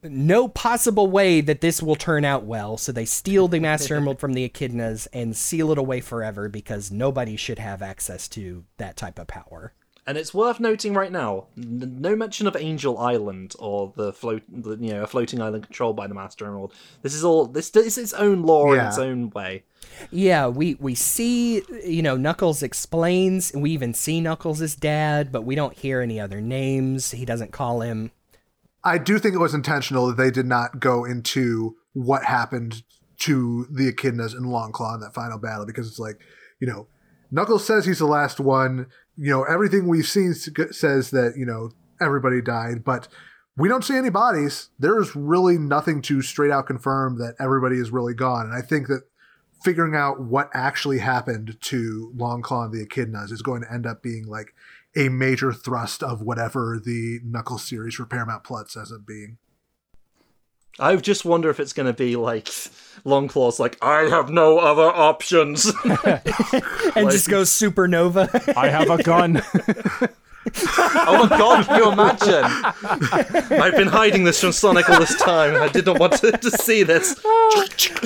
no 0.03 0.47
possible 0.47 1.07
way 1.07 1.41
that 1.41 1.61
this 1.61 1.81
will 1.81 1.95
turn 1.95 2.23
out 2.25 2.43
well. 2.43 2.77
So 2.77 2.91
they 2.91 3.05
steal 3.05 3.47
the 3.47 3.59
Master 3.61 3.95
Emerald 3.95 4.19
from 4.19 4.33
the 4.33 4.47
Echidnas 4.47 5.07
and 5.13 5.35
seal 5.35 5.71
it 5.71 5.77
away 5.77 6.01
forever 6.01 6.49
because 6.49 6.91
nobody 6.91 7.35
should 7.35 7.59
have 7.59 7.81
access 7.81 8.27
to 8.29 8.65
that 8.77 8.95
type 8.97 9.19
of 9.19 9.27
power. 9.27 9.73
And 10.05 10.17
it's 10.17 10.33
worth 10.33 10.61
noting 10.61 10.93
right 10.93 11.11
now, 11.11 11.47
n- 11.57 11.97
no 11.99 12.15
mention 12.15 12.47
of 12.47 12.55
Angel 12.55 12.97
Island 12.97 13.55
or 13.59 13.91
the 13.97 14.13
float, 14.13 14.41
the, 14.47 14.77
you 14.77 14.93
know, 14.93 15.03
a 15.03 15.07
floating 15.07 15.41
island 15.41 15.65
controlled 15.65 15.97
by 15.97 16.07
the 16.07 16.13
Master 16.13 16.45
Emerald. 16.45 16.73
This 17.01 17.13
is 17.13 17.25
all 17.25 17.45
this 17.45 17.75
is 17.75 17.97
its 17.97 18.13
own 18.13 18.43
lore 18.43 18.77
in 18.77 18.85
its 18.85 18.97
own 18.97 19.31
way. 19.31 19.63
Yeah, 20.09 20.47
we 20.47 20.75
we 20.75 20.95
see 20.95 21.61
you 21.83 22.01
know 22.01 22.15
Knuckles 22.15 22.63
explains. 22.63 23.51
We 23.53 23.71
even 23.71 23.93
see 23.93 24.21
Knuckles' 24.21 24.75
dad, 24.77 25.29
but 25.29 25.41
we 25.41 25.55
don't 25.55 25.73
hear 25.77 25.99
any 25.99 26.21
other 26.21 26.39
names. 26.39 27.11
He 27.11 27.25
doesn't 27.25 27.51
call 27.51 27.81
him. 27.81 28.11
I 28.87 28.97
do 28.97 29.19
think 29.19 29.35
it 29.35 29.39
was 29.39 29.53
intentional 29.53 30.07
that 30.07 30.17
they 30.17 30.31
did 30.31 30.45
not 30.45 30.79
go 30.79 31.03
into 31.03 31.75
what 31.93 32.23
happened 32.23 32.83
to 33.19 33.67
the 33.69 33.91
Echidnas 33.91 34.33
and 34.33 34.45
Longclaw 34.45 34.95
in 34.95 35.01
that 35.01 35.13
final 35.13 35.37
battle 35.37 35.65
because 35.65 35.87
it's 35.87 35.99
like, 35.99 36.21
you 36.61 36.67
know, 36.67 36.87
Knuckles 37.29 37.65
says 37.65 37.85
he's 37.85 37.99
the 37.99 38.05
last 38.05 38.39
one. 38.39 38.87
You 39.17 39.31
know, 39.31 39.43
everything 39.43 39.87
we've 39.87 40.07
seen 40.07 40.33
says 40.33 41.11
that, 41.11 41.33
you 41.35 41.45
know, 41.45 41.71
everybody 41.99 42.41
died, 42.41 42.85
but 42.85 43.07
we 43.57 43.67
don't 43.67 43.83
see 43.83 43.97
any 43.97 44.09
bodies. 44.09 44.69
There 44.79 44.99
is 44.99 45.15
really 45.15 45.57
nothing 45.57 46.01
to 46.03 46.21
straight 46.21 46.51
out 46.51 46.67
confirm 46.67 47.17
that 47.17 47.35
everybody 47.39 47.77
is 47.77 47.91
really 47.91 48.13
gone. 48.13 48.45
And 48.45 48.55
I 48.55 48.61
think 48.61 48.87
that 48.87 49.01
figuring 49.63 49.95
out 49.95 50.21
what 50.21 50.49
actually 50.53 50.99
happened 50.99 51.57
to 51.59 52.13
Longclaw 52.15 52.65
and 52.65 52.73
the 52.73 52.85
Echidnas 52.85 53.31
is 53.31 53.41
going 53.41 53.63
to 53.63 53.73
end 53.73 53.85
up 53.85 54.01
being 54.01 54.27
like 54.27 54.53
a 54.97 55.09
major 55.09 55.53
thrust 55.53 56.01
of 56.01 56.21
whatever 56.21 56.81
the 56.83 57.19
Knuckles 57.23 57.63
series 57.63 57.95
for 57.95 58.05
Paramount 58.05 58.43
Plus 58.43 58.75
ends 58.75 58.91
up 58.91 59.05
being. 59.05 59.37
I 60.79 60.95
just 60.97 61.25
wonder 61.25 61.49
if 61.49 61.59
it's 61.59 61.73
going 61.73 61.87
to 61.87 61.93
be 61.93 62.15
like 62.15 62.45
Longclaw's 63.03 63.59
like, 63.59 63.77
I 63.81 64.09
have 64.09 64.29
no 64.29 64.59
other 64.59 64.83
options. 64.83 65.71
And 66.95 67.11
just 67.11 67.29
goes 67.29 67.49
supernova. 67.51 68.55
I 68.55 68.69
have 68.69 68.89
a 68.89 69.01
gun. 69.01 69.43
oh 70.77 71.27
my 71.29 71.37
god, 71.37 71.65
can 71.65 71.77
you 71.77 71.91
imagine? 71.91 72.43
I've 73.59 73.75
been 73.75 73.87
hiding 73.87 74.23
this 74.23 74.39
from 74.39 74.51
Sonic 74.51 74.89
all 74.89 74.99
this 74.99 75.15
time. 75.21 75.55
I 75.61 75.67
did 75.67 75.85
not 75.85 75.99
want 75.99 76.13
to, 76.13 76.31
to 76.31 76.51
see 76.51 76.83
this. 76.83 77.19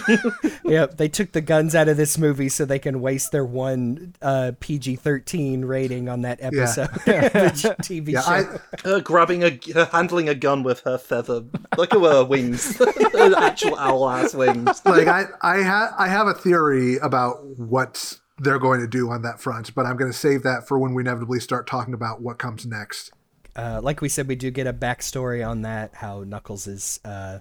yep, 0.64 0.98
they 0.98 1.08
took 1.08 1.32
the 1.32 1.42
guns 1.42 1.76
out 1.76 1.88
of 1.90 1.98
this 1.98 2.18
movie 2.18 2.50
so 2.50 2.66
they 2.66 2.80
can 2.80 3.02
waste 3.02 3.32
their 3.32 3.46
one 3.46 4.14
uh, 4.22 4.54
PG 4.60 4.98
thirteen 4.98 5.66
rating 5.66 6.10
on 6.10 6.22
that 6.22 6.40
episode 6.42 6.90
of 6.90 6.94
the 7.06 7.76
TV 7.82 8.10
Yeah, 8.14 8.22
show. 8.22 8.32
I, 8.32 8.88
Her 8.88 9.02
grabbing 9.02 9.44
a, 9.44 9.60
her 9.74 9.86
handling 9.86 10.30
a 10.30 10.36
gun 10.36 10.64
with 10.64 10.82
her 10.82 10.98
feather, 10.98 11.44
look 11.78 11.94
at 11.94 12.00
her 12.02 12.24
wings, 12.24 12.78
her 12.78 13.36
actual 13.38 13.78
owl 13.78 14.10
ass 14.10 14.34
wings. 14.34 14.82
like 14.86 15.08
I 15.08 15.26
I 15.42 15.62
ha- 15.64 15.96
I 15.98 16.08
have 16.08 16.28
a 16.28 16.34
theory 16.34 16.98
about 16.98 17.44
what 17.58 18.20
they're 18.42 18.60
going 18.60 18.80
to 18.82 18.88
do 18.88 19.10
on 19.12 19.22
that 19.22 19.40
front, 19.40 19.74
but 19.76 19.86
I'm 19.86 19.98
going 19.98 20.12
to 20.12 20.18
save 20.18 20.42
that 20.44 20.68
for 20.68 20.80
when 20.80 20.94
we 20.94 21.04
inevitably 21.04 21.40
start 21.40 21.68
talking 21.68 21.94
about 21.94 22.22
what 22.22 22.40
comes 22.40 22.66
next. 22.66 23.12
uh, 23.56 23.80
like 23.84 24.02
we 24.02 24.10
said, 24.10 24.28
we 24.28 24.36
do 24.36 24.50
get 24.50 24.68
a 24.68 24.74
backstory 24.74 25.48
on 25.48 25.62
that. 25.62 25.96
How 25.96 26.24
Knuckles' 26.24 27.00
uh, 27.06 27.40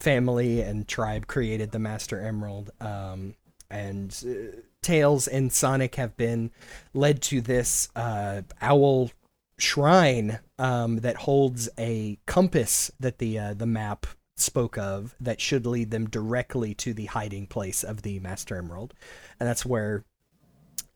family 0.00 0.60
and 0.60 0.88
tribe 0.88 1.26
created 1.26 1.70
the 1.70 1.78
Master 1.78 2.20
Emerald, 2.20 2.70
um, 2.80 3.34
and 3.70 4.24
uh, 4.26 4.56
Tails 4.82 5.28
and 5.28 5.52
Sonic 5.52 5.96
have 5.96 6.16
been 6.16 6.50
led 6.94 7.22
to 7.22 7.40
this 7.40 7.88
uh, 7.94 8.42
owl 8.60 9.10
shrine 9.58 10.40
um, 10.58 10.96
that 11.00 11.16
holds 11.16 11.68
a 11.78 12.18
compass 12.26 12.90
that 12.98 13.18
the 13.18 13.38
uh, 13.38 13.54
the 13.54 13.66
map 13.66 14.06
spoke 14.36 14.78
of 14.78 15.14
that 15.20 15.40
should 15.40 15.66
lead 15.66 15.90
them 15.90 16.08
directly 16.08 16.74
to 16.74 16.94
the 16.94 17.06
hiding 17.06 17.46
place 17.46 17.84
of 17.84 18.02
the 18.02 18.18
Master 18.20 18.56
Emerald, 18.56 18.94
and 19.38 19.48
that's 19.48 19.66
where 19.66 20.04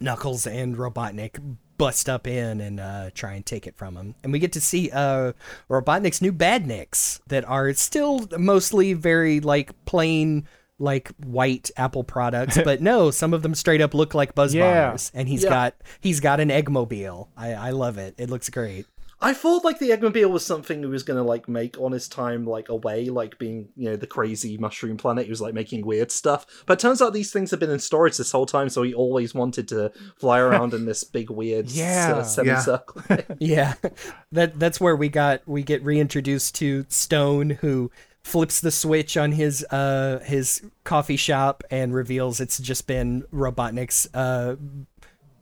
Knuckles 0.00 0.46
and 0.46 0.76
Robotnik 0.76 1.38
bust 1.78 2.08
up 2.08 2.26
in 2.26 2.60
and 2.60 2.80
uh, 2.80 3.10
try 3.14 3.34
and 3.34 3.44
take 3.44 3.66
it 3.66 3.76
from 3.76 3.96
him. 3.96 4.14
And 4.22 4.32
we 4.32 4.38
get 4.38 4.52
to 4.52 4.60
see 4.60 4.90
uh, 4.90 5.32
Robotnik's 5.70 6.22
new 6.22 6.32
badniks 6.32 7.20
that 7.28 7.44
are 7.44 7.72
still 7.74 8.26
mostly 8.38 8.92
very 8.94 9.40
like 9.40 9.84
plain 9.84 10.46
like 10.78 11.08
white 11.24 11.70
Apple 11.78 12.04
products, 12.04 12.58
but 12.64 12.82
no, 12.82 13.10
some 13.10 13.32
of 13.32 13.42
them 13.42 13.54
straight 13.54 13.80
up 13.80 13.94
look 13.94 14.14
like 14.14 14.34
Buzz 14.34 14.54
Yeah. 14.54 14.84
bombers. 14.84 15.10
And 15.14 15.28
he's 15.28 15.42
Yeah. 15.42 15.48
got 15.50 15.74
he's 16.00 16.20
got 16.20 16.40
an 16.40 16.48
Eggmobile. 16.50 17.28
I, 17.36 17.52
I 17.52 17.70
love 17.70 17.96
it. 17.98 18.14
It 18.18 18.28
looks 18.30 18.48
great. 18.50 18.86
I 19.20 19.32
thought 19.32 19.64
like 19.64 19.78
the 19.78 19.90
Eggmobile 19.90 20.30
was 20.30 20.44
something 20.44 20.80
he 20.80 20.86
was 20.86 21.02
gonna 21.02 21.22
like 21.22 21.48
make 21.48 21.78
on 21.80 21.92
his 21.92 22.06
time 22.06 22.44
like 22.46 22.68
away, 22.68 23.06
like 23.08 23.38
being 23.38 23.68
you 23.74 23.90
know 23.90 23.96
the 23.96 24.06
crazy 24.06 24.58
mushroom 24.58 24.96
planet. 24.98 25.24
He 25.24 25.30
was 25.30 25.40
like 25.40 25.54
making 25.54 25.86
weird 25.86 26.10
stuff, 26.10 26.46
but 26.66 26.74
it 26.74 26.80
turns 26.80 27.00
out 27.00 27.14
these 27.14 27.32
things 27.32 27.50
have 27.50 27.60
been 27.60 27.70
in 27.70 27.78
storage 27.78 28.18
this 28.18 28.32
whole 28.32 28.46
time. 28.46 28.68
So 28.68 28.82
he 28.82 28.92
always 28.92 29.34
wanted 29.34 29.68
to 29.68 29.90
fly 30.18 30.38
around 30.38 30.74
in 30.74 30.84
this 30.84 31.02
big 31.02 31.30
weird 31.30 31.70
Yeah. 31.70 32.16
yeah. 32.16 32.22
semicircle. 32.22 33.02
Yeah, 33.38 33.74
that 34.32 34.58
that's 34.58 34.80
where 34.80 34.96
we 34.96 35.08
got 35.08 35.40
we 35.46 35.62
get 35.62 35.82
reintroduced 35.82 36.54
to 36.56 36.84
Stone, 36.88 37.50
who 37.50 37.90
flips 38.22 38.60
the 38.60 38.72
switch 38.72 39.16
on 39.16 39.32
his 39.32 39.64
uh 39.70 40.18
his 40.24 40.62
coffee 40.84 41.16
shop 41.16 41.62
and 41.70 41.94
reveals 41.94 42.40
it's 42.40 42.58
just 42.58 42.86
been 42.88 43.22
Robotnik's 43.32 44.12
uh 44.14 44.56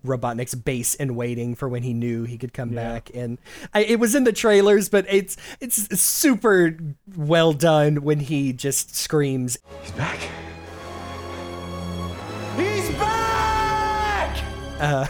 Robotnik's 0.05 0.55
base 0.55 0.95
in 0.95 1.15
waiting 1.17 1.55
for 1.55 1.69
when 1.69 1.83
he 1.83 1.93
knew 1.95 2.25
he 2.25 2.37
could 2.39 2.53
come 2.53 2.71
back 2.71 3.11
and 3.15 3.39
I, 3.73 3.85
it 3.85 3.99
was 3.99 4.15
in 4.15 4.25
the 4.25 4.33
trailers 4.33 4.89
but 4.89 5.07
it's 5.09 5.37
it's 5.61 5.99
super 6.01 6.77
well 7.17 7.53
done 7.53 8.03
when 8.03 8.21
he 8.21 8.53
just 8.53 8.95
screams 8.95 9.59
He's 9.83 9.93
back. 9.93 10.19
He's 12.57 12.89
back! 12.91 14.45
uh, 14.81 15.07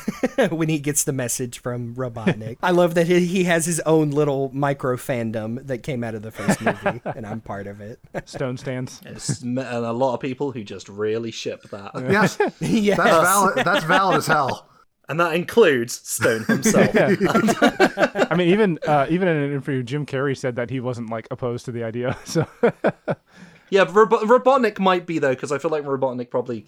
when 0.50 0.68
he 0.68 0.78
gets 0.78 1.04
the 1.04 1.12
message 1.12 1.58
from 1.58 1.94
Robotnik. 1.94 2.56
I 2.62 2.70
love 2.70 2.94
that 2.94 3.06
he, 3.06 3.26
he 3.26 3.44
has 3.44 3.66
his 3.66 3.80
own 3.80 4.10
little 4.10 4.50
micro 4.54 4.96
fandom 4.96 5.66
that 5.66 5.78
came 5.78 6.04
out 6.04 6.14
of 6.14 6.22
the 6.22 6.30
first 6.30 6.60
movie, 6.84 7.00
and 7.04 7.26
I'm 7.26 7.40
part 7.40 7.66
of 7.66 7.80
it. 7.80 7.98
Stone 8.26 8.58
stands. 8.58 9.00
and 9.42 9.58
a 9.58 9.92
lot 9.92 10.14
of 10.14 10.20
people 10.20 10.52
who 10.52 10.62
just 10.64 10.88
really 10.88 11.30
ship 11.30 11.62
that, 11.70 11.90
Yes, 12.10 12.38
yes. 12.60 12.96
that's 12.96 13.10
valid. 13.10 13.64
That's 13.64 13.84
valid 13.84 14.16
as 14.18 14.26
hell. 14.26 14.68
And 15.08 15.20
that 15.20 15.34
includes 15.34 16.00
Stone 16.08 16.44
himself. 16.48 16.90
I 16.96 18.34
mean, 18.36 18.48
even 18.48 18.78
uh, 18.86 19.06
even 19.10 19.28
in 19.28 19.36
an 19.36 19.44
interview, 19.50 19.82
Jim 19.82 20.06
Carrey 20.06 20.36
said 20.36 20.56
that 20.56 20.70
he 20.70 20.80
wasn't 20.80 21.10
like 21.10 21.26
opposed 21.30 21.64
to 21.66 21.72
the 21.72 21.84
idea. 21.84 22.16
So 22.26 22.46
Yeah, 23.70 23.84
but 23.84 23.94
Robo- 23.94 24.20
Robotnik 24.24 24.78
might 24.78 25.06
be 25.06 25.18
though, 25.18 25.30
because 25.30 25.50
I 25.50 25.58
feel 25.58 25.70
like 25.70 25.84
Robotnik 25.84 26.30
probably. 26.30 26.66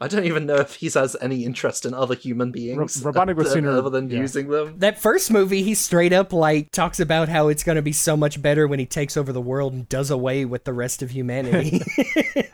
I 0.00 0.08
don't 0.08 0.24
even 0.24 0.46
know 0.46 0.56
if 0.56 0.74
he 0.74 0.88
has 0.90 1.16
any 1.20 1.44
interest 1.44 1.84
in 1.86 1.94
other 1.94 2.14
human 2.14 2.50
beings. 2.50 3.02
Ro- 3.04 3.12
Robotnik 3.12 3.36
was 3.36 3.48
uh, 3.48 3.52
sooner- 3.52 3.70
other 3.70 3.90
than 3.90 4.10
yeah. 4.10 4.18
using 4.18 4.48
them. 4.48 4.78
That 4.78 4.98
first 4.98 5.30
movie, 5.30 5.62
he 5.62 5.74
straight 5.74 6.12
up 6.12 6.32
like 6.32 6.72
talks 6.72 7.00
about 7.00 7.28
how 7.28 7.48
it's 7.48 7.62
going 7.62 7.76
to 7.76 7.82
be 7.82 7.92
so 7.92 8.16
much 8.16 8.40
better 8.40 8.66
when 8.66 8.78
he 8.78 8.86
takes 8.86 9.16
over 9.16 9.32
the 9.32 9.40
world 9.40 9.72
and 9.72 9.88
does 9.88 10.10
away 10.10 10.44
with 10.44 10.64
the 10.64 10.72
rest 10.72 11.02
of 11.02 11.10
humanity. 11.10 11.82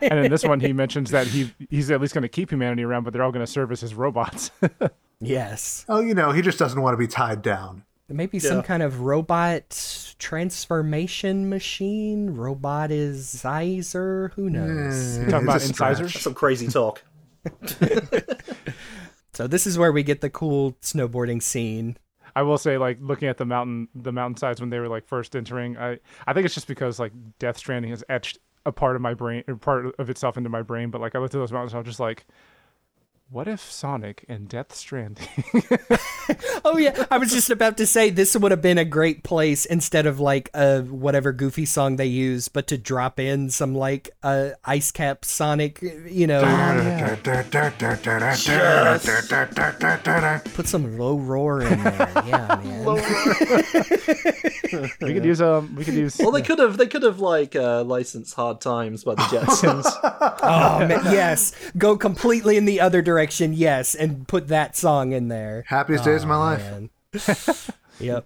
And 0.01 0.25
in 0.25 0.31
this 0.31 0.43
one, 0.43 0.59
he 0.59 0.73
mentions 0.73 1.11
that 1.11 1.27
he 1.27 1.51
he's 1.69 1.89
at 1.89 2.01
least 2.01 2.13
going 2.13 2.23
to 2.23 2.29
keep 2.29 2.51
humanity 2.51 2.83
around, 2.83 3.03
but 3.05 3.13
they're 3.13 3.23
all 3.23 3.31
going 3.31 3.45
to 3.45 3.51
serve 3.51 3.71
as 3.71 3.81
his 3.81 3.95
robots. 3.95 4.51
Yes. 5.19 5.85
Oh, 5.87 5.99
you 5.99 6.13
know, 6.13 6.31
he 6.31 6.41
just 6.41 6.59
doesn't 6.59 6.81
want 6.81 6.93
to 6.93 6.97
be 6.97 7.07
tied 7.07 7.41
down. 7.41 7.83
Maybe 8.07 8.37
some 8.37 8.61
kind 8.61 8.83
of 8.83 9.01
robot 9.01 10.15
transformation 10.19 11.49
machine, 11.49 12.35
robot 12.35 12.91
robotizer, 12.91 14.31
who 14.33 14.47
hmm. 14.47 14.53
knows? 14.53 15.17
You 15.17 15.25
talking 15.25 15.47
about 15.47 15.55
It's 15.55 15.65
a 15.65 15.69
incisors? 15.69 16.21
Some 16.21 16.35
crazy 16.35 16.67
talk. 16.67 17.03
So 19.35 19.47
this 19.47 19.67
is 19.67 19.77
where 19.77 19.91
we 19.91 20.01
get 20.01 20.21
the 20.21 20.29
cool 20.29 20.77
snowboarding 20.81 21.43
scene. 21.43 21.97
I 22.37 22.43
will 22.43 22.57
say, 22.57 22.77
like 22.77 22.99
looking 23.01 23.27
at 23.27 23.37
the 23.37 23.45
mountain, 23.45 23.89
the 23.93 24.13
mountainsides 24.13 24.61
when 24.61 24.69
they 24.69 24.79
were 24.79 24.87
like 24.87 25.05
first 25.05 25.35
entering, 25.35 25.77
I 25.77 25.99
I 26.25 26.31
think 26.31 26.45
it's 26.45 26.53
just 26.53 26.67
because 26.67 26.99
like 26.99 27.11
Death 27.37 27.57
Stranding 27.57 27.91
has 27.91 28.01
etched 28.07 28.39
a 28.65 28.71
part 28.71 28.95
of 28.95 29.01
my 29.01 29.13
brain, 29.13 29.43
or 29.47 29.57
part 29.57 29.93
of 29.99 30.09
itself 30.09 30.37
into 30.37 30.49
my 30.49 30.61
brain. 30.61 30.89
But 30.89 31.01
like 31.01 31.15
I 31.15 31.19
looked 31.19 31.35
at 31.35 31.39
those 31.39 31.51
mountains, 31.51 31.73
I 31.73 31.79
was 31.79 31.85
just 31.85 31.99
like, 31.99 32.25
what 33.29 33.47
if 33.47 33.59
Sonic 33.71 34.23
and 34.29 34.47
Death 34.47 34.73
Stranding? 34.73 35.27
Oh 36.67 36.77
yeah, 36.77 37.05
I 37.11 37.19
was 37.19 37.31
just 37.31 37.51
about 37.51 37.77
to 37.77 37.85
say 37.85 38.09
this 38.09 38.35
would 38.35 38.49
have 38.49 38.61
been 38.61 38.79
a 38.79 38.85
great 38.85 39.23
place 39.23 39.65
instead 39.65 40.07
of 40.07 40.19
like 40.19 40.49
uh 40.55 40.81
whatever 40.81 41.31
goofy 41.31 41.65
song 41.65 41.97
they 41.97 42.07
use, 42.07 42.47
but 42.47 42.65
to 42.67 42.77
drop 42.77 43.19
in 43.19 43.51
some 43.51 43.75
like 43.75 44.09
uh 44.23 44.49
ice 44.65 44.91
cap 44.91 45.23
Sonic, 45.23 45.79
you 46.09 46.25
know, 46.25 46.41
put 50.55 50.67
some 50.67 50.97
Low 50.97 51.17
Roar 51.19 51.61
in 51.61 51.83
there. 51.83 52.11
Yeah, 52.25 52.59
man. 52.63 52.85
we 55.01 55.13
could 55.13 55.25
use 55.25 55.41
um, 55.41 55.75
we 55.75 55.85
could 55.85 55.93
use. 55.93 56.17
Well, 56.17 56.31
they 56.31 56.41
could 56.41 56.57
have. 56.57 56.77
They 56.77 56.87
could 56.87 57.03
have 57.03 57.19
like 57.19 57.55
uh, 57.55 57.83
licensed 57.83 58.33
"Hard 58.33 58.61
Times" 58.61 59.03
by 59.03 59.13
the 59.13 59.21
Jetsons. 59.23 59.85
Oh 60.47 60.79
man, 60.79 61.01
yes, 61.05 61.53
go 61.77 61.97
completely 61.97 62.57
in 62.57 62.65
the 62.65 62.79
other 62.81 63.01
direction. 63.01 63.14
Yes, 63.53 63.95
and 63.95 64.27
put 64.27 64.47
that 64.49 64.75
song 64.75 65.11
in 65.11 65.27
there. 65.27 65.63
Happiest 65.67 66.03
days 66.03 66.23
of 66.23 66.29
my 66.29 66.37
life. 66.37 66.59
Man. 66.61 66.89
yep. 67.99 68.25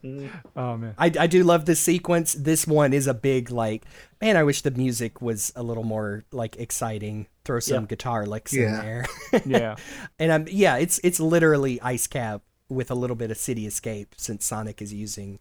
oh 0.56 0.78
man, 0.78 0.96
I, 0.98 1.12
I 1.20 1.28
do 1.28 1.44
love 1.44 1.66
this 1.66 1.80
sequence. 1.80 2.34
This 2.34 2.66
one 2.66 2.92
is 2.94 3.06
a 3.08 3.14
big 3.14 3.52
like, 3.52 3.86
man. 4.22 4.36
I 4.38 4.44
wish 4.44 4.62
the 4.64 4.72
music 4.72 5.22
was 5.22 5.52
a 5.56 5.62
little 5.64 5.84
more 5.84 6.24
like 6.32 6.56
exciting. 6.58 7.28
Throw 7.46 7.60
some 7.60 7.84
Yeah. 7.84 7.88
guitar 7.88 8.26
licks 8.26 8.54
in 8.54 8.62
Yeah. 8.64 8.82
there, 8.82 9.06
yeah. 9.46 9.76
and 10.20 10.32
um, 10.32 10.46
yeah, 10.50 10.78
it's 10.78 11.00
it's 11.04 11.20
literally 11.20 11.80
Ice 11.82 12.08
Cap 12.08 12.42
with 12.68 12.90
a 12.92 12.96
little 12.96 13.16
bit 13.16 13.32
of 13.32 13.38
City 13.38 13.66
Escape 13.68 14.14
since 14.18 14.46
Sonic 14.46 14.82
is 14.82 14.94
using 14.94 15.40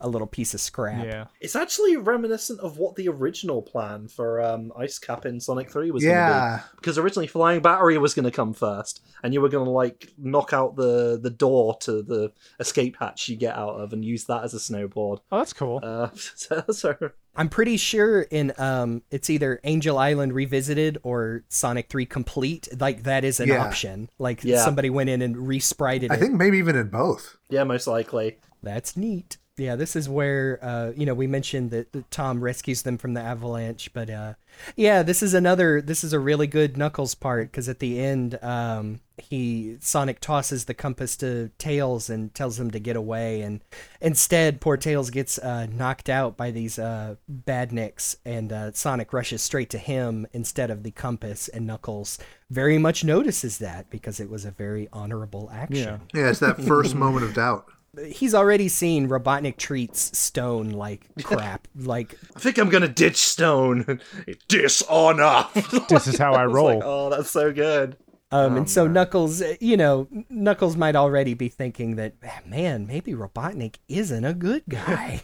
a 0.00 0.08
little 0.08 0.26
piece 0.28 0.54
of 0.54 0.60
scrap. 0.60 1.04
Yeah. 1.04 1.26
it's 1.40 1.56
actually 1.56 1.96
reminiscent 1.96 2.60
of 2.60 2.78
what 2.78 2.94
the 2.94 3.08
original 3.08 3.62
plan 3.62 4.06
for 4.06 4.40
um, 4.40 4.72
Ice 4.78 4.98
Cap 4.98 5.26
in 5.26 5.40
Sonic 5.40 5.70
Three 5.70 5.90
was. 5.90 6.04
Gonna 6.04 6.14
Yeah. 6.14 6.56
be. 6.58 6.62
because 6.76 6.98
originally 6.98 7.26
Flying 7.26 7.60
Battery 7.62 7.98
was 7.98 8.14
going 8.14 8.24
to 8.24 8.30
come 8.30 8.52
first, 8.54 9.02
and 9.22 9.34
you 9.34 9.40
were 9.40 9.48
going 9.48 9.64
to 9.64 9.70
like 9.70 10.12
knock 10.16 10.52
out 10.52 10.76
the 10.76 11.18
the 11.20 11.30
door 11.30 11.76
to 11.80 12.02
the 12.02 12.32
escape 12.60 12.96
hatch 13.00 13.28
you 13.28 13.36
get 13.36 13.56
out 13.56 13.74
of, 13.80 13.92
and 13.92 14.04
use 14.04 14.24
that 14.26 14.44
as 14.44 14.54
a 14.54 14.58
snowboard. 14.58 15.18
Oh, 15.32 15.38
that's 15.38 15.52
cool. 15.52 15.80
Uh, 15.82 16.10
so, 16.14 16.64
so 16.70 16.94
I'm 17.34 17.48
pretty 17.48 17.76
sure 17.76 18.22
in 18.22 18.52
um 18.58 19.02
it's 19.10 19.28
either 19.30 19.58
Angel 19.64 19.98
Island 19.98 20.32
Revisited 20.32 20.98
or 21.02 21.42
Sonic 21.48 21.88
3 21.88 22.06
Complete. 22.06 22.68
Like 22.78 23.02
that 23.02 23.24
is 23.24 23.40
an 23.40 23.48
Yeah. 23.48 23.64
option. 23.64 24.10
Like 24.18 24.44
Yeah. 24.44 24.64
somebody 24.64 24.90
went 24.90 25.10
in 25.10 25.22
and 25.22 25.36
resprited 25.48 26.12
I 26.12 26.14
it. 26.14 26.18
think 26.20 26.34
maybe 26.34 26.58
even 26.58 26.76
in 26.76 26.88
both. 26.88 27.36
yeah, 27.48 27.64
most 27.64 27.86
likely. 27.88 28.38
That's 28.62 28.96
neat. 28.96 29.38
Yeah, 29.58 29.76
this 29.76 29.96
is 29.96 30.08
where 30.08 30.58
uh, 30.62 30.92
you 30.96 31.04
know 31.04 31.14
we 31.14 31.26
mentioned 31.26 31.70
that, 31.70 31.92
that 31.92 32.10
Tom 32.10 32.42
rescues 32.42 32.82
them 32.82 32.98
from 32.98 33.14
the 33.14 33.20
avalanche, 33.20 33.92
but 33.92 34.08
uh, 34.08 34.34
yeah, 34.76 35.02
this 35.02 35.22
is 35.22 35.34
another. 35.34 35.80
This 35.80 36.04
is 36.04 36.12
a 36.12 36.18
really 36.20 36.46
good 36.46 36.76
Knuckles 36.76 37.14
part 37.14 37.50
because 37.50 37.68
at 37.68 37.80
the 37.80 38.00
end, 38.00 38.42
um, 38.42 39.00
he 39.16 39.76
Sonic 39.80 40.20
tosses 40.20 40.66
the 40.66 40.74
compass 40.74 41.16
to 41.16 41.50
Tails 41.58 42.08
and 42.08 42.32
tells 42.34 42.58
him 42.58 42.70
to 42.70 42.78
get 42.78 42.96
away, 42.96 43.42
and 43.42 43.60
instead, 44.00 44.60
poor 44.60 44.76
Tails 44.76 45.10
gets 45.10 45.38
uh, 45.38 45.66
knocked 45.66 46.08
out 46.08 46.36
by 46.36 46.50
these 46.50 46.78
uh, 46.78 47.16
badniks, 47.30 48.16
and 48.24 48.52
uh, 48.52 48.72
Sonic 48.72 49.12
rushes 49.12 49.42
straight 49.42 49.70
to 49.70 49.78
him 49.78 50.26
instead 50.32 50.70
of 50.70 50.82
the 50.82 50.90
compass, 50.90 51.48
and 51.48 51.66
Knuckles 51.66 52.18
very 52.50 52.78
much 52.78 53.04
notices 53.04 53.58
that 53.58 53.90
because 53.90 54.20
it 54.20 54.30
was 54.30 54.44
a 54.44 54.50
very 54.50 54.88
honorable 54.92 55.50
action 55.52 56.00
Yeah. 56.14 56.20
Yeah, 56.20 56.30
it's 56.30 56.40
that 56.40 56.60
first 56.62 56.94
moment 57.04 57.24
of 57.24 57.34
doubt. 57.34 57.66
He's 58.06 58.34
already 58.34 58.68
seen 58.68 59.08
Robotnik 59.08 59.56
treats 59.56 60.16
Stone 60.18 60.70
like 60.70 61.06
crap. 61.22 61.66
like 61.76 62.16
I 62.36 62.40
think 62.40 62.58
I'm 62.58 62.68
gonna 62.68 62.88
ditch 62.88 63.16
Stone. 63.16 64.00
Dishonor. 64.48 65.46
This 65.88 66.06
is 66.06 66.18
how 66.18 66.34
I 66.34 66.46
was 66.46 66.54
roll. 66.54 66.66
like, 66.74 66.82
oh, 66.84 67.10
that's 67.10 67.30
so 67.30 67.52
good. 67.52 67.96
um 68.30 68.56
and 68.58 68.70
so 68.70 68.86
Knuckles, 68.86 69.40
uh, 69.42 69.54
you 69.60 69.76
know, 69.76 70.06
Knuckles 70.28 70.76
might 70.76 70.96
already 70.96 71.34
be 71.34 71.48
thinking 71.48 71.96
that 71.96 72.14
man, 72.46 72.86
maybe 72.86 73.12
Robotnik 73.12 73.76
isn't 73.88 74.24
a 74.24 74.34
good 74.34 74.62
guy. 74.68 75.22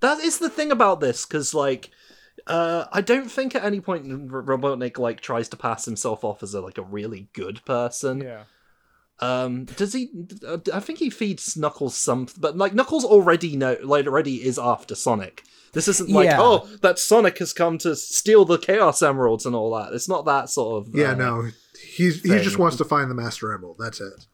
That 0.00 0.18
is 0.20 0.38
the 0.38 0.50
thing 0.50 0.70
about 0.70 1.00
this, 1.00 1.24
because 1.24 1.54
like, 1.54 1.90
uh, 2.46 2.84
I 2.92 3.00
don't 3.00 3.30
think 3.30 3.54
at 3.54 3.64
any 3.64 3.80
point 3.80 4.06
Robotnik 4.28 4.98
like 4.98 5.20
tries 5.20 5.48
to 5.48 5.56
pass 5.56 5.84
himself 5.84 6.22
off 6.22 6.42
as 6.42 6.52
a 6.54 6.60
like 6.60 6.78
a 6.78 6.82
really 6.82 7.28
good 7.32 7.64
person. 7.64 8.20
yeah. 8.20 8.42
Um, 9.18 9.64
does 9.64 9.92
he? 9.94 10.10
uh, 10.46 10.58
I 10.74 10.80
think 10.80 10.98
he 10.98 11.08
feeds 11.10 11.56
Knuckles 11.56 11.96
something, 11.96 12.34
but 12.40 12.56
like 12.56 12.74
Knuckles 12.74 13.04
already 13.04 13.56
know, 13.56 13.76
like 13.82 14.06
already 14.06 14.44
is 14.46 14.58
after 14.58 14.94
Sonic. 14.94 15.42
This 15.72 15.88
isn't 15.88 16.08
like, 16.10 16.26
Yeah. 16.26 16.38
oh, 16.40 16.68
that 16.82 16.98
Sonic 16.98 17.38
has 17.38 17.52
come 17.52 17.76
to 17.78 17.96
steal 17.96 18.44
the 18.44 18.58
Chaos 18.58 19.02
Emeralds 19.02 19.44
and 19.46 19.54
all 19.54 19.74
that. 19.76 19.92
It's 19.92 20.08
not 20.08 20.24
that 20.26 20.48
sort 20.50 20.86
of. 20.86 20.94
Yeah, 20.94 21.10
uh, 21.12 21.14
no. 21.14 21.50
He's 21.94 22.22
he 22.22 22.30
thing. 22.30 22.42
just 22.42 22.58
wants 22.58 22.76
to 22.78 22.84
find 22.84 23.10
the 23.10 23.14
Master 23.14 23.52
Emerald. 23.52 23.76
That's 23.78 24.00
it. 24.00 24.26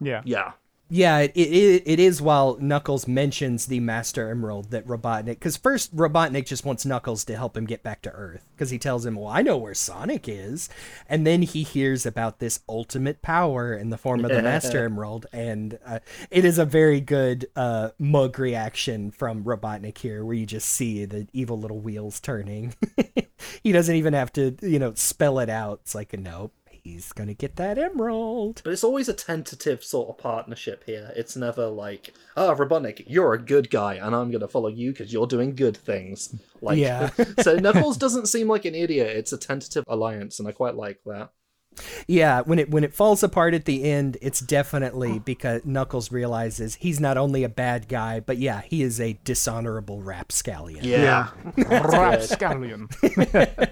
Yeah. 0.00 0.22
Yeah. 0.24 0.52
Yeah, 0.90 1.20
it, 1.20 1.32
it 1.36 1.82
it 1.86 2.00
is 2.00 2.20
while 2.20 2.56
Knuckles 2.60 3.06
mentions 3.06 3.66
the 3.66 3.78
Master 3.80 4.28
Emerald 4.28 4.70
that 4.72 4.86
Robotnik 4.86 5.40
cuz 5.40 5.56
first 5.56 5.94
Robotnik 5.94 6.46
just 6.46 6.64
wants 6.64 6.84
Knuckles 6.84 7.24
to 7.26 7.36
help 7.36 7.56
him 7.56 7.64
get 7.64 7.82
back 7.84 8.02
to 8.02 8.10
Earth 8.10 8.50
cuz 8.56 8.70
he 8.70 8.78
tells 8.78 9.06
him, 9.06 9.14
"Well, 9.14 9.28
I 9.28 9.42
know 9.42 9.56
where 9.56 9.74
Sonic 9.74 10.28
is." 10.28 10.68
And 11.08 11.26
then 11.26 11.42
he 11.42 11.62
hears 11.62 12.04
about 12.04 12.40
this 12.40 12.60
ultimate 12.68 13.22
power 13.22 13.72
in 13.72 13.90
the 13.90 13.98
form 13.98 14.24
of 14.24 14.32
the 14.32 14.42
Master 14.42 14.84
Emerald 14.84 15.26
and 15.32 15.78
uh, 15.86 16.00
it 16.30 16.44
is 16.44 16.58
a 16.58 16.64
very 16.64 17.00
good 17.00 17.46
uh, 17.54 17.90
mug 17.98 18.38
reaction 18.38 19.12
from 19.12 19.44
Robotnik 19.44 19.98
here 19.98 20.24
where 20.24 20.34
you 20.34 20.46
just 20.46 20.68
see 20.68 21.04
the 21.04 21.28
evil 21.32 21.58
little 21.58 21.78
wheels 21.78 22.18
turning. 22.20 22.74
he 23.62 23.72
doesn't 23.72 23.94
even 23.94 24.12
have 24.14 24.32
to, 24.32 24.56
you 24.62 24.78
know, 24.78 24.92
spell 24.94 25.38
it 25.38 25.48
out. 25.48 25.80
It's 25.82 25.94
like, 25.94 26.12
a 26.12 26.16
"Nope, 26.16 26.52
he's 26.82 27.12
going 27.12 27.28
to 27.28 27.34
get 27.34 27.56
that 27.56 27.78
emerald." 27.78 28.60
But 28.64 28.72
it's 28.72 28.84
always 28.84 29.08
a 29.08 29.14
tentative 29.14 29.82
sort 29.84 30.08
of 30.08 30.18
partnership 30.18 30.84
here. 30.86 31.12
It's 31.16 31.36
never 31.36 31.66
like, 31.66 32.14
ah, 32.36 32.54
Robotnik, 32.54 33.04
you're 33.06 33.34
a 33.34 33.38
good 33.42 33.70
guy, 33.70 33.94
and 33.94 34.14
I'm 34.14 34.30
going 34.30 34.40
to 34.40 34.48
follow 34.48 34.68
you 34.68 34.92
because 34.92 35.12
you're 35.12 35.26
doing 35.26 35.54
good 35.54 35.76
things. 35.76 36.34
Like, 36.60 36.78
Yeah. 36.78 37.10
so 37.40 37.56
Knuckles 37.56 37.96
doesn't 37.96 38.26
seem 38.26 38.48
like 38.48 38.64
an 38.64 38.74
idiot. 38.74 39.16
It's 39.16 39.32
a 39.32 39.38
tentative 39.38 39.84
alliance, 39.86 40.38
and 40.38 40.48
I 40.48 40.52
quite 40.52 40.74
like 40.74 41.00
that. 41.06 41.30
Yeah, 42.08 42.40
when 42.40 42.58
it 42.58 42.68
when 42.70 42.82
it 42.82 42.92
falls 42.92 43.22
apart 43.22 43.54
at 43.54 43.64
the 43.64 43.84
end, 43.84 44.18
it's 44.20 44.40
definitely 44.40 45.20
because 45.20 45.64
Knuckles 45.64 46.10
realizes 46.10 46.74
he's 46.74 46.98
not 46.98 47.16
only 47.16 47.44
a 47.44 47.48
bad 47.48 47.88
guy, 47.88 48.18
but 48.18 48.38
yeah, 48.38 48.62
he 48.62 48.82
is 48.82 49.00
a 49.00 49.18
dishonorable 49.24 50.02
rapscallion. 50.02 50.84
Yeah. 50.84 51.28
Rapscallion. 51.56 52.88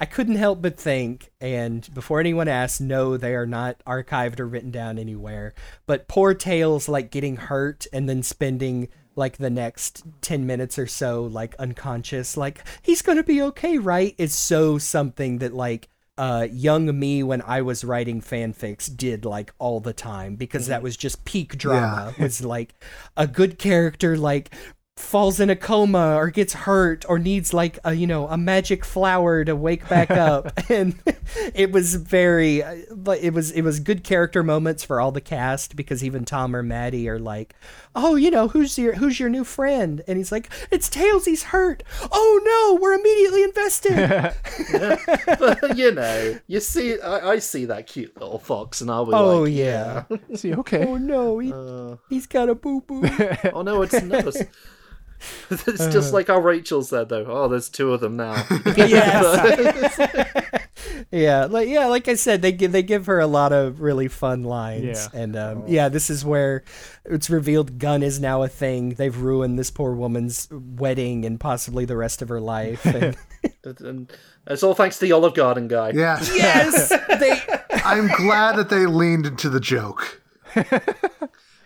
I 0.00 0.06
couldn't 0.06 0.36
help 0.36 0.62
but 0.62 0.78
think, 0.78 1.30
and 1.40 1.92
before 1.92 2.20
anyone 2.20 2.48
asks, 2.48 2.80
no, 2.80 3.16
they 3.16 3.34
are 3.34 3.46
not 3.46 3.82
archived 3.84 4.38
or 4.38 4.46
written 4.46 4.70
down 4.70 4.98
anywhere. 4.98 5.54
But 5.86 6.08
poor 6.08 6.34
Tails 6.34 6.88
like 6.88 7.10
getting 7.10 7.36
hurt 7.36 7.86
and 7.92 8.08
then 8.08 8.22
spending 8.22 8.88
like 9.18 9.36
the 9.36 9.50
next 9.50 10.04
10 10.22 10.46
minutes 10.46 10.78
or 10.78 10.86
so 10.86 11.24
like 11.24 11.56
unconscious 11.56 12.36
like 12.36 12.64
he's 12.82 13.02
gonna 13.02 13.24
be 13.24 13.42
okay 13.42 13.76
right 13.76 14.14
is 14.16 14.32
so 14.32 14.78
something 14.78 15.38
that 15.38 15.52
like 15.52 15.88
uh 16.16 16.46
young 16.50 16.96
me 16.98 17.22
when 17.24 17.42
i 17.42 17.60
was 17.60 17.84
writing 17.84 18.22
fanfics 18.22 18.94
did 18.96 19.24
like 19.24 19.52
all 19.58 19.80
the 19.80 19.92
time 19.92 20.36
because 20.36 20.68
that 20.68 20.82
was 20.82 20.96
just 20.96 21.24
peak 21.24 21.58
drama 21.58 22.14
was 22.18 22.44
like 22.44 22.74
a 23.16 23.26
good 23.26 23.58
character 23.58 24.16
like 24.16 24.54
falls 24.98 25.40
in 25.40 25.48
a 25.48 25.56
coma 25.56 26.16
or 26.16 26.30
gets 26.30 26.52
hurt 26.52 27.04
or 27.08 27.18
needs 27.18 27.54
like 27.54 27.78
a 27.84 27.94
you 27.94 28.06
know 28.06 28.26
a 28.28 28.36
magic 28.36 28.84
flower 28.84 29.44
to 29.44 29.54
wake 29.54 29.88
back 29.88 30.10
up. 30.10 30.52
And 30.70 30.96
it 31.54 31.72
was 31.72 31.94
very 31.94 32.62
uh, 32.62 32.76
but 32.94 33.20
it 33.20 33.32
was 33.32 33.50
it 33.52 33.62
was 33.62 33.80
good 33.80 34.04
character 34.04 34.42
moments 34.42 34.84
for 34.84 35.00
all 35.00 35.12
the 35.12 35.20
cast 35.20 35.76
because 35.76 36.04
even 36.04 36.24
Tom 36.24 36.54
or 36.54 36.62
Maddie 36.62 37.08
are 37.08 37.18
like 37.18 37.54
oh 37.94 38.14
you 38.16 38.30
know 38.30 38.48
who's 38.48 38.78
your 38.78 38.94
who's 38.94 39.18
your 39.18 39.28
new 39.28 39.44
friend? 39.44 40.02
And 40.06 40.18
he's 40.18 40.30
like 40.30 40.50
it's 40.70 40.90
Tails. 40.90 41.24
He's 41.24 41.44
hurt. 41.44 41.82
Oh 42.12 42.40
no 42.44 42.80
we're 42.80 42.94
immediately 42.94 43.42
invested. 43.44 44.34
But 45.38 45.76
you 45.76 45.92
know, 45.92 46.38
you 46.46 46.60
see, 46.60 47.00
I, 47.00 47.30
I 47.32 47.38
see 47.38 47.66
that 47.66 47.86
cute 47.86 48.18
little 48.20 48.38
fox, 48.38 48.80
and 48.80 48.90
I'll 48.90 49.06
be 49.06 49.12
oh 49.12 49.42
like, 49.42 49.52
yeah. 49.52 50.04
See, 50.34 50.54
okay. 50.54 50.86
oh 50.86 50.96
no 50.96 51.38
he, 51.38 51.52
he's 52.08 52.26
got 52.26 52.48
a 52.48 52.54
boo 52.54 52.80
boo 52.80 53.08
oh 53.52 53.62
no, 53.62 53.82
it's 53.82 54.02
nose. 54.02 54.42
It's 55.50 55.86
just 55.88 56.12
like 56.12 56.28
how 56.28 56.38
Rachel 56.38 56.82
said, 56.82 57.08
though. 57.08 57.24
Oh, 57.26 57.48
there's 57.48 57.68
two 57.68 57.92
of 57.92 58.00
them 58.00 58.16
now. 58.16 58.46
yes. 58.76 59.98
yeah, 61.10 61.44
like 61.46 61.68
yeah, 61.68 61.86
like 61.86 62.08
I 62.08 62.14
said, 62.14 62.42
they 62.42 62.52
give 62.52 62.72
they 62.72 62.82
give 62.82 63.06
her 63.06 63.18
a 63.20 63.26
lot 63.26 63.52
of 63.52 63.80
really 63.80 64.08
fun 64.08 64.44
lines, 64.44 65.08
Yeah. 65.12 65.20
and 65.20 65.36
um, 65.36 65.64
yeah, 65.66 65.88
this 65.88 66.10
is 66.10 66.24
where 66.24 66.64
it's 67.04 67.30
revealed 67.30 67.78
gun 67.78 68.02
is 68.02 68.20
now 68.20 68.42
a 68.42 68.48
thing. 68.48 68.90
They've 68.90 69.16
ruined 69.16 69.58
this 69.58 69.70
poor 69.70 69.92
woman's 69.94 70.48
wedding 70.50 71.24
and 71.24 71.38
possibly 71.40 71.84
the 71.84 71.96
rest 71.96 72.22
of 72.22 72.28
her 72.28 72.40
life. 72.40 72.84
And 72.84 73.16
and 73.80 74.12
it's 74.46 74.62
all 74.62 74.74
thanks 74.74 74.98
to 74.98 75.04
the 75.04 75.12
Olive 75.12 75.34
Garden 75.34 75.68
guy. 75.68 75.90
Yeah. 75.90 76.18
yes, 76.34 76.88
they 76.88 77.40
I'm 77.84 78.08
glad 78.08 78.56
that 78.56 78.68
they 78.70 78.86
leaned 78.86 79.26
into 79.26 79.48
the 79.48 79.60
joke. 79.60 80.22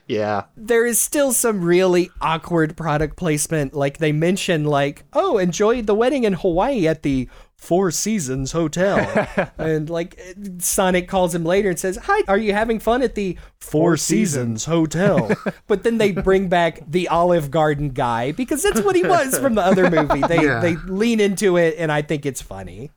Yeah. 0.06 0.44
there 0.56 0.84
is 0.84 1.00
still 1.00 1.32
some 1.32 1.62
really 1.64 2.10
awkward 2.20 2.76
product 2.76 3.16
placement. 3.16 3.74
Like 3.74 3.98
they 3.98 4.12
mention, 4.12 4.64
like, 4.64 5.04
oh, 5.12 5.38
enjoyed 5.38 5.86
the 5.86 5.94
wedding 5.94 6.24
in 6.24 6.34
Hawaii 6.34 6.86
at 6.86 7.02
the 7.02 7.28
Four 7.56 7.92
Seasons 7.92 8.50
Hotel, 8.50 9.28
and 9.58 9.88
like 9.88 10.20
Sonic 10.58 11.06
calls 11.06 11.32
him 11.32 11.44
later 11.44 11.68
and 11.70 11.78
says, 11.78 11.96
"Hi, 12.02 12.22
are 12.26 12.36
you 12.36 12.52
having 12.52 12.80
fun 12.80 13.02
at 13.02 13.14
the 13.14 13.34
Four, 13.60 13.80
Four 13.92 13.96
Seasons 13.98 14.64
Hotel?" 14.64 15.30
but 15.68 15.84
then 15.84 15.98
they 15.98 16.10
bring 16.10 16.48
back 16.48 16.80
the 16.90 17.06
Olive 17.06 17.52
Garden 17.52 17.90
guy 17.90 18.32
because 18.32 18.64
that's 18.64 18.80
what 18.80 18.96
he 18.96 19.04
was 19.04 19.38
from 19.38 19.54
the 19.54 19.62
other 19.62 19.88
movie. 19.88 20.22
They 20.26 20.42
Yeah. 20.44 20.58
they 20.58 20.74
lean 20.74 21.20
into 21.20 21.56
it, 21.56 21.76
and 21.78 21.92
I 21.92 22.02
think 22.02 22.26
it's 22.26 22.42
funny. 22.42 22.90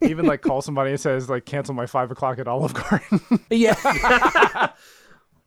Even 0.00 0.26
like 0.26 0.42
call 0.42 0.62
somebody 0.62 0.90
and 0.90 1.00
says 1.00 1.28
like 1.28 1.44
cancel 1.44 1.74
my 1.74 1.86
five 1.86 2.12
o'clock 2.12 2.38
at 2.38 2.46
Olive 2.46 2.74
Garden. 2.74 3.20
yeah, 3.50 3.74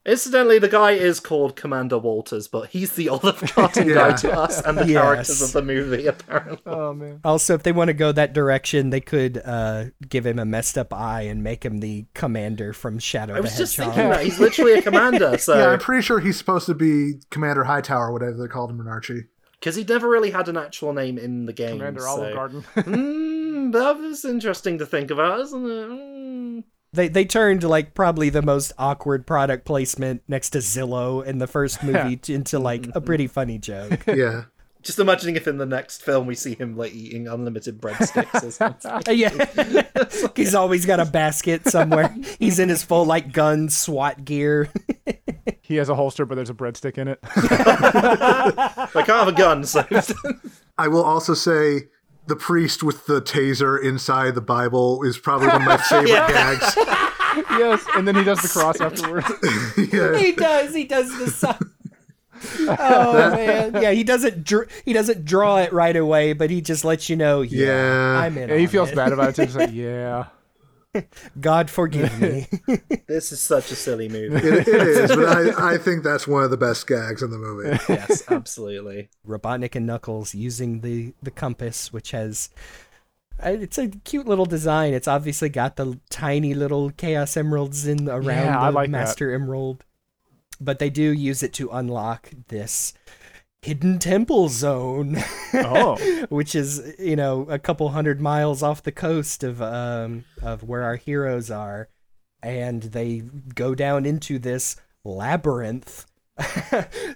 Incidentally, 0.08 0.58
the 0.58 0.70
guy 0.70 0.92
is 0.94 1.20
called 1.20 1.58
Commander 1.58 1.98
Walters, 1.98 2.48
but 2.48 2.70
he's 2.70 2.94
the 2.94 3.10
Olive 3.10 3.44
Garden 3.56 3.90
guy 3.94 4.14
to 4.14 4.32
us 4.32 4.62
and 4.62 4.78
the 4.78 4.88
Yes. 4.88 5.02
characters 5.02 5.42
of 5.42 5.52
the 5.52 5.62
movie, 5.62 6.08
apparently. 6.08 6.60
oh 6.66 6.94
man. 6.94 7.20
Also, 7.26 7.54
if 7.54 7.64
they 7.64 7.74
want 7.74 7.90
to 7.90 7.94
go 7.94 8.14
that 8.14 8.32
direction, 8.34 8.90
they 8.90 9.02
could 9.02 9.42
uh, 9.44 9.86
give 10.08 10.26
him 10.26 10.40
a 10.40 10.46
messed 10.46 10.78
up 10.78 10.94
eye 10.94 11.24
and 11.24 11.44
make 11.44 11.66
him 11.66 11.80
the 11.80 12.06
commander 12.14 12.72
from 12.72 13.00
Shadow 13.00 13.34
I 13.34 13.38
the 13.38 13.42
was 13.44 13.58
just 13.58 13.76
Hedgehog. 13.76 13.96
thinking 13.96 14.12
that. 14.12 14.24
He's 14.24 14.40
literally 14.40 14.74
a 14.76 14.82
commander, 14.82 15.38
so. 15.40 15.58
Yeah, 15.58 15.72
I'm 15.72 15.80
pretty 15.80 16.04
sure 16.04 16.22
he's 16.22 16.38
supposed 16.38 16.68
to 16.68 16.74
be 16.74 17.16
Commander 17.30 17.66
Hightower, 17.66 18.14
whatever 18.14 18.38
they 18.38 18.48
called 18.48 18.72
him 18.72 18.80
in 18.80 18.88
Archie. 18.88 19.26
Because 19.60 19.76
he 19.76 19.84
never 19.84 20.08
really 20.08 20.32
had 20.32 20.48
an 20.48 20.56
actual 20.56 20.94
name 20.94 21.18
in 21.18 21.48
the 21.48 21.54
game. 21.54 21.80
Commander 21.80 22.00
so. 22.02 22.08
Olive 22.08 22.34
Garden. 22.34 22.64
Mm, 22.78 23.74
that 23.74 23.98
was 24.00 24.24
interesting 24.24 24.78
to 24.78 24.86
think 24.86 25.12
about, 25.12 25.40
isn't 25.42 25.66
it? 25.66 25.90
Mm. 25.90 26.64
They 26.94 27.08
they 27.10 27.26
turned 27.26 27.64
like 27.64 27.94
probably 27.94 28.30
the 28.30 28.42
most 28.42 28.72
awkward 28.78 29.28
product 29.28 29.66
placement 29.66 30.24
next 30.28 30.52
to 30.52 30.60
Zillow 30.60 31.24
in 31.26 31.38
the 31.38 31.48
first 31.48 31.84
movie 31.84 32.16
t- 32.16 32.34
into 32.34 32.60
like 32.60 32.88
a 32.96 33.02
pretty 33.02 33.28
funny 33.28 33.58
joke. 33.58 34.04
Yeah. 34.08 34.46
Just 34.84 35.00
imagining 35.00 35.36
if 35.36 35.48
in 35.50 35.58
the 35.58 35.66
next 35.66 36.02
film 36.02 36.28
we 36.28 36.36
see 36.36 36.56
him 36.56 36.78
like 36.78 36.94
eating 36.94 37.28
unlimited 37.28 37.82
breadsticks 37.82 38.42
or 38.42 38.52
something. 38.52 39.18
Yeah, 39.18 39.84
he's 40.36 40.56
always 40.56 40.86
got 40.86 41.02
a 41.02 41.06
basket 41.06 41.68
somewhere. 41.68 42.16
He's 42.40 42.58
in 42.58 42.70
his 42.70 42.84
full 42.84 43.04
like 43.04 43.34
gun 43.34 43.68
SWAT 43.70 44.24
gear. 44.24 44.70
he 45.62 45.76
has 45.76 45.90
a 45.90 45.96
holster, 45.96 46.26
but 46.26 46.36
there's 46.36 46.50
a 46.50 46.54
breadstick 46.54 46.98
in 46.98 47.10
it. 47.10 47.20
I 47.26 48.88
can't 48.94 49.08
have 49.08 49.28
a 49.28 49.34
gun, 49.34 49.66
so 49.66 49.84
I 50.78 50.88
will 50.88 51.04
also 51.04 51.34
say 51.34 51.90
the 52.28 52.36
priest 52.36 52.84
with 52.84 53.06
the 53.06 53.22
taser 53.22 53.82
inside 53.82 54.36
the 54.36 54.42
Bible 54.42 55.04
is 55.04 55.18
probably 55.18 55.48
one 55.48 55.62
of 55.62 55.68
my 55.68 55.78
favorite 55.90 56.08
gags. 56.08 56.74
yes, 57.52 57.86
and 57.96 58.08
then 58.08 58.16
he 58.16 58.24
does 58.24 58.42
the 58.42 58.48
cross 58.50 58.80
afterwards. 58.82 59.28
Yeah. 59.92 60.18
he 60.18 60.32
does. 60.34 60.74
He 60.76 60.84
does 60.86 61.18
the 61.18 61.30
sun. 61.32 61.58
Oh 62.68 63.32
man, 63.32 63.82
yeah. 63.82 63.92
He 63.92 64.04
doesn't. 64.04 64.44
Dr- 64.44 64.70
he 64.86 64.94
doesn't 64.94 65.26
draw 65.26 65.58
it 65.58 65.74
right 65.74 65.96
away, 65.96 66.34
but 66.34 66.50
he 66.50 66.62
just 66.62 66.86
lets 66.86 67.10
you 67.10 67.16
know. 67.16 67.42
Yeah, 67.42 67.66
Yeah. 67.66 68.20
I'm 68.20 68.38
in. 68.38 68.50
Yeah, 68.50 68.58
he 68.58 68.68
feels 68.68 68.90
it. 68.92 68.96
bad 68.96 69.12
about 69.12 69.30
it 69.30 69.36
too. 69.36 69.42
He's 69.44 69.56
like, 69.56 69.74
yeah. 69.74 70.26
God 71.40 71.70
forgive 71.70 72.20
me. 72.22 72.48
this 73.08 73.32
is 73.32 73.40
such 73.42 73.72
a 73.72 73.76
silly 73.76 74.10
movie. 74.10 74.36
It, 74.48 74.68
it 74.68 74.88
is, 74.88 75.16
but 75.16 75.26
I, 75.26 75.74
I 75.76 75.78
think 75.80 76.04
that's 76.04 76.28
one 76.28 76.44
of 76.44 76.52
the 76.52 76.58
best 76.58 76.88
gags 76.88 77.22
in 77.24 77.32
the 77.32 77.38
movie. 77.38 77.78
yes, 77.90 78.24
absolutely. 78.30 79.10
Robotnik 79.28 79.76
and 79.76 79.86
Knuckles 79.86 80.34
using 80.36 80.82
the 80.82 81.14
the 81.22 81.32
compass, 81.32 81.92
which 81.94 82.12
has 82.12 82.50
uh, 83.44 83.50
it's 83.50 83.78
a 83.78 83.88
cute 83.88 84.28
little 84.28 84.46
design. 84.46 84.94
It's 84.94 85.08
obviously 85.08 85.50
got 85.50 85.76
the 85.76 86.00
tiny 86.10 86.54
little 86.54 86.90
Chaos 86.92 87.38
Emeralds 87.38 87.86
in 87.88 88.10
around 88.10 88.26
Yeah, 88.28 88.66
the 88.66 88.72
like 88.72 88.88
that. 88.88 88.98
Master 88.98 89.32
Emerald, 89.34 89.84
but 90.60 90.80
they 90.80 90.90
do 90.90 91.12
use 91.14 91.44
it 91.44 91.54
to 91.54 91.70
unlock 91.70 92.32
this 92.48 92.94
hidden 93.68 94.00
temple 94.00 94.48
zone, 94.50 95.18
Oh, 95.54 95.98
which 96.30 96.56
is 96.56 96.96
you 96.98 97.16
know 97.16 97.42
a 97.50 97.60
couple 97.60 97.90
hundred 97.90 98.22
miles 98.22 98.64
off 98.64 98.82
the 98.84 98.92
coast 98.92 99.44
of 99.44 99.62
um 99.62 100.24
of 100.42 100.64
where 100.64 100.84
our 100.84 100.96
heroes 100.96 101.52
are, 101.52 101.90
and 102.42 102.82
they 102.84 103.24
go 103.56 103.76
down 103.76 104.06
into 104.06 104.40
this 104.40 104.76
labyrinth. 105.04 106.06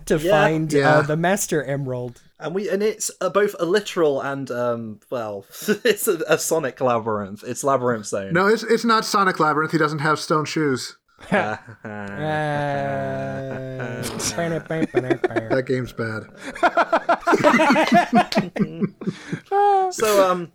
to 0.06 0.18
Yeah. 0.18 0.32
find 0.32 0.74
Yeah. 0.74 0.98
Uh, 0.98 1.02
the 1.04 1.16
Master 1.16 1.64
Emerald. 1.64 2.22
And 2.40 2.56
we 2.56 2.68
and 2.70 2.82
it's 2.82 3.12
uh, 3.22 3.30
both 3.30 3.56
a 3.60 3.66
literal 3.66 4.20
and 4.20 4.50
um 4.50 5.00
well, 5.12 5.46
it's 5.86 6.08
a, 6.08 6.24
a 6.28 6.38
Sonic 6.40 6.82
labyrinth. 6.82 7.44
It's 7.46 7.64
labyrinth 7.64 8.08
zone. 8.08 8.34
No, 8.34 8.48
it's 8.48 8.64
it's 8.64 8.84
not 8.84 9.06
Sonic 9.06 9.40
Labyrinth. 9.40 9.72
He 9.74 9.78
doesn't 9.78 10.00
have 10.00 10.18
stone 10.20 10.46
shoes. 10.46 10.98
Uh, 11.32 11.58
That 15.52 15.66
game's 15.68 15.94
bad. 15.94 16.24
so 19.94 20.32
um 20.32 20.52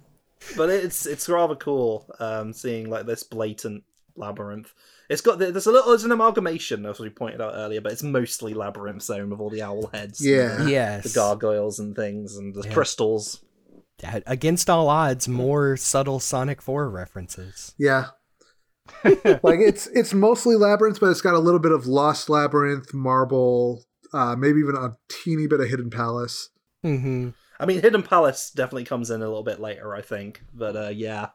but 0.56 0.70
it's 0.70 1.06
it's 1.06 1.28
rather 1.28 1.55
cool 1.56 2.06
um 2.20 2.52
seeing 2.52 2.88
like 2.90 3.06
this 3.06 3.22
blatant 3.22 3.84
labyrinth 4.16 4.72
it's 5.10 5.20
got 5.20 5.38
there's 5.38 5.66
a 5.66 5.72
little 5.72 5.90
there's 5.90 6.05
an 6.05 6.12
amalgamation 6.12 6.86
as 6.86 6.98
we 6.98 7.10
pointed 7.10 7.40
out 7.40 7.52
earlier 7.55 7.80
but 7.80 7.93
it's 7.93 8.02
mostly 8.02 8.55
labyrinth 8.55 9.02
zone 9.02 9.30
with 9.30 9.40
all 9.40 9.51
the 9.51 9.62
owl 9.62 9.88
heads 9.93 10.20
and 10.20 10.30
Yeah. 10.30 10.66
yes. 10.66 11.05
the 11.05 11.14
gargoyles 11.18 11.78
and 11.78 11.94
things 11.94 12.36
and 12.36 12.55
the 12.55 12.62
Yeah. 12.66 12.74
crystals 12.74 13.43
Against 14.26 14.68
all 14.68 14.90
odds, 14.90 15.26
more 15.26 15.74
subtle 15.78 16.20
Sonic 16.20 16.60
4 16.60 16.90
references. 16.90 17.74
Yeah. 17.78 18.09
like 19.43 19.61
it's 19.61 19.87
it's 19.89 20.13
mostly 20.15 20.57
labyrinth, 20.57 21.01
but 21.01 21.11
it's 21.11 21.21
got 21.21 21.35
a 21.35 21.39
little 21.39 21.61
bit 21.61 21.73
of 21.73 21.87
Lost 21.87 22.29
Labyrinth, 22.29 22.93
Marble, 22.95 23.85
uh, 24.13 24.37
maybe 24.37 24.61
even 24.61 24.77
a 24.77 24.97
teeny 25.09 25.47
bit 25.47 25.61
of 25.61 25.69
Hidden 25.69 25.91
Palace. 25.91 26.51
hmm 26.83 27.31
i 27.59 27.65
mean 27.65 27.81
hidden 27.81 28.03
palace 28.03 28.51
definitely 28.51 28.85
comes 28.85 29.11
in 29.11 29.23
a 29.23 29.27
little 29.27 29.43
bit 29.43 29.59
later 29.59 29.95
i 29.95 30.03
think 30.03 30.43
but 30.53 30.77
uh 30.77 30.89
yeah 30.89 31.29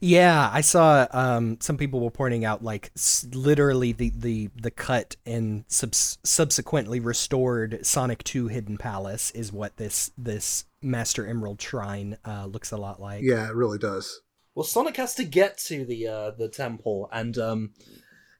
Yeah, 0.00 0.48
I 0.50 0.62
saw 0.62 1.06
um, 1.10 1.58
some 1.60 1.76
people 1.76 2.00
were 2.00 2.10
pointing 2.10 2.46
out 2.46 2.64
like 2.64 2.90
s- 2.96 3.26
literally 3.34 3.92
the, 3.92 4.10
the, 4.16 4.48
the 4.56 4.70
cut 4.70 5.16
and 5.26 5.64
subs- 5.68 6.16
subsequently 6.24 6.98
restored 6.98 7.84
Sonic 7.84 8.24
2 8.24 8.48
Hidden 8.48 8.78
Palace 8.78 9.30
is 9.32 9.52
what 9.52 9.76
this 9.76 10.12
this 10.16 10.64
Master 10.80 11.26
Emerald 11.26 11.60
Shrine 11.60 12.16
uh, 12.24 12.46
looks 12.46 12.72
a 12.72 12.78
lot 12.78 13.02
like. 13.02 13.22
Yeah, 13.22 13.46
it 13.48 13.54
really 13.54 13.76
does. 13.78 14.22
Well 14.56 14.64
sonic 14.64 14.96
has 14.96 15.14
to 15.14 15.22
get 15.22 15.56
to 15.56 15.84
the 15.84 16.08
uh 16.08 16.30
the 16.32 16.48
temple 16.48 17.08
and 17.12 17.38
um 17.38 17.70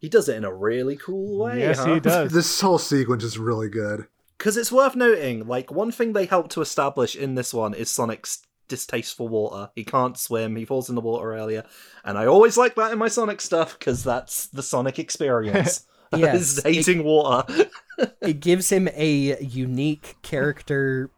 he 0.00 0.08
does 0.08 0.28
it 0.28 0.36
in 0.36 0.44
a 0.44 0.54
really 0.54 0.96
cool 0.96 1.38
way 1.38 1.60
yes, 1.60 1.78
huh? 1.78 1.94
he 1.94 2.00
does. 2.00 2.32
This 2.32 2.60
whole 2.60 2.78
sequence 2.78 3.24
is 3.24 3.38
really 3.38 3.68
good. 3.68 4.06
Because 4.38 4.56
it's 4.56 4.70
worth 4.70 4.94
noting, 4.94 5.46
like, 5.46 5.72
one 5.72 5.90
thing 5.90 6.12
they 6.12 6.26
help 6.26 6.50
to 6.50 6.60
establish 6.60 7.16
in 7.16 7.34
this 7.34 7.54
one 7.54 7.72
is 7.72 7.90
Sonic's 7.90 8.42
distaste 8.68 9.16
for 9.16 9.28
water. 9.28 9.70
He 9.74 9.84
can't 9.84 10.18
swim, 10.18 10.56
he 10.56 10.64
falls 10.66 10.88
in 10.88 10.94
the 10.94 11.00
water 11.00 11.34
earlier. 11.34 11.64
And 12.04 12.18
I 12.18 12.26
always 12.26 12.58
like 12.58 12.74
that 12.74 12.92
in 12.92 12.98
my 12.98 13.08
Sonic 13.08 13.40
stuff, 13.40 13.78
because 13.78 14.04
that's 14.04 14.46
the 14.48 14.62
Sonic 14.62 14.98
experience. 14.98 15.86
Yes, 16.16 16.58
is 16.58 16.62
hating 16.62 17.02
water. 17.02 17.52
it 18.20 18.40
gives 18.40 18.70
him 18.70 18.88
a 18.94 19.40
unique 19.42 20.16
character 20.22 21.10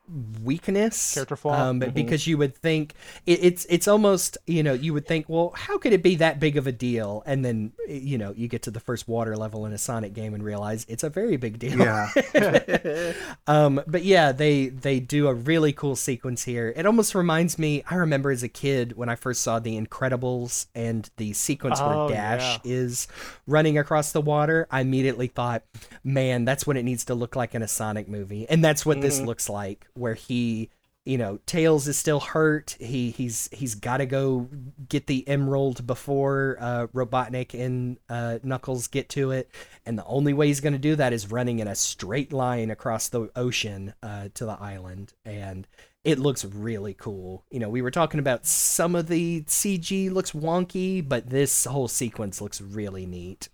weakness 0.42 1.12
Character 1.12 1.36
flaw? 1.36 1.52
um, 1.68 1.80
because 1.80 2.26
you 2.26 2.38
would 2.38 2.56
think 2.56 2.94
it, 3.26 3.40
it's 3.42 3.66
it's 3.68 3.86
almost 3.86 4.38
you 4.46 4.62
know 4.62 4.72
you 4.72 4.94
would 4.94 5.06
think 5.06 5.26
well 5.28 5.52
how 5.54 5.76
could 5.76 5.92
it 5.92 6.02
be 6.02 6.14
that 6.16 6.40
big 6.40 6.56
of 6.56 6.66
a 6.66 6.72
deal 6.72 7.22
and 7.26 7.44
then 7.44 7.72
you 7.86 8.16
know 8.16 8.32
you 8.34 8.48
get 8.48 8.62
to 8.62 8.70
the 8.70 8.80
first 8.80 9.06
water 9.06 9.36
level 9.36 9.66
in 9.66 9.72
a 9.74 9.78
sonic 9.78 10.14
game 10.14 10.32
and 10.32 10.42
realize 10.42 10.86
it's 10.88 11.02
a 11.04 11.10
very 11.10 11.36
big 11.36 11.58
deal 11.58 11.78
Yeah. 11.78 12.10
um, 13.46 13.80
but 13.86 14.04
yeah, 14.04 14.32
they 14.32 14.68
they 14.68 15.00
do 15.00 15.28
a 15.28 15.34
really 15.34 15.72
cool 15.72 15.96
sequence 15.96 16.44
here. 16.44 16.72
It 16.76 16.86
almost 16.86 17.14
reminds 17.14 17.58
me. 17.58 17.82
I 17.88 17.96
remember 17.96 18.30
as 18.30 18.42
a 18.42 18.48
kid 18.48 18.96
when 18.96 19.08
I 19.08 19.14
first 19.14 19.42
saw 19.42 19.58
The 19.58 19.78
Incredibles 19.80 20.66
and 20.74 21.08
the 21.16 21.32
sequence 21.32 21.78
Oh, 21.80 22.06
where 22.06 22.14
Dash 22.16 22.60
yeah. 22.64 22.72
is 22.72 23.08
running 23.46 23.78
across 23.78 24.12
the 24.12 24.20
water. 24.20 24.66
I 24.70 24.80
immediately 24.80 25.26
thought, 25.28 25.62
man, 26.04 26.44
that's 26.44 26.66
what 26.68 26.76
it 26.76 26.84
needs 26.84 27.04
to 27.06 27.14
look 27.14 27.34
like 27.34 27.54
in 27.54 27.62
a 27.62 27.68
Sonic 27.68 28.08
movie, 28.08 28.48
and 28.48 28.62
that's 28.62 28.86
what 28.86 29.00
this 29.00 29.20
looks 29.20 29.48
like, 29.48 29.86
where 29.94 30.14
he. 30.14 30.70
You 31.04 31.16
know, 31.16 31.38
Tails 31.46 31.88
is 31.88 31.96
still 31.96 32.20
hurt. 32.20 32.76
He 32.78 33.12
he's 33.12 33.48
he's 33.50 33.74
got 33.74 33.96
to 33.96 34.04
go 34.04 34.46
get 34.90 35.06
the 35.06 35.26
emerald 35.26 35.86
before 35.86 36.58
uh, 36.60 36.86
Robotnik 36.88 37.58
and 37.58 37.96
uh, 38.10 38.40
Knuckles 38.42 38.88
get 38.88 39.08
to 39.10 39.30
it, 39.30 39.50
and 39.86 39.98
the 39.98 40.04
only 40.04 40.34
way 40.34 40.48
he's 40.48 40.60
going 40.60 40.74
to 40.74 40.78
do 40.78 40.96
that 40.96 41.14
is 41.14 41.30
running 41.30 41.60
in 41.60 41.66
a 41.66 41.74
straight 41.74 42.30
line 42.30 42.70
across 42.70 43.08
the 43.08 43.30
ocean 43.34 43.94
uh, 44.02 44.28
to 44.34 44.44
the 44.44 44.60
island, 44.60 45.14
and 45.24 45.66
it 46.04 46.18
looks 46.18 46.44
really 46.44 46.94
cool. 46.94 47.44
You 47.50 47.60
know, 47.60 47.68
we 47.68 47.82
were 47.82 47.90
talking 47.90 48.20
about 48.20 48.46
some 48.46 48.94
of 48.94 49.08
the 49.08 49.42
CG 49.42 50.10
looks 50.10 50.32
wonky, 50.32 51.06
but 51.06 51.30
this 51.30 51.64
whole 51.64 51.88
sequence 51.88 52.40
looks 52.40 52.60
really 52.60 53.06
neat. 53.06 53.48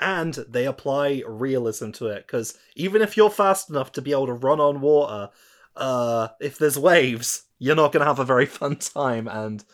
And 0.00 0.34
they 0.48 0.66
apply 0.66 1.22
realism 1.26 1.90
to 1.90 2.06
it 2.06 2.26
because 2.26 2.58
even 2.74 3.02
if 3.02 3.16
you're 3.16 3.30
fast 3.30 3.70
enough 3.70 3.92
to 3.92 4.02
be 4.02 4.12
able 4.12 4.26
to 4.26 4.32
run 4.32 4.60
on 4.60 4.80
water 4.80 5.30
uh 5.76 6.28
if 6.40 6.58
there's 6.58 6.78
waves 6.78 7.44
you're 7.58 7.76
not 7.76 7.92
gonna 7.92 8.04
have 8.04 8.18
a 8.18 8.24
very 8.24 8.46
fun 8.58 8.76
time 8.76 9.26
and 9.28 9.64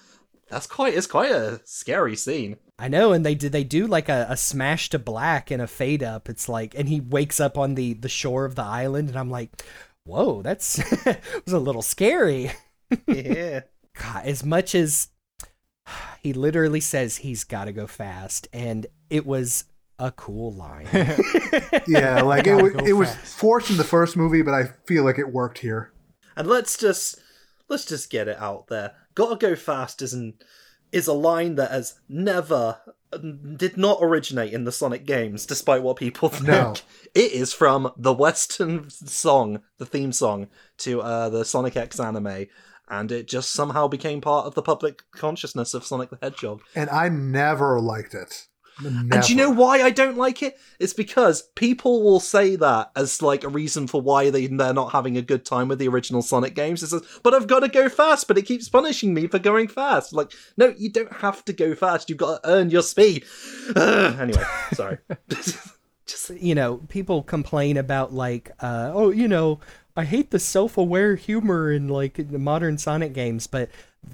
that's 0.49 0.67
quite 0.67 0.95
it's 0.95 1.07
quite 1.07 1.31
a 1.31 1.61
scary 1.65 2.17
scene 2.17 2.57
I 2.79 2.89
know, 2.89 3.13
and 3.13 3.25
they 3.25 3.37
do 3.37 3.49
they 3.49 3.63
do 3.63 3.87
like 3.87 4.09
a, 4.09 4.27
a 4.29 4.37
smash 4.37 4.91
to 4.91 4.99
black 4.99 5.53
and 5.53 5.63
a 5.63 5.69
fade 5.69 6.03
up. 6.03 6.29
It's 6.29 6.49
like, 6.49 6.75
and 6.77 6.89
he 6.89 7.01
wakes 7.01 7.39
up 7.39 7.57
on 7.57 7.77
the 7.77 7.93
the 7.93 8.09
shore 8.09 8.45
of 8.45 8.57
the 8.57 8.65
island, 8.65 9.09
and 9.09 9.17
I'm 9.17 9.31
like, 9.31 9.63
whoa, 10.03 10.43
that's 10.43 10.83
was 11.45 11.53
a 11.53 11.61
little 11.61 11.83
scary. 11.83 12.51
yeah 13.07 13.61
God, 14.01 14.25
as 14.25 14.45
much 14.45 14.75
as 14.75 15.09
he 16.23 16.33
literally 16.33 16.81
says 16.81 17.19
he's 17.19 17.45
got 17.45 17.67
to 17.67 17.73
go 17.73 17.87
fast, 17.87 18.49
and 18.53 18.87
it 19.11 19.27
was 19.27 19.65
a 19.99 20.11
cool 20.13 20.53
line. 20.53 20.89
Yeah, 21.87 22.23
like 22.23 22.47
it, 22.47 22.55
was 22.55 22.75
it 22.87 22.93
was 22.93 23.13
forced 23.15 23.71
in 23.71 23.77
the 23.77 23.85
first 23.85 24.17
movie, 24.17 24.43
but 24.43 24.55
I 24.55 24.65
feel 24.87 25.05
like 25.05 25.19
it 25.19 25.33
worked 25.33 25.59
here. 25.59 25.93
and 26.37 26.47
let's 26.47 26.79
just 26.79 27.21
let's 27.69 27.85
just 27.85 28.11
get 28.11 28.29
it 28.29 28.39
out 28.39 28.69
there 28.69 28.93
gotta 29.15 29.37
go 29.37 29.55
fast 29.55 30.03
isn't 30.03 30.43
is 30.91 31.07
a 31.07 31.13
line 31.13 31.55
that 31.55 31.71
has 31.71 31.99
never 32.09 32.79
did 33.57 33.77
not 33.77 33.99
originate 34.03 34.53
in 34.53 34.65
the 34.65 34.73
Sonic 34.73 35.07
games, 35.07 35.47
despite 35.47 35.83
what 35.83 35.97
people 35.97 36.29
think. 36.29 36.49
No. 36.49 36.75
It 37.15 37.33
is 37.33 37.53
from 37.53 37.93
the 37.97 38.13
Western 38.13 38.89
song, 38.91 39.63
the 39.79 39.87
theme 39.87 40.13
song 40.13 40.49
to 40.79 41.01
uh, 41.01 41.29
the 41.31 41.45
Sonic 41.45 41.77
X 41.77 41.99
anime, 41.99 42.47
and 42.89 43.13
it 43.13 43.27
just 43.27 43.53
somehow 43.53 43.89
became 43.89 44.21
part 44.21 44.47
of 44.47 44.55
the 44.55 44.63
public 44.63 45.03
consciousness 45.13 45.73
of 45.73 45.85
Sonic 45.85 46.11
the 46.11 46.19
Hedgehog. 46.23 46.63
And 46.75 46.91
I 46.91 47.09
never 47.09 47.81
liked 47.81 48.15
it. 48.15 48.49
Never. 48.81 48.99
And 48.99 49.23
do 49.23 49.33
you 49.33 49.37
know 49.37 49.51
why 49.51 49.83
I 49.83 49.91
don't 49.91 50.17
like 50.17 50.43
it? 50.43 50.59
It's 50.79 50.95
because 50.95 51.43
people 51.55 52.03
will 52.03 52.21
say 52.21 52.57
that 52.57 52.91
as 52.97 53.21
like 53.21 53.45
a 53.45 53.49
reason 53.49 53.87
for 53.87 54.01
why 54.01 54.31
they 54.31 54.47
they're 54.47 54.73
not 54.73 54.93
having 54.93 55.17
a 55.17 55.23
good 55.23 55.45
time 55.45 55.69
with 55.69 55.79
the 55.79 55.89
original 55.89 56.23
Sonic 56.23 56.55
games. 56.55 56.83
It 56.83 56.89
says, 56.89 57.03
"But 57.23 57.35
I've 57.35 57.47
got 57.47 57.61
to 57.61 57.69
go 57.69 57.89
fast, 57.89 58.29
but 58.29 58.39
it 58.39 58.43
keeps 58.43 58.69
punishing 58.69 59.13
me 59.15 59.27
for 59.27 59.39
going 59.39 59.69
fast." 59.69 60.13
Like, 60.13 60.33
no, 60.57 60.75
you 60.77 60.91
don't 60.91 61.13
have 61.13 61.45
to 61.47 61.53
go 61.53 61.75
fast. 61.75 62.09
You've 62.09 62.19
got 62.19 62.43
to 62.43 62.51
earn 62.51 62.71
your 62.71 62.83
speed. 62.83 63.25
Anyway, 63.77 64.45
sorry. 64.73 64.99
Just 66.07 66.31
you 66.31 66.55
know, 66.55 66.79
people 66.89 67.23
complain 67.23 67.77
about 67.77 68.13
like, 68.13 68.51
uh, 68.61 68.91
oh, 68.93 69.11
you 69.11 69.29
know, 69.29 69.61
I 69.97 70.05
hate 70.05 70.31
the 70.31 70.39
self-aware 70.39 71.17
humor 71.17 71.71
in 71.71 71.89
like 71.89 72.15
the 72.15 72.39
modern 72.39 72.79
Sonic 72.79 73.13
games, 73.13 73.47
but 73.47 73.69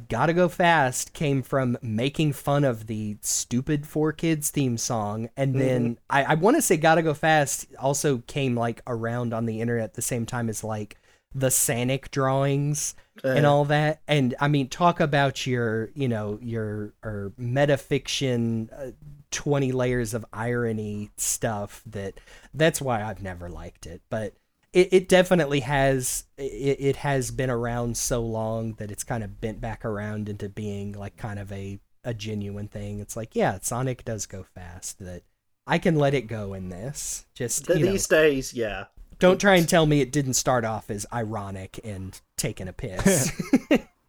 "Gotta 0.09 0.33
Go 0.33 0.49
Fast" 0.49 1.13
came 1.13 1.43
from 1.43 1.79
making 1.81 2.33
fun 2.33 2.65
of 2.65 2.87
the 2.89 3.17
stupid 3.21 3.85
4Kids 3.85 4.49
theme 4.51 4.77
song, 4.77 5.29
and 5.37 5.55
then 5.55 5.99
I, 6.11 6.25
I 6.25 6.35
want 6.35 6.57
to 6.57 6.63
say 6.63 6.77
"Gotta 6.77 7.03
Go 7.03 7.15
Fast" 7.15 7.67
also 7.79 8.19
came 8.27 8.57
like 8.57 8.83
around 8.87 9.33
on 9.33 9.47
the 9.47 9.61
internet 9.61 9.85
at 9.85 9.95
the 9.95 10.03
same 10.03 10.27
time 10.27 10.49
as 10.49 10.65
like 10.65 10.97
the 11.35 11.51
Sonic 11.51 12.11
drawings 12.11 12.95
and 13.23 13.47
all 13.47 13.65
that. 13.67 14.01
And 14.09 14.35
I 14.41 14.49
mean, 14.49 14.69
talk 14.69 14.99
about 14.99 15.47
your, 15.47 15.91
you 15.95 16.09
know, 16.09 16.39
your 16.43 16.95
or 17.05 17.33
metafiction, 17.39 18.69
uh, 18.73 18.93
twenty 19.31 19.71
layers 19.73 20.13
of 20.15 20.25
irony 20.33 21.11
stuff. 21.17 21.83
That 21.87 22.19
that's 22.53 22.81
why 22.81 23.03
I've 23.03 23.23
never 23.23 23.49
liked 23.49 23.87
it, 23.87 24.03
but. 24.11 24.35
It, 24.79 24.89
it 24.93 25.09
definitely 25.09 25.61
has 25.61 26.25
it, 26.37 26.77
it 26.79 26.97
has 26.97 27.33
been 27.33 27.51
around 27.51 27.97
so 27.97 28.21
long 28.21 28.75
that 28.75 28.93
it's 28.93 29.03
kind 29.03 29.25
of 29.25 29.41
bent 29.41 29.61
back 29.61 29.85
around 29.85 30.29
into 30.29 30.49
being 30.49 30.93
like 30.93 31.17
kind 31.17 31.41
of 31.41 31.51
a 31.51 31.81
a 32.05 32.15
genuine 32.15 32.69
thing. 32.69 33.01
It's 33.01 33.17
like 33.17 33.35
yeah, 33.35 33.59
Sonic 33.61 34.05
does 34.05 34.27
go 34.27 34.45
fast. 34.55 35.01
That 35.01 35.23
I 35.67 35.79
can 35.79 35.97
let 35.97 36.15
it 36.15 36.29
go 36.29 36.55
in 36.55 36.69
this. 36.69 37.27
Just 37.35 37.67
th- 37.67 37.81
you 37.81 37.87
know, 37.87 37.91
these 37.93 38.07
days, 38.07 38.55
yeah. 38.55 38.85
don't 39.19 39.41
try 39.41 39.57
and 39.57 39.69
tell 39.69 39.85
me 39.85 40.01
it 40.01 40.13
didn't 40.13 40.35
start 40.35 40.65
off 40.65 40.91
as 40.91 41.07
ironic 41.13 41.81
and 41.83 42.21
taking 42.37 42.69
a 42.69 42.73
piss. 42.73 43.33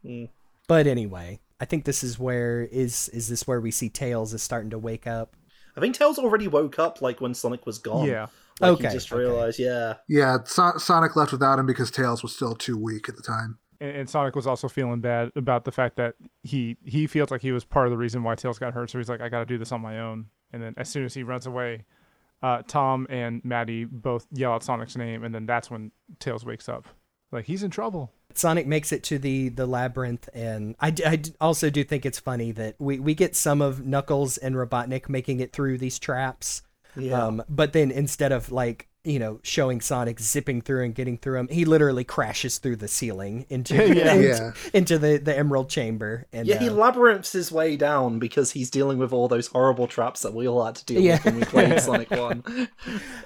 Mm. 0.05 0.29
but 0.67 0.85
anyway, 0.85 1.39
I 1.59 1.65
think 1.65 1.85
this 1.85 2.03
is 2.03 2.19
where 2.19 2.61
is 2.61 3.09
is 3.09 3.27
this 3.27 3.47
where 3.47 3.59
we 3.59 3.71
see 3.71 3.89
Tails 3.89 4.35
is 4.35 4.43
starting 4.43 4.69
to 4.69 4.77
wake 4.77 5.07
up? 5.07 5.35
I 5.75 5.81
think 5.81 5.95
Tails 5.95 6.19
already 6.19 6.47
woke 6.47 6.77
up 6.77 7.01
like 7.01 7.21
when 7.21 7.33
Sonic 7.33 7.65
was 7.65 7.79
gone. 7.79 8.07
Yeah. 8.07 8.27
Like, 8.60 8.72
Okay, 8.72 8.88
He 8.88 8.94
just 8.94 9.11
okay. 9.11 9.19
realized, 9.19 9.60
yeah. 9.60 9.95
Yeah, 10.07 10.38
so- 10.45 10.77
Sonic 10.77 11.15
left 11.15 11.31
without 11.31 11.60
him 11.60 11.65
because 11.65 11.91
Tails 11.91 12.23
was 12.23 12.36
still 12.36 12.56
too 12.56 12.77
weak 12.77 13.07
at 13.10 13.15
the 13.15 13.22
time. 13.22 13.57
And, 13.81 13.95
and 13.95 14.10
Sonic 14.10 14.36
was 14.36 14.45
also 14.48 14.68
feeling 14.68 14.99
bad 15.02 15.31
about 15.36 15.64
the 15.65 15.72
fact 15.72 15.95
that 15.95 16.15
he 16.44 16.76
he 16.84 17.07
feels 17.07 17.31
like 17.31 17.41
he 17.41 17.52
was 17.52 17.64
part 17.64 17.88
of 17.88 17.91
the 17.91 17.98
reason 17.98 18.23
why 18.23 18.36
Tails 18.36 18.60
got 18.60 18.73
hurt. 18.73 18.90
So 18.90 18.98
he's 18.98 19.10
like, 19.10 19.22
I 19.22 19.30
got 19.30 19.40
to 19.40 19.45
do 19.45 19.57
this 19.57 19.72
on 19.72 19.81
my 19.81 19.99
own. 19.99 20.26
And 20.52 20.61
then 20.61 20.73
as 20.77 20.90
soon 20.90 21.06
as 21.06 21.14
he 21.14 21.23
runs 21.23 21.45
away, 21.45 21.86
uh, 22.41 22.64
Tom 22.68 23.06
and 23.10 23.44
Maddie 23.45 23.86
both 23.86 24.26
yell 24.31 24.53
out 24.53 24.64
Sonic's 24.64 24.95
name, 24.98 25.23
and 25.23 25.34
then 25.34 25.45
that's 25.45 25.69
when 25.72 25.91
Tails 26.19 26.45
wakes 26.45 26.68
up. 26.69 26.88
Like 27.31 27.45
he's 27.45 27.64
in 27.64 27.69
trouble. 27.69 28.11
Sonic 28.34 28.65
makes 28.68 28.91
it 28.91 29.03
to 29.03 29.19
the 29.19 29.49
the 29.49 29.65
labyrinth, 29.65 30.27
and 30.34 30.76
I, 30.80 30.94
I 31.06 31.22
also 31.40 31.69
do 31.69 31.84
think 31.84 32.06
it's 32.06 32.19
funny 32.19 32.52
that 32.53 32.76
we 32.80 32.99
we 32.99 33.14
get 33.15 33.36
some 33.36 33.61
of 33.61 33.86
Knuckles 33.86 34.38
and 34.38 34.56
Robotnik 34.56 35.07
making 35.10 35.40
it 35.40 35.53
through 35.53 35.77
these 35.77 35.99
traps. 35.99 36.64
Yeah. 36.95 37.24
Um, 37.26 37.44
but 37.49 37.74
then 37.74 37.91
instead 37.91 38.32
of 38.32 38.52
like 38.52 38.88
you 39.06 39.18
know 39.18 39.40
showing 39.44 39.80
Sonic 39.80 40.20
zipping 40.20 40.60
through 40.61 40.84
and 40.84 40.94
getting 40.94 41.18
through 41.18 41.40
him, 41.40 41.48
he 41.49 41.64
literally 41.64 42.03
crashes 42.03 42.57
through 42.57 42.76
the 42.76 42.88
ceiling 42.90 43.45
into 43.49 43.74
Yeah. 43.95 44.14
into, 44.14 44.28
Yeah. 44.28 44.52
into 44.74 44.98
the 44.98 45.18
the 45.18 45.38
Emerald 45.38 45.70
Chamber. 45.70 46.28
And 46.34 46.45
Yeah, 46.48 46.60
he 46.60 46.68
uh, 46.70 46.74
labyrinths 46.74 47.32
his 47.32 47.49
way 47.52 47.78
down 47.78 48.20
because 48.20 48.52
he's 48.52 48.70
dealing 48.70 48.98
with 48.98 49.14
all 49.14 49.30
those 49.30 49.48
horrible 49.48 49.88
traps 49.88 50.22
that 50.24 50.34
we 50.34 50.48
all 50.49 50.66
had 50.66 50.76
to 50.76 50.86
deal 50.86 51.02
Yeah. 51.02 51.14
with 51.14 51.26
when 51.26 51.36
we 51.38 51.44
played 51.45 51.80
Sonic 51.82 52.11
One. 52.11 52.44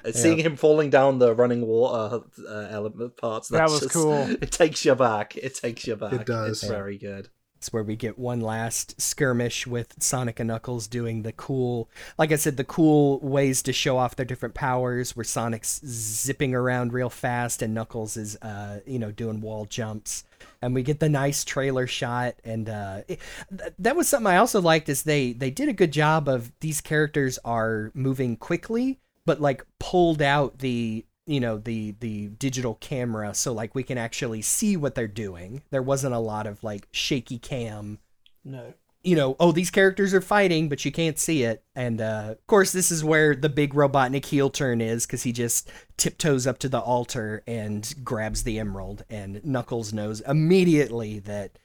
And 0.05 0.13
Seeing 0.15 0.37
him 0.37 0.55
falling 0.57 0.91
down 0.91 1.17
the 1.17 1.33
running 1.33 1.65
water 1.65 2.23
uh, 2.47 2.67
element 2.69 3.17
parts, 3.17 3.47
That 3.49 3.69
was 3.69 3.79
just- 3.79 3.93
cool. 3.93 4.13
It 4.29 4.51
takes 4.51 4.85
you 4.85 4.93
back. 4.93 5.35
It 5.37 5.55
takes 5.55 5.87
you 5.87 5.95
back. 5.95 6.13
It 6.13 6.25
does. 6.27 6.61
It's 6.61 6.71
very 6.71 6.97
good. 6.99 7.29
It's 7.63 7.71
where 7.71 7.81
we 7.81 7.95
get 7.95 8.19
one 8.19 8.41
last 8.41 8.99
skirmish 8.99 9.65
with 9.65 9.95
Sonic 9.97 10.41
and 10.41 10.49
Knuckles 10.49 10.85
doing 10.85 11.21
the 11.21 11.31
cool, 11.31 11.89
like 12.17 12.33
I 12.33 12.35
said, 12.35 12.57
the 12.57 12.65
cool 12.65 13.19
ways 13.19 13.61
to 13.61 13.71
show 13.71 13.97
off 13.97 14.17
their 14.17 14.25
different 14.25 14.53
powers. 14.53 15.15
Where 15.15 15.23
Sonic's 15.23 15.79
zipping 15.85 16.53
around 16.53 16.91
real 16.91 17.09
fast 17.09 17.61
and 17.61 17.73
Knuckles 17.73 18.17
is, 18.17 18.35
uh, 18.41 18.81
you 18.85 18.99
know, 18.99 19.11
doing 19.11 19.39
wall 19.39 19.63
jumps. 19.63 20.25
And 20.61 20.75
we 20.75 20.83
get 20.83 20.99
the 20.99 21.07
nice 21.07 21.45
trailer 21.45 21.87
shot, 21.87 22.35
and 22.43 22.67
uh, 22.67 23.03
it- 23.07 23.21
th- 23.57 23.71
that 23.79 23.95
was 23.95 24.09
something 24.09 24.27
I 24.27 24.35
also 24.35 24.59
liked. 24.59 24.89
Is 24.89 25.03
they 25.03 25.31
they 25.31 25.49
did 25.49 25.69
a 25.69 25.73
good 25.73 25.93
job 25.93 26.27
of 26.27 26.51
these 26.59 26.81
characters 26.81 27.39
are 27.45 27.91
moving 27.93 28.35
quickly, 28.35 28.99
but 29.25 29.39
like 29.39 29.65
pulled 29.79 30.21
out 30.21 30.59
the 30.59 31.05
you 31.25 31.39
know 31.39 31.57
the 31.57 31.95
the 31.99 32.27
digital 32.27 32.75
camera 32.75 33.33
so 33.33 33.53
like 33.53 33.73
we 33.75 33.83
can 33.83 33.97
actually 33.97 34.41
see 34.41 34.75
what 34.75 34.95
they're 34.95 35.07
doing 35.07 35.61
there 35.71 35.81
wasn't 35.81 36.13
a 36.13 36.19
lot 36.19 36.45
of 36.47 36.63
like 36.63 36.87
shaky 36.91 37.37
cam 37.39 37.99
No. 38.43 38.73
you 39.03 39.15
know 39.15 39.35
oh 39.39 39.51
these 39.53 39.71
characters 39.71 40.13
are 40.13 40.21
fighting 40.21 40.67
but 40.67 40.83
you 40.83 40.91
can't 40.91 41.17
see 41.17 41.43
it 41.43 41.63
and 41.75 42.01
uh 42.01 42.29
of 42.31 42.47
course 42.47 42.73
this 42.73 42.91
is 42.91 43.03
where 43.05 43.35
the 43.35 43.47
big 43.49 43.73
robotnik 43.73 44.25
heel 44.25 44.49
turn 44.49 44.81
is 44.81 45.05
because 45.05 45.23
he 45.23 45.31
just 45.31 45.71
tiptoes 45.95 46.45
up 46.45 46.59
to 46.59 46.67
the 46.69 46.79
altar 46.81 47.41
and 47.47 47.93
grabs 48.03 48.43
the 48.43 48.59
emerald 48.59 49.05
and 49.09 49.43
knuckles 49.45 49.93
knows 49.93 50.19
immediately 50.21 51.19
that 51.19 51.57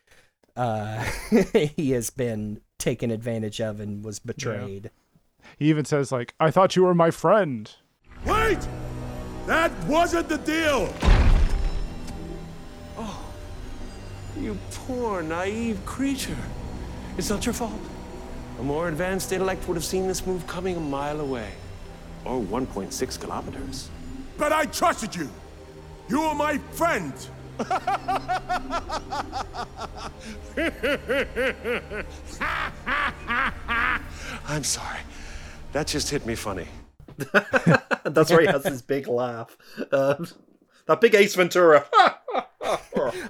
uh 0.57 1.05
he 1.77 1.91
has 1.91 2.11
been 2.11 2.61
taken 2.79 3.11
advantage 3.11 3.61
of 3.61 3.81
and 3.81 4.05
was 4.05 4.21
betrayed 4.21 4.91
He 5.59 5.69
even 5.69 5.85
says 5.85 6.13
like, 6.13 6.35
"I 6.39 6.51
thought 6.53 6.77
you 6.77 6.83
were 6.85 6.95
my 6.95 7.11
friend." 7.11 7.71
Wait! 8.25 8.59
That 9.49 9.73
wasn't 9.85 10.29
the 10.29 10.37
deal! 10.37 10.93
Oh, 12.99 13.25
you 14.39 14.59
poor, 14.73 15.23
naive 15.23 15.83
creature. 15.87 16.37
It's 17.17 17.31
not 17.31 17.47
your 17.47 17.55
fault. 17.55 17.81
A 18.59 18.63
more 18.63 18.89
advanced 18.89 19.33
intellect 19.33 19.67
would 19.67 19.75
have 19.75 19.87
seen 19.87 20.07
this 20.07 20.27
move 20.27 20.47
coming 20.47 20.77
a 20.77 20.81
mile 20.81 21.21
away. 21.21 21.51
Or 22.27 22.43
1.6 22.43 23.19
kilometers. 23.19 23.89
But 24.37 24.53
I 24.53 24.67
trusted 24.67 25.17
you! 25.17 25.31
You 26.11 26.21
were 26.21 26.35
my 26.35 26.59
friend! 26.73 27.15
I'm 34.47 34.63
sorry. 34.63 34.99
That 35.73 35.87
just 35.87 36.11
hit 36.11 36.27
me 36.27 36.35
funny. 36.35 36.67
That's 38.05 38.31
where 38.31 38.41
he 38.41 38.47
has 38.47 38.65
his 38.67 38.83
big 38.83 39.09
laugh. 39.09 39.57
Um, 39.93 40.27
that 40.87 41.01
big 41.01 41.15
Ace 41.15 41.35
Ventura. 41.35 41.85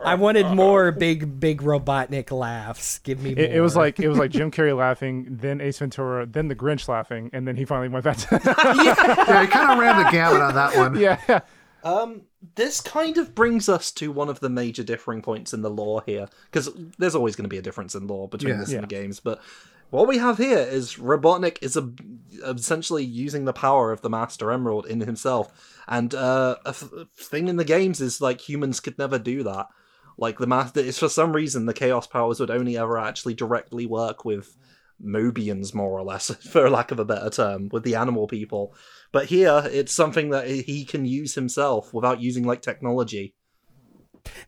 I 0.05 0.15
wanted 0.17 0.47
more 0.55 0.91
big, 0.93 1.39
big 1.41 1.61
Robotnik 1.63 2.31
laughs. 2.31 2.99
Give 3.01 3.23
me 3.23 3.35
more. 3.35 3.45
It, 3.45 3.53
it 3.57 3.61
was 3.61 3.77
like 3.77 3.99
it 4.01 4.09
was 4.09 4.19
like 4.19 4.31
Jim 4.31 4.51
Carrey 4.51 4.77
laughing, 4.77 5.27
then 5.31 5.61
Ace 5.61 5.79
Ventura, 5.79 6.27
then 6.27 6.49
the 6.49 6.57
Grinch 6.57 6.89
laughing, 6.89 7.31
and 7.33 7.47
then 7.47 7.57
he 7.57 7.65
finally 7.65 7.89
went 7.89 8.05
back 8.05 8.17
to 8.17 8.29
yeah, 8.45 9.43
he 9.43 9.47
kind 9.49 9.73
of 9.73 9.79
ran 9.79 10.03
the 10.05 10.11
gamut 10.11 10.41
on 10.41 10.55
that 10.55 10.77
one. 10.77 10.99
yeah. 10.99 11.41
Um, 11.85 12.23
this 12.57 12.81
kind 12.81 13.19
of 13.19 13.35
brings 13.35 13.69
us 13.69 13.93
to 13.93 14.11
one 14.11 14.29
of 14.29 14.41
the 14.41 14.49
major 14.49 14.83
differing 14.83 15.23
points 15.23 15.53
in 15.55 15.63
the 15.63 15.71
law 15.71 16.01
here, 16.01 16.29
because 16.51 16.71
there's 16.99 17.15
always 17.15 17.37
going 17.37 17.45
to 17.45 17.49
be 17.49 17.59
a 17.59 17.63
difference 17.63 17.95
in 17.95 18.07
law 18.07 18.27
between 18.27 18.55
Yeah. 18.55 18.61
this 18.61 18.71
Yeah. 18.71 18.79
and 18.79 18.85
the 18.85 18.89
games. 18.89 19.21
But 19.21 19.41
what 19.91 20.09
we 20.09 20.19
have 20.19 20.39
here 20.39 20.59
is 20.59 20.97
Robotnik 20.97 21.59
is 21.63 21.77
a, 21.77 21.91
essentially 22.45 23.05
using 23.05 23.45
the 23.45 23.53
power 23.53 23.93
of 23.93 24.03
the 24.03 24.11
Master 24.11 24.53
Emerald 24.53 24.87
in 24.87 25.01
himself, 25.01 25.81
and 25.87 26.15
uh, 26.15 26.57
a 26.65 26.73
thing 26.73 27.49
in 27.49 27.57
the 27.57 27.65
games 27.65 28.01
is 28.01 28.21
like 28.21 28.47
humans 28.47 28.81
could 28.81 28.99
never 28.99 29.19
do 29.19 29.43
that. 29.45 29.67
Like 30.21 30.39
the 30.39 30.49
master, 30.49 30.81
it's 30.81 30.99
for 30.99 31.09
some 31.09 31.33
reason 31.33 31.67
the 31.67 31.73
Chaos 31.73 32.07
powers 32.07 32.41
would 32.41 32.51
only 32.51 32.77
ever 32.77 32.99
actually 32.99 33.35
directly 33.35 33.87
work 33.87 34.25
with 34.25 34.57
Mobians, 35.03 35.73
more 35.75 35.93
or 35.93 36.03
less, 36.03 36.35
for 36.51 36.69
lack 36.69 36.91
of 36.91 36.99
a 36.99 37.05
better 37.05 37.31
term, 37.31 37.69
with 37.71 37.85
the 37.85 37.95
animal 37.95 38.27
people. 38.27 38.75
But 39.13 39.27
here, 39.27 39.63
it's 39.67 39.93
something 39.93 40.31
that 40.31 40.49
he 40.49 40.85
can 40.85 41.07
use 41.07 41.35
himself 41.35 41.95
without 41.95 42.21
using 42.21 42.45
like 42.45 42.63
technology. 42.63 43.35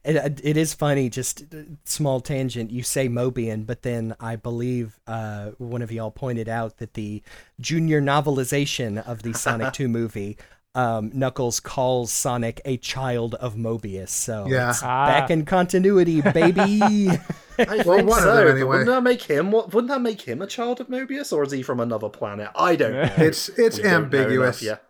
It, 0.05 0.41
it 0.43 0.57
is 0.57 0.75
funny, 0.75 1.09
just 1.11 1.43
uh, 1.55 1.59
small 1.85 2.21
tangent. 2.21 2.71
You 2.71 2.83
say 2.83 3.09
Mobian, 3.09 3.67
but 3.67 3.83
then 3.83 4.15
I 4.21 4.37
believe 4.37 4.99
uh, 5.07 5.51
one 5.59 5.83
of 5.83 5.91
y'all 5.93 6.11
pointed 6.11 6.49
out 6.49 6.79
that 6.79 6.95
the 6.95 7.23
junior 7.61 8.01
novelization 8.01 9.07
of 9.07 9.23
the 9.23 9.33
Sonic 9.33 9.73
2 9.75 9.89
movie, 9.89 10.37
um, 10.75 11.11
Knuckles 11.13 11.59
calls 11.61 12.13
Sonic 12.13 12.61
a 12.65 12.77
child 12.77 13.35
of 13.37 13.55
Mobius. 13.57 14.11
So 14.11 14.47
Yeah. 14.49 14.71
it's 14.71 14.83
Ah. 14.83 15.07
back 15.07 15.31
in 15.31 15.45
continuity, 15.45 16.21
baby. 16.21 16.81
I 17.59 17.83
Well, 17.85 17.97
think 17.99 18.09
one 18.09 18.19
of 18.19 18.25
so. 18.25 18.37
them 18.37 18.49
anyway. 18.49 18.79
Wouldn't 18.79 18.87
that 18.87 19.03
make 19.03 19.23
him? 19.23 19.51
What? 19.51 19.75
Wouldn't 19.75 19.91
that 19.91 20.01
make 20.01 20.23
him 20.23 20.41
a 20.41 20.47
child 20.47 20.81
of 20.81 20.89
Mobius, 20.89 21.31
or 21.33 21.43
is 21.43 21.53
he 21.53 21.63
from 21.63 21.79
another 21.81 22.09
planet? 22.09 22.49
I 22.57 22.75
don't 22.77 22.93
know. 22.93 23.13
It's 23.19 23.51
it's 23.51 23.77
We 23.77 23.83
don't 23.83 23.93
know 23.93 23.97
ambiguous. 24.19 24.63
enough 24.63 24.63
yet. 24.63 24.85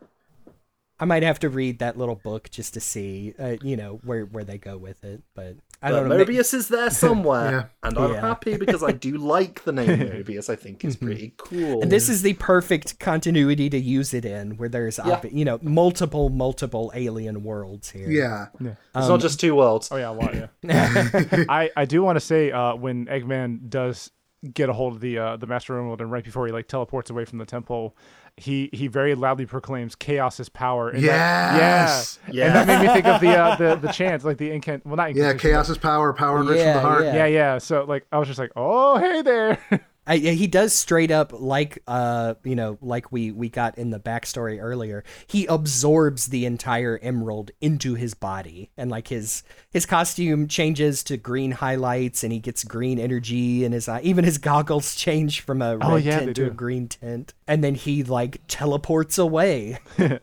I 1.00 1.06
might 1.06 1.22
have 1.22 1.38
to 1.40 1.48
read 1.48 1.78
that 1.78 1.96
little 1.96 2.14
book 2.14 2.50
just 2.50 2.74
to 2.74 2.80
see, 2.80 3.34
uh, 3.38 3.56
you 3.62 3.76
know, 3.76 4.00
where 4.04 4.24
where 4.26 4.44
they 4.44 4.58
go 4.58 4.76
with 4.76 5.02
it. 5.02 5.22
But 5.34 5.56
I 5.82 5.90
But 5.90 6.00
don't 6.00 6.08
know. 6.10 6.24
Mobius 6.24 6.52
is 6.52 6.68
there 6.68 6.90
somewhere, 6.90 7.50
Yeah. 7.82 7.88
and 7.88 7.98
I'm 7.98 8.12
Yeah. 8.12 8.20
happy 8.20 8.56
because 8.58 8.82
I 8.82 8.92
do 8.92 9.16
like 9.16 9.64
the 9.64 9.72
name 9.72 9.88
Mobius. 9.98 10.50
I 10.50 10.56
think 10.56 10.84
it's 10.84 10.96
pretty 10.96 11.32
cool. 11.38 11.80
And 11.82 11.90
this 11.90 12.08
is 12.10 12.20
the 12.20 12.34
perfect 12.34 12.98
continuity 12.98 13.70
to 13.70 13.78
use 13.78 14.12
it 14.12 14.26
in, 14.26 14.58
where 14.58 14.68
there's, 14.68 14.98
obvi- 14.98 15.32
you 15.32 15.46
know, 15.46 15.58
multiple, 15.62 16.28
multiple 16.28 16.92
alien 16.94 17.42
worlds 17.44 17.90
here. 17.90 18.10
Yeah. 18.10 18.48
it's 18.60 18.76
um, 18.94 19.08
not 19.08 19.20
just 19.20 19.40
two 19.40 19.54
worlds. 19.54 19.88
Oh 19.90 19.96
yeah, 19.96 20.10
a 20.10 20.12
lot. 20.12 20.34
Yeah. 20.34 20.48
I 21.48 21.70
I 21.76 21.84
do 21.86 22.02
want 22.02 22.16
to 22.16 22.20
say 22.20 22.52
uh, 22.52 22.74
when 22.74 23.06
Eggman 23.06 23.70
does 23.70 24.10
get 24.54 24.68
a 24.68 24.72
hold 24.72 24.94
of 24.94 25.00
the 25.00 25.18
uh, 25.18 25.36
the 25.36 25.46
Master 25.46 25.78
Emerald 25.78 26.00
and 26.02 26.10
right 26.12 26.24
before 26.24 26.46
he 26.46 26.52
like 26.52 26.68
teleports 26.68 27.08
away 27.10 27.24
from 27.24 27.38
the 27.38 27.46
temple, 27.46 27.96
he 28.36 28.70
he 28.72 28.86
very 28.86 29.14
loudly 29.14 29.46
proclaims 29.46 29.94
chaos 29.94 30.40
is 30.40 30.48
power. 30.48 30.88
And 30.90 31.02
that- 31.04 31.56
Yes. 31.56 32.18
yeah. 32.30 32.46
And 32.46 32.54
that 32.54 32.66
made 32.66 32.86
me 32.88 32.92
think 32.94 33.06
of 33.06 33.20
the 33.20 33.28
uh, 33.36 33.56
the 33.56 33.76
the 33.76 33.92
chant, 33.92 34.24
like 34.24 34.36
the 34.38 34.50
incant. 34.50 34.84
Well, 34.86 34.96
not 34.96 35.14
Yeah, 35.14 35.34
chaos 35.34 35.68
is 35.68 35.78
power, 35.78 36.12
power 36.12 36.40
enriched 36.40 36.60
from 36.60 36.66
Yeah, 36.68 36.72
the 36.74 36.80
heart. 36.80 37.04
yeah. 37.04 37.14
Yeah, 37.14 37.26
yeah. 37.26 37.58
So 37.58 37.84
like 37.84 38.06
I 38.12 38.18
was 38.18 38.28
just 38.28 38.38
like, 38.40 38.52
oh 38.56 38.98
hey 38.98 39.22
there. 39.22 39.58
I, 40.06 40.16
he 40.16 40.46
does 40.46 40.72
straight 40.74 41.10
up 41.10 41.30
like 41.32 41.82
uh 41.86 42.34
you 42.42 42.56
know 42.56 42.78
like 42.80 43.12
we 43.12 43.30
we 43.30 43.48
got 43.48 43.76
in 43.78 43.90
the 43.90 44.00
backstory 44.00 44.58
earlier 44.60 45.04
he 45.26 45.46
absorbs 45.46 46.26
the 46.28 46.46
entire 46.46 46.98
emerald 47.02 47.50
into 47.60 47.94
his 47.94 48.14
body 48.14 48.70
and 48.76 48.90
like 48.90 49.08
his 49.08 49.42
his 49.70 49.86
costume 49.86 50.48
changes 50.48 51.04
to 51.04 51.16
green 51.16 51.52
highlights 51.52 52.24
and 52.24 52.32
he 52.32 52.38
gets 52.40 52.64
green 52.64 52.98
energy 52.98 53.62
in 53.64 53.72
his 53.72 53.88
eye 53.88 54.00
even 54.02 54.24
his 54.24 54.38
goggles 54.38 54.94
change 54.96 55.42
from 55.42 55.62
a 55.62 55.76
red 55.76 55.86
Oh, 55.88 55.96
yeah, 55.96 56.20
tint 56.20 56.36
to 56.36 56.46
a 56.46 56.50
green 56.50 56.88
tint 56.88 57.34
and 57.46 57.62
then 57.62 57.74
he 57.74 58.02
like 58.02 58.40
teleports 58.48 59.18
away 59.18 59.78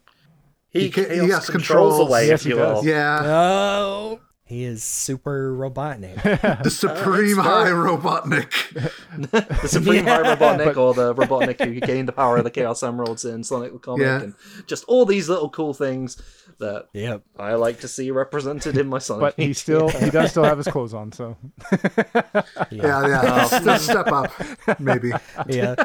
He, 0.70 0.82
He 0.82 0.90
ca- 0.92 1.04
he 1.10 1.20
controls 1.20 1.50
controls. 1.50 2.00
away, 2.00 2.28
Yes, 2.28 2.42
if 2.42 2.44
he 2.44 2.50
you 2.50 2.56
does. 2.58 2.84
will. 2.84 2.86
Yeah. 2.92 3.22
oh 3.24 4.20
he 4.48 4.64
is 4.64 4.84
super 4.84 5.54
robotnik 5.56 6.16
The 6.64 6.70
supreme 6.70 7.38
high 7.38 7.70
Robotnik. 7.70 8.52
The 9.62 9.68
Supreme 9.68 10.06
High 10.06 10.24
Robotnik, 10.24 10.78
or 10.78 10.94
the 10.94 11.14
Robotnik 11.16 11.60
who 11.64 11.80
gained 11.80 12.08
the 12.08 12.12
power 12.14 12.38
of 12.38 12.44
the 12.44 12.52
Chaos 12.52 12.82
Emeralds 12.84 13.26
in 13.26 13.44
Sonic 13.44 13.74
the 13.74 13.80
Comic, 13.80 14.06
Yeah. 14.06 14.22
and 14.22 14.34
just 14.68 14.84
all 14.86 15.06
these 15.06 15.28
little 15.28 15.50
cool 15.50 15.74
things 15.74 16.22
that 16.60 16.88
yep 16.94 17.24
I 17.38 17.54
like 17.56 17.80
to 17.82 17.88
see 17.88 18.10
represented 18.12 18.78
in 18.78 18.88
my 18.88 19.00
Sonic. 19.00 19.22
but 19.22 19.34
he 19.44 19.54
still 19.54 19.90
he 19.90 20.10
does 20.10 20.32
still 20.32 20.44
have 20.44 20.58
his 20.58 20.68
clothes 20.76 20.94
on. 20.94 21.12
So 21.12 21.36
Yeah, 22.72 23.08
yeah. 23.08 23.44
Still 23.46 23.78
step 23.80 24.08
up, 24.08 24.32
maybe. 24.80 25.12
yeah. 25.48 25.76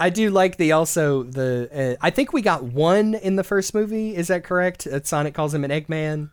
I 0.00 0.10
do 0.10 0.30
like 0.30 0.56
the 0.56 0.72
also 0.72 1.22
the 1.22 1.68
uh, 1.72 2.04
I 2.04 2.10
think 2.10 2.32
we 2.32 2.42
got 2.42 2.64
one 2.64 3.14
in 3.14 3.36
the 3.36 3.44
first 3.44 3.74
movie. 3.74 4.16
Is 4.16 4.28
that 4.28 4.42
correct? 4.44 4.86
Uh, 4.86 5.00
Sonic 5.02 5.34
calls 5.34 5.54
him 5.54 5.64
an 5.64 5.70
Eggman. 5.70 6.30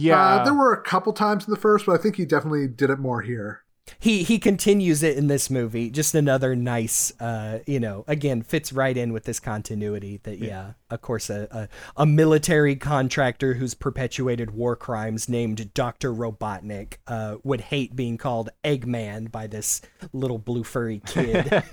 Yeah, 0.00 0.36
Uh, 0.36 0.44
there 0.44 0.54
were 0.54 0.72
a 0.72 0.82
couple 0.82 1.12
times 1.12 1.46
in 1.46 1.50
the 1.50 1.60
first, 1.60 1.86
but 1.86 1.98
I 1.98 2.02
think 2.02 2.16
he 2.16 2.24
definitely 2.24 2.68
did 2.68 2.90
it 2.90 2.98
more 2.98 3.22
here. 3.22 3.62
He 3.98 4.22
he 4.22 4.38
continues 4.38 5.02
it 5.02 5.16
in 5.16 5.26
this 5.26 5.50
movie. 5.50 5.90
Just 5.90 6.14
another 6.14 6.54
nice, 6.56 7.12
uh, 7.20 7.60
you 7.66 7.80
know, 7.80 8.04
again 8.06 8.42
fits 8.42 8.72
right 8.72 8.96
in 8.96 9.12
with 9.12 9.24
this 9.24 9.40
continuity. 9.40 10.20
That 10.22 10.38
yeah, 10.38 10.72
of 10.90 11.00
course, 11.02 11.30
a, 11.30 11.48
a 11.96 12.02
a 12.02 12.06
military 12.06 12.76
contractor 12.76 13.54
who's 13.54 13.74
perpetuated 13.74 14.52
war 14.52 14.76
crimes 14.76 15.28
named 15.28 15.72
Doctor 15.74 16.12
Robotnik 16.12 16.94
uh, 17.06 17.36
would 17.44 17.60
hate 17.62 17.94
being 17.96 18.18
called 18.18 18.50
Eggman 18.64 19.30
by 19.30 19.46
this 19.46 19.80
little 20.12 20.38
blue 20.38 20.64
furry 20.64 21.00
kid. 21.06 21.50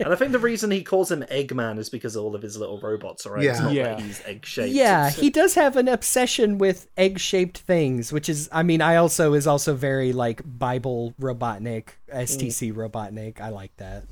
and 0.00 0.12
I 0.12 0.16
think 0.16 0.32
the 0.32 0.38
reason 0.38 0.70
he 0.70 0.82
calls 0.82 1.10
him 1.10 1.22
Eggman 1.24 1.78
is 1.78 1.88
because 1.90 2.16
all 2.16 2.34
of 2.34 2.42
his 2.42 2.56
little 2.56 2.80
robots 2.80 3.26
are 3.26 3.36
eggs, 3.36 3.46
Yeah. 3.46 3.58
not 3.60 3.72
Yeah. 3.72 3.82
that 3.94 4.00
he's 4.00 4.22
egg 4.24 4.46
shaped. 4.46 4.74
Yeah, 4.74 5.10
he 5.10 5.30
does 5.30 5.54
have 5.54 5.76
an 5.76 5.88
obsession 5.88 6.58
with 6.58 6.86
egg-shaped 6.96 7.58
things, 7.58 8.12
which 8.12 8.28
is 8.28 8.48
I 8.52 8.62
mean, 8.62 8.80
I 8.80 8.96
also 8.96 9.34
is 9.34 9.46
also 9.46 9.74
very 9.74 10.12
like 10.12 10.42
Bible 10.44 11.14
Robotnik, 11.60 11.88
STC 12.12 12.72
Robotnik. 12.72 13.40
I 13.40 13.48
like 13.50 13.76
that. 13.78 14.04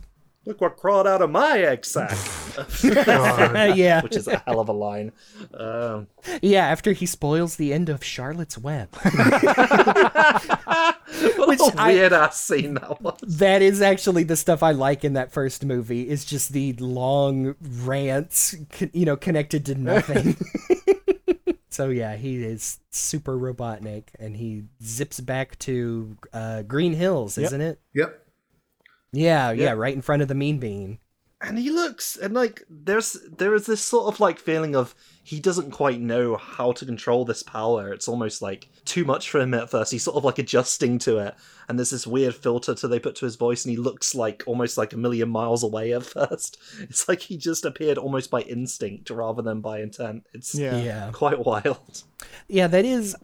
Look 0.44 0.60
what 0.60 0.77
crawled 0.77 1.06
out 1.06 1.23
of 1.23 1.31
my 1.31 1.60
egg 1.60 1.85
sack, 1.85 2.10
yeah. 3.77 4.02
which 4.02 4.16
is 4.16 4.27
a 4.27 4.39
hell 4.39 4.59
of 4.59 4.69
a 4.69 4.73
line. 4.73 5.12
Um, 5.55 6.09
Yeah, 6.43 6.66
after 6.66 6.90
he 6.93 7.06
spoils 7.06 7.55
the 7.55 7.73
end 7.73 7.89
of 7.89 8.02
Charlotte's 8.02 8.59
Web. 8.59 8.89
what 11.36 11.48
Which 11.48 11.60
a 11.60 11.73
I- 11.77 11.93
weird 11.93 12.12
ass 12.12 12.40
scene 12.43 12.74
that 12.74 13.01
was. 13.01 13.19
that 13.20 13.62
is 13.62 13.81
actually 13.81 14.24
the 14.24 14.35
stuff 14.36 14.64
I 14.64 14.73
like 14.73 15.05
in 15.05 15.12
that 15.12 15.31
first 15.32 15.64
movie 15.64 16.09
is 16.09 16.24
just 16.24 16.52
the 16.52 16.73
long 16.74 17.55
rants, 17.60 18.56
you 18.93 19.05
know, 19.05 19.16
connected 19.16 19.64
to 19.66 19.74
nothing. 19.77 20.36
So 21.73 21.89
yeah, 21.89 22.16
he 22.16 22.43
is 22.44 22.78
super 22.90 23.36
Robotnik 23.39 24.05
and 24.19 24.36
he 24.36 24.65
zips 24.82 25.20
back 25.20 25.59
to 25.61 26.16
uh, 26.32 26.62
Green 26.62 26.93
Hills, 26.94 27.36
Yep. 27.39 27.47
isn't 27.47 27.61
it? 27.61 27.81
Yep. 27.94 28.19
Yeah, 29.12 29.51
yeah, 29.53 29.73
right 29.73 29.94
in 29.94 30.03
front 30.03 30.23
of 30.23 30.28
the 30.28 30.35
Mean 30.35 30.59
Bean. 30.59 30.99
and 31.40 31.59
he 31.59 31.70
looks 31.70 32.16
and 32.16 32.35
like 32.35 32.62
there's 32.70 33.16
there 33.36 33.55
is 33.55 33.66
this 33.66 33.82
sort 33.82 34.07
of 34.12 34.20
like 34.20 34.39
feeling 34.39 34.74
of 34.77 34.94
he 35.24 35.39
doesn't 35.39 35.70
quite 35.70 36.01
know 36.01 36.36
how 36.36 36.73
to 36.73 36.85
control 36.85 37.24
this 37.24 37.43
power 37.43 37.93
it's 37.93 38.09
almost 38.09 38.43
like 38.43 38.69
too 38.85 39.05
much 39.05 39.31
for 39.31 39.40
him 39.40 39.55
at 39.55 39.70
first 39.70 39.93
he's 39.93 40.03
sort 40.03 40.16
of 40.16 40.24
like 40.24 40.39
adjusting 40.39 40.99
to 40.99 41.19
it 41.19 41.35
and 41.69 41.78
there's 41.78 41.90
this 41.90 42.07
weird 42.07 42.35
filter 42.35 42.74
to 42.74 42.89
they 42.89 42.99
put 42.99 43.15
to 43.15 43.24
his 43.24 43.36
voice 43.36 43.65
and 43.65 43.70
he 43.70 43.77
looks 43.77 44.15
like 44.15 44.43
almost 44.47 44.77
like 44.77 44.93
a 44.93 44.97
million 44.97 45.28
miles 45.28 45.62
away 45.62 45.93
at 45.93 46.03
first 46.05 46.59
it's 46.81 47.09
like 47.09 47.20
he 47.20 47.36
just 47.36 47.65
appeared 47.65 47.99
almost 47.99 48.31
by 48.31 48.40
instinct 48.43 49.11
rather 49.11 49.43
than 49.43 49.61
by 49.61 49.81
intent 49.81 50.27
it's 50.32 50.55
Yeah. 50.55 50.77
Yeah. 50.82 51.11
quite 51.12 51.39
wild 51.44 52.03
Yeah, 52.49 52.66
that 52.69 52.85
is. 52.85 53.16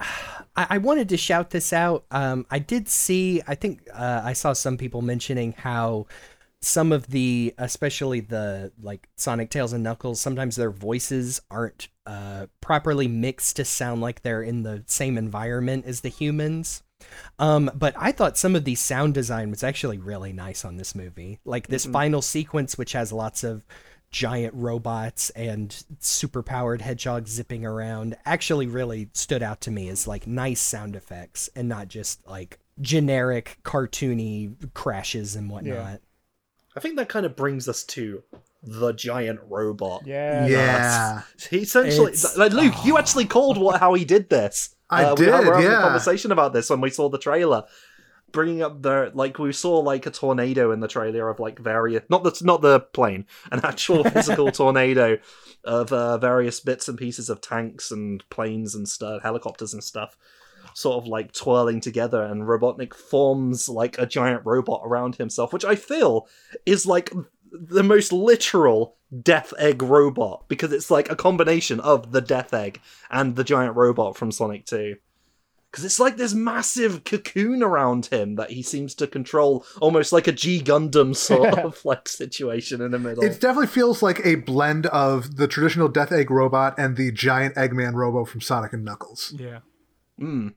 I, 0.56 0.66
I 0.70 0.78
wanted 0.78 1.08
to 1.10 1.16
shout 1.16 1.50
this 1.50 1.72
out. 1.72 2.04
Um, 2.10 2.46
I 2.50 2.58
did 2.58 2.88
see. 2.88 3.40
I 3.46 3.54
think 3.54 3.86
uh, 3.94 4.22
I 4.24 4.32
saw 4.32 4.52
some 4.54 4.76
people 4.76 5.02
mentioning 5.02 5.54
how 5.56 6.06
some 6.60 6.92
of 6.92 7.06
the, 7.08 7.54
especially 7.58 8.20
the 8.20 8.72
like 8.80 9.08
Sonic, 9.16 9.50
Tails, 9.50 9.72
and 9.72 9.84
Knuckles, 9.84 10.20
sometimes 10.20 10.56
their 10.56 10.70
voices 10.70 11.40
aren't 11.50 11.88
uh, 12.06 12.46
properly 12.60 13.06
mixed 13.06 13.56
to 13.56 13.64
sound 13.64 14.00
like 14.00 14.22
they're 14.22 14.42
in 14.42 14.62
the 14.62 14.82
same 14.86 15.16
environment 15.16 15.84
as 15.86 16.00
the 16.00 16.08
humans. 16.08 16.82
Um, 17.38 17.70
but 17.74 17.94
I 17.96 18.10
thought 18.10 18.36
some 18.36 18.56
of 18.56 18.64
the 18.64 18.74
sound 18.74 19.14
design 19.14 19.50
was 19.50 19.62
actually 19.62 19.98
really 19.98 20.32
nice 20.32 20.64
on 20.64 20.76
this 20.76 20.94
movie. 20.94 21.38
Like 21.44 21.68
this 21.68 21.86
final 21.86 22.22
sequence, 22.22 22.76
which 22.76 22.92
has 22.92 23.12
lots 23.12 23.44
of 23.44 23.64
giant 24.10 24.54
robots 24.54 25.30
and 25.30 25.84
super 26.00 26.42
powered 26.42 26.80
hedgehogs 26.80 27.30
zipping 27.30 27.64
around, 27.64 28.16
actually 28.24 28.66
really 28.66 29.10
stood 29.12 29.42
out 29.44 29.60
to 29.60 29.70
me 29.70 29.88
as 29.88 30.08
like 30.08 30.26
nice 30.26 30.60
sound 30.60 30.96
effects 30.96 31.48
and 31.54 31.68
not 31.68 31.86
just 31.86 32.26
like 32.26 32.58
generic 32.80 33.58
cartoony 33.64 34.72
crashes 34.74 35.36
and 35.36 35.50
whatnot. 35.50 36.00
I 36.76 36.80
think 36.80 36.96
that 36.96 37.08
kind 37.08 37.26
of 37.26 37.34
brings 37.36 37.68
us 37.68 37.84
to 37.84 38.22
the 38.62 38.92
giant 38.92 39.40
robot. 39.48 40.02
Yeah. 40.06 40.46
Yeah. 40.46 41.22
He 41.50 41.58
essentially, 41.58 42.12
It's- 42.12 42.36
like 42.36 42.52
Luke, 42.52 42.74
you 42.84 42.98
actually 42.98 43.24
called 43.26 43.58
what 43.58 43.80
how 43.80 43.94
he 43.94 44.04
did 44.04 44.28
this. 44.30 44.74
I 44.90 45.04
Uh, 45.04 45.14
we 45.18 45.24
did, 45.26 45.26
we 45.26 45.46
were 45.46 45.54
having 45.54 45.70
yeah. 45.70 45.78
a 45.78 45.82
conversation 45.82 46.32
about 46.32 46.52
this 46.52 46.70
when 46.70 46.80
we 46.80 46.90
saw 46.90 47.08
the 47.08 47.18
trailer. 47.18 47.64
Bringing 48.30 48.60
up 48.60 48.82
the 48.82 49.10
like 49.14 49.38
we 49.38 49.54
saw 49.54 49.78
like 49.78 50.04
a 50.04 50.10
tornado 50.10 50.70
in 50.70 50.80
the 50.80 50.88
trailer 50.88 51.30
of 51.30 51.40
like 51.40 51.58
various 51.58 52.02
not 52.10 52.24
the 52.24 52.38
not 52.44 52.60
the 52.60 52.80
plane 52.80 53.24
an 53.50 53.60
actual 53.64 54.04
physical 54.10 54.52
tornado 54.52 55.16
of 55.64 55.90
uh, 55.94 56.18
various 56.18 56.60
bits 56.60 56.88
and 56.88 56.98
pieces 56.98 57.30
of 57.30 57.40
tanks 57.40 57.90
and 57.90 58.22
planes 58.28 58.74
and 58.74 58.86
stuff 58.86 59.22
helicopters 59.22 59.72
and 59.72 59.82
stuff 59.82 60.18
sort 60.74 61.02
of 61.02 61.08
like 61.08 61.32
twirling 61.32 61.80
together 61.80 62.22
and 62.22 62.42
Robotnik 62.42 62.94
forms 62.94 63.68
like 63.68 63.98
a 63.98 64.06
giant 64.06 64.42
robot 64.44 64.82
around 64.84 65.16
himself 65.16 65.52
which 65.52 65.64
I 65.64 65.74
feel 65.74 66.28
is 66.66 66.86
like 66.86 67.12
the 67.52 67.82
most 67.82 68.12
literal 68.12 68.96
Death 69.22 69.54
Egg 69.58 69.82
robot 69.82 70.44
because 70.48 70.72
it's 70.72 70.90
like 70.90 71.10
a 71.10 71.16
combination 71.16 71.80
of 71.80 72.12
the 72.12 72.20
Death 72.20 72.52
Egg 72.52 72.80
and 73.10 73.36
the 73.36 73.44
giant 73.44 73.76
robot 73.76 74.16
from 74.16 74.30
Sonic 74.32 74.66
2. 74.66 74.96
Because 75.70 75.84
it's 75.84 76.00
like 76.00 76.16
this 76.16 76.32
massive 76.32 77.04
cocoon 77.04 77.62
around 77.62 78.06
him 78.06 78.36
that 78.36 78.50
he 78.50 78.62
seems 78.62 78.94
to 78.96 79.06
control 79.06 79.66
almost 79.82 80.12
like 80.12 80.26
a 80.26 80.32
G 80.32 80.62
Gundam 80.62 81.14
sort 81.14 81.58
of 81.58 81.84
like 81.84 82.08
situation 82.08 82.80
in 82.80 82.92
the 82.92 82.98
middle. 82.98 83.22
It 83.22 83.40
definitely 83.40 83.66
feels 83.66 84.02
like 84.02 84.24
a 84.24 84.36
blend 84.36 84.86
of 84.86 85.36
the 85.36 85.46
traditional 85.46 85.88
Death 85.88 86.10
Egg 86.10 86.30
robot 86.30 86.74
and 86.78 86.96
the 86.96 87.12
giant 87.12 87.54
Eggman 87.54 87.94
robo 87.94 88.24
from 88.24 88.40
Sonic 88.40 88.72
and 88.72 88.84
Knuckles. 88.84 89.34
Yeah. 89.38 89.58
Mm. 90.20 90.54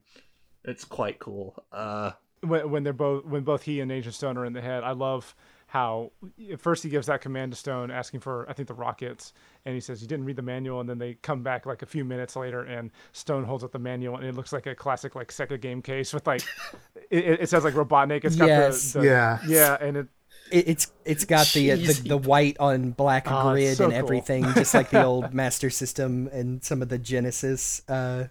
It's 0.64 0.84
quite 0.84 1.18
cool. 1.18 1.62
Uh, 1.72 2.12
when, 2.40 2.70
when 2.70 2.82
they're 2.84 2.92
both 2.92 3.24
when 3.24 3.42
both 3.42 3.62
he 3.62 3.80
and 3.80 3.90
Agent 3.90 4.14
Stone 4.14 4.36
are 4.36 4.44
in 4.44 4.52
the 4.52 4.60
head. 4.60 4.84
I 4.84 4.92
love 4.92 5.34
how 5.68 6.12
at 6.52 6.60
first 6.60 6.82
he 6.82 6.90
gives 6.90 7.06
that 7.06 7.20
command 7.22 7.50
to 7.52 7.56
Stone 7.58 7.90
asking 7.90 8.20
for 8.20 8.48
I 8.48 8.52
think 8.52 8.68
the 8.68 8.74
rockets 8.74 9.32
and 9.64 9.74
he 9.74 9.80
says 9.80 10.02
you 10.02 10.08
didn't 10.08 10.26
read 10.26 10.36
the 10.36 10.42
manual 10.42 10.80
and 10.80 10.88
then 10.88 10.98
they 10.98 11.14
come 11.14 11.42
back 11.42 11.64
like 11.64 11.80
a 11.82 11.86
few 11.86 12.04
minutes 12.04 12.36
later 12.36 12.62
and 12.62 12.90
Stone 13.12 13.44
holds 13.44 13.64
up 13.64 13.72
the 13.72 13.78
manual 13.78 14.16
and 14.16 14.26
it 14.26 14.34
looks 14.34 14.52
like 14.52 14.66
a 14.66 14.74
classic 14.74 15.14
like 15.14 15.28
Sega 15.28 15.58
game 15.58 15.80
case 15.80 16.12
with 16.12 16.26
like 16.26 16.42
it, 17.10 17.40
it 17.40 17.48
says 17.48 17.64
like 17.64 17.72
Robotnik 17.74 18.24
it's 18.24 18.36
got 18.36 18.48
Yes. 18.48 18.92
the, 18.92 19.00
the 19.00 19.06
Yeah. 19.06 19.38
yeah 19.48 19.78
and 19.80 19.96
it 19.96 20.08
It, 20.50 20.68
it's 20.68 20.92
it's 21.06 21.24
got 21.24 21.46
the, 21.54 21.72
uh, 21.72 21.76
the 21.76 22.02
the 22.06 22.18
white 22.18 22.58
on 22.58 22.90
black 22.90 23.24
Oh, 23.30 23.52
grid 23.52 23.76
so 23.78 23.84
and 23.84 23.92
cool. 23.94 23.98
everything, 24.04 24.44
just 24.54 24.74
like 24.74 24.90
the 24.90 25.02
old 25.04 25.32
Master 25.42 25.70
System 25.70 26.28
and 26.32 26.62
some 26.62 26.82
of 26.82 26.90
the 26.90 26.98
Genesis 26.98 27.80
uh, 27.88 28.24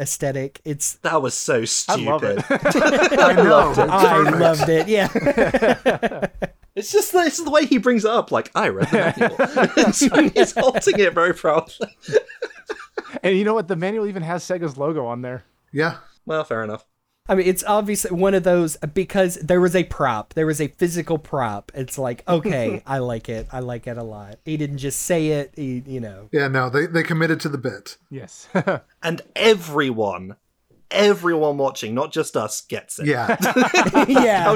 aesthetic. 0.00 0.60
It's 0.64 0.94
that 0.96 1.20
was 1.22 1.34
so 1.34 1.60
I 1.62 1.64
stupid. 1.64 2.04
love 2.06 2.24
it 2.38 3.18
I 3.20 3.32
know. 3.32 3.70
it's 3.70 3.78
I 3.78 4.18
loved 4.30 4.68
it. 4.68 4.88
Yeah. 4.88 6.26
It's 6.76 6.90
just 6.90 7.12
the, 7.12 7.20
it's 7.20 7.40
the 7.40 7.50
way 7.52 7.66
he 7.66 7.78
brings 7.78 8.04
it 8.04 8.10
up. 8.10 8.32
Like 8.32 8.50
I 8.52 8.66
read 8.68 8.88
the 8.90 9.68
manual. 9.76 9.92
so 9.92 10.08
he's 10.28 10.50
holding 10.56 10.98
it 10.98 11.14
very 11.14 11.32
proudly. 11.32 11.86
and 13.22 13.38
you 13.38 13.44
know 13.44 13.54
what 13.54 13.68
the 13.68 13.76
manual 13.76 14.06
even 14.08 14.24
has 14.24 14.42
Sega's 14.42 14.76
logo 14.76 15.06
on 15.06 15.22
there 15.22 15.44
Yeah. 15.70 15.98
Well, 16.26 16.42
fair 16.42 16.64
enough. 16.64 16.84
I 17.26 17.36
mean, 17.36 17.46
it's 17.46 17.64
obviously 17.64 18.10
one 18.10 18.34
of 18.34 18.42
those 18.42 18.76
because 18.92 19.36
there 19.36 19.60
was 19.60 19.74
a 19.74 19.84
prop, 19.84 20.34
there 20.34 20.44
was 20.44 20.60
a 20.60 20.68
physical 20.68 21.16
prop. 21.16 21.72
It's 21.74 21.96
like, 21.96 22.22
okay, 22.28 22.82
I 22.86 22.98
like 22.98 23.30
it. 23.30 23.46
I 23.50 23.60
like 23.60 23.86
it 23.86 23.96
a 23.96 24.02
lot. 24.02 24.40
He 24.44 24.58
didn't 24.58 24.76
just 24.78 25.00
say 25.00 25.28
it. 25.28 25.52
He, 25.56 25.82
you 25.86 26.00
know. 26.00 26.28
Yeah, 26.32 26.48
no, 26.48 26.68
they, 26.68 26.84
they 26.86 27.02
committed 27.02 27.40
to 27.40 27.48
the 27.48 27.56
bit. 27.56 27.96
yes 28.10 28.46
And 29.02 29.22
everyone, 29.34 30.36
everyone 30.90 31.56
watching, 31.56 31.94
not 31.94 32.12
just 32.12 32.36
us, 32.36 32.60
gets 32.60 32.98
it. 32.98 33.06
Yeah. 33.06 33.36
yeah. 34.08 34.54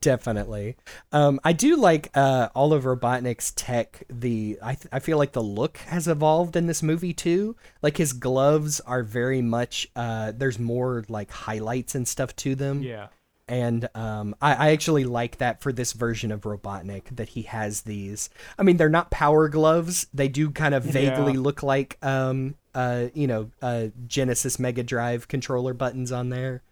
Definitely. 0.00 0.76
Um, 1.10 1.40
I 1.42 1.52
do 1.52 1.76
like 1.76 2.10
uh, 2.14 2.48
all 2.54 2.72
of 2.72 2.84
Robotnik's 2.84 3.50
tech. 3.52 4.04
The 4.08 4.58
I, 4.62 4.74
th- 4.74 4.86
I 4.92 5.00
feel 5.00 5.18
like 5.18 5.32
the 5.32 5.42
look 5.42 5.78
has 5.78 6.06
evolved 6.06 6.54
in 6.54 6.66
this 6.66 6.82
movie 6.82 7.12
too. 7.14 7.56
Like 7.82 7.96
his 7.96 8.12
gloves 8.12 8.78
are 8.80 9.02
very 9.02 9.42
much. 9.42 9.88
Uh, 9.96 10.32
there's 10.36 10.58
more 10.58 11.04
like 11.08 11.30
highlights 11.30 11.94
and 11.94 12.06
stuff 12.06 12.36
to 12.36 12.54
them. 12.54 12.82
yeah 12.82 13.08
And 13.48 13.88
um, 13.96 14.36
I, 14.40 14.68
I 14.68 14.70
actually 14.72 15.04
like 15.04 15.38
that 15.38 15.60
for 15.60 15.72
this 15.72 15.92
version 15.92 16.30
of 16.30 16.42
Robotnik 16.42 17.16
that 17.16 17.30
he 17.30 17.42
has 17.42 17.82
these. 17.82 18.28
I 18.58 18.62
mean, 18.62 18.76
they're 18.76 18.88
not 18.88 19.10
power 19.10 19.48
gloves. 19.48 20.06
They 20.14 20.28
do 20.28 20.50
kind 20.50 20.74
of 20.74 20.84
vaguely 20.84 21.32
Yeah. 21.32 21.40
look 21.40 21.62
like, 21.64 21.96
um, 22.02 22.54
uh, 22.74 23.06
you 23.14 23.26
know, 23.26 23.50
uh, 23.62 23.86
Genesis 24.06 24.58
Mega 24.60 24.82
Drive 24.84 25.26
controller 25.26 25.74
buttons 25.74 26.12
on 26.12 26.28
there. 26.28 26.62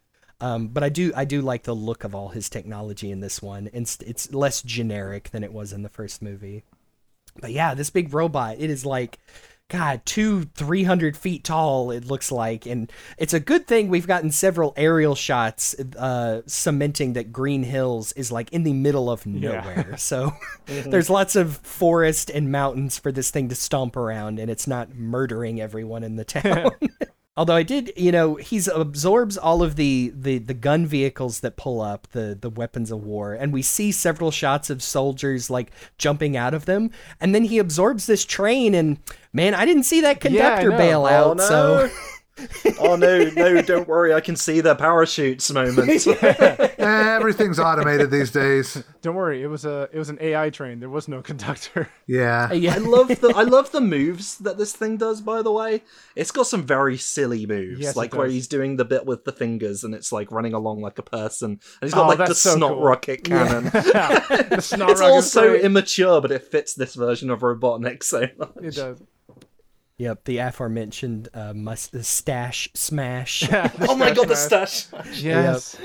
Um, 0.41 0.69
but 0.69 0.83
I 0.83 0.89
do 0.89 1.13
I 1.15 1.25
do 1.25 1.41
like 1.41 1.63
the 1.63 1.75
look 1.75 2.05
of 2.05 2.15
all 2.15 2.29
his 2.31 2.49
technology 2.49 3.11
in 3.11 3.21
this 3.21 3.41
one. 3.41 3.71
It's 3.73 3.99
it's 4.01 4.33
less 4.35 4.63
generic 4.63 5.31
than 5.31 5.45
it 5.45 5.53
was 5.53 5.73
in 5.73 5.83
the 5.83 5.89
first 5.89 6.21
movie. 6.23 6.65
But 7.41 7.53
yeah, 7.53 7.75
this 7.75 7.91
big 7.91 8.13
robot, 8.15 8.57
it 8.59 8.71
is 8.71 8.85
like, 8.87 9.19
God, 9.69 10.03
two, 10.05 10.45
three 10.55 10.85
hundred 10.85 11.17
feet 11.17 11.43
tall. 11.43 11.91
It 11.91 12.05
looks 12.05 12.31
like, 12.31 12.67
and 12.67 12.93
it's 13.17 13.33
a 13.33 13.41
good 13.41 13.67
thing 13.67 13.89
we've 13.89 14.07
gotten 14.07 14.31
several 14.31 14.73
aerial 14.77 15.15
shots, 15.15 15.75
uh, 15.99 16.43
cementing 16.47 17.15
that 17.15 17.33
Green 17.33 17.63
Hills 17.63 18.13
is 18.13 18.31
like 18.31 18.53
in 18.53 18.63
the 18.63 18.75
middle 18.75 19.11
of 19.11 19.25
Yeah. 19.27 19.61
nowhere. 19.63 19.97
So 19.99 20.33
there's 20.67 21.09
lots 21.11 21.35
of 21.35 21.57
forest 21.59 22.31
and 22.31 22.53
mountains 22.53 22.99
for 22.99 23.11
this 23.11 23.31
thing 23.31 23.49
to 23.49 23.55
stomp 23.55 23.97
around, 23.97 24.39
and 24.39 24.51
it's 24.51 24.67
not 24.67 24.95
murdering 24.95 25.61
everyone 25.61 26.05
in 26.05 26.17
the 26.17 26.25
town. 26.27 26.71
Although 27.37 27.57
I 27.57 27.65
did, 27.65 27.93
you 27.97 28.13
know, 28.13 28.37
he's 28.37 28.69
absorbs 28.69 29.37
all 29.37 29.61
of 29.61 29.75
the, 29.75 30.13
the 30.15 30.39
the 30.39 30.55
gun 30.55 30.87
vehicles 30.87 31.41
that 31.41 31.57
pull 31.57 31.81
up 31.81 32.07
the 32.13 32.39
the 32.41 32.49
weapons 32.49 32.93
of 32.93 33.03
war, 33.03 33.35
and 33.35 33.53
we 33.53 33.61
see 33.61 33.91
several 33.91 34.31
shots 34.31 34.71
of 34.71 34.81
soldiers 34.81 35.51
like 35.51 35.73
jumping 35.99 36.37
out 36.37 36.55
of 36.55 36.67
them, 36.67 36.93
and 37.21 37.35
then 37.35 37.45
he 37.45 37.59
absorbs 37.59 38.07
this 38.07 38.25
train, 38.25 38.73
and 38.73 38.99
man, 39.33 39.53
I 39.53 39.65
didn't 39.65 39.83
see 39.83 40.01
that 40.03 40.21
conductor 40.21 40.71
know. 40.71 40.79
bail 40.79 41.07
out. 41.07 41.27
Oh 41.27 41.35
no! 41.35 41.89
So 41.89 41.91
oh 42.81 42.97
no! 42.97 43.31
No! 43.31 43.63
Don't 43.63 43.87
worry. 43.89 44.13
I 44.13 44.21
can 44.21 44.37
see 44.37 44.61
the 44.61 44.75
parachutes 44.75 45.51
moment. 45.53 46.07
Everything's 46.79 47.59
automated 47.59 48.11
these 48.11 48.31
days. 48.31 48.83
don't 49.03 49.15
worry 49.15 49.43
it 49.43 49.47
was 49.47 49.65
a 49.65 49.89
it 49.93 49.99
was 49.99 50.09
an 50.09 50.19
AI 50.21 50.51
train 50.51 50.81
there 50.81 50.89
was 50.89 51.09
no 51.09 51.23
conductor 51.23 51.89
Yeah. 52.07 52.49
Uh, 52.51 52.55
yeah, 52.55 52.75
I 52.75 52.79
love 52.79 53.09
the 53.09 53.33
I 53.37 53.43
love 53.43 53.71
the 53.73 53.81
moves 53.81 54.39
that 54.39 54.59
this 54.59 54.73
thing 54.73 54.97
does. 54.97 55.21
By 55.21 55.43
the 55.43 55.53
way, 55.53 55.83
it's 56.17 56.31
got 56.31 56.47
some 56.47 56.65
very 56.65 56.97
silly 56.97 57.47
moves, 57.47 57.81
Yes, 57.81 57.97
like 57.97 58.15
where 58.15 58.27
he's 58.27 58.49
doing 58.49 58.77
the 58.77 58.85
bit 58.85 59.07
with 59.07 59.25
the 59.25 59.33
fingers 59.33 59.85
and 59.85 59.95
it's 59.95 60.13
like 60.13 60.31
running 60.33 60.53
along 60.55 60.81
like 60.81 60.99
a 60.99 61.03
person, 61.03 61.51
and 61.53 61.61
he's 61.83 61.95
got 61.95 62.05
Oh, 62.05 62.09
like 62.09 62.19
the 62.19 62.25
that's 62.27 62.41
so 62.41 62.57
snot 62.57 62.73
cool. 62.73 62.83
rocket 62.83 63.25
cannon. 63.25 63.65
the 63.73 64.59
snot 64.61 64.91
it's 64.91 65.01
all 65.01 65.11
rocket's 65.17 65.31
so 65.33 65.55
immature, 65.55 66.21
but 66.21 66.31
it 66.33 66.43
fits 66.43 66.75
this 66.75 66.95
version 66.95 67.31
of 67.31 67.41
Robotnik 67.41 68.03
so 68.03 68.27
much. 68.39 68.51
it 68.63 68.75
does 68.75 69.01
yep, 69.99 70.25
the 70.25 70.39
aforementioned 70.39 71.29
uh, 71.35 71.55
mustache 71.55 72.69
smash. 72.75 73.49
Oh 73.81 73.97
my 73.97 74.13
god, 74.13 74.29
the 74.29 74.37
stash! 74.37 74.87
yes 75.23 75.77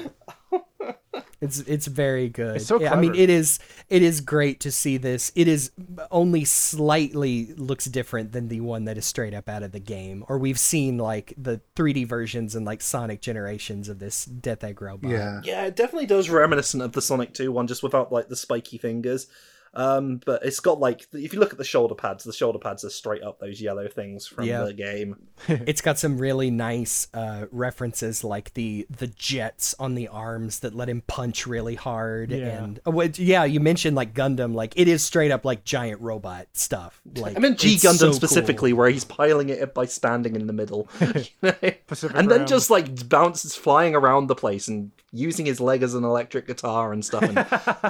It's 1.41 1.60
it's 1.61 1.88
very 1.88 2.27
good. 2.27 2.57
It's 2.57 2.65
so 2.65 2.81
Yeah, 2.81 2.94
I 2.94 2.99
mean, 2.99 3.15
it 3.15 3.30
is 3.30 3.60
it 3.88 4.02
is 4.02 4.19
great 4.19 4.60
to 4.61 4.72
see 4.72 4.98
this. 4.98 5.31
It 5.36 5.48
is 5.48 5.72
only 6.11 6.44
slightly 6.44 7.53
looks 7.56 7.86
different 7.86 8.34
than 8.34 8.49
the 8.49 8.60
one 8.60 8.86
that 8.86 8.98
is 8.98 9.06
straight 9.06 9.34
up 9.34 9.48
out 9.48 9.64
of 9.64 9.72
the 9.72 9.80
game, 9.80 10.26
or 10.27 10.38
we've 10.38 10.60
seen 10.60 10.98
like 10.98 11.34
the 11.38 11.61
3D 11.77 12.06
versions 12.07 12.56
and 12.56 12.65
like 12.65 12.81
Sonic 12.81 13.22
generations 13.22 13.88
of 13.88 13.99
this 13.99 14.26
Death 14.26 14.65
Egg 14.65 14.81
robot. 14.81 15.11
Yeah. 15.11 15.40
Yeah, 15.44 15.65
it 15.65 15.77
definitely 15.77 16.07
does 16.07 16.30
reminiscent 16.30 16.84
of 16.84 16.91
the 16.91 17.02
Sonic 17.02 17.34
2 17.34 17.53
one, 17.53 17.68
just 17.68 17.84
without 17.84 18.11
like 18.11 18.27
the 18.27 18.36
spiky 18.36 18.77
fingers. 18.77 19.27
Um, 19.73 20.19
but 20.25 20.43
it's 20.43 20.59
got 20.59 20.79
like 20.79 21.05
if 21.13 21.33
you 21.33 21.39
look 21.39 21.51
at 21.51 21.57
the 21.59 21.63
shoulder 21.63 21.95
pads, 21.95 22.23
the 22.23 22.33
shoulder 22.33 22.57
pads 22.59 22.83
are 22.83 22.89
straight 22.89 23.21
up 23.23 23.39
those 23.39 23.61
yellow 23.61 23.87
things 23.87 24.25
from 24.27 24.45
Yeah. 24.45 24.63
the 24.63 24.73
game. 24.73 25.17
It's 25.47 25.81
got 25.81 25.99
some 25.99 26.17
really 26.17 26.49
nice 26.49 27.07
uh, 27.13 27.45
references, 27.51 28.23
like 28.23 28.53
the 28.55 28.87
the 28.89 29.07
jets 29.07 29.75
on 29.79 29.95
the 29.95 30.07
arms 30.07 30.59
that 30.61 30.75
let 30.75 30.89
him 30.89 31.01
punch 31.07 31.45
really 31.47 31.75
hard, 31.75 32.31
Yeah. 32.31 32.63
and 32.63 32.79
oh, 32.85 32.91
what- 32.91 33.19
yeah, 33.19 33.43
you 33.45 33.59
mentioned 33.59 33.95
like 33.95 34.13
Gundam, 34.13 34.53
like 34.55 34.73
it 34.75 34.87
is 34.87 35.03
straight 35.03 35.31
up 35.31 35.45
like 35.45 35.63
giant 35.63 36.01
robot 36.01 36.47
stuff. 36.53 36.99
Like 37.15 37.37
I 37.37 37.39
meant 37.39 37.59
G 37.59 37.75
Gundam 37.75 37.95
so 37.97 38.05
cool. 38.07 38.13
specifically, 38.13 38.73
where 38.73 38.89
he's 38.89 39.05
piling 39.05 39.49
it 39.49 39.61
up 39.61 39.73
by 39.73 39.85
standing 39.85 40.35
in 40.35 40.47
the 40.47 40.53
middle, 40.53 40.87
You 41.01 41.23
know? 41.43 41.53
And 42.15 42.29
then 42.31 42.47
just 42.47 42.69
like 42.69 43.07
bounces 43.09 43.55
flying 43.55 43.95
around 43.95 44.27
the 44.27 44.35
place 44.35 44.67
and 44.67 44.91
using 45.11 45.45
his 45.45 45.60
leg 45.60 45.84
as 45.84 45.94
an 45.94 46.03
electric 46.03 46.48
guitar 46.48 46.94
and 46.94 47.03
stuff, 47.03 47.23
and 47.23 47.38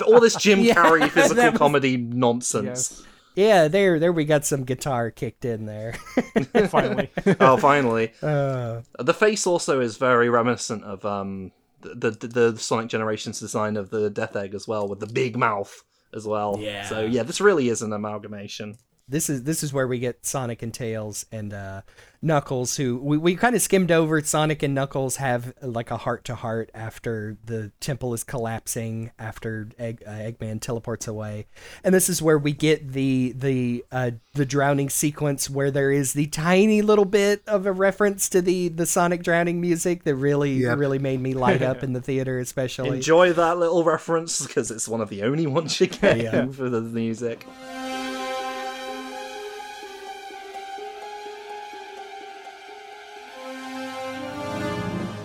all 0.08 0.20
this 0.20 0.36
Jim 0.36 0.60
Yeah, 0.60 0.76
Carrey 0.76 1.10
physical 1.12 1.52
was- 1.52 1.58
comedy 1.58 1.98
nonsense. 1.98 2.66
Yes. 2.66 3.04
Yeah, 3.36 3.68
there, 3.70 4.00
there 4.00 4.12
we 4.12 4.26
got 4.26 4.44
some 4.44 4.64
guitar 4.66 5.12
kicked 5.12 5.46
in 5.46 5.66
there. 5.66 5.94
Finally. 6.70 7.10
oh, 7.40 7.56
finally. 7.58 8.12
Uh, 8.22 8.82
The 8.98 9.14
face 9.14 9.48
also 9.48 9.80
is 9.80 9.96
very 9.98 10.30
reminiscent 10.30 10.84
of 10.84 11.06
um 11.06 11.52
the, 11.82 12.12
the 12.12 12.28
the 12.28 12.58
Sonic 12.60 12.90
Generations 12.90 13.40
design 13.40 13.78
of 13.78 13.92
the 13.92 14.10
Death 14.10 14.36
Egg 14.36 14.54
as 14.56 14.68
well, 14.68 14.88
with 14.90 15.00
the 15.00 15.08
big 15.08 15.38
mouth 15.38 15.84
as 16.14 16.26
well. 16.26 16.58
Yeah. 16.60 16.84
So 16.90 17.02
yeah, 17.02 17.24
this 17.24 17.40
really 17.40 17.70
is 17.70 17.82
an 17.82 17.94
amalgamation. 17.94 18.78
This 19.10 19.30
is 19.30 19.44
this 19.44 19.64
is 19.64 19.74
where 19.74 19.88
we 19.88 20.00
get 20.00 20.26
Sonic 20.26 20.62
and 20.62 20.74
Tails 20.74 21.26
and 21.32 21.54
uh, 21.54 21.82
Knuckles, 22.22 22.76
who 22.78 22.98
we, 22.98 23.18
we 23.18 23.36
kind 23.36 23.56
of 23.56 23.62
skimmed 23.62 23.92
over. 23.92 24.22
Sonic 24.22 24.62
and 24.64 24.76
Knuckles 24.76 25.16
have 25.18 25.54
like 25.62 25.90
a 25.90 25.98
heart 25.98 26.26
to 26.26 26.36
heart 26.36 26.70
after 26.74 27.38
the 27.46 27.72
temple 27.80 28.14
is 28.14 28.24
collapsing, 28.24 29.12
after 29.18 29.70
Egg, 29.80 30.04
uh, 30.06 30.12
Eggman 30.12 30.62
teleports 30.62 31.08
away, 31.08 31.48
and 31.84 31.96
this 31.96 32.10
is 32.10 32.22
where 32.22 32.38
we 32.38 32.52
get 32.54 32.92
the 32.94 33.34
the 33.36 33.84
uh, 33.92 34.12
the 34.34 34.46
drowning 34.46 34.90
sequence 34.90 35.50
where 35.50 35.72
there 35.72 35.92
is 35.92 36.14
the 36.14 36.28
tiny 36.28 36.82
little 36.82 37.06
bit 37.06 37.42
of 37.48 37.66
a 37.66 37.72
reference 37.72 38.30
to 38.30 38.42
the 38.42 38.68
the 38.70 38.86
Sonic 38.86 39.24
drowning 39.24 39.60
music 39.62 40.04
that 40.04 40.16
really 40.16 40.54
Yep. 40.60 40.78
really 40.78 41.00
made 41.00 41.22
me 41.22 41.34
light 41.34 41.62
up 41.62 41.84
in 41.84 41.94
the 41.94 42.02
theater, 42.02 42.38
especially. 42.40 42.98
Enjoy 42.98 43.34
that 43.34 43.58
little 43.58 43.84
reference 43.84 44.46
because 44.46 44.70
it's 44.72 44.88
one 44.88 45.02
of 45.02 45.10
the 45.10 45.24
only 45.24 45.48
ones 45.48 45.80
you 45.80 45.88
get 45.88 46.18
Yeah. 46.20 46.48
for 46.52 46.70
the 46.70 46.82
music. 46.82 47.46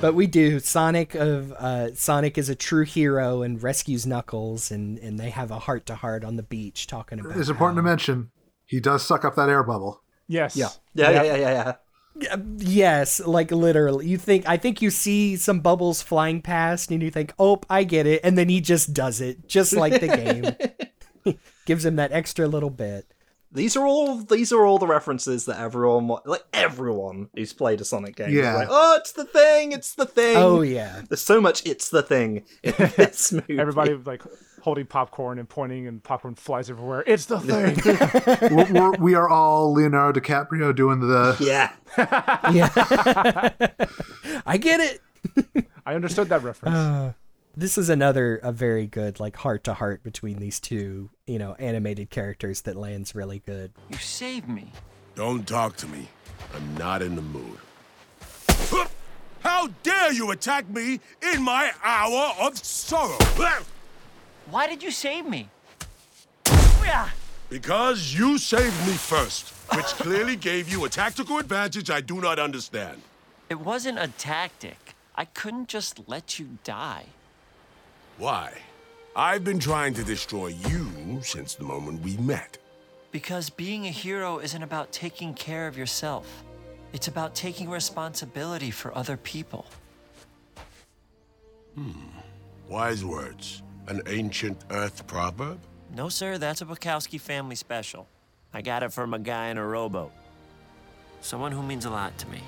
But 0.05 0.15
we 0.15 0.27
do. 0.27 0.61
Sonic 0.61 1.15
of 1.15 1.51
uh, 1.53 1.95
Sonic 1.95 2.37
is 2.37 2.51
a 2.51 2.55
true 2.55 2.85
hero 2.85 3.41
and 3.41 3.63
rescues 3.63 4.05
Knuckles, 4.05 4.71
and 4.71 4.99
and 4.99 5.19
they 5.19 5.31
have 5.31 5.51
a 5.51 5.59
heart 5.59 5.87
to 5.87 5.95
heart 5.95 6.25
on 6.25 6.37
the 6.37 6.43
beach 6.43 6.87
talking 6.87 7.21
about. 7.21 7.39
It's 7.39 7.49
important 7.49 7.79
to 7.79 7.83
mention 7.83 8.31
he 8.67 8.81
does 8.81 9.03
suck 9.03 9.25
up 9.25 9.35
that 9.37 9.49
air 9.49 9.63
bubble. 9.63 10.03
Yes. 10.29 10.57
Yeah, 10.57 10.69
yeah, 10.93 11.11
yeah, 11.11 11.23
yeah, 11.23 11.37
yeah. 11.37 11.75
yeah. 12.21 12.37
Yes, 12.59 13.19
like 13.21 13.51
literally. 13.51 14.07
You 14.07 14.19
think 14.19 14.47
I 14.47 14.59
think 14.59 14.83
you 14.83 14.91
see 14.91 15.37
some 15.37 15.61
bubbles 15.61 16.03
flying 16.03 16.43
past, 16.43 16.91
and 16.91 17.03
you 17.03 17.11
think, 17.11 17.33
"Oh, 17.39 17.63
I 17.71 17.85
get 17.85 18.07
it," 18.07 18.21
and 18.23 18.37
then 18.37 18.51
he 18.51 18.61
just 18.61 18.93
does 18.93 19.23
it, 19.23 19.49
just 19.49 19.73
like 19.73 20.03
the 20.03 20.09
game. 21.25 21.39
Gives 21.65 21.87
him 21.87 21.97
that 21.97 22.13
extra 22.13 22.47
little 22.47 22.69
bit. 22.69 23.14
These 23.55 23.77
are 23.77 23.87
all 23.87 24.17
these 24.17 24.53
are 24.53 24.67
all 24.67 24.79
the 24.79 24.87
references 24.89 25.45
that 25.45 25.61
everyone 25.61 26.09
like 26.25 26.45
everyone 26.53 27.29
who's 27.35 27.53
played 27.53 27.81
a 27.81 27.85
Sonic 27.85 28.17
game. 28.17 28.31
Yeah. 28.31 28.57
like, 28.57 28.69
oh, 28.69 28.97
it's 28.99 29.13
the 29.13 29.25
thing, 29.25 29.71
it's 29.71 29.95
the 29.95 30.07
thing. 30.07 30.37
Oh 30.37 30.63
yeah. 30.63 31.03
There's 31.09 31.23
so 31.23 31.41
much 31.41 31.65
it's 31.65 31.89
the 31.89 32.03
thing 32.03 32.45
in 32.65 32.75
this 32.97 33.33
movie. 33.33 33.59
Everybody 33.59 33.95
like 33.95 34.23
holding 34.63 34.87
popcorn 34.87 35.39
and 35.39 35.49
pointing, 35.49 35.87
and 35.87 36.03
popcorn 36.03 36.35
flies 36.35 36.69
everywhere. 36.69 37.05
It's 37.07 37.27
the 37.27 37.39
thing. 37.39 37.77
we're, 38.57 38.73
we're, 38.73 38.93
we 38.99 39.15
are 39.15 39.29
all 39.29 39.73
Leonardo 39.73 40.19
DiCaprio 40.21 40.75
doing 40.75 40.99
the. 41.01 41.37
Yeah. 41.39 41.71
Yeah. 42.51 42.71
I 44.45 44.57
get 44.59 44.81
it. 44.81 45.01
I 45.87 45.95
understood 45.95 46.29
that 46.31 46.43
reference. 46.43 46.77
Uh, 46.77 47.13
This 47.57 47.79
is 47.79 47.89
another 47.89 48.41
a 48.43 48.51
very 48.51 48.89
good 48.89 49.21
like 49.21 49.37
heart 49.37 49.63
to 49.65 49.75
heart 49.75 50.03
between 50.03 50.41
these 50.41 50.59
two, 50.59 51.11
you 51.25 51.39
know, 51.39 51.55
animated 51.61 52.11
characters 52.11 52.63
that 52.63 52.75
lands 52.75 53.15
really 53.15 53.39
good. 53.39 53.71
You 53.91 53.97
saved 53.99 54.49
me. 54.49 54.73
Don't 55.15 55.47
talk 55.47 55.77
to 55.77 55.87
me. 55.87 56.09
I'm 56.53 56.77
not 56.77 57.01
in 57.01 57.15
the 57.15 57.23
mood. 57.23 57.59
How 59.41 59.69
dare 59.85 60.13
you 60.13 60.33
attack 60.33 60.69
me 60.69 60.99
in 61.33 61.43
my 61.43 61.71
hour 61.85 62.35
of 62.41 62.59
sorrow? 62.59 63.19
Why 64.51 64.67
did 64.67 64.83
you 64.83 64.91
save 64.91 65.25
me? 65.25 65.49
Because 67.49 68.13
you 68.13 68.37
saved 68.37 68.85
me 68.85 68.95
first, 68.95 69.51
which 69.77 69.87
clearly 69.87 70.35
gave 70.35 70.69
you 70.69 70.85
a 70.87 70.89
tactical 70.89 71.39
advantage 71.39 71.89
I 71.89 72.01
do 72.01 72.21
not 72.21 72.41
understand. 72.41 73.01
It 73.49 73.61
wasn't 73.61 74.01
a 74.01 74.09
tactic. 74.09 74.97
I 75.15 75.27
couldn't 75.27 75.69
just 75.69 76.09
let 76.09 76.41
you 76.41 76.59
die. 76.65 77.07
Why? 78.19 78.53
I've 79.17 79.45
been 79.45 79.59
trying 79.59 79.95
to 79.95 80.05
destroy 80.05 80.49
you 80.49 81.21
since 81.23 81.55
the 81.55 81.65
moment 81.65 82.03
we 82.03 82.17
met. 82.19 82.59
Because 83.11 83.51
being 83.51 83.87
a 83.87 83.91
hero 83.91 84.39
isn't 84.39 84.63
about 84.63 84.93
taking 84.93 85.35
care 85.35 85.67
of 85.67 85.77
yourself. 85.77 86.45
It's 86.93 87.09
about 87.09 87.35
taking 87.35 87.69
responsibility 87.69 88.71
for 88.71 88.97
other 88.97 89.17
people. 89.17 89.67
Hmm. 91.75 91.91
Wise 92.69 93.05
words. 93.05 93.63
An 93.89 94.01
ancient 94.07 94.65
Earth 94.71 95.07
proverb? 95.07 95.59
No, 95.95 96.09
sir, 96.09 96.39
that's 96.39 96.63
a 96.63 96.65
Wachowski 96.65 97.21
family 97.21 97.57
special. 97.57 98.09
I 98.53 98.63
got 98.63 98.83
it 98.83 98.93
from 98.93 99.13
a 99.15 99.19
guy 99.19 99.49
in 99.49 99.59
a 99.59 99.67
rowboat. 99.67 100.13
Someone 101.21 101.53
who 101.53 101.63
means 101.63 101.85
a 101.85 101.91
lot 101.91 102.17
to 102.19 102.29
me. 102.29 102.41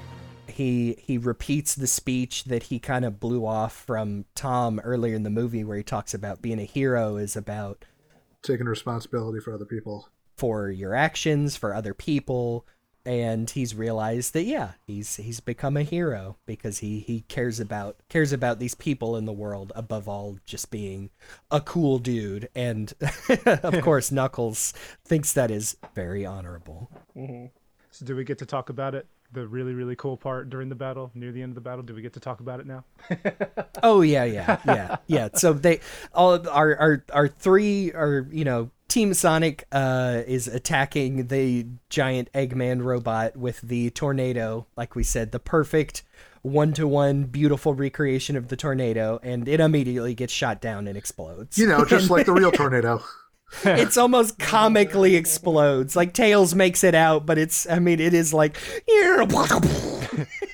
He 0.57 0.97
he 0.99 1.19
repeats 1.19 1.75
the 1.75 1.87
speech 1.87 2.45
that 2.45 2.65
he 2.65 2.79
kind 2.79 3.05
of 3.05 3.21
blew 3.21 3.45
off 3.47 3.73
from 3.75 4.25
Tom 4.35 4.81
earlier 4.81 5.15
in 5.15 5.23
the 5.23 5.31
movie 5.31 5.65
where 5.65 5.77
he 5.77 5.83
talks 5.83 6.15
about 6.15 6.41
being 6.41 6.59
a 6.59 6.65
hero 6.65 7.17
is 7.17 7.37
about 7.37 7.85
Taking 8.43 8.67
responsibility 8.67 9.41
for 9.41 9.53
other 9.53 9.65
people. 9.65 10.09
for 10.37 10.71
your 10.71 10.95
actions 10.95 11.57
for 11.57 11.75
other 11.75 11.93
people 11.95 12.67
and 13.05 13.51
he's 13.51 13.75
realized 13.75 14.33
that 14.33 14.45
yeah 14.45 14.73
he's 14.87 15.17
he's 15.17 15.41
become 15.41 15.77
a 15.77 15.83
hero 15.83 16.37
because 16.47 16.79
he 16.79 17.01
he 17.01 17.21
cares 17.29 17.61
about 17.61 17.97
cares 18.09 18.33
about 18.33 18.59
these 18.59 18.75
people 18.75 19.17
in 19.17 19.27
the 19.27 19.33
world 19.33 19.73
above 19.77 20.09
all 20.09 20.39
just 20.45 20.71
being 20.71 21.11
a 21.51 21.61
cool 21.61 21.99
dude 21.99 22.49
and 22.55 22.95
of 23.47 23.81
course 23.83 24.11
Knuckles 24.11 24.73
thinks 25.05 25.33
that 25.35 25.51
is 25.51 25.77
very 25.95 26.25
honorable 26.25 26.91
mm-hmm. 27.17 27.47
So 27.97 28.05
do 28.05 28.15
we 28.15 28.25
get 28.25 28.37
to 28.39 28.47
talk 28.47 28.69
about 28.69 28.95
it? 28.95 29.07
The 29.33 29.47
really 29.47 29.75
really 29.75 29.97
cool 29.97 30.17
part 30.17 30.51
during 30.51 30.69
the 30.69 30.75
battle, 30.75 31.11
near 31.15 31.33
the 31.33 31.43
end 31.43 31.51
of 31.51 31.55
the 31.57 31.61
battle. 31.61 31.83
Do 31.83 31.95
we 31.95 32.03
get 32.03 32.13
to 32.15 32.21
talk 32.21 32.41
about 32.41 32.61
it 32.61 32.67
now? 32.67 32.85
Oh 33.83 34.01
yeah, 34.01 34.25
yeah, 34.25 34.59
yeah, 34.67 34.97
yeah. 35.07 35.29
So 35.35 35.53
they 35.53 35.81
all 36.15 36.49
our 36.49 36.75
our 36.77 37.05
our 37.13 37.29
three 37.29 37.93
are 37.93 38.27
you 38.31 38.45
know 38.45 38.71
Team 38.89 39.13
Sonic 39.13 39.67
uh, 39.73 40.23
is 40.27 40.49
attacking 40.49 41.27
the 41.27 41.67
giant 41.91 42.33
Eggman 42.33 42.83
robot 42.83 43.37
with 43.37 43.61
the 43.61 43.91
tornado, 43.91 44.67
like 44.77 44.95
we 44.95 45.03
said, 45.03 45.33
the 45.33 45.39
perfect 45.39 46.05
one 46.43 46.73
to 46.75 46.87
one 46.87 47.25
beautiful 47.25 47.75
recreation 47.75 48.37
of 48.37 48.49
the 48.49 48.57
tornado, 48.57 49.19
and 49.23 49.49
it 49.49 49.61
immediately 49.61 50.15
gets 50.15 50.33
shot 50.33 50.61
down 50.61 50.87
and 50.87 50.97
explodes. 50.97 51.59
You 51.59 51.67
know, 51.67 51.85
just 51.85 52.09
like 52.09 52.27
the 52.27 52.33
real 52.33 52.53
tornado. 52.53 53.03
it's 53.65 53.97
almost 53.97 54.39
comically 54.39 55.17
explodes. 55.17 55.97
Like 55.97 56.13
Tails 56.13 56.55
makes 56.55 56.85
it 56.85 56.95
out, 56.95 57.27
but 57.27 57.39
it's 57.39 57.69
I 57.69 57.79
mean 57.79 58.01
it 58.01 58.15
is 58.15 58.35
like 58.35 58.57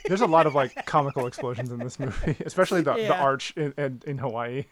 There's 0.07 0.21
a 0.21 0.27
lot 0.27 0.47
of 0.47 0.55
like 0.55 0.85
comical 0.87 1.27
explosions 1.27 1.71
in 1.71 1.79
this 1.79 1.99
movie, 1.99 2.37
especially 2.45 2.83
the, 2.83 2.95
the 2.95 3.17
arch 3.17 3.53
in, 3.57 3.73
in, 3.79 4.03
in 4.07 4.19
Hawaii. 4.19 4.65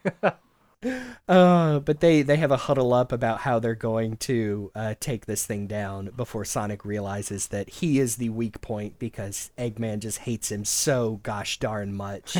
Uh, 1.29 1.79
but 1.81 2.01
they 2.01 2.23
they 2.23 2.37
have 2.37 2.51
a 2.51 2.57
huddle 2.57 2.95
up 2.95 3.13
about 3.13 3.41
how 3.41 3.59
they're 3.59 3.75
going 3.75 4.17
to 4.17 4.71
uh, 4.75 4.95
take 4.99 5.27
this 5.27 5.45
thing 5.45 5.67
down 5.67 6.11
before 6.17 6.45
Sonic 6.45 6.85
realizes 6.85 7.49
that 7.49 7.69
he 7.69 7.99
is 7.99 8.17
the 8.17 8.31
weak 8.31 8.61
point 8.63 8.99
because 8.99 9.51
Eggman 9.59 9.99
just 9.99 10.19
hates 10.21 10.51
him 10.51 10.65
so 10.65 11.21
gosh 11.23 11.59
darn 11.59 11.95
much. 11.95 12.37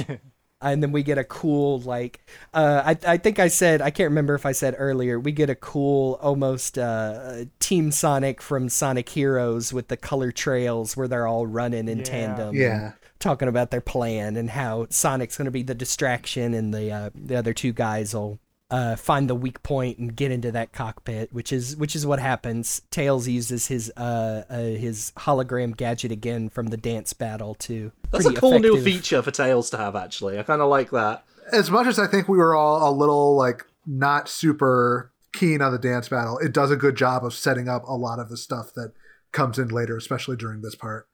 And 0.63 0.83
then 0.83 0.93
we 0.93 1.03
get 1.03 1.19
a 1.19 1.25
cool 1.25 1.81
like 1.81 2.21
uh, 2.55 2.83
I 2.85 3.13
I 3.13 3.17
think 3.17 3.39
I 3.39 3.49
said 3.49 3.81
I 3.81 3.91
can't 3.91 4.11
remember 4.11 4.35
if 4.35 4.45
I 4.45 4.53
said 4.53 4.75
earlier 4.79 5.19
we 5.19 5.33
get 5.33 5.49
a 5.51 5.55
cool 5.55 6.19
almost 6.23 6.79
uh, 6.79 7.45
Team 7.61 7.91
Sonic 7.91 8.43
from 8.43 8.69
Sonic 8.69 9.09
Heroes 9.09 9.73
with 9.73 9.89
the 9.89 9.97
color 9.97 10.33
trails 10.33 10.97
where 10.97 11.09
they're 11.09 11.27
all 11.27 11.47
running 11.47 11.89
in 11.89 11.99
Yeah. 11.99 12.05
tandem. 12.05 12.55
Yeah. 12.57 12.93
Talking 13.19 13.49
about 13.49 13.71
their 13.71 13.83
plan 13.83 14.37
and 14.37 14.49
how 14.51 14.87
Sonic's 14.91 15.37
going 15.37 15.45
to 15.47 15.51
be 15.51 15.63
the 15.63 15.75
distraction 15.75 16.55
and 16.55 16.73
the 16.73 16.91
uh, 16.91 17.11
the 17.15 17.37
other 17.37 17.53
two 17.53 17.73
guys 17.73 18.15
will 18.15 18.39
uh, 18.71 18.97
find 18.97 19.29
the 19.29 19.35
weak 19.35 19.63
point 19.63 19.99
and 19.99 20.15
get 20.15 20.31
into 20.31 20.53
that 20.53 20.73
cockpit, 20.73 21.33
which 21.33 21.53
is 21.53 21.77
which 21.77 21.97
is 21.97 22.07
what 22.07 22.21
happens. 22.21 22.83
Tails 22.91 23.27
uses 23.27 23.67
his 23.67 23.93
uh, 23.97 24.45
uh 24.49 24.59
his 24.59 25.13
hologram 25.19 25.77
gadget 25.77 26.13
again 26.13 26.49
from 26.49 26.69
the 26.69 26.77
dance 26.77 27.13
battle 27.13 27.55
to. 27.57 27.93
That's 28.11 28.25
a 28.25 28.29
pretty 28.29 28.41
cool 28.41 28.59
new 28.59 28.81
feature 28.81 29.23
for 29.23 29.31
Tails 29.31 29.71
to 29.71 29.77
have, 29.77 29.97
actually. 29.97 30.39
I 30.39 30.43
kind 30.43 30.63
of 30.63 30.69
like 30.69 30.91
that. 30.91 31.25
As 31.53 31.71
much 31.71 31.87
as 31.87 31.99
I 31.99 32.07
think 32.07 32.29
we 32.29 32.39
were 32.39 32.55
all 32.55 32.91
a 32.91 32.93
little 32.95 33.37
like 33.37 33.67
not 33.87 34.29
super 34.29 35.13
keen 35.33 35.61
on 35.61 35.73
the 35.73 35.79
dance 35.79 36.09
battle, 36.09 36.39
it 36.39 36.53
does 36.53 36.71
a 36.71 36.77
good 36.77 36.97
job 36.97 37.25
of 37.25 37.35
setting 37.35 37.69
up 37.69 37.85
a 37.87 37.97
lot 37.97 38.19
of 38.19 38.29
the 38.29 38.37
stuff 38.37 38.73
that 38.75 38.93
comes 39.33 39.59
in 39.59 39.69
later, 39.69 39.97
especially 39.97 40.37
during 40.37 40.63
this 40.63 40.75
part. 40.75 41.09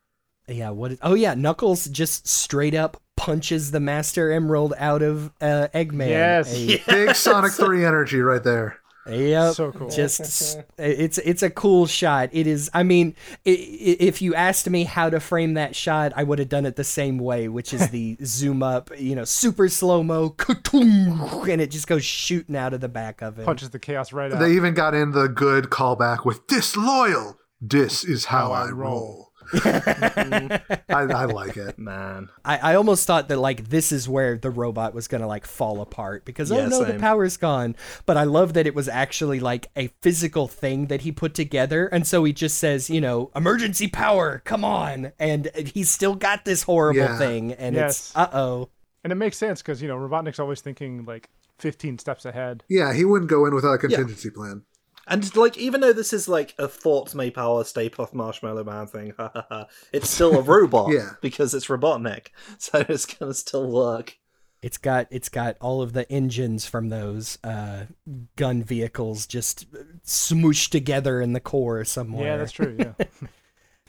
Yeah, 0.48 0.70
what? 0.70 0.92
Is, 0.92 0.98
oh 1.02 1.14
yeah, 1.14 1.34
Knuckles 1.34 1.86
just 1.86 2.28
straight 2.28 2.74
up 2.74 3.00
punches 3.26 3.70
the 3.72 3.80
Master 3.80 4.30
Emerald 4.30 4.72
out 4.78 5.02
of 5.02 5.26
uh, 5.40 5.68
Eggman. 5.74 6.08
Yes. 6.08 6.54
A- 6.54 6.82
Big 6.88 7.14
Sonic 7.14 7.52
3 7.54 7.84
energy 7.84 8.20
right 8.20 8.42
there. 8.42 8.78
Yep. 9.08 9.54
So 9.54 9.70
cool. 9.70 9.88
Just 9.88 10.58
it's 10.78 11.18
it's 11.18 11.42
a 11.44 11.48
cool 11.50 11.86
shot. 11.86 12.28
It 12.32 12.48
is. 12.48 12.68
I 12.74 12.82
mean, 12.82 13.14
i- 13.46 13.50
i- 13.50 13.96
if 14.00 14.20
you 14.20 14.34
asked 14.34 14.68
me 14.68 14.82
how 14.82 15.08
to 15.10 15.20
frame 15.20 15.54
that 15.54 15.76
shot, 15.76 16.12
I 16.16 16.24
would 16.24 16.40
have 16.40 16.48
done 16.48 16.66
it 16.66 16.74
the 16.74 16.82
same 16.82 17.18
way, 17.18 17.46
which 17.46 17.72
is 17.72 17.88
the 17.90 18.16
zoom 18.24 18.64
up, 18.64 18.90
you 18.98 19.14
know, 19.14 19.22
super 19.24 19.68
slow 19.68 20.02
mo, 20.02 20.34
and 20.72 21.60
it 21.60 21.70
just 21.70 21.86
goes 21.86 22.04
shooting 22.04 22.56
out 22.56 22.74
of 22.74 22.80
the 22.80 22.88
back 22.88 23.22
of 23.22 23.38
it. 23.38 23.44
Punches 23.44 23.70
the 23.70 23.78
chaos 23.78 24.12
right 24.12 24.32
out. 24.32 24.40
They 24.40 24.52
even 24.54 24.74
got 24.74 24.92
in 24.92 25.12
the 25.12 25.28
good 25.28 25.66
callback 25.66 26.24
with 26.24 26.44
disloyal. 26.48 27.38
This 27.60 28.02
is 28.02 28.24
how, 28.26 28.50
I, 28.50 28.70
roll. 28.70 29.25
I, 29.54 30.60
I 30.88 31.24
like 31.26 31.56
it. 31.56 31.78
Man. 31.78 32.28
I, 32.44 32.58
I 32.72 32.74
almost 32.74 33.06
thought 33.06 33.28
that 33.28 33.38
like 33.38 33.68
this 33.68 33.92
is 33.92 34.08
where 34.08 34.36
the 34.38 34.50
robot 34.50 34.94
was 34.94 35.08
gonna 35.08 35.26
like 35.26 35.46
fall 35.46 35.80
apart 35.80 36.24
because 36.24 36.50
oh 36.52 36.56
Yeah, 36.58 36.68
no 36.68 36.84
the 36.84 36.98
power's 36.98 37.36
gone 37.36 37.76
but 38.06 38.16
I 38.16 38.24
love 38.24 38.54
that 38.54 38.66
it 38.66 38.74
was 38.74 38.88
actually 38.88 39.40
like 39.40 39.68
a 39.76 39.88
physical 40.02 40.48
thing 40.48 40.86
that 40.86 41.02
he 41.02 41.12
put 41.12 41.34
together 41.34 41.86
and 41.88 42.06
so 42.06 42.24
he 42.24 42.32
just 42.32 42.58
says 42.58 42.88
you 42.90 43.00
know 43.00 43.30
emergency 43.34 43.88
power 43.88 44.42
come 44.44 44.64
on 44.64 45.12
and 45.18 45.50
he's 45.74 45.90
still 45.90 46.14
got 46.14 46.44
this 46.44 46.62
horrible 46.62 47.00
Yeah. 47.00 47.18
thing 47.18 47.52
and 47.52 47.74
Yes. 47.76 47.98
it's 48.08 48.16
uh 48.16 48.28
oh 48.32 48.68
and 49.04 49.12
it 49.12 49.16
makes 49.16 49.36
sense 49.36 49.62
because 49.62 49.80
you 49.82 49.88
know 49.88 49.96
Robotnik's 49.96 50.38
always 50.38 50.60
thinking 50.60 51.04
like 51.04 51.28
15 51.58 51.98
steps 51.98 52.24
ahead. 52.26 52.64
Yeah, 52.68 52.92
he 52.92 53.04
wouldn't 53.06 53.30
go 53.30 53.46
in 53.46 53.54
without 53.54 53.72
a 53.72 53.78
contingency 53.78 54.28
plan. 54.30 54.62
And 55.06 55.34
like, 55.36 55.56
even 55.56 55.80
though 55.80 55.92
this 55.92 56.12
is 56.12 56.28
like 56.28 56.54
a 56.58 56.66
thoughts 56.68 57.14
may 57.14 57.30
power, 57.30 57.62
Stay 57.64 57.88
Puft 57.88 58.12
Marshmallow 58.12 58.64
Man 58.64 58.86
thing, 58.86 59.12
ha 59.16 59.30
ha 59.32 59.46
ha, 59.48 59.66
it's 59.92 60.10
still 60.10 60.36
a 60.38 60.42
robot 60.54 60.90
Yeah. 60.92 61.10
because 61.20 61.54
it's 61.54 61.66
Robotnik, 61.68 62.28
so 62.58 62.84
it's 62.88 63.06
gonna 63.06 63.34
still 63.34 63.70
work. 63.70 64.18
it's 64.62 64.78
got 64.78 65.06
it's 65.10 65.28
got 65.28 65.56
all 65.60 65.80
of 65.82 65.92
the 65.92 66.10
engines 66.10 66.66
from 66.66 66.88
those 66.88 67.38
uh 67.44 67.84
gun 68.36 68.62
vehicles 68.64 69.26
just 69.26 69.66
smooshed 70.04 70.70
together 70.70 71.20
in 71.20 71.34
the 71.34 71.40
core 71.40 71.84
somewhere 71.84 72.24
Yeah, 72.26 72.36
that's 72.38 72.52
true. 72.52 72.74
Yeah. 72.78 72.92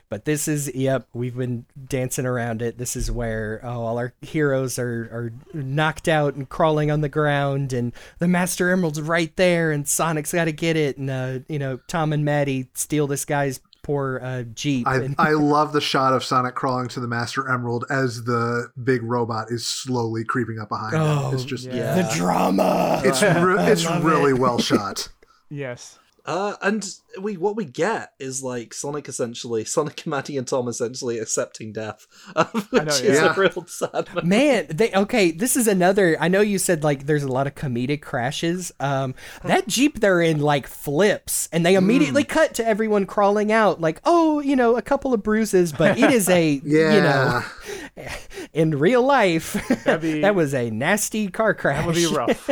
But 0.09 0.25
this 0.25 0.47
is 0.47 0.73
yep, 0.73 1.07
we've 1.13 1.35
been 1.35 1.65
dancing 1.87 2.25
around 2.25 2.61
it. 2.61 2.77
This 2.77 2.95
is 2.95 3.11
where 3.11 3.59
oh, 3.63 3.85
all 3.85 3.97
our 3.97 4.13
heroes 4.21 4.79
are 4.79 5.09
are 5.11 5.33
knocked 5.53 6.07
out 6.07 6.35
and 6.35 6.47
crawling 6.47 6.89
on 6.89 7.01
the 7.01 7.09
ground, 7.09 7.73
and 7.73 7.91
the 8.19 8.27
Master 8.27 8.69
Emerald's 8.69 9.01
right 9.01 9.35
there, 9.35 9.71
and 9.71 9.87
Sonic's 9.87 10.31
got 10.31 10.45
to 10.45 10.53
get 10.53 10.77
it, 10.77 10.97
and 10.97 11.09
uh, 11.09 11.39
you 11.49 11.59
know 11.59 11.79
Tom 11.87 12.13
and 12.13 12.23
Maddie 12.23 12.69
steal 12.73 13.05
this 13.07 13.25
guy's 13.25 13.59
poor 13.83 14.19
uh, 14.21 14.43
jeep. 14.43 14.85
I, 14.87 14.95
and, 14.97 15.15
I 15.17 15.31
love 15.31 15.71
the 15.71 15.81
shot 15.81 16.13
of 16.13 16.23
Sonic 16.23 16.55
crawling 16.55 16.89
to 16.89 16.99
the 16.99 17.07
Master 17.07 17.49
Emerald 17.49 17.85
as 17.89 18.23
the 18.25 18.69
big 18.83 19.01
robot 19.03 19.49
is 19.49 19.65
slowly 19.65 20.23
creeping 20.25 20.59
up 20.59 20.67
behind 20.69 20.93
Oh, 20.95 21.29
him. 21.29 21.35
It's 21.35 21.45
just 21.45 21.65
yeah. 21.65 21.95
the 21.95 22.15
drama. 22.15 23.01
it's 23.05 23.21
re- 23.23 23.71
it's 23.71 23.85
really 23.85 24.33
well 24.33 24.59
shot. 24.59 25.09
yes. 25.49 25.99
Uh, 26.27 26.57
and 26.61 26.85
we 27.21 27.37
what 27.37 27.55
we 27.55 27.63
get 27.63 28.11
is 28.19 28.43
like 28.43 28.73
Sonic 28.73 29.07
essentially, 29.07 29.63
Sonic, 29.65 30.05
Maddie, 30.05 30.37
and 30.37 30.45
Tom 30.45 30.67
essentially 30.67 31.19
accepting 31.19 31.71
death, 31.71 32.05
which 32.69 32.83
know, 32.83 32.93
is 32.93 33.01
yeah. 33.01 33.33
a 33.33 33.39
real 33.39 33.65
sad. 33.65 34.09
moment. 34.09 34.25
Man, 34.25 34.67
they 34.69 34.91
okay. 34.91 35.31
This 35.31 35.55
is 35.55 35.69
another. 35.69 36.17
I 36.19 36.27
know 36.27 36.41
you 36.41 36.57
said 36.57 36.83
like 36.83 37.05
there's 37.05 37.23
a 37.23 37.31
lot 37.31 37.47
of 37.47 37.55
comedic 37.55 38.01
crashes. 38.01 38.73
Um, 38.81 39.15
that 39.45 39.67
jeep 39.67 40.01
they're 40.01 40.21
in 40.21 40.41
like 40.41 40.67
flips, 40.67 41.47
and 41.53 41.65
they 41.65 41.75
immediately 41.75 42.25
cut 42.25 42.53
to 42.55 42.67
everyone 42.67 43.05
crawling 43.05 43.53
out. 43.53 43.79
Like, 43.79 44.01
oh, 44.03 44.41
you 44.41 44.57
know, 44.57 44.75
a 44.75 44.81
couple 44.81 45.13
of 45.13 45.23
bruises, 45.23 45.71
but 45.71 45.97
it 45.97 46.11
is 46.11 46.27
a 46.27 46.61
Yeah. 46.65 47.43
you 47.95 48.03
know, 48.03 48.09
in 48.51 48.77
real 48.77 49.01
life, 49.01 49.53
be- 50.01 50.19
that 50.19 50.35
was 50.35 50.53
a 50.53 50.69
nasty 50.71 51.29
car 51.29 51.53
crash. 51.53 51.77
That 51.77 51.87
would 51.87 51.95
be 51.95 52.07
rough. 52.07 52.49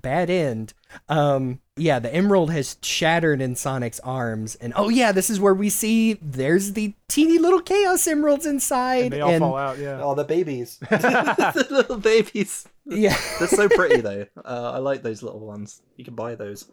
Bad 0.00 0.30
end. 0.30 0.72
Um, 1.08 1.60
yeah, 1.76 1.98
the 1.98 2.12
emerald 2.14 2.50
has 2.52 2.76
shattered 2.82 3.40
in 3.42 3.54
Sonic's 3.54 4.00
arms, 4.00 4.54
and 4.56 4.72
oh 4.76 4.88
yeah, 4.88 5.12
this 5.12 5.28
is 5.30 5.38
where 5.38 5.54
we 5.54 5.68
see 5.68 6.14
there's 6.22 6.72
the 6.72 6.94
teeny 7.08 7.38
little 7.38 7.60
chaos 7.60 8.06
emeralds 8.06 8.46
inside, 8.46 9.12
they 9.12 9.20
all 9.20 9.30
and 9.30 9.40
fall 9.40 9.56
out. 9.56 9.78
Yeah. 9.78 10.00
Oh, 10.02 10.14
the 10.14 10.24
babies, 10.24 10.78
the 10.90 11.66
little 11.70 11.98
babies. 11.98 12.66
yeah. 12.86 13.16
They're 13.38 13.48
so 13.48 13.68
pretty 13.68 14.00
though. 14.00 14.26
Uh, 14.44 14.72
I 14.74 14.78
like 14.78 15.02
those 15.02 15.22
little 15.22 15.40
ones. 15.40 15.82
You 15.96 16.04
can 16.04 16.14
buy 16.14 16.34
those. 16.34 16.70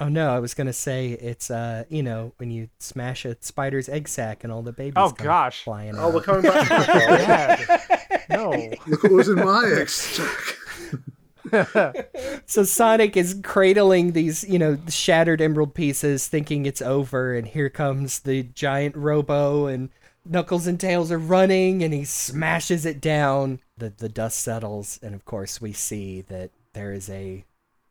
Oh 0.00 0.08
no, 0.08 0.30
I 0.32 0.38
was 0.38 0.54
gonna 0.54 0.72
say 0.72 1.08
it's 1.10 1.50
uh 1.50 1.82
you 1.88 2.04
know 2.04 2.32
when 2.36 2.50
you 2.52 2.68
smash 2.78 3.24
a 3.24 3.36
spider's 3.40 3.88
egg 3.88 4.06
sack 4.06 4.44
and 4.44 4.52
all 4.52 4.62
the 4.62 4.70
babies 4.72 4.94
Oh, 4.96 5.10
gosh. 5.10 5.64
flying 5.64 5.96
Oh, 5.96 6.06
out. 6.06 6.14
we're 6.14 6.20
coming 6.22 6.42
back. 6.42 6.68
to 6.68 6.74
the 6.92 8.06
Bad. 8.06 8.24
no. 8.30 8.50
Look 8.86 9.02
what 9.02 9.12
was 9.12 9.28
in 9.28 9.34
my 9.36 9.68
ex. 9.80 10.20
So 12.46 12.62
Sonic 12.62 13.16
is 13.16 13.38
cradling 13.42 14.12
these 14.12 14.42
you 14.48 14.58
know 14.58 14.78
shattered 14.88 15.40
emerald 15.42 15.74
pieces, 15.74 16.26
thinking 16.28 16.64
it's 16.66 16.80
over, 16.80 17.34
and 17.34 17.46
here 17.46 17.68
comes 17.68 18.20
the 18.20 18.42
giant 18.42 18.96
Robo 18.96 19.66
and 19.66 19.90
Knuckles 20.24 20.66
and 20.66 20.78
Tails 20.80 21.10
are 21.12 21.18
running, 21.18 21.82
and 21.82 21.92
he 21.92 22.04
smashes 22.04 22.86
it 22.86 23.00
down. 23.00 23.60
The 23.76 23.90
the 23.90 24.08
dust 24.08 24.40
settles, 24.40 24.98
and 25.02 25.14
of 25.14 25.24
course 25.24 25.60
we 25.60 25.72
see 25.72 26.22
that 26.22 26.50
there 26.72 26.92
is 26.92 27.10
a 27.10 27.44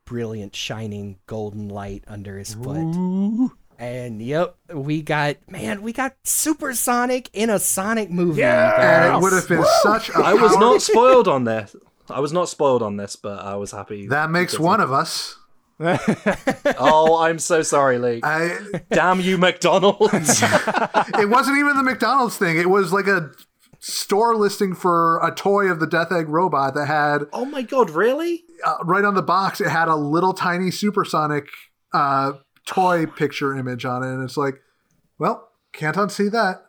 brilliant 0.05 0.55
shining 0.55 1.19
golden 1.27 1.67
light 1.69 2.03
under 2.07 2.37
his 2.37 2.53
foot. 2.53 3.51
And 3.79 4.21
yep, 4.21 4.55
we 4.73 5.03
got 5.03 5.37
man, 5.49 5.83
we 5.83 5.93
got 5.93 6.15
Super 6.23 6.73
Sonic 6.73 7.29
in 7.33 7.49
a 7.51 7.59
Sonic 7.59 8.09
movie. 8.09 8.41
you 8.41 8.47
And 8.81 9.15
it 9.15 9.21
would 9.21 9.33
have 9.33 9.47
been 9.47 9.65
such 9.83 10.09
a 10.09 10.17
I 10.17 10.33
was 10.33 10.57
not 10.57 10.81
spoiled 10.91 11.27
on 11.27 11.43
this. 11.43 11.75
I 12.09 12.19
was 12.19 12.33
not 12.33 12.49
spoiled 12.49 12.81
on 12.81 12.97
this, 12.97 13.15
but 13.15 13.39
I 13.39 13.55
was 13.55 13.71
happy. 13.71 14.07
That 14.07 14.29
makes 14.29 14.59
one 14.59 14.79
of 14.79 14.91
us. 14.91 15.37
Oh, 16.79 17.19
I'm 17.19 17.37
so 17.37 17.61
sorry, 17.61 17.99
Lee. 17.99 18.19
I 18.23 18.57
Damn 18.89 19.21
you, 19.21 19.37
McDonald's. 19.37 20.41
it 20.43 21.29
wasn't 21.29 21.59
even 21.59 21.77
the 21.77 21.83
McDonald's 21.83 22.35
thing. 22.35 22.57
It 22.57 22.69
was 22.69 22.91
like 22.91 23.05
a 23.05 23.29
store 23.79 24.35
listing 24.35 24.73
for 24.73 25.19
a 25.23 25.33
toy 25.33 25.69
of 25.69 25.79
the 25.79 25.85
Death 25.85 26.11
Egg 26.11 26.29
robot 26.29 26.73
that 26.73 26.87
had 26.87 27.25
oh 27.31 27.45
my 27.45 27.61
god, 27.61 27.91
really? 27.91 28.43
uh, 28.65 28.77
right 28.83 29.05
on 29.05 29.15
the 29.15 29.21
box. 29.21 29.61
It 29.61 29.69
had 29.69 29.87
a 29.87 29.95
little 29.95 30.33
tiny 30.33 30.71
supersonic 30.71 31.47
uh, 31.93 32.33
toy 32.65 33.05
picture 33.05 33.55
image 33.55 33.85
on 33.85 34.03
it, 34.03 34.07
and 34.07 34.23
it's 34.23 34.37
like, 34.37 34.55
well, 35.19 35.49
can't 35.73 35.95
unsee 35.95 36.31
that. 36.31 36.65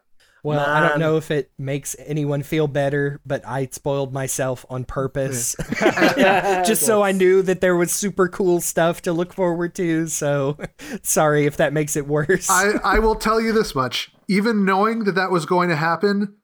Well, 0.57 0.67
I 0.67 0.89
don't 0.89 0.99
know 0.99 1.17
if 1.17 1.31
it 1.31 1.51
makes 1.59 1.97
anyone 1.99 2.43
feel 2.43 2.67
better, 2.67 3.21
but 3.27 3.47
I 3.47 3.69
spoiled 3.71 4.13
myself 4.13 4.65
on 4.71 4.85
purpose. 4.85 5.57
Just 5.79 6.83
so 6.83 7.03
I 7.03 7.13
knew 7.13 7.43
that 7.43 7.61
there 7.61 7.77
was 7.77 7.93
super 7.93 8.29
cool 8.29 8.61
stuff 8.61 9.03
to 9.03 9.13
look 9.13 9.33
forward 9.33 9.75
to. 9.77 10.07
So 10.07 10.59
sorry 11.03 11.47
if 11.47 11.57
that 11.59 11.73
makes 11.73 11.97
it 11.97 12.07
worse. 12.07 12.49
I, 12.51 12.73
I 12.85 12.99
will 12.99 13.15
tell 13.15 13.41
you 13.41 13.53
this 13.53 13.75
much: 13.75 14.11
even 14.29 14.65
knowing 14.65 15.05
that 15.05 15.15
that 15.15 15.31
was 15.31 15.47
going 15.47 15.69
to 15.69 15.77
happen, 15.77 16.37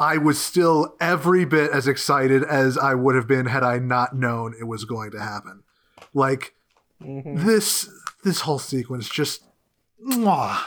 I 0.00 0.16
was 0.16 0.40
still 0.40 0.96
every 0.98 1.44
bit 1.44 1.70
as 1.70 1.86
excited 1.86 2.42
as 2.42 2.78
I 2.78 2.94
would 2.94 3.14
have 3.14 3.28
been 3.28 3.44
had 3.44 3.62
I 3.62 3.78
not 3.78 4.16
known 4.16 4.54
it 4.58 4.64
was 4.64 4.86
going 4.86 5.10
to 5.10 5.20
happen. 5.20 5.62
Like 6.14 6.54
mm-hmm. 7.02 7.46
this, 7.46 7.90
this 8.24 8.40
whole 8.40 8.58
sequence 8.58 9.10
just, 9.10 9.44
mwah. 10.02 10.58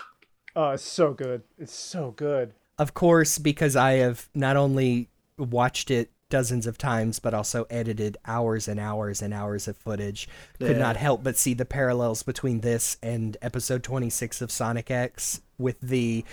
Oh, 0.55 0.69
it's 0.69 0.83
so 0.83 1.13
good. 1.13 1.41
It's 1.57 1.73
so 1.73 2.11
good. 2.11 2.53
Of 2.77 2.93
course, 2.93 3.37
because 3.37 3.75
I 3.75 3.93
have 3.93 4.29
not 4.33 4.57
only 4.57 5.09
watched 5.37 5.91
it 5.91 6.11
dozens 6.29 6.65
of 6.65 6.79
times, 6.79 7.19
but 7.19 7.33
also 7.33 7.67
edited 7.69 8.17
hours 8.25 8.67
and 8.67 8.79
hours 8.79 9.21
and 9.21 9.33
hours 9.33 9.67
of 9.67 9.77
footage, 9.77 10.27
could 10.57 10.79
not 10.79 10.97
help 10.97 11.23
but 11.23 11.37
see 11.37 11.53
the 11.53 11.65
parallels 11.65 12.23
between 12.23 12.61
this 12.61 12.97
and 13.03 13.37
episode 13.41 13.83
26 13.83 14.41
of 14.41 14.49
Sonic 14.51 14.89
X 14.89 15.41
with 15.59 15.79
the 15.79 16.25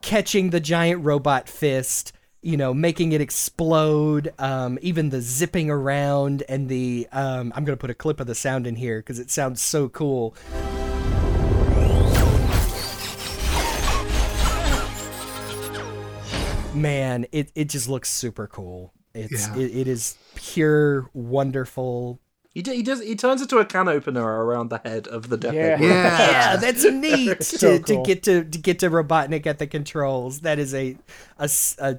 catching 0.00 0.50
the 0.50 0.60
giant 0.60 1.04
robot 1.04 1.48
fist. 1.48 2.12
You 2.40 2.56
know, 2.56 2.72
making 2.72 3.10
it 3.10 3.20
explode, 3.20 4.32
um, 4.38 4.78
even 4.80 5.10
the 5.10 5.20
zipping 5.20 5.70
around 5.70 6.44
and 6.48 6.68
the. 6.68 7.08
Um, 7.10 7.52
I'm 7.56 7.64
going 7.64 7.76
to 7.76 7.80
put 7.80 7.90
a 7.90 7.94
clip 7.94 8.20
of 8.20 8.28
the 8.28 8.36
sound 8.36 8.64
in 8.64 8.76
here 8.76 9.00
because 9.00 9.18
it 9.18 9.28
sounds 9.28 9.60
so 9.60 9.88
cool. 9.88 10.36
Man 16.78 17.26
it, 17.32 17.50
it 17.54 17.68
just 17.68 17.88
looks 17.88 18.08
super 18.10 18.46
cool 18.46 18.92
it's 19.14 19.48
Yeah. 19.48 19.56
it, 19.56 19.76
it 19.76 19.88
is 19.88 20.16
pure 20.34 21.08
wonderful 21.14 22.20
He, 22.54 22.62
d- 22.62 22.74
he 22.76 22.82
does. 22.82 23.00
He 23.02 23.14
turns 23.14 23.40
into 23.40 23.58
a 23.58 23.64
can 23.64 23.88
opener 23.88 24.24
around 24.44 24.68
the 24.70 24.80
head 24.84 25.06
of 25.06 25.28
the 25.28 25.36
Death 25.36 25.54
Yeah. 25.54 25.80
Yeah. 25.80 26.30
yeah 26.30 26.56
that's 26.56 26.84
neat 26.90 27.42
So 27.42 27.78
to, 27.78 27.84
to 27.84 28.02
get 28.04 28.22
to 28.24 28.44
to 28.44 28.58
get 28.58 28.78
to 28.80 28.90
robotnik 28.90 29.46
at 29.46 29.58
the 29.58 29.66
controls 29.66 30.40
That 30.40 30.58
is 30.58 30.74
a 30.74 30.96
a 31.38 31.48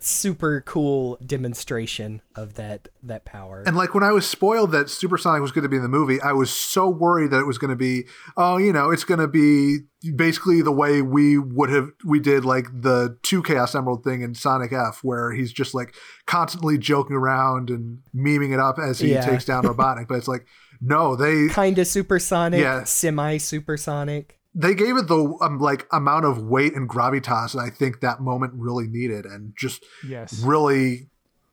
super 0.02 0.62
cool 0.66 1.18
demonstration 1.26 2.22
of 2.36 2.56
that 2.56 2.90
that 3.04 3.26
power 3.26 3.64
And 3.66 3.76
like 3.78 3.94
when 3.94 4.04
I 4.04 4.12
was 4.12 4.28
spoiled 4.28 4.72
that 4.74 4.90
Supersonic 4.90 5.42
was 5.42 5.52
going 5.52 5.64
to 5.64 5.70
be 5.70 5.78
in 5.78 5.84
the 5.84 5.88
movie, 5.90 6.20
I 6.22 6.34
was 6.34 6.50
so 6.52 6.90
worried 6.90 7.32
that 7.32 7.40
it 7.40 7.48
was 7.48 7.58
going 7.58 7.70
to 7.72 7.76
be, 7.78 8.06
oh, 8.36 8.58
you 8.58 8.74
know, 8.74 8.92
it's 8.92 9.04
going 9.06 9.20
to 9.22 9.28
be 9.28 9.80
basically 10.16 10.62
the 10.62 10.72
way 10.72 11.02
we 11.02 11.38
would 11.38 11.70
have 11.70 11.90
we 12.06 12.20
did 12.20 12.46
like 12.46 12.66
the 12.74 13.18
two 13.24 13.44
Chaos 13.44 13.76
Emerald 13.76 14.04
thing 14.04 14.22
in 14.22 14.34
Sonic 14.34 14.72
X, 14.72 15.04
where 15.04 15.32
he's 15.32 15.52
just 15.52 15.74
like 15.74 15.94
constantly 16.26 16.78
joking 16.78 17.16
around 17.16 17.70
and 17.70 18.00
memeing 18.16 18.54
it 18.54 18.60
up 18.60 18.78
as 18.80 19.00
he 19.00 19.12
Yeah. 19.14 19.26
takes 19.26 19.46
down 19.46 19.64
Robotnik. 19.66 20.08
But 20.08 20.16
it's 20.16 20.28
like, 20.28 20.46
No, 20.82 21.16
they 21.16 21.48
kind 21.50 21.78
of 21.78 21.88
supersonic, 21.88 22.62
Yeah. 22.62 22.84
semi 22.86 23.38
supersonic. 23.38 24.40
they 24.56 24.74
gave 24.74 24.96
it 24.98 25.08
the 25.08 25.38
um, 25.42 25.60
like 25.60 25.86
amount 25.92 26.26
of 26.26 26.42
weight 26.44 26.74
and 26.76 26.90
gravitas 26.90 27.54
that 27.54 27.60
I 27.60 27.70
think 27.70 28.00
that 28.02 28.22
moment 28.22 28.54
really 28.56 28.88
needed, 28.88 29.26
and 29.26 29.54
just 29.58 29.86
Yes. 30.08 30.40
really 30.40 31.10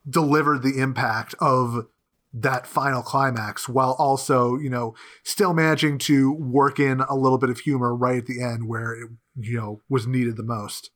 delivered 0.08 0.62
the 0.62 0.78
impact 0.80 1.34
of 1.40 1.86
that 2.38 2.66
final 2.66 3.02
climax 3.02 3.66
while 3.68 3.96
also 3.98 4.56
you 4.56 4.68
know 4.68 4.94
still 5.24 5.54
managing 5.54 5.96
to 5.96 6.32
work 6.34 6.78
in 6.78 7.00
a 7.00 7.14
little 7.14 7.38
bit 7.38 7.48
of 7.48 7.58
humor 7.60 7.94
right 7.96 8.18
at 8.18 8.26
the 8.26 8.42
end 8.42 8.68
where 8.68 8.92
it 8.92 9.08
you 9.40 9.56
know 9.56 9.80
was 9.88 10.06
needed 10.06 10.36
the 10.36 10.42
most 10.42 10.90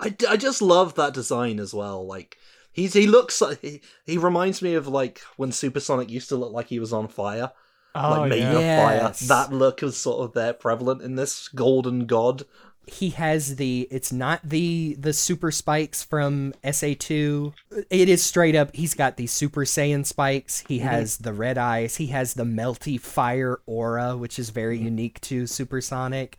I, 0.00 0.14
I 0.28 0.36
just 0.36 0.60
love 0.62 0.94
that 0.96 1.14
design 1.14 1.58
as 1.58 1.72
well. 1.72 2.06
Like 2.06 2.36
he's 2.70 2.92
he 2.92 3.06
looks 3.06 3.40
like 3.40 3.60
he, 3.62 3.80
he 4.04 4.18
reminds 4.18 4.60
me 4.60 4.74
of 4.74 4.86
like 4.86 5.20
when 5.36 5.52
Supersonic 5.52 6.10
used 6.10 6.28
to 6.28 6.36
look 6.36 6.52
like 6.52 6.66
he 6.68 6.78
was 6.78 6.92
on 6.92 7.08
fire, 7.08 7.50
Oh, 7.94 8.10
like 8.10 8.28
made 8.28 8.42
yeah. 8.42 8.52
of 8.52 8.60
Yes. 8.60 9.26
fire. 9.26 9.28
That 9.28 9.52
look 9.56 9.82
is 9.82 9.96
sort 9.96 10.22
of 10.28 10.34
there 10.34 10.52
prevalent 10.52 11.00
in 11.00 11.16
this 11.16 11.48
golden 11.48 12.04
god. 12.06 12.42
He 12.86 13.10
has 13.10 13.56
the 13.56 13.88
it's 13.90 14.12
not 14.12 14.40
the 14.44 14.96
the 14.98 15.12
super 15.12 15.50
spikes 15.50 16.02
from 16.02 16.54
SA2. 16.62 17.52
It 17.90 18.08
is 18.08 18.24
straight 18.24 18.54
up 18.54 18.74
he's 18.74 18.94
got 18.94 19.16
the 19.16 19.26
super 19.26 19.64
saiyan 19.64 20.06
spikes. 20.06 20.64
He 20.68 20.78
has 20.80 21.18
the 21.18 21.32
red 21.32 21.58
eyes. 21.58 21.96
He 21.96 22.06
has 22.08 22.34
the 22.34 22.44
melty 22.44 23.00
fire 23.00 23.60
aura 23.66 24.16
which 24.16 24.38
is 24.38 24.50
very 24.50 24.78
unique 24.78 25.20
to 25.22 25.46
supersonic. 25.46 26.38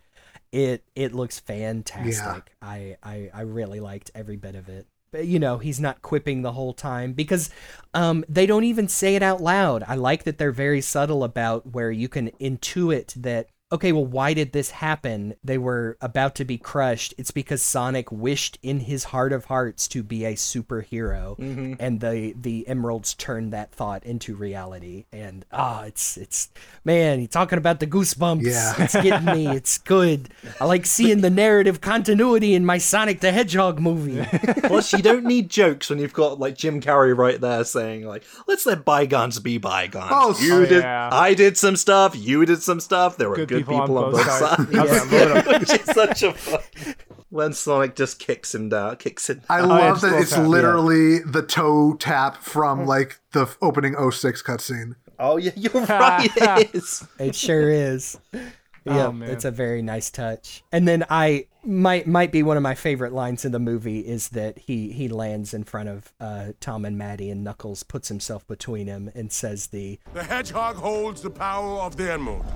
It 0.50 0.84
it 0.96 1.14
looks 1.14 1.38
fantastic. 1.38 2.54
I, 2.62 2.96
I 3.02 3.30
I 3.34 3.40
really 3.42 3.80
liked 3.80 4.10
every 4.14 4.36
bit 4.36 4.54
of 4.54 4.68
it. 4.68 4.86
But 5.10 5.26
you 5.26 5.38
know, 5.38 5.58
he's 5.58 5.80
not 5.80 6.02
quipping 6.02 6.42
the 6.42 6.52
whole 6.52 6.72
time 6.72 7.12
because 7.12 7.50
um 7.94 8.24
they 8.28 8.46
don't 8.46 8.64
even 8.64 8.88
say 8.88 9.14
it 9.16 9.22
out 9.22 9.42
loud. 9.42 9.84
I 9.86 9.94
like 9.96 10.24
that 10.24 10.38
they're 10.38 10.52
very 10.52 10.80
subtle 10.80 11.24
about 11.24 11.72
where 11.72 11.90
you 11.90 12.08
can 12.08 12.30
intuit 12.40 13.12
that 13.14 13.48
okay, 13.70 13.92
well 13.92 14.06
why 14.06 14.34
did 14.34 14.52
this 14.52 14.70
happen? 14.70 15.34
They 15.44 15.58
were 15.58 15.96
about 16.00 16.34
to 16.36 16.44
be 16.44 16.58
crushed. 16.58 17.14
It's 17.18 17.30
because 17.30 17.62
Sonic 17.62 18.10
wished 18.10 18.58
in 18.62 18.80
his 18.80 19.04
heart 19.04 19.32
of 19.32 19.46
hearts 19.46 19.88
to 19.88 20.02
be 20.02 20.24
a 20.24 20.34
superhero 20.34 21.36
and 21.78 22.00
the 22.00 22.34
the 22.40 22.66
emeralds 22.68 23.14
turned 23.14 23.52
that 23.52 23.72
thought 23.72 24.04
into 24.04 24.34
reality. 24.34 25.04
And 25.12 25.44
ah, 25.52 25.84
it's 25.84 26.16
it's 26.16 26.48
man, 26.84 27.20
you're 27.20 27.28
talking 27.28 27.58
about 27.58 27.80
the 27.80 27.86
goosebumps. 27.86 28.42
Yeah. 28.42 28.74
It's 28.88 28.94
getting 28.94 29.26
me. 29.26 29.48
It's 29.48 29.76
good. 29.76 30.30
I 30.60 30.64
like 30.64 30.86
seeing 30.86 31.20
the 31.20 31.30
narrative 31.30 31.80
continuity 31.80 32.54
in 32.54 32.64
my 32.64 32.78
Sonic 32.78 33.20
the 33.20 33.32
Hedgehog 33.32 33.78
movie. 33.80 34.24
Plus, 34.64 34.92
you 34.92 35.02
don't 35.02 35.24
need 35.24 35.50
jokes 35.50 35.90
when 35.90 35.98
you've 35.98 36.14
got 36.14 36.38
like 36.38 36.56
Jim 36.56 36.80
Carrey 36.80 37.16
right 37.16 37.38
there 37.38 37.64
saying 37.64 38.06
like, 38.06 38.24
"Let's 38.46 38.64
let 38.64 38.84
bygones 38.84 39.40
be 39.40 39.58
bygones." 39.58 40.10
Oh, 40.10 40.38
you 40.40 40.54
oh, 40.54 40.66
did, 40.66 40.82
yeah. 40.82 41.10
I 41.12 41.34
did 41.34 41.58
some 41.58 41.76
stuff. 41.76 42.16
You 42.16 42.46
did 42.46 42.62
some 42.62 42.80
stuff. 42.80 43.18
There 43.18 43.28
were 43.28 43.36
Good 43.36 43.48
good, 43.48 43.57
people 43.58 43.80
people, 43.80 43.98
on 43.98 44.04
on 44.04 44.10
both 44.12 44.26
both 44.26 44.38
sides. 44.38 44.56
sides. 44.56 45.10
Yeah, 45.12 45.18
load 45.18 45.36
up. 45.48 45.60
Which 45.60 45.70
is 45.72 45.84
such 45.84 46.22
a 46.22 46.32
fun. 46.32 46.94
When 47.30 47.52
Sonic 47.52 47.94
just 47.94 48.18
kicks 48.18 48.54
him 48.54 48.68
down, 48.70 48.96
kicks 48.96 49.28
him. 49.28 49.42
i 49.50 49.58
yeah, 49.58 49.64
love 49.66 50.00
just 50.00 50.02
that 50.12 50.20
it's 50.22 50.30
tap, 50.30 50.38
yeah. 50.40 50.46
literally 50.46 51.18
the 51.20 51.42
toe 51.42 51.94
tap 51.98 52.42
from 52.42 52.86
like 52.86 53.20
the 53.32 53.42
f- 53.42 53.58
opening 53.60 53.94
06 54.10 54.42
cutscene 54.42 54.94
Oh 55.18 55.36
yeah, 55.36 55.50
you're 55.56 55.72
right. 55.86 56.30
It 56.36 56.74
is. 56.74 57.06
It 57.18 57.34
sure 57.34 57.68
is. 57.70 58.18
Yeah, 58.32 59.08
Oh, 59.08 59.20
it's 59.22 59.44
a 59.44 59.50
very 59.50 59.82
nice 59.82 60.10
touch. 60.10 60.62
And 60.72 60.88
then 60.88 61.04
I 61.10 61.46
might 61.64 62.06
might 62.06 62.32
be 62.32 62.42
one 62.42 62.56
of 62.56 62.62
my 62.62 62.74
favorite 62.74 63.12
lines 63.12 63.44
in 63.44 63.52
the 63.52 63.58
movie 63.58 63.98
is 64.00 64.30
that 64.30 64.56
he 64.56 64.92
he 64.92 65.08
lands 65.08 65.52
in 65.52 65.64
front 65.64 65.90
of 65.90 66.12
uh, 66.20 66.52
Tom 66.60 66.86
and 66.86 66.96
Maddie 66.96 67.28
and 67.30 67.44
Knuckles 67.44 67.82
puts 67.82 68.08
himself 68.08 68.46
between 68.46 68.86
him 68.86 69.10
and 69.14 69.30
says 69.30 69.66
the 69.66 69.98
The 70.14 70.22
hedgehog 70.24 70.76
holds 70.76 71.20
the 71.20 71.30
power 71.30 71.80
of 71.80 71.96
the 71.98 72.10
emerald. 72.12 72.46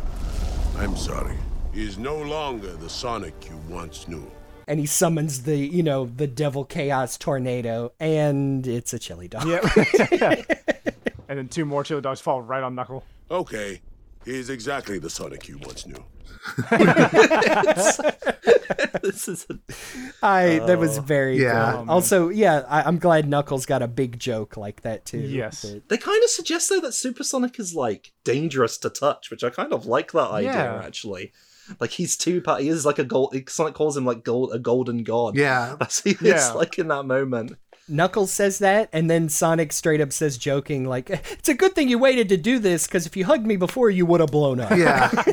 I'm 0.77 0.97
sorry. 0.97 1.37
He 1.73 1.85
is 1.85 1.99
no 1.99 2.17
longer 2.17 2.73
the 2.75 2.89
Sonic 2.89 3.35
you 3.49 3.57
once 3.69 4.09
knew. 4.09 4.31
and 4.69 4.79
he 4.79 4.87
summons 4.87 5.43
the 5.43 5.57
you 5.57 5.83
know 5.83 6.07
the 6.07 6.27
devil 6.27 6.65
chaos 6.65 7.19
tornado 7.19 7.93
and 7.99 8.67
it's 8.67 8.93
a 8.93 8.99
chili 8.99 9.29
dog. 9.29 9.47
Yep. 9.47 9.65
and 11.29 11.39
then 11.39 11.49
two 11.49 11.65
more 11.65 11.85
chili 11.85 12.01
dogs 12.01 12.21
fall 12.21 12.43
right 12.43 12.63
on 12.63 12.75
Knuckle. 12.75 13.05
Okay, 13.31 13.81
he 14.25 14.39
is 14.39 14.51
exactly 14.51 14.99
the 14.99 15.11
Sonic 15.11 15.49
you 15.49 15.59
once 15.59 15.87
knew. 15.87 16.05
this 19.03 19.29
is. 19.29 19.47
A, 19.51 19.59
I 20.23 20.59
that 20.67 20.79
was 20.79 20.99
oh. 20.99 21.03
very 21.03 21.41
Yeah. 21.41 21.73
good. 21.73 21.87
Oh, 21.89 21.93
also, 21.93 22.29
yeah, 22.29 22.65
I, 22.69 22.83
I'm 22.83 22.99
glad 22.99 23.29
Knuckles 23.29 23.67
got 23.67 23.83
a 23.83 23.89
big 23.89 24.19
joke 24.19 24.57
like 24.57 24.83
that 24.83 25.05
too. 25.05 25.19
Yes. 25.19 25.63
that- 25.63 25.89
they 25.89 25.97
kind 25.99 26.23
of 26.23 26.31
suggest 26.31 26.69
though 26.69 26.81
that 26.81 26.93
Supersonic 26.95 27.59
is 27.59 27.75
like 27.75 28.13
dangerous 28.25 28.79
to 28.79 28.91
touch, 28.91 29.31
which 29.31 29.45
I 29.45 29.51
kind 29.51 29.73
of 29.73 29.87
like 29.87 30.13
that 30.13 30.31
idea 30.31 30.53
Yeah. 30.53 30.83
actually. 30.85 31.33
Like 31.81 31.91
he's 31.91 32.17
too 32.17 32.41
pa- 32.41 32.57
he 32.57 32.69
is 32.69 32.85
like 32.85 32.99
a 32.99 33.05
gold. 33.05 33.37
Sonic 33.49 33.75
calls 33.75 33.97
him 33.97 34.05
like 34.05 34.25
gold, 34.25 34.51
a 34.53 34.59
golden 34.59 35.05
god. 35.05 35.37
yeah 35.37 35.77
That's 35.81 36.03
he 36.03 36.17
Yeah. 36.21 36.35
is 36.49 36.55
like 36.55 36.79
in 36.79 36.89
that 36.89 37.05
moment. 37.05 37.53
Knuckles 37.89 38.31
says 38.33 38.59
that, 38.61 38.89
and 38.93 39.11
then 39.11 39.29
Sonic 39.29 39.73
straight 39.73 40.01
up 40.01 40.13
says, 40.13 40.39
joking, 40.39 40.85
like, 40.85 41.11
"It's 41.11 41.49
a 41.49 41.55
good 41.55 41.75
thing 41.75 41.89
you 41.89 41.99
waited 41.99 42.29
to 42.31 42.37
do 42.37 42.59
this, 42.59 42.87
because 42.87 43.07
if 43.07 43.17
you 43.17 43.25
hugged 43.25 43.45
me 43.47 43.57
before, 43.57 43.91
you 43.91 44.07
would 44.07 44.21
have 44.21 44.31
blown 44.31 44.61
up." 44.61 44.71
yeah 44.71 45.11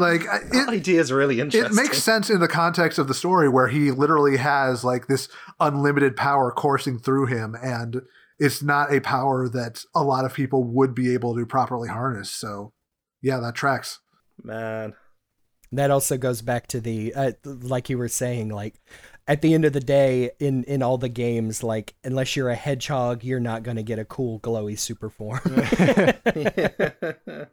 like 0.00 0.26
I- 0.28 0.40
That 0.52 0.66
it, 0.68 0.74
idea 0.74 1.00
is 1.00 1.10
really 1.12 1.40
interesting. 1.40 1.70
it 1.72 1.74
makes 1.74 2.02
sense 2.02 2.30
in 2.30 2.40
the 2.40 2.48
context 2.48 2.98
of 2.98 3.08
the 3.08 3.14
story 3.14 3.48
where 3.48 3.68
he 3.68 3.90
literally 3.90 4.36
has 4.36 4.84
like 4.84 5.08
this 5.08 5.28
unlimited 5.58 6.16
power 6.16 6.50
coursing 6.52 6.98
through 6.98 7.26
him 7.26 7.56
and 7.62 8.02
it's 8.38 8.62
not 8.62 8.92
a 8.94 9.00
power 9.00 9.48
that 9.48 9.84
a 9.94 10.02
lot 10.02 10.24
of 10.24 10.32
people 10.32 10.64
would 10.64 10.94
be 10.94 11.12
able 11.12 11.34
to 11.34 11.44
properly 11.44 11.88
harness 11.88 12.30
so 12.30 12.72
yeah 13.20 13.38
that 13.38 13.54
tracks 13.54 13.98
Man, 14.42 14.94
That 15.72 15.90
also 15.90 16.16
goes 16.16 16.40
back 16.40 16.66
to 16.68 16.80
the, 16.80 17.12
uh, 17.14 17.32
like 17.44 17.90
you 17.90 17.98
were 17.98 18.08
saying, 18.08 18.48
like, 18.48 18.80
at 19.30 19.42
the 19.42 19.54
end 19.54 19.64
of 19.64 19.72
the 19.72 19.80
day, 19.80 20.32
in 20.40 20.64
in 20.64 20.82
all 20.82 20.98
the 20.98 21.08
games, 21.08 21.62
like, 21.62 21.94
unless 22.02 22.34
you're 22.34 22.50
a 22.50 22.56
hedgehog, 22.56 23.22
you're 23.22 23.38
not 23.38 23.62
gonna 23.62 23.84
get 23.84 24.00
a 24.00 24.04
cool 24.04 24.40
glowy 24.40 24.76
super 24.76 25.08
form. 25.08 25.40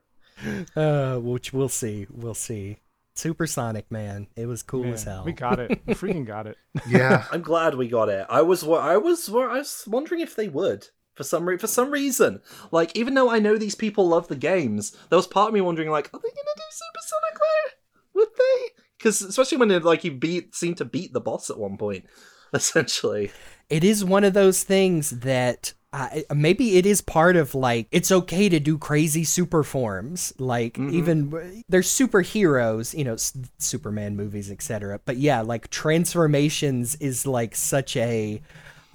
uh, 0.75 1.19
which 1.19 1.53
we'll 1.53 1.69
see, 1.69 2.07
we'll 2.09 2.33
see. 2.33 2.79
Supersonic, 3.13 3.91
man, 3.91 4.25
it 4.35 4.47
was 4.47 4.63
cool 4.63 4.91
as 4.93 5.03
hell. 5.03 5.23
we 5.23 5.33
got 5.33 5.59
it. 5.59 5.79
We 5.85 5.93
freaking 5.93 6.25
got 6.25 6.47
it. 6.47 6.57
yeah 6.87 7.25
I'm 7.31 7.41
glad 7.41 7.75
we 7.75 7.87
got 7.87 8.09
it. 8.09 8.25
I 8.27 8.41
was 8.41 8.63
wo- 8.63 8.79
I 8.79 8.97
was 8.97 9.29
wo- 9.29 9.47
I 9.47 9.59
was 9.59 9.83
wondering 9.87 10.21
if 10.21 10.35
they 10.35 10.47
would. 10.47 10.87
For 11.13 11.23
some 11.23 11.47
re- 11.47 11.57
for 11.57 11.67
some 11.67 11.91
reason, 11.91 12.41
like 12.71 12.97
even 12.97 13.13
though 13.13 13.29
I 13.29 13.37
know 13.37 13.55
these 13.57 13.75
people 13.75 14.07
love 14.07 14.29
the 14.29 14.35
games, 14.35 14.97
there 15.09 15.17
was 15.17 15.27
part 15.27 15.49
of 15.49 15.53
me 15.53 15.61
wondering, 15.61 15.91
like, 15.91 16.07
are 16.07 16.19
they 16.19 16.29
gonna 16.29 16.55
do 16.55 16.63
Supersonic 16.71 17.37
there? 17.39 17.73
Would 18.15 18.29
they? 18.35 18.83
Because 19.07 19.21
especially 19.21 19.57
when 19.57 19.71
it, 19.71 19.85
like 19.85 20.03
you 20.03 20.11
beat 20.11 20.53
seem 20.53 20.75
to 20.75 20.85
beat 20.85 21.13
the 21.13 21.21
boss 21.21 21.49
at 21.49 21.57
one 21.57 21.77
point, 21.77 22.05
essentially. 22.53 23.31
it 23.69 23.83
is 23.83 24.03
one 24.03 24.25
of 24.25 24.33
those 24.33 24.63
things 24.63 25.11
that 25.11 25.73
I, 25.93 26.25
maybe 26.35 26.75
it 26.75 26.85
is 26.85 26.99
part 26.99 27.37
of 27.37 27.55
like 27.55 27.87
it's 27.91 28.11
okay 28.11 28.49
to 28.49 28.59
do 28.59 28.77
crazy 28.77 29.23
super 29.23 29.63
forms 29.63 30.33
like 30.37 30.73
mm-hmm. 30.73 30.93
even 30.93 31.63
there's 31.69 31.87
superheroes 31.87 32.95
you 32.97 33.05
know 33.05 33.13
s- 33.13 33.37
superman 33.57 34.17
movies 34.17 34.51
etc 34.51 34.99
but 35.05 35.15
yeah 35.15 35.39
like 35.41 35.69
transformations 35.69 36.95
is 36.95 37.25
like 37.25 37.55
such 37.55 37.95
a 37.95 38.41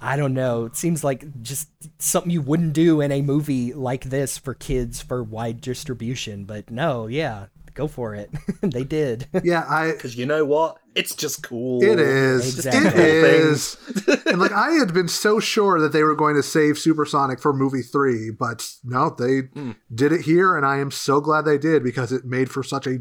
i 0.01 0.15
don't 0.15 0.35
know 0.35 0.65
it 0.65 0.75
seems 0.75 1.03
like 1.03 1.25
just 1.41 1.67
something 1.97 2.31
you 2.31 2.43
wouldn't 2.43 2.73
do 2.73 3.01
in 3.01 3.11
a 3.11 3.23
movie 3.23 3.73
like 3.73 4.03
this 4.05 4.37
for 4.37 4.53
kids 4.53 5.01
for 5.01 5.23
wide 5.23 5.61
distribution 5.61 6.45
but 6.45 6.69
no 6.69 7.07
yeah 7.07 7.47
go 7.73 7.87
for 7.87 8.13
it 8.13 8.29
they 8.61 8.83
did 8.83 9.27
yeah 9.43 9.65
i 9.69 9.93
Because 10.03 10.17
you 10.17 10.25
know 10.25 10.43
what? 10.43 10.79
It's 10.95 11.15
just 11.15 11.43
cool. 11.43 11.81
It 11.81 11.97
is. 11.97 12.55
Exactly. 12.55 13.01
It 13.01 13.23
is. 13.23 13.77
and 14.25 14.39
like 14.39 14.51
I 14.51 14.71
had 14.71 14.93
been 14.93 15.07
so 15.07 15.39
sure 15.39 15.79
that 15.79 15.93
they 15.93 16.03
were 16.03 16.13
going 16.13 16.35
to 16.35 16.43
save 16.43 16.77
Supersonic 16.77 17.39
for 17.39 17.53
movie 17.53 17.81
three, 17.81 18.31
but 18.31 18.69
no, 18.83 19.15
they 19.17 19.41
hmm. 19.41 19.71
did 19.93 20.11
it 20.11 20.21
here, 20.21 20.57
and 20.57 20.65
I 20.65 20.79
am 20.79 20.91
so 20.91 21.21
glad 21.21 21.45
they 21.45 21.57
did 21.57 21.83
because 21.83 22.11
it 22.11 22.25
made 22.25 22.51
for 22.51 22.63
such 22.63 22.85
a 22.85 22.99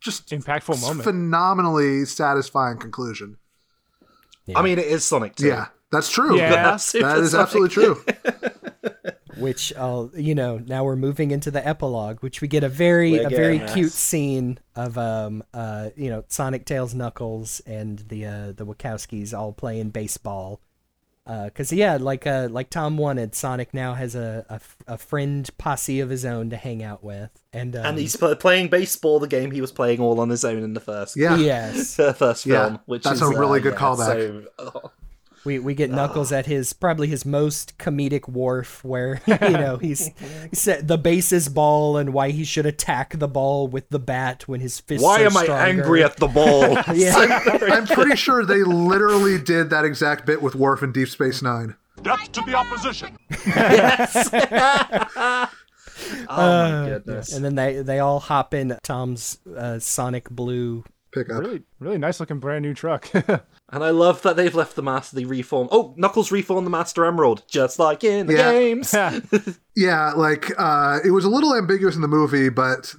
just 0.00 0.28
Impactful 0.28 0.80
moment. 0.82 1.04
phenomenally 1.04 2.04
satisfying 2.04 2.76
conclusion. 2.76 3.38
I 4.54 4.60
mean, 4.60 4.78
it 4.78 4.86
is 4.86 5.02
Sonic 5.02 5.36
2. 5.36 5.46
Yeah, 5.46 5.66
that's 5.90 6.10
true. 6.10 6.36
Yeah. 6.36 6.76
That- 6.76 7.00
that 7.00 7.18
is 7.18 7.34
absolutely 7.34 7.70
true. 7.70 8.04
Which 9.38 9.72
uh, 9.76 10.06
you 10.14 10.34
know 10.34 10.58
now 10.58 10.84
we're 10.84 10.96
moving 10.96 11.30
into 11.30 11.50
the 11.50 11.66
epilogue 11.66 12.20
which 12.20 12.40
we 12.40 12.48
get 12.48 12.62
a 12.64 12.68
very 12.68 13.12
We're 13.12 13.26
a 13.26 13.30
very 13.30 13.58
getting 13.58 13.74
cute 13.74 13.92
scene 13.92 14.58
of 14.76 14.96
um 14.98 15.42
uh 15.52 15.90
you 15.96 16.10
know 16.10 16.24
sonic 16.28 16.64
tails 16.64 16.94
knuckles 16.94 17.60
and 17.66 17.98
the 18.08 18.26
uh 18.26 18.52
the 18.52 18.66
wachowskis 18.66 19.36
all 19.36 19.52
playing 19.52 19.90
baseball 19.90 20.60
uh 21.26 21.44
because 21.44 21.72
yeah 21.72 21.96
like 21.96 22.26
uh 22.26 22.48
like 22.50 22.68
tom 22.68 22.98
wanted 22.98 23.34
sonic 23.34 23.72
now 23.72 23.94
has 23.94 24.14
a 24.14 24.60
a 24.86 24.98
friend 24.98 25.48
posse 25.56 26.00
of 26.00 26.10
his 26.10 26.24
own 26.24 26.50
to 26.50 26.56
hang 26.56 26.82
out 26.82 27.02
with 27.02 27.30
and 27.52 27.74
um, 27.76 27.86
And 27.86 27.98
he's 27.98 28.16
playing 28.16 28.68
baseball, 28.68 29.20
the 29.20 29.28
game 29.28 29.50
he 29.52 29.60
was 29.60 29.70
playing 29.72 30.00
all 30.00 30.18
on 30.20 30.28
his 30.28 30.44
own 30.44 30.62
in 30.62 30.74
the 30.74 30.80
first, 30.80 31.16
Yeah. 31.16 31.36
yes 31.36 31.96
the 31.96 32.12
first 32.18 32.44
Yeah, 32.44 32.64
film. 32.66 32.80
Which 32.86 33.04
that's 33.04 33.22
is, 33.22 33.22
a 33.22 33.38
really 33.38 33.60
uh, 33.60 33.62
good 33.62 33.74
yeah, 33.74 33.78
callback. 33.78 34.06
So, 34.06 34.44
oh. 34.58 34.90
We 35.44 35.58
we 35.58 35.74
get 35.74 35.90
Knuckles 35.90 36.32
at 36.32 36.46
his 36.46 36.72
probably 36.72 37.06
his 37.06 37.26
most 37.26 37.76
comedic 37.78 38.28
Worf, 38.28 38.82
where 38.82 39.20
you 39.26 39.36
know 39.38 39.76
he's 39.80 40.10
he 40.50 40.56
said 40.56 40.88
the 40.88 40.96
bases 40.96 41.48
ball 41.48 41.96
and 41.96 42.12
why 42.12 42.30
he 42.30 42.44
should 42.44 42.66
attack 42.66 43.18
the 43.18 43.28
ball 43.28 43.68
with 43.68 43.88
the 43.90 43.98
bat 43.98 44.48
when 44.48 44.60
his 44.60 44.80
fist. 44.80 45.04
Why 45.04 45.20
am 45.20 45.36
I 45.36 45.46
angry 45.46 46.02
at 46.02 46.16
the 46.16 46.28
ball? 46.28 46.72
yeah, 46.94 47.40
I'm 47.72 47.86
pretty 47.86 48.16
sure 48.16 48.44
they 48.44 48.62
literally 48.62 49.38
did 49.38 49.70
that 49.70 49.84
exact 49.84 50.24
bit 50.24 50.40
with 50.40 50.54
Worf 50.54 50.82
in 50.82 50.92
Deep 50.92 51.08
Space 51.08 51.42
Nine. 51.42 51.76
Death 52.02 52.32
to 52.32 52.40
the 52.42 52.54
opposition. 52.54 53.16
Yes. 53.46 54.30
oh 56.28 56.28
my 56.28 56.88
goodness. 56.88 57.32
and 57.34 57.44
then 57.44 57.54
they 57.54 57.82
they 57.82 57.98
all 57.98 58.20
hop 58.20 58.54
in 58.54 58.78
Tom's 58.82 59.38
uh, 59.56 59.78
Sonic 59.78 60.28
Blue. 60.30 60.84
pickup. 61.12 61.40
Really, 61.40 61.62
really 61.78 61.98
nice 61.98 62.18
looking 62.18 62.40
brand 62.40 62.62
new 62.62 62.74
truck. 62.74 63.10
And 63.74 63.82
I 63.82 63.90
love 63.90 64.22
that 64.22 64.36
they've 64.36 64.54
left 64.54 64.76
the 64.76 64.82
master, 64.82 65.16
the 65.16 65.24
reform. 65.24 65.68
Oh, 65.72 65.94
Knuckles 65.96 66.30
reformed 66.30 66.66
the 66.66 66.70
Master 66.70 67.04
Emerald, 67.04 67.42
just 67.48 67.78
like 67.78 68.04
in 68.04 68.26
the 68.28 68.34
Yeah. 68.34 68.52
games. 68.52 68.94
Yeah, 69.74 70.12
like 70.16 70.52
uh, 70.56 71.00
it 71.04 71.10
was 71.10 71.24
a 71.24 71.28
little 71.28 71.54
ambiguous 71.54 71.96
in 71.96 72.02
the 72.02 72.08
movie, 72.08 72.48
but 72.48 72.94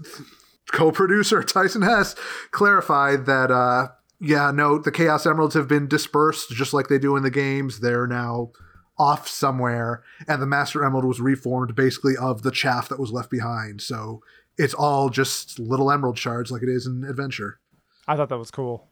co-producer 0.72 1.43
Tyson 1.47 1.81
Hesse 1.81 2.15
clarified 2.52 3.26
that 3.26 3.52
uh, 3.52 3.88
yeah, 4.19 4.52
no, 4.52 4.77
the 4.77 4.91
Chaos 4.91 5.26
Emeralds 5.26 5.53
have 5.56 5.68
been 5.68 5.88
dispersed 5.88 6.49
just 6.52 6.73
like 6.73 6.88
they 6.88 6.99
do 6.99 7.15
in 7.15 7.23
the 7.23 7.31
games. 7.31 7.80
They're 7.80 8.07
now 8.07 8.52
off 8.97 9.27
somewhere, 9.27 10.03
and 10.27 10.41
the 10.41 10.45
Master 10.47 10.84
Emerald 10.84 11.06
was 11.06 11.19
reformed 11.19 11.76
basically 11.76 12.15
of 12.18 12.41
the 12.43 12.52
chaff 12.52 12.88
that 12.89 12.99
was 12.99 13.11
left 13.11 13.30
behind. 13.30 13.81
So 13.81 14.22
it's 14.57 14.73
all 14.73 15.10
just 15.10 15.60
little 15.60 15.91
emerald 15.91 16.18
shards 16.18 16.49
like 16.49 16.64
it 16.64 16.69
is 16.69 16.85
in 16.88 17.03
Adventure. 17.03 17.60
I 18.07 18.15
thought 18.15 18.30
that 18.30 18.38
was 18.38 18.52
cool. 18.52 18.88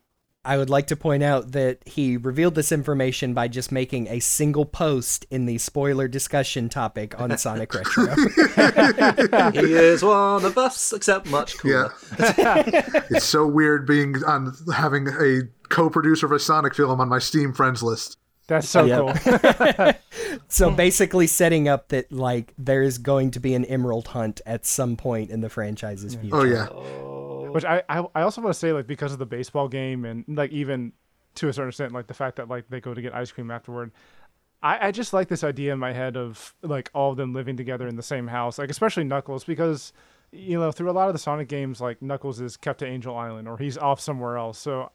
I 0.45 0.57
would 0.57 0.69
like 0.69 0.87
to 0.87 0.97
point 0.97 1.23
out 1.23 1.53
that 1.53 1.79
he 1.85 2.17
revealed 2.17 2.55
this 2.55 2.73
information 2.73 3.33
by 3.33 3.47
just 3.47 3.71
making 3.71 4.07
a 4.09 4.19
single 4.19 4.65
post 4.65 5.25
in 5.31 5.45
the 5.45 5.57
spoiler 5.57 6.09
discussion 6.09 6.67
topic 6.67 7.17
on 7.19 7.37
Sonic 7.37 7.73
Retro. 7.73 8.07
he 9.53 9.73
is 9.73 10.03
one 10.03 10.43
of 10.43 10.57
us, 10.57 10.91
except 10.91 11.27
much 11.27 11.57
cooler. 11.57 11.93
Yeah. 12.19 12.89
it's 13.09 13.23
so 13.25 13.47
weird 13.47 13.87
being 13.87 14.21
on 14.25 14.53
having 14.75 15.07
a 15.07 15.43
co-producer 15.69 16.25
of 16.25 16.33
a 16.33 16.39
Sonic 16.39 16.75
film 16.75 16.99
on 16.99 17.07
my 17.07 17.19
Steam 17.19 17.53
friends 17.53 17.81
list. 17.81 18.17
That's 18.47 18.67
so 18.67 18.83
Yep. 18.83 19.23
cool. 19.23 19.93
so 20.49 20.69
basically 20.71 21.27
setting 21.27 21.69
up 21.69 21.87
that 21.87 22.11
like 22.11 22.53
there's 22.57 22.97
going 22.97 23.31
to 23.31 23.39
be 23.39 23.53
an 23.53 23.63
emerald 23.65 24.09
hunt 24.09 24.41
at 24.45 24.65
some 24.65 24.97
point 24.97 25.29
in 25.29 25.39
the 25.39 25.49
franchise's 25.49 26.15
future. 26.15 26.35
Oh 26.35 26.43
yeah. 26.43 26.67
Which 27.53 27.65
I, 27.65 27.83
I 27.89 28.05
I 28.15 28.21
also 28.21 28.41
want 28.41 28.53
to 28.53 28.59
say 28.59 28.73
like 28.73 28.87
because 28.87 29.13
of 29.13 29.19
the 29.19 29.25
baseball 29.25 29.67
game 29.67 30.05
and 30.05 30.25
like 30.27 30.51
even 30.51 30.93
to 31.35 31.49
a 31.49 31.53
certain 31.53 31.69
extent 31.69 31.93
like 31.93 32.07
the 32.07 32.13
fact 32.13 32.35
that 32.37 32.47
like 32.47 32.69
they 32.69 32.79
go 32.79 32.93
to 32.93 33.01
get 33.01 33.13
ice 33.13 33.31
cream 33.31 33.51
afterward. 33.51 33.91
I, 34.61 34.87
I 34.87 34.91
just 34.91 35.11
like 35.11 35.27
this 35.27 35.43
idea 35.43 35.73
in 35.73 35.79
my 35.79 35.91
head 35.91 36.15
of 36.15 36.55
like 36.61 36.89
all 36.93 37.11
of 37.11 37.17
them 37.17 37.33
living 37.33 37.57
together 37.57 37.85
in 37.87 37.97
the 37.97 38.03
same 38.03 38.27
house, 38.27 38.57
like 38.57 38.69
especially 38.69 39.03
Knuckles, 39.03 39.43
because 39.43 39.91
you 40.31 40.57
know 40.57 40.71
through 40.71 40.89
a 40.89 40.93
lot 40.93 41.07
of 41.09 41.13
the 41.13 41.19
Sonic 41.19 41.49
games, 41.49 41.81
like 41.81 42.01
Knuckles 42.01 42.39
is 42.39 42.55
kept 42.55 42.79
to 42.79 42.85
Angel 42.85 43.15
Island 43.15 43.47
or 43.47 43.57
he's 43.57 43.77
off 43.77 43.99
somewhere 43.99 44.37
else. 44.37 44.57
So, 44.57 44.91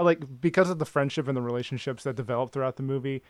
like 0.00 0.40
because 0.40 0.70
of 0.70 0.78
the 0.78 0.84
friendship 0.84 1.28
and 1.28 1.36
the 1.36 1.42
relationships 1.42 2.02
that 2.02 2.16
develop 2.16 2.52
throughout 2.52 2.76
the 2.76 2.82
movie, 2.82 3.22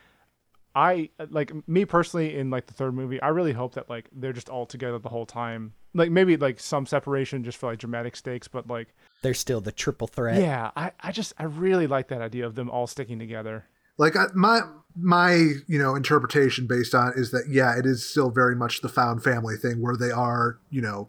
I 0.77 1.09
like 1.31 1.53
me 1.67 1.85
personally 1.87 2.37
in 2.37 2.51
like 2.51 2.67
the 2.67 2.75
third 2.75 2.93
movie. 2.95 3.21
I 3.23 3.29
really 3.29 3.53
hope 3.53 3.75
that 3.75 3.89
like 3.91 4.09
they're 4.13 4.35
just 4.35 4.49
all 4.51 4.67
together 4.67 4.99
the 4.99 5.09
whole 5.09 5.25
time. 5.27 5.73
Like 5.95 6.11
maybe 6.11 6.37
like 6.37 6.61
some 6.61 6.85
separation 6.85 7.43
just 7.43 7.57
for 7.59 7.71
like 7.71 7.79
dramatic 7.79 8.15
stakes, 8.15 8.47
but 8.47 8.69
like 8.69 8.95
They're 9.23 9.33
still 9.35 9.63
the 9.63 9.73
triple 9.73 10.07
threat. 10.07 10.41
yeah, 10.41 10.71
I 10.77 10.93
I 11.01 11.11
just 11.13 11.33
I 11.39 11.45
really 11.45 11.87
like 11.87 12.09
that 12.09 12.21
idea 12.21 12.47
of 12.47 12.55
them 12.55 12.69
all 12.71 12.87
sticking 12.87 13.19
together. 13.19 13.65
like 13.97 14.15
I, 14.17 14.27
my 14.35 14.61
my 14.95 15.33
you 15.67 15.79
know 15.79 15.95
interpretation 15.97 16.67
based 16.67 16.95
on 16.95 17.15
is 17.17 17.31
that 17.31 17.47
yeah 17.49 17.79
it 17.79 17.87
is 17.87 18.05
still 18.09 18.31
very 18.31 18.55
much 18.55 18.83
the 18.83 18.89
found 18.91 19.25
family 19.25 19.57
thing 19.57 19.81
where 19.81 19.97
they 19.97 20.11
are 20.11 20.59
you 20.71 20.83
know 20.83 21.09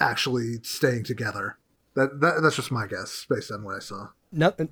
actually 0.00 0.58
staying 0.62 1.02
together 1.04 1.56
that, 1.94 2.20
that 2.20 2.40
that's 2.42 2.56
just 2.56 2.70
my 2.70 2.86
guess 2.86 3.26
based 3.28 3.50
on 3.52 3.62
what 3.64 3.74
i 3.76 3.78
saw 3.80 4.08
Knuck- 4.34 4.68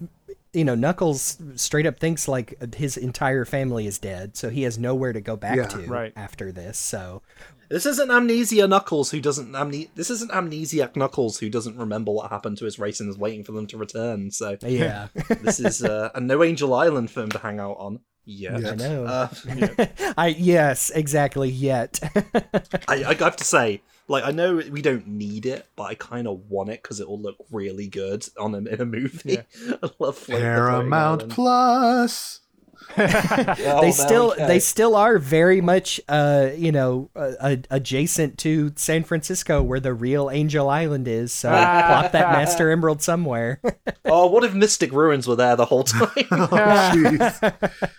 you 0.58 0.64
know, 0.64 0.74
Knuckles 0.74 1.38
straight 1.54 1.86
up 1.86 1.98
thinks 2.00 2.26
like 2.28 2.74
his 2.74 2.96
entire 2.96 3.44
family 3.44 3.86
is 3.86 3.98
dead, 3.98 4.36
so 4.36 4.50
he 4.50 4.62
has 4.62 4.76
nowhere 4.78 5.12
to 5.12 5.20
go 5.20 5.36
back 5.36 5.56
Yeah, 5.56 5.66
to 5.66 5.78
right. 5.86 6.12
after 6.16 6.50
this. 6.52 6.78
So 6.78 7.22
This 7.70 7.86
isn't 7.86 8.10
Amnesia 8.10 8.66
Knuckles 8.66 9.10
who 9.10 9.20
doesn't 9.20 9.52
amne- 9.52 9.90
This 9.94 10.10
isn't 10.10 10.32
Amnesiac 10.32 10.96
Knuckles 10.96 11.38
who 11.38 11.48
doesn't 11.50 11.76
remember 11.78 12.10
what 12.12 12.30
happened 12.30 12.56
to 12.58 12.64
his 12.64 12.78
race 12.78 12.98
and 13.00 13.08
is 13.08 13.18
waiting 13.18 13.44
for 13.44 13.52
them 13.52 13.66
to 13.68 13.76
return. 13.78 14.30
So 14.30 14.56
yeah, 14.62 15.08
this 15.42 15.60
is 15.60 15.82
uh, 15.84 16.10
a 16.14 16.20
No 16.20 16.42
Angel 16.42 16.72
Island 16.74 17.10
film 17.10 17.30
to 17.30 17.38
hang 17.38 17.60
out 17.60 17.76
on. 17.78 18.00
Yeah, 18.24 18.58
Yeah. 18.58 18.70
I 18.72 18.74
know. 18.74 19.04
Uh, 19.04 19.28
I 20.18 20.26
yes, 20.28 20.90
exactly. 20.90 21.50
Yet 21.50 22.00
I, 22.88 23.04
I 23.04 23.14
have 23.14 23.36
to 23.36 23.44
say, 23.44 23.80
like, 24.08 24.24
I 24.24 24.30
know 24.30 24.56
we 24.56 24.82
don't 24.82 25.06
need 25.06 25.46
it, 25.46 25.68
but 25.76 25.84
I 25.84 25.94
kind 25.94 26.26
of 26.26 26.50
want 26.50 26.70
it 26.70 26.82
because 26.82 26.98
it 26.98 27.08
will 27.08 27.20
look 27.20 27.36
really 27.50 27.86
good 27.88 28.26
on 28.38 28.54
a, 28.54 28.58
in 28.58 28.80
a 28.80 28.86
movie. 28.86 29.38
I 29.82 29.90
love 29.98 30.24
the 30.26 30.32
paramount 30.32 31.28
plus 31.28 32.40
they 32.96 33.92
still 33.92 34.34
we 34.38 34.44
they 34.44 34.58
still 34.58 34.96
are 34.96 35.18
very 35.18 35.60
much 35.60 36.00
uh 36.08 36.50
you 36.56 36.72
know 36.72 37.10
uh, 37.14 37.32
uh, 37.40 37.56
adjacent 37.70 38.38
to 38.38 38.72
San 38.76 39.04
Francisco 39.04 39.62
where 39.62 39.80
the 39.80 39.94
real 39.94 40.30
Angel 40.30 40.68
Island 40.68 41.06
is. 41.08 41.32
So 41.32 41.48
plop 41.50 42.12
that 42.12 42.32
Master 42.32 42.70
Emerald 42.70 43.02
somewhere. 43.02 43.60
Oh, 44.10 44.26
what 44.28 44.42
if 44.42 44.54
Mystic 44.54 44.90
Ruins 44.92 45.28
were 45.28 45.36
there 45.36 45.54
the 45.54 45.66
whole 45.66 45.84
time? 45.84 46.08
oh 46.30 47.52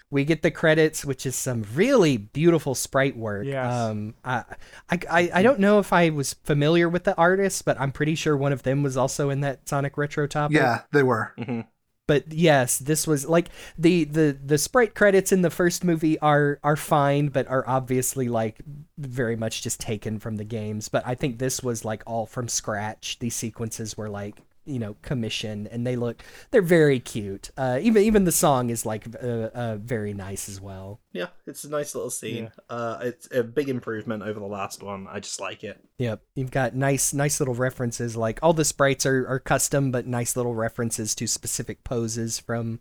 we 0.10 0.26
get 0.26 0.41
the 0.41 0.49
credits, 0.49 1.06
which 1.06 1.28
is 1.28 1.36
some 1.36 1.64
really 1.76 2.18
beautiful 2.18 2.74
sprite 2.74 3.16
work. 3.16 3.45
Yes. 3.45 3.72
Um, 3.72 4.16
I, 4.26 4.44
I, 4.90 4.99
I, 5.07 5.30
I 5.36 5.44
don't 5.44 5.60
know 5.60 5.78
if 5.78 5.94
I 5.94 6.10
was 6.10 6.34
familiar 6.34 6.90
with 6.90 7.03
the 7.03 7.16
artists, 7.16 7.61
but 7.61 7.80
I'm 7.80 7.91
pretty 7.91 8.16
sure 8.16 8.36
one 8.36 8.52
of 8.52 8.64
them 8.64 8.82
was 8.82 8.98
also 8.98 9.30
in 9.30 9.41
that 9.41 9.70
Sonic 9.70 9.99
Retro 9.99 10.26
topic. 10.26 10.57
yeah 10.57 10.82
they 10.91 11.03
were 11.03 11.36
But 12.10 12.34
yes, 12.34 12.80
this 12.80 13.06
was 13.06 13.30
like 13.30 13.49
the 13.77 14.03
the 14.03 14.36
the 14.44 14.57
sprite 14.57 14.95
credits 14.95 15.31
in 15.31 15.44
the 15.44 15.52
first 15.52 15.84
movie 15.84 16.18
are 16.22 16.60
are 16.64 16.76
fine, 16.76 17.27
but 17.27 17.48
are 17.48 17.64
obviously 17.68 18.27
like 18.27 18.64
very 18.98 19.36
much 19.36 19.61
just 19.61 19.80
taken 19.80 20.18
from 20.18 20.38
the 20.38 20.44
games. 20.44 20.90
But 20.90 21.06
I 21.06 21.14
think 21.14 21.38
this 21.38 21.61
was 21.61 21.86
like 21.86 22.02
all 22.07 22.26
from 22.26 22.48
scratch. 22.48 23.19
These 23.19 23.36
sequences 23.36 23.95
were 23.95 24.10
like 24.10 24.41
you 24.65 24.80
know 24.80 24.95
commission 25.02 25.68
and 25.72 25.86
they 25.86 25.95
look 25.95 26.23
they're 26.52 26.61
very 26.61 26.99
cute 26.99 27.49
uh 27.57 27.80
even 27.81 28.03
even 28.03 28.26
the 28.26 28.31
song 28.31 28.69
is 28.69 28.86
like 28.86 29.07
uh, 29.23 29.27
uh 29.27 29.77
very 29.77 30.14
nice 30.14 30.48
as 30.48 30.61
well 30.61 30.99
yeah, 31.11 31.27
it's 31.48 31.64
a 31.64 31.69
nice 31.69 31.95
little 31.95 32.11
scene. 32.11 32.52
Uh, 32.69 32.99
it's 33.02 33.27
a 33.31 33.44
big 33.44 33.68
improvement 33.68 34.22
over 34.22 34.40
the 34.40 34.45
last 34.45 34.84
one. 34.84 35.07
I 35.10 35.19
just 35.19 35.41
like 35.41 35.64
it. 35.64 35.84
Yep, 35.98 36.22
you've 36.36 36.52
got 36.52 36.76
nice, 36.76 37.14
nice 37.14 37.40
little 37.40 37.56
references. 37.56 38.15
Like 38.15 38.40
all 38.44 38.53
the 38.53 38.65
sprites 38.65 39.07
are, 39.07 39.27
are 39.27 39.40
custom, 39.40 39.91
but 39.91 40.06
nice 40.06 40.36
little 40.36 40.53
references 40.53 41.15
to 41.15 41.26
specific 41.26 41.84
poses 41.84 42.38
from 42.38 42.80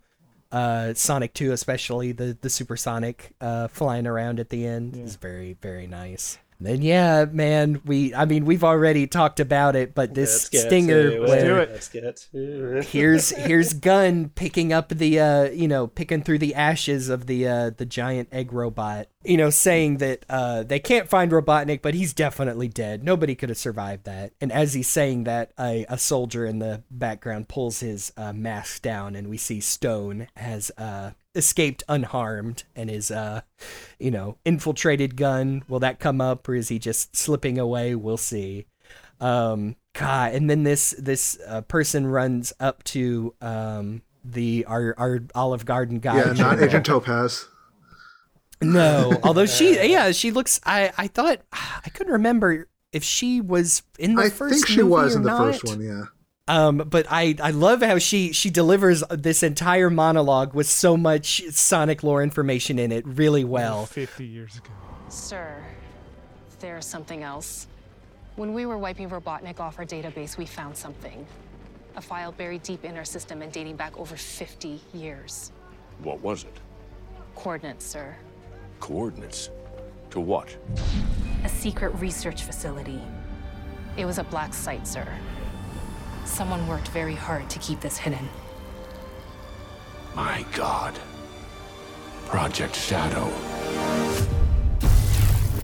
uh, 0.51 0.93
Sonic 0.93 1.33
Two, 1.33 1.51
especially 1.51 2.11
the 2.11 2.37
the 2.39 2.51
supersonic 2.51 3.33
uh, 3.41 3.67
flying 3.67 4.05
around 4.05 4.39
at 4.39 4.49
the 4.49 4.65
end 4.65 4.95
is 4.95 5.15
very, 5.15 5.57
very 5.59 5.87
nice. 5.87 6.37
Then 6.61 6.81
yeah, 6.81 7.25
man, 7.25 7.81
we 7.85 8.13
I 8.13 8.25
mean 8.25 8.43
we've 8.43 8.63
already 8.65 9.07
talked 9.07 9.39
about 9.39 9.77
it, 9.77 9.95
but 9.95 10.13
this 10.13 10.33
Let's 10.33 10.49
get 10.49 10.67
stinger 10.67 11.11
to 11.11 11.19
where. 11.21 11.65
Let's 11.65 11.87
get 11.87 12.03
it. 12.03 12.85
here's 12.85 13.29
here's 13.45 13.73
Gun 13.73 14.29
picking 14.29 14.73
up 14.73 14.89
the 14.89 15.19
uh 15.19 15.43
you 15.51 15.67
know 15.69 15.87
picking 15.87 16.21
through 16.21 16.39
the 16.39 16.55
ashes 16.55 17.07
of 17.07 17.27
the 17.27 17.47
uh 17.47 17.69
the 17.69 17.85
giant 17.85 18.27
egg 18.33 18.51
robot 18.51 19.07
you 19.23 19.37
know 19.37 19.49
saying 19.49 19.97
that 19.97 20.25
uh 20.29 20.63
they 20.63 20.79
can't 20.79 21.09
find 21.09 21.31
Robotnik 21.31 21.81
but 21.81 21.93
he's 21.93 22.13
definitely 22.13 22.67
dead 22.67 23.03
nobody 23.03 23.35
could 23.35 23.49
have 23.49 23.57
survived 23.57 24.05
that 24.05 24.33
and 24.41 24.51
as 24.51 24.73
he's 24.73 24.87
saying 24.87 25.25
that 25.25 25.51
a, 25.59 25.85
a 25.89 25.97
soldier 25.97 26.45
in 26.45 26.59
the 26.59 26.83
background 26.91 27.47
pulls 27.47 27.79
his 27.79 28.11
uh, 28.17 28.33
mask 28.33 28.81
down 28.81 29.15
and 29.15 29.29
we 29.29 29.37
see 29.37 29.59
Stone 29.59 30.27
as 30.35 30.71
uh 30.77 31.11
escaped 31.39 31.83
unharmed 31.89 32.63
and 32.75 32.91
is 32.91 33.09
uh 33.09 33.41
you 33.97 34.11
know 34.11 34.37
infiltrated 34.45 35.15
Gun. 35.15 35.63
Will 35.67 35.79
that 35.79 35.99
come 35.99 36.21
up 36.21 36.47
or 36.47 36.53
is 36.53 36.67
he 36.67 36.77
just 36.77 37.15
slipping 37.15 37.57
away? 37.57 37.95
We'll 37.95 38.17
see. 38.17 38.67
Um 39.19 39.75
god 39.93 40.35
and 40.35 40.47
then 40.47 40.63
this 40.63 40.93
this 40.99 41.39
uh, 41.47 41.61
person 41.61 42.05
runs 42.05 42.53
up 42.59 42.83
to 42.83 43.33
um 43.41 44.03
the 44.23 44.63
our 44.65 44.93
our 44.97 45.21
olive 45.33 45.65
garden 45.65 45.97
guy 45.99 46.17
yeah 46.17 46.33
not 46.33 46.61
agent 46.61 46.85
topaz. 46.85 47.47
No 48.61 49.17
although 49.23 49.47
she 49.47 49.73
yeah 49.89 50.11
she 50.11 50.31
looks 50.31 50.59
i 50.65 50.91
i 50.97 51.07
thought 51.07 51.41
i 51.53 51.89
couldn't 51.93 52.13
remember 52.13 52.67
if 52.91 53.03
she 53.03 53.41
was 53.41 53.81
in 53.97 54.15
the 54.15 54.23
i 54.23 54.29
first 54.29 54.53
think 54.53 54.67
she 54.67 54.83
was 54.83 55.15
in 55.15 55.23
the 55.23 55.29
not. 55.29 55.39
first 55.39 55.63
one 55.65 55.81
yeah 55.81 56.03
um 56.49 56.77
but 56.77 57.05
i 57.09 57.35
i 57.41 57.51
love 57.51 57.81
how 57.81 57.97
she 57.97 58.33
she 58.33 58.49
delivers 58.49 59.03
this 59.11 59.43
entire 59.43 59.89
monologue 59.89 60.53
with 60.53 60.67
so 60.67 60.97
much 60.97 61.41
sonic 61.51 62.03
lore 62.03 62.21
information 62.23 62.77
in 62.79 62.91
it 62.91 63.05
really 63.07 63.43
well 63.43 63.85
Fifty 63.85 64.25
years 64.25 64.57
ago. 64.57 64.69
Sir, 65.09 65.63
there's 66.59 66.85
something 66.85 67.23
else. 67.23 67.67
When 68.35 68.53
we 68.53 68.65
were 68.65 68.77
wiping 68.77 69.09
Robotnik 69.09 69.59
off 69.59 69.79
our 69.79 69.85
database, 69.85 70.37
we 70.37 70.45
found 70.45 70.77
something. 70.77 71.25
A 71.95 72.01
file 72.01 72.31
buried 72.31 72.63
deep 72.63 72.85
in 72.85 72.95
our 72.95 73.03
system 73.05 73.41
and 73.41 73.51
dating 73.51 73.75
back 73.75 73.97
over 73.97 74.15
50 74.15 74.79
years. 74.93 75.51
What 76.03 76.21
was 76.21 76.43
it? 76.43 76.55
Coordinates, 77.35 77.85
sir. 77.85 78.15
Coordinates? 78.79 79.49
To 80.11 80.19
what? 80.19 80.55
A 81.43 81.49
secret 81.49 81.89
research 81.95 82.43
facility. 82.43 83.01
It 83.97 84.05
was 84.05 84.19
a 84.19 84.23
black 84.23 84.53
site, 84.53 84.87
sir. 84.87 85.07
Someone 86.29 86.65
worked 86.67 86.87
very 86.89 87.15
hard 87.15 87.49
to 87.49 87.59
keep 87.59 87.81
this 87.81 87.97
hidden. 87.97 88.29
My 90.15 90.45
god. 90.53 90.97
Project 92.27 92.75
Shadow. 92.75 93.25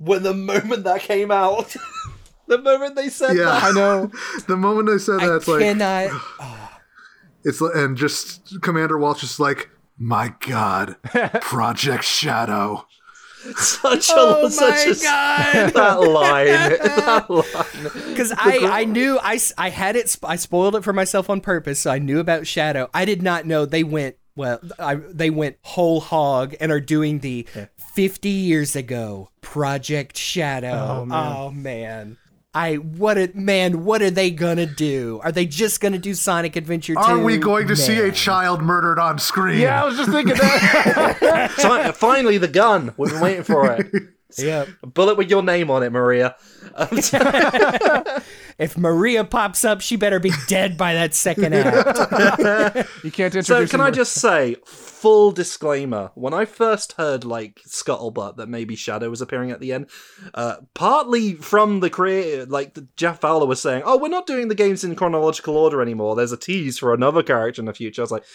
When 0.01 0.23
the 0.23 0.33
moment 0.33 0.83
that 0.83 1.01
came 1.01 1.31
out, 1.31 1.75
the 2.47 2.57
moment 2.57 2.95
they 2.95 3.09
said 3.09 3.37
Yeah. 3.37 3.45
that, 3.45 3.63
I 3.63 3.71
know. 3.71 4.11
The 4.47 4.57
moment 4.57 4.87
they 4.89 4.97
said 4.97 5.19
that, 5.19 5.29
I 5.31 5.35
it's 5.37 5.47
like 5.47 5.61
cannot. 5.61 6.09
it's 7.45 7.61
and 7.61 7.95
just 7.95 8.61
Commander 8.61 8.97
Walsh 8.97 9.23
is 9.23 9.39
like, 9.39 9.69
my 9.97 10.33
God, 10.39 10.97
Project 11.41 12.03
Shadow. 12.03 12.85
Such 13.55 14.09
a 14.09 14.13
Oh 14.15 14.49
such 14.49 14.85
my 14.85 14.91
a 14.91 14.95
God. 15.03 15.73
that 15.73 16.01
line, 16.01 16.45
that 16.79 17.29
line. 17.29 18.07
Because 18.09 18.31
I, 18.37 18.59
I 18.81 18.85
knew 18.85 19.19
I 19.21 19.39
I 19.57 19.69
had 19.69 19.95
it 19.95 20.15
I 20.23 20.35
spoiled 20.35 20.75
it 20.75 20.83
for 20.83 20.93
myself 20.93 21.29
on 21.29 21.41
purpose 21.41 21.79
so 21.79 21.91
I 21.91 21.99
knew 21.99 22.19
about 22.19 22.47
Shadow 22.47 22.89
I 22.93 23.05
did 23.05 23.21
not 23.21 23.45
know 23.45 23.65
they 23.65 23.83
went 23.83 24.15
well 24.35 24.59
I, 24.79 24.95
they 24.95 25.29
went 25.29 25.57
whole 25.61 25.99
hog 26.01 26.55
and 26.59 26.71
are 26.71 26.79
doing 26.81 27.19
the 27.19 27.47
50 27.93 28.29
years 28.29 28.75
ago 28.75 29.29
Project 29.41 30.17
Shadow 30.17 30.99
Oh, 31.01 31.05
man. 31.05 31.35
oh 31.37 31.51
man 31.51 32.17
I 32.55 32.75
what 32.75 33.17
a 33.17 33.29
man 33.35 33.83
what 33.83 34.01
are 34.01 34.09
they 34.09 34.31
gonna 34.31 34.65
do 34.65 35.19
are 35.23 35.31
they 35.31 35.45
just 35.45 35.81
gonna 35.81 35.99
do 35.99 36.13
Sonic 36.13 36.55
Adventure 36.55 36.93
2 36.93 36.99
Are 36.99 37.19
we 37.19 37.37
going 37.37 37.67
to 37.67 37.75
see 37.75 37.99
a 37.99 38.11
child 38.11 38.61
murdered 38.61 38.97
on 38.97 39.19
screen? 39.19 39.59
Yeah, 39.59 39.83
I 39.83 39.85
was 39.85 39.97
just 39.97 40.09
thinking 40.09 40.35
that. 40.37 41.51
Fi- 41.57 41.91
Finally, 41.91 42.37
the 42.37 42.47
gun. 42.47 42.93
We've 42.97 43.11
been 43.11 43.19
waiting 43.21 43.43
for 43.43 43.71
it. 43.73 43.87
Yep. 44.37 44.67
A 44.83 44.87
bullet 44.87 45.15
with 45.17 45.29
your 45.29 45.41
name 45.43 45.71
on 45.71 45.81
it, 45.81 45.91
Maria. 45.93 46.35
If 48.57 48.77
Maria 48.77 49.23
pops 49.25 49.63
up 49.65 49.81
she 49.81 49.95
better 49.97 50.19
be 50.19 50.31
dead 50.47 50.77
by 50.77 50.93
that 50.93 51.13
second 51.13 51.53
act 51.53 52.89
you 53.03 53.11
can't 53.11 53.35
introduce. 53.35 53.47
So 53.47 53.65
can 53.67 53.79
him- 53.81 53.85
I 53.85 53.91
just 53.91 54.13
say, 54.13 54.55
full 55.05 55.31
disclaimer: 55.31 56.09
when 56.15 56.33
I 56.33 56.45
first 56.45 56.93
heard 56.93 57.23
like 57.23 57.61
scuttlebutt 57.67 58.37
that 58.37 58.49
maybe 58.49 58.75
Shadow 58.75 59.07
was 59.11 59.21
appearing 59.21 59.51
at 59.51 59.59
the 59.59 59.71
end, 59.71 59.85
uh, 60.33 60.55
partly 60.73 61.33
from 61.35 61.79
the 61.79 61.91
creator, 61.91 62.47
like 62.47 62.73
the, 62.73 62.87
Jeff 62.97 63.21
Fowler 63.21 63.45
was 63.45 63.61
saying, 63.61 63.83
"Oh, 63.85 63.99
we're 63.99 64.07
not 64.07 64.25
doing 64.25 64.47
the 64.47 64.55
games 64.55 64.83
in 64.83 64.95
chronological 64.95 65.57
order 65.57 65.79
anymore. 65.79 66.15
There's 66.15 66.31
a 66.31 66.37
tease 66.37 66.79
for 66.79 66.91
another 66.91 67.21
character 67.21 67.61
in 67.61 67.67
the 67.67 67.73
future." 67.73 68.01
I 68.01 68.05
was 68.05 68.09
like, 68.11 68.25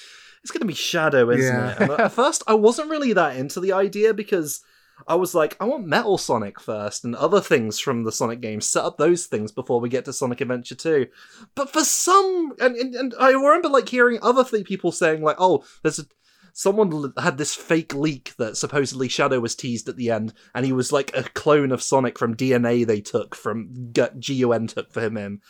"It's 0.43 0.53
going 0.53 0.61
to 0.61 0.67
be 0.67 0.75
Shadow, 0.75 1.29
isn't 1.31 1.45
Yeah. 1.57 1.73
it?" 1.73 1.81
And 1.81 1.91
at 1.91 2.13
first, 2.23 2.45
I 2.47 2.55
wasn't 2.55 2.89
really 2.91 3.13
that 3.15 3.37
into 3.37 3.59
the 3.59 3.73
idea 3.73 4.15
because. 4.15 4.61
I 5.09 5.15
was 5.15 5.35
like, 5.35 5.57
I 5.59 5.65
want 5.65 5.87
Metal 5.87 6.19
Sonic 6.19 6.61
first 6.61 7.07
and 7.07 7.17
other 7.17 7.41
things 7.41 7.81
from 7.81 8.05
the 8.05 8.13
Sonic 8.13 8.43
games. 8.43 8.67
Set 8.67 8.85
up 8.85 8.99
those 8.99 9.25
things 9.25 9.51
before 9.51 9.81
we 9.81 9.89
get 9.89 10.05
to 10.05 10.13
Sonic 10.13 10.43
Adventure 10.43 10.75
2. 10.75 11.07
But 11.55 11.71
for 11.73 11.83
some, 11.85 12.53
and, 12.61 12.77
and, 12.77 12.95
and 12.95 13.15
I 13.19 13.31
remember 13.31 13.71
like 13.71 13.89
hearing 13.89 14.19
other 14.21 14.45
people 14.63 14.93
saying 14.93 15.23
like, 15.23 15.37
oh, 15.39 15.65
there's 15.83 16.01
a, 16.01 16.03
someone 16.53 17.13
had 17.19 17.39
this 17.39 17.55
fake 17.55 17.95
leak 17.95 18.35
that 18.39 18.57
supposedly 18.57 19.09
Shadow 19.09 19.41
was 19.41 19.55
teased 19.55 19.89
at 19.89 19.97
the 19.97 20.11
end, 20.11 20.33
and 20.55 20.67
he 20.67 20.73
was 20.73 20.93
like 20.93 21.11
a 21.15 21.23
clone 21.23 21.73
of 21.73 21.83
Sonic 21.83 22.19
from 22.19 22.37
DNA 22.37 22.87
they 22.87 23.01
took 23.01 23.35
from 23.35 23.93
G- 23.93 24.43
GUN 24.43 24.67
took 24.67 24.93
for 24.93 25.01
him 25.01 25.17
in. 25.17 25.41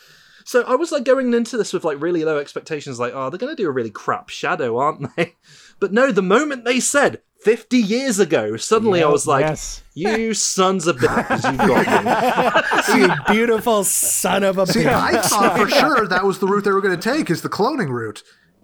So 0.45 0.63
I 0.63 0.75
was 0.75 0.91
like 0.91 1.03
going 1.03 1.33
into 1.33 1.57
this 1.57 1.73
with 1.73 1.83
like 1.83 2.01
really 2.01 2.23
low 2.23 2.37
expectations, 2.37 2.99
like, 2.99 3.13
oh, 3.15 3.29
they're 3.29 3.37
gonna 3.37 3.55
do 3.55 3.67
a 3.67 3.71
really 3.71 3.91
crap 3.91 4.29
Shadow, 4.29 4.77
aren't 4.77 5.15
they? 5.15 5.35
But 5.79 5.91
no, 5.91 6.11
the 6.11 6.21
moment 6.21 6.63
they 6.63 6.79
said 6.79 7.23
50 7.41 7.75
years 7.75 8.19
ago, 8.19 8.55
suddenly 8.55 9.01
I 9.01 9.07
was 9.07 9.25
like, 9.25 9.45
yes. 9.45 9.81
you 9.95 10.33
sons 10.35 10.85
of 10.85 10.97
bitches, 10.97 11.43
you've 11.49 11.57
got 11.57 12.95
me. 12.95 13.01
you 13.01 13.33
beautiful 13.33 13.83
son 13.83 14.43
of 14.43 14.59
a 14.59 14.67
See, 14.67 14.85
I 14.85 15.19
thought 15.23 15.57
for 15.57 15.67
sure 15.67 16.07
that 16.07 16.23
was 16.23 16.37
the 16.37 16.45
route 16.45 16.65
they 16.65 16.71
were 16.71 16.81
going 16.81 16.99
to 16.99 17.01
take 17.01 17.31
is 17.31 17.41
the 17.41 17.49
cloning 17.49 17.89
route. 17.89 18.21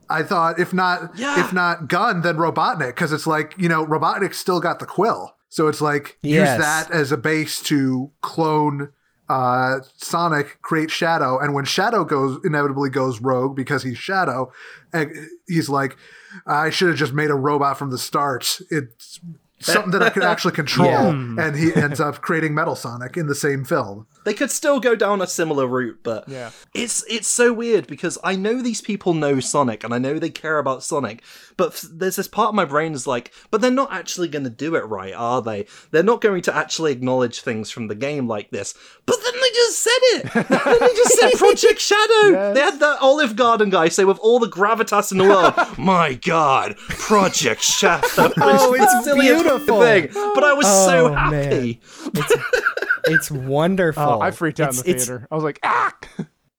I 0.10 0.24
thought 0.24 0.60
if 0.60 0.74
not 0.74 1.18
Yeah. 1.18 1.44
if 1.46 1.54
not 1.54 1.88
Gun, 1.88 2.22
then 2.22 2.38
Robotnik, 2.38 2.88
because 2.88 3.12
it's 3.12 3.28
like 3.28 3.54
you 3.58 3.70
know 3.70 3.86
Robotnik 3.86 4.34
still 4.34 4.60
got 4.60 4.80
the 4.80 4.86
quill, 4.86 5.36
so 5.50 5.68
it's 5.68 5.82
like 5.82 6.18
Yes. 6.22 6.58
use 6.58 6.66
that 6.66 6.92
as 6.92 7.12
a 7.12 7.18
base 7.18 7.62
to 7.64 8.12
clone 8.22 8.90
uh, 9.30 9.80
Sonic, 9.98 10.62
create 10.62 10.90
Shadow, 10.90 11.38
and 11.38 11.54
when 11.54 11.66
Shadow 11.66 12.06
goes 12.06 12.40
inevitably 12.46 12.90
goes 12.90 13.20
rogue 13.20 13.58
because 13.58 13.84
he's 13.84 13.98
Shadow, 13.98 14.54
and 14.94 15.12
he's 15.50 15.68
like, 15.68 15.98
I 16.46 16.70
should 16.70 16.88
have 16.88 16.98
just 16.98 17.12
made 17.12 17.30
a 17.30 17.36
robot 17.36 17.78
from 17.78 17.90
the 17.90 17.98
start. 17.98 18.60
It's 18.72 19.20
something 19.60 19.92
that 19.92 20.04
I 20.04 20.10
could 20.10 20.24
actually 20.24 20.54
control, 20.62 20.88
Yeah. 20.90 21.10
and 21.10 21.56
he 21.56 21.74
ends 21.76 22.00
up 22.00 22.22
creating 22.22 22.54
Metal 22.54 22.76
Sonic 22.76 23.18
in 23.18 23.28
the 23.28 23.36
same 23.36 23.64
film. 23.66 24.08
They 24.26 24.34
could 24.34 24.52
still 24.52 24.80
go 24.80 24.96
down 24.96 25.22
a 25.22 25.28
similar 25.28 25.66
route, 25.68 26.00
but 26.04 26.28
Yeah. 26.28 26.52
it's 26.74 27.04
it's 27.10 27.28
so 27.28 27.54
weird 27.54 27.88
because 27.88 28.18
I 28.24 28.36
know 28.36 28.62
these 28.62 28.82
people 28.82 29.14
know 29.14 29.40
Sonic 29.40 29.84
and 29.84 29.94
I 29.94 29.98
know 29.98 30.20
they 30.20 30.30
care 30.30 30.60
about 30.60 30.84
Sonic, 30.84 31.24
but 31.56 31.74
f- 31.74 31.86
there's 31.92 32.18
this 32.18 32.28
part 32.28 32.50
of 32.50 32.56
my 32.56 32.66
brain 32.66 32.94
is 32.94 33.08
like, 33.08 33.32
but 33.52 33.62
they're 33.62 33.72
not 33.72 33.92
actually 33.94 34.28
going 34.28 34.44
to 34.44 34.50
do 34.50 34.76
it 34.76 34.86
right, 34.86 35.14
are 35.14 35.42
they? 35.42 35.66
They're 35.92 36.04
not 36.04 36.22
going 36.22 36.42
to 36.44 36.56
actually 36.56 36.92
acknowledge 36.92 37.42
things 37.42 37.72
from 37.72 37.88
the 37.88 37.96
game 37.96 38.28
like 38.28 38.52
this. 38.52 38.74
But 39.06 39.18
then 39.24 39.37
they 39.48 39.54
just 39.54 39.80
said 39.84 39.92
it. 40.02 40.34
then 40.50 40.80
they 40.80 40.94
just 40.96 41.20
said 41.20 41.32
Project 41.34 41.80
Shadow. 41.80 42.30
Yes. 42.30 42.56
They 42.56 42.62
had 42.62 42.80
that 42.80 42.98
Olive 43.02 43.36
Garden 43.36 43.70
guy 43.70 43.90
say 43.90 44.06
with 44.06 44.20
all 44.20 44.40
the 44.40 44.48
gravitas 44.50 45.12
in 45.12 45.18
the 45.20 45.24
world, 45.26 45.54
"My 45.78 46.14
God, 46.16 46.76
Project 46.78 47.62
Shadow." 47.62 48.08
Oh, 48.40 48.74
it's 48.74 49.04
silliest 49.06 49.44
beautiful. 49.44 49.82
thing. 49.82 50.10
But 50.14 50.44
I 50.44 50.54
was 50.54 50.68
so 50.68 51.08
Oh, 51.10 51.14
happy. 51.14 51.82
it's 53.06 53.30
wonderful 53.32 54.04
Oh, 54.04 54.22
I 54.22 54.32
freaked 54.32 54.60
out 54.60 54.72
in 54.72 54.76
the 54.78 54.84
theater. 54.84 55.28
I 55.32 55.36
was 55.36 55.44
like, 55.44 55.60
ah! 55.64 55.94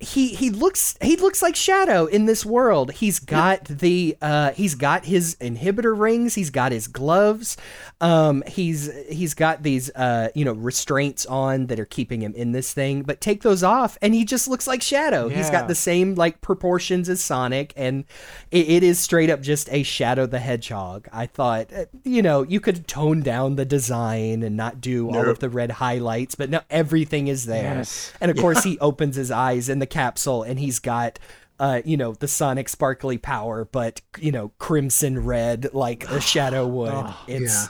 He 0.00 0.28
he 0.28 0.48
looks 0.50 0.96
he 1.02 1.16
looks 1.16 1.42
like 1.42 1.56
Shadow 1.56 2.06
in 2.06 2.26
this 2.26 2.46
world. 2.46 2.92
He's 2.92 3.18
got 3.18 3.64
the 3.64 4.16
uh 4.22 4.52
he's 4.52 4.76
got 4.76 5.04
his 5.06 5.34
inhibitor 5.40 5.98
rings, 5.98 6.36
he's 6.36 6.50
got 6.50 6.70
his 6.70 6.86
gloves. 6.86 7.56
Um 8.00 8.44
he's 8.46 8.88
he's 9.08 9.34
got 9.34 9.64
these 9.64 9.90
uh 9.96 10.28
you 10.36 10.44
know 10.44 10.52
restraints 10.52 11.26
on 11.26 11.66
that 11.66 11.80
are 11.80 11.84
keeping 11.84 12.22
him 12.22 12.32
in 12.36 12.52
this 12.52 12.72
thing, 12.72 13.02
but 13.02 13.20
take 13.20 13.42
those 13.42 13.64
off 13.64 13.98
and 14.00 14.14
he 14.14 14.24
just 14.24 14.46
looks 14.46 14.68
like 14.68 14.82
Shadow. 14.82 15.28
He's 15.28 15.50
got 15.50 15.66
the 15.66 15.74
same 15.74 16.14
like 16.14 16.40
proportions 16.42 17.08
as 17.08 17.20
Sonic 17.20 17.72
and 17.74 18.04
it, 18.52 18.68
it 18.68 18.82
is 18.84 19.00
straight 19.00 19.30
up 19.30 19.40
just 19.40 19.68
a 19.72 19.82
Shadow 19.82 20.26
the 20.26 20.38
Hedgehog. 20.38 21.08
I 21.12 21.26
thought 21.26 21.72
uh, 21.72 21.86
you 22.04 22.22
know, 22.22 22.44
you 22.44 22.60
could 22.60 22.86
tone 22.86 23.20
down 23.20 23.56
the 23.56 23.64
design 23.64 24.44
and 24.44 24.56
not 24.56 24.80
do 24.80 25.08
all 25.08 25.28
of 25.28 25.40
the 25.40 25.48
red 25.48 25.72
highlights, 25.72 26.36
but 26.36 26.50
no 26.50 26.60
everything 26.70 27.26
is 27.26 27.46
there. 27.46 27.78
Yes. 27.78 28.12
And 28.20 28.30
of 28.30 28.36
course, 28.36 28.62
he 28.62 28.78
opens 28.78 29.16
his 29.16 29.32
eyes 29.32 29.68
and 29.68 29.82
the 29.82 29.87
capsule, 29.88 30.42
and 30.42 30.58
he's 30.58 30.78
got, 30.78 31.18
uh, 31.58 31.82
you 31.84 31.96
know, 31.96 32.12
the 32.12 32.28
Sonic 32.28 32.68
sparkly 32.68 33.18
power, 33.18 33.64
but 33.64 34.00
you 34.18 34.30
know, 34.32 34.52
crimson 34.58 35.24
red 35.24 35.70
like 35.72 36.08
a 36.10 36.20
shadow 36.20 36.66
would. 36.78 37.14
it's 37.26 37.54
yeah. 37.54 37.66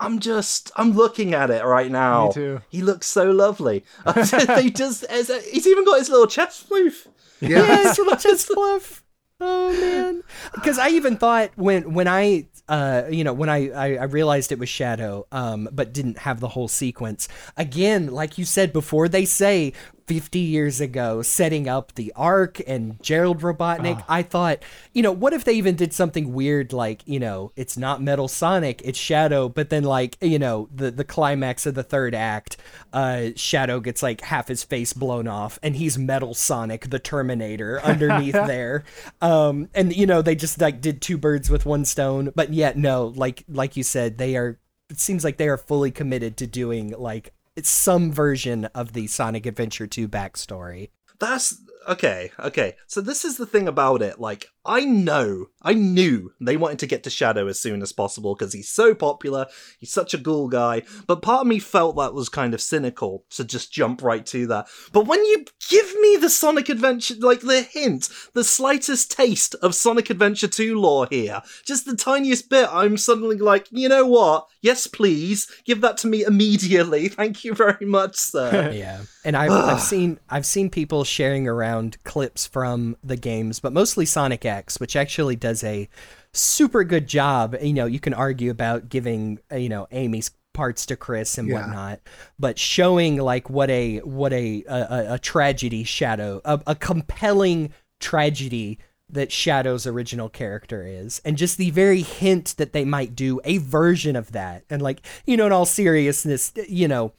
I'm 0.00 0.18
just, 0.18 0.72
I'm 0.76 0.92
looking 0.92 1.32
at 1.32 1.50
it 1.50 1.64
right 1.64 1.90
now. 1.90 2.26
Me 2.26 2.32
too. 2.32 2.60
He 2.70 2.82
looks 2.82 3.06
so 3.06 3.30
lovely. 3.30 3.84
as 4.06 4.32
a- 4.32 5.40
he's 5.50 5.66
even 5.66 5.84
got 5.84 5.98
his 6.00 6.08
little 6.08 6.26
chest 6.26 6.68
floof. 6.68 7.06
Yeah. 7.40 7.48
yes, 7.58 7.98
little 7.98 8.16
chest 8.16 8.46
fluff. 8.48 9.04
Oh 9.44 9.72
man, 9.72 10.22
because 10.54 10.78
I 10.78 10.90
even 10.90 11.16
thought 11.16 11.50
when 11.56 11.94
when 11.94 12.06
I 12.06 12.46
uh 12.68 13.02
you 13.10 13.24
know 13.24 13.32
when 13.32 13.48
I, 13.48 13.70
I 13.70 13.96
I 13.96 14.04
realized 14.04 14.52
it 14.52 14.58
was 14.60 14.68
Shadow 14.68 15.26
um 15.32 15.68
but 15.72 15.92
didn't 15.92 16.18
have 16.18 16.38
the 16.38 16.46
whole 16.46 16.68
sequence 16.68 17.26
again 17.56 18.06
like 18.12 18.38
you 18.38 18.44
said 18.44 18.72
before 18.72 19.08
they 19.08 19.24
say 19.24 19.72
50 20.06 20.38
years 20.38 20.80
ago 20.80 21.22
setting 21.22 21.68
up 21.68 21.94
the 21.94 22.12
arc 22.14 22.60
and 22.66 23.02
Gerald 23.02 23.40
Robotnik 23.40 24.04
I 24.08 24.22
thought 24.22 24.62
you 24.92 25.02
know 25.02 25.12
what 25.12 25.32
if 25.32 25.44
they 25.44 25.54
even 25.54 25.76
did 25.76 25.92
something 25.92 26.32
weird 26.32 26.72
like 26.72 27.02
you 27.06 27.20
know 27.20 27.52
it's 27.56 27.76
not 27.76 28.02
Metal 28.02 28.28
Sonic 28.28 28.82
it's 28.84 28.98
Shadow 28.98 29.48
but 29.48 29.70
then 29.70 29.84
like 29.84 30.16
you 30.20 30.38
know 30.38 30.68
the 30.74 30.90
the 30.90 31.04
climax 31.04 31.66
of 31.66 31.74
the 31.74 31.82
third 31.82 32.14
act 32.14 32.56
uh 32.92 33.28
Shadow 33.36 33.80
gets 33.80 34.02
like 34.02 34.20
half 34.22 34.48
his 34.48 34.64
face 34.64 34.92
blown 34.92 35.28
off 35.28 35.58
and 35.62 35.76
he's 35.76 35.98
Metal 35.98 36.34
Sonic 36.34 36.90
the 36.90 36.98
Terminator 36.98 37.80
underneath 37.84 38.32
there. 38.32 38.84
Um 39.20 39.68
and 39.74 39.94
you 39.94 40.06
know 40.06 40.22
they 40.22 40.34
just 40.34 40.60
like 40.60 40.80
did 40.80 41.00
two 41.00 41.18
birds 41.18 41.50
with 41.50 41.66
one 41.66 41.84
stone 41.84 42.32
but 42.34 42.52
yet 42.52 42.76
no 42.76 43.06
like 43.06 43.44
like 43.48 43.76
you 43.76 43.82
said 43.82 44.18
they 44.18 44.36
are 44.36 44.58
it 44.90 45.00
seems 45.00 45.24
like 45.24 45.38
they 45.38 45.48
are 45.48 45.56
fully 45.56 45.90
committed 45.90 46.36
to 46.36 46.46
doing 46.46 46.94
like 46.98 47.32
some 47.62 48.12
version 48.12 48.66
of 48.66 48.92
the 48.92 49.06
Sonic 49.06 49.46
Adventure 49.46 49.86
2 49.86 50.08
backstory. 50.08 50.90
That's 51.20 51.60
okay. 51.86 52.32
Okay. 52.38 52.76
So 52.86 53.00
this 53.00 53.24
is 53.24 53.36
the 53.36 53.46
thing 53.46 53.68
about 53.68 54.02
it. 54.02 54.18
Like, 54.18 54.46
I 54.64 54.84
know, 54.84 55.46
I 55.60 55.74
knew 55.74 56.32
they 56.40 56.56
wanted 56.56 56.78
to 56.80 56.86
get 56.86 57.02
to 57.04 57.10
Shadow 57.10 57.48
as 57.48 57.58
soon 57.58 57.82
as 57.82 57.92
possible 57.92 58.34
because 58.34 58.52
he's 58.52 58.68
so 58.68 58.94
popular, 58.94 59.46
he's 59.78 59.92
such 59.92 60.14
a 60.14 60.18
cool 60.18 60.48
guy, 60.48 60.82
but 61.08 61.22
part 61.22 61.40
of 61.40 61.46
me 61.48 61.58
felt 61.58 61.96
that 61.96 62.14
was 62.14 62.28
kind 62.28 62.54
of 62.54 62.60
cynical 62.60 63.24
to 63.30 63.44
just 63.44 63.72
jump 63.72 64.02
right 64.02 64.24
to 64.26 64.46
that. 64.46 64.68
But 64.92 65.06
when 65.06 65.24
you 65.24 65.44
give 65.68 65.92
me 66.00 66.16
the 66.16 66.30
Sonic 66.30 66.68
Adventure, 66.68 67.14
like 67.18 67.40
the 67.40 67.62
hint, 67.62 68.08
the 68.34 68.44
slightest 68.44 69.10
taste 69.10 69.56
of 69.56 69.74
Sonic 69.74 70.10
Adventure 70.10 70.48
2 70.48 70.78
lore 70.78 71.08
here, 71.10 71.42
just 71.64 71.84
the 71.84 71.96
tiniest 71.96 72.48
bit, 72.48 72.68
I'm 72.70 72.96
suddenly 72.96 73.38
like, 73.38 73.66
you 73.70 73.88
know 73.88 74.06
what? 74.06 74.46
Yes, 74.60 74.86
please, 74.86 75.50
give 75.64 75.80
that 75.80 75.96
to 75.98 76.06
me 76.06 76.22
immediately. 76.22 77.08
Thank 77.22 77.44
you 77.44 77.54
very 77.54 77.84
much, 77.84 78.14
sir. 78.14 78.70
yeah 78.72 79.00
and 79.24 79.36
I've, 79.36 79.50
I've 79.50 79.80
seen 79.92 80.18
i've 80.28 80.46
seen 80.46 80.70
people 80.70 81.04
sharing 81.04 81.46
around 81.48 82.02
clips 82.04 82.46
from 82.46 82.96
the 83.02 83.16
games 83.16 83.60
but 83.60 83.72
mostly 83.72 84.06
sonic 84.06 84.44
which 84.80 84.96
actually 84.96 85.36
does 85.36 85.62
a 85.64 85.88
super 86.32 86.84
good 86.84 87.06
job 87.06 87.56
you 87.62 87.72
know 87.72 87.86
you 87.86 88.00
can 88.00 88.14
argue 88.14 88.50
about 88.50 88.88
giving 88.88 89.38
you 89.54 89.68
know 89.68 89.86
amy's 89.90 90.30
parts 90.54 90.84
to 90.86 90.96
chris 90.96 91.38
and 91.38 91.48
Yeah. 91.48 91.54
whatnot 91.60 92.00
but 92.38 92.58
showing 92.58 93.16
like 93.16 93.48
what 93.50 93.70
a 93.70 93.98
what 93.98 94.32
a 94.32 94.64
a, 94.68 94.74
a- 94.74 95.14
a 95.14 95.18
tragedy 95.18 95.84
shadow 95.84 96.40
a, 96.44 96.60
a 96.68 96.74
compelling 96.74 97.72
tragedy 98.00 98.78
that 99.12 99.30
Shadow's 99.30 99.86
original 99.86 100.28
character 100.28 100.84
is, 100.86 101.20
and 101.24 101.36
just 101.36 101.58
the 101.58 101.70
very 101.70 102.02
hint 102.02 102.56
that 102.56 102.72
they 102.72 102.84
might 102.84 103.14
do 103.14 103.40
a 103.44 103.58
version 103.58 104.16
of 104.16 104.32
that. 104.32 104.64
And 104.70 104.82
like, 104.82 105.02
you 105.26 105.36
know, 105.36 105.46
in 105.46 105.52
all 105.52 105.66
seriousness, 105.66 106.52
you 106.68 106.88
know, 106.88 107.12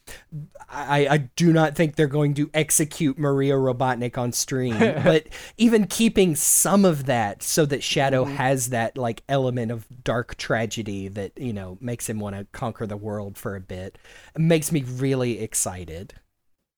I, 0.68 1.06
I 1.06 1.16
do 1.36 1.52
not 1.52 1.76
think 1.76 1.94
they're 1.94 2.06
going 2.06 2.34
to 2.34 2.50
execute 2.52 3.18
Maria 3.18 3.54
Robotnik 3.54 4.18
on 4.18 4.32
stream, 4.32 4.78
but 5.04 5.26
even 5.56 5.86
keeping 5.86 6.34
some 6.34 6.84
of 6.84 7.06
that 7.06 7.42
so 7.42 7.64
that 7.66 7.82
Shadow 7.82 8.24
mm-hmm. 8.24 8.34
has 8.34 8.70
that 8.70 8.98
like 8.98 9.22
element 9.28 9.70
of 9.70 9.86
dark 10.02 10.36
tragedy 10.36 11.08
that, 11.08 11.32
you 11.38 11.52
know, 11.52 11.78
makes 11.80 12.08
him 12.08 12.18
want 12.18 12.36
to 12.36 12.44
conquer 12.52 12.86
the 12.86 12.96
world 12.96 13.38
for 13.38 13.54
a 13.54 13.60
bit 13.60 13.98
makes 14.36 14.72
me 14.72 14.82
really 14.82 15.40
excited. 15.40 16.14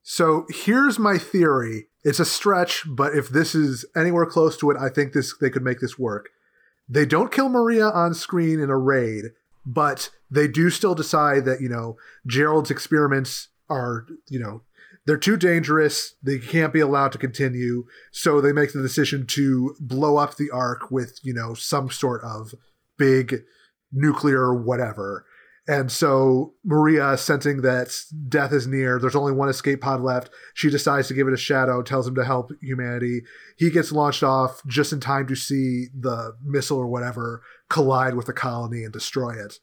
So 0.08 0.46
here's 0.50 1.00
my 1.00 1.18
theory. 1.18 1.88
It's 2.04 2.20
a 2.20 2.24
stretch, 2.24 2.84
but 2.86 3.16
if 3.16 3.28
this 3.28 3.56
is 3.56 3.84
anywhere 3.96 4.24
close 4.24 4.56
to 4.58 4.70
it, 4.70 4.76
I 4.76 4.88
think 4.88 5.12
this 5.12 5.36
they 5.40 5.50
could 5.50 5.64
make 5.64 5.80
this 5.80 5.98
work. 5.98 6.28
They 6.88 7.04
don't 7.04 7.32
kill 7.32 7.48
Maria 7.48 7.88
on 7.88 8.14
screen 8.14 8.60
in 8.60 8.70
a 8.70 8.78
raid, 8.78 9.32
but 9.66 10.10
they 10.30 10.46
do 10.46 10.70
still 10.70 10.94
decide 10.94 11.44
that, 11.46 11.60
you 11.60 11.68
know, 11.68 11.96
Gerald's 12.24 12.70
experiments 12.70 13.48
are, 13.68 14.06
you 14.28 14.38
know, 14.38 14.62
they're 15.06 15.16
too 15.16 15.36
dangerous. 15.36 16.14
They 16.22 16.38
can't 16.38 16.72
be 16.72 16.78
allowed 16.78 17.10
to 17.10 17.18
continue. 17.18 17.86
So 18.12 18.40
they 18.40 18.52
make 18.52 18.72
the 18.72 18.82
decision 18.82 19.26
to 19.30 19.74
blow 19.80 20.18
up 20.18 20.36
the 20.36 20.52
ark 20.52 20.88
with, 20.88 21.18
you 21.24 21.34
know, 21.34 21.54
some 21.54 21.90
sort 21.90 22.22
of 22.22 22.54
big 22.96 23.42
nuclear 23.92 24.54
whatever. 24.54 25.26
And 25.68 25.90
so 25.90 26.54
Maria, 26.64 27.16
sensing 27.16 27.62
that 27.62 27.92
death 28.28 28.52
is 28.52 28.68
near, 28.68 29.00
there's 29.00 29.16
only 29.16 29.32
one 29.32 29.48
escape 29.48 29.80
pod 29.80 30.00
left. 30.00 30.30
She 30.54 30.70
decides 30.70 31.08
to 31.08 31.14
give 31.14 31.26
it 31.26 31.34
a 31.34 31.38
shadow, 31.38 31.82
tells 31.82 32.06
him 32.06 32.14
to 32.14 32.24
help 32.24 32.52
humanity. 32.60 33.22
He 33.56 33.70
gets 33.70 33.90
launched 33.90 34.22
off 34.22 34.62
just 34.66 34.92
in 34.92 35.00
time 35.00 35.26
to 35.26 35.34
see 35.34 35.86
the 35.98 36.36
missile 36.44 36.78
or 36.78 36.86
whatever 36.86 37.42
collide 37.68 38.14
with 38.14 38.26
the 38.26 38.32
colony 38.32 38.84
and 38.84 38.92
destroy 38.92 39.32
it. 39.32 39.58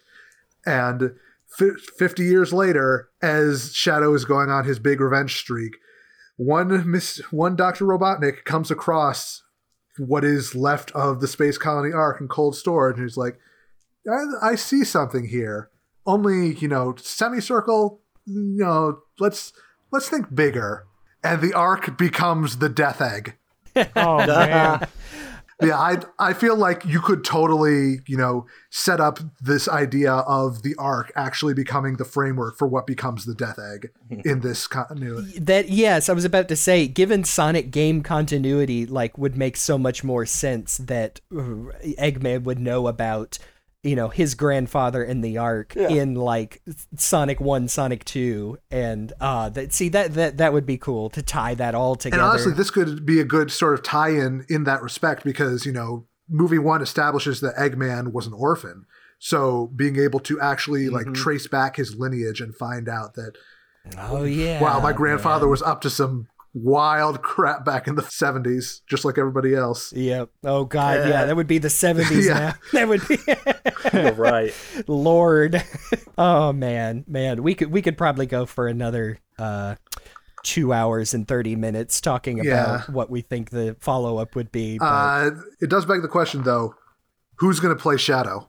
And 0.65 1.15
fi 1.47 1.69
50 1.97 2.23
years 2.23 2.51
later, 2.51 3.09
as 3.21 3.73
Shadow 3.73 4.13
is 4.13 4.25
going 4.25 4.49
on 4.49 4.65
his 4.65 4.79
big 4.79 4.99
revenge 4.99 5.37
streak, 5.37 5.77
one 6.35 6.89
Miss 6.89 7.19
one 7.31 7.55
Dr. 7.55 7.85
Robotnik 7.85 8.43
comes 8.43 8.71
across 8.71 9.43
what 9.97 10.25
is 10.25 10.55
left 10.55 10.91
of 10.91 11.21
the 11.21 11.27
space 11.27 11.57
colony 11.57 11.93
ark 11.93 12.19
in 12.19 12.27
cold 12.27 12.55
storage, 12.55 12.97
and 12.97 13.07
he's 13.07 13.17
like, 13.17 13.39
I, 14.09 14.51
I 14.51 14.55
see 14.55 14.83
something 14.83 15.27
here. 15.27 15.69
Only, 16.05 16.55
you 16.55 16.67
know, 16.67 16.95
semicircle, 16.97 18.01
you 18.25 18.57
know, 18.57 18.99
let's 19.19 19.53
let's 19.91 20.09
think 20.09 20.33
bigger. 20.33 20.85
And 21.23 21.41
the 21.41 21.53
arc 21.53 21.97
becomes 21.97 22.57
the 22.57 22.69
death 22.69 23.01
egg. 23.01 23.35
Oh 23.95 24.17
man. 24.17 24.87
Yeah, 25.61 25.79
I 25.79 25.97
I 26.19 26.33
feel 26.33 26.55
like 26.55 26.83
you 26.85 26.99
could 26.99 27.23
totally, 27.23 27.99
you 28.07 28.17
know, 28.17 28.47
set 28.69 28.99
up 28.99 29.19
this 29.41 29.67
idea 29.67 30.11
of 30.11 30.63
the 30.63 30.75
arc 30.77 31.11
actually 31.15 31.53
becoming 31.53 31.95
the 31.97 32.05
framework 32.05 32.57
for 32.57 32.67
what 32.67 32.87
becomes 32.87 33.25
the 33.25 33.35
Death 33.35 33.59
Egg 33.59 33.91
in 34.25 34.41
this 34.41 34.67
continuity. 34.67 35.39
That 35.39 35.69
yes, 35.69 36.09
I 36.09 36.13
was 36.13 36.25
about 36.25 36.47
to 36.49 36.55
say, 36.55 36.87
given 36.87 37.23
Sonic 37.23 37.71
game 37.71 38.01
continuity, 38.01 38.85
like 38.85 39.17
would 39.17 39.37
make 39.37 39.55
so 39.55 39.77
much 39.77 40.03
more 40.03 40.25
sense 40.25 40.77
that 40.77 41.21
uh, 41.31 41.71
Eggman 41.99 42.43
would 42.43 42.59
know 42.59 42.87
about, 42.87 43.37
you 43.83 43.97
know, 43.97 44.07
his 44.07 44.33
grandfather 44.33 45.03
in 45.03 45.19
the 45.19 45.37
Ark 45.37 45.75
in 45.75 46.15
like 46.15 46.61
Sonic 46.95 47.41
One, 47.41 47.67
Sonic 47.67 48.05
Two, 48.05 48.57
and 48.71 49.11
uh, 49.19 49.49
that 49.49 49.73
see 49.73 49.89
that 49.89 50.13
that 50.13 50.37
that 50.37 50.53
would 50.53 50.65
be 50.65 50.77
cool 50.77 51.09
to 51.11 51.21
tie 51.21 51.53
that 51.55 51.75
all 51.75 51.95
together. 51.95 52.21
And 52.21 52.29
honestly, 52.29 52.53
this 52.53 52.71
could 52.71 53.05
be 53.05 53.19
a 53.19 53.25
good 53.25 53.51
sort 53.51 53.73
of 53.73 53.83
tie-in 53.83 54.45
in 54.49 54.63
that 54.63 54.81
respect 54.81 55.25
because 55.25 55.65
you 55.65 55.73
know, 55.73 56.07
movie 56.29 56.59
one 56.59 56.81
establishes 56.81 57.41
that 57.41 57.55
Eggman 57.55 58.13
was 58.13 58.25
an 58.25 58.33
orphan, 58.33 58.85
so 59.19 59.69
being 59.75 59.99
able 59.99 60.21
to 60.21 60.39
actually 60.39 60.87
like 60.87 61.13
trace 61.13 61.47
back 61.47 61.75
his 61.75 61.95
lineage 61.97 62.39
and 62.39 62.55
find 62.55 62.87
out 62.87 63.15
that 63.15 63.33
oh 63.97 64.23
yeah, 64.23 64.61
wow, 64.61 64.79
my 64.79 64.93
grandfather 64.93 65.47
was 65.47 65.61
up 65.61 65.81
to 65.81 65.89
some 65.89 66.29
wild 66.53 67.21
crap 67.21 67.65
back 67.65 67.87
in 67.87 67.95
the 67.95 68.01
70s, 68.01 68.81
just 68.87 69.05
like 69.05 69.17
everybody 69.17 69.55
else. 69.55 69.91
Yep. 69.93 70.29
Oh 70.43 70.65
god, 70.65 71.07
yeah, 71.09 71.25
that 71.25 71.35
would 71.35 71.47
be 71.47 71.57
the 71.57 71.69
seventies 71.69 72.25
Yeah. 72.27 72.33
now. 72.33 72.53
That 72.73 72.87
would 72.87 73.07
be 73.07 73.17
right. 74.21 74.53
Lord. 74.87 75.63
oh 76.17 76.53
man, 76.53 77.03
man, 77.07 77.41
we 77.43 77.55
could 77.55 77.71
we 77.71 77.81
could 77.81 77.97
probably 77.97 78.25
go 78.25 78.45
for 78.45 78.67
another 78.67 79.19
uh 79.39 79.75
two 80.43 80.73
hours 80.73 81.13
and 81.13 81.27
thirty 81.27 81.55
minutes 81.55 82.01
talking 82.01 82.39
about 82.39 82.79
Yeah. 82.87 82.93
what 82.93 83.09
we 83.09 83.21
think 83.21 83.49
the 83.49 83.75
follow 83.79 84.17
up 84.17 84.35
would 84.35 84.51
be. 84.51 84.77
But 84.77 84.85
Uh, 84.85 85.31
it 85.61 85.69
does 85.69 85.85
beg 85.85 86.01
the 86.01 86.07
question, 86.07 86.43
though 86.43 86.75
who's 87.37 87.59
going 87.59 87.75
to 87.75 87.81
play 87.81 87.97
Shadow? 87.97 88.47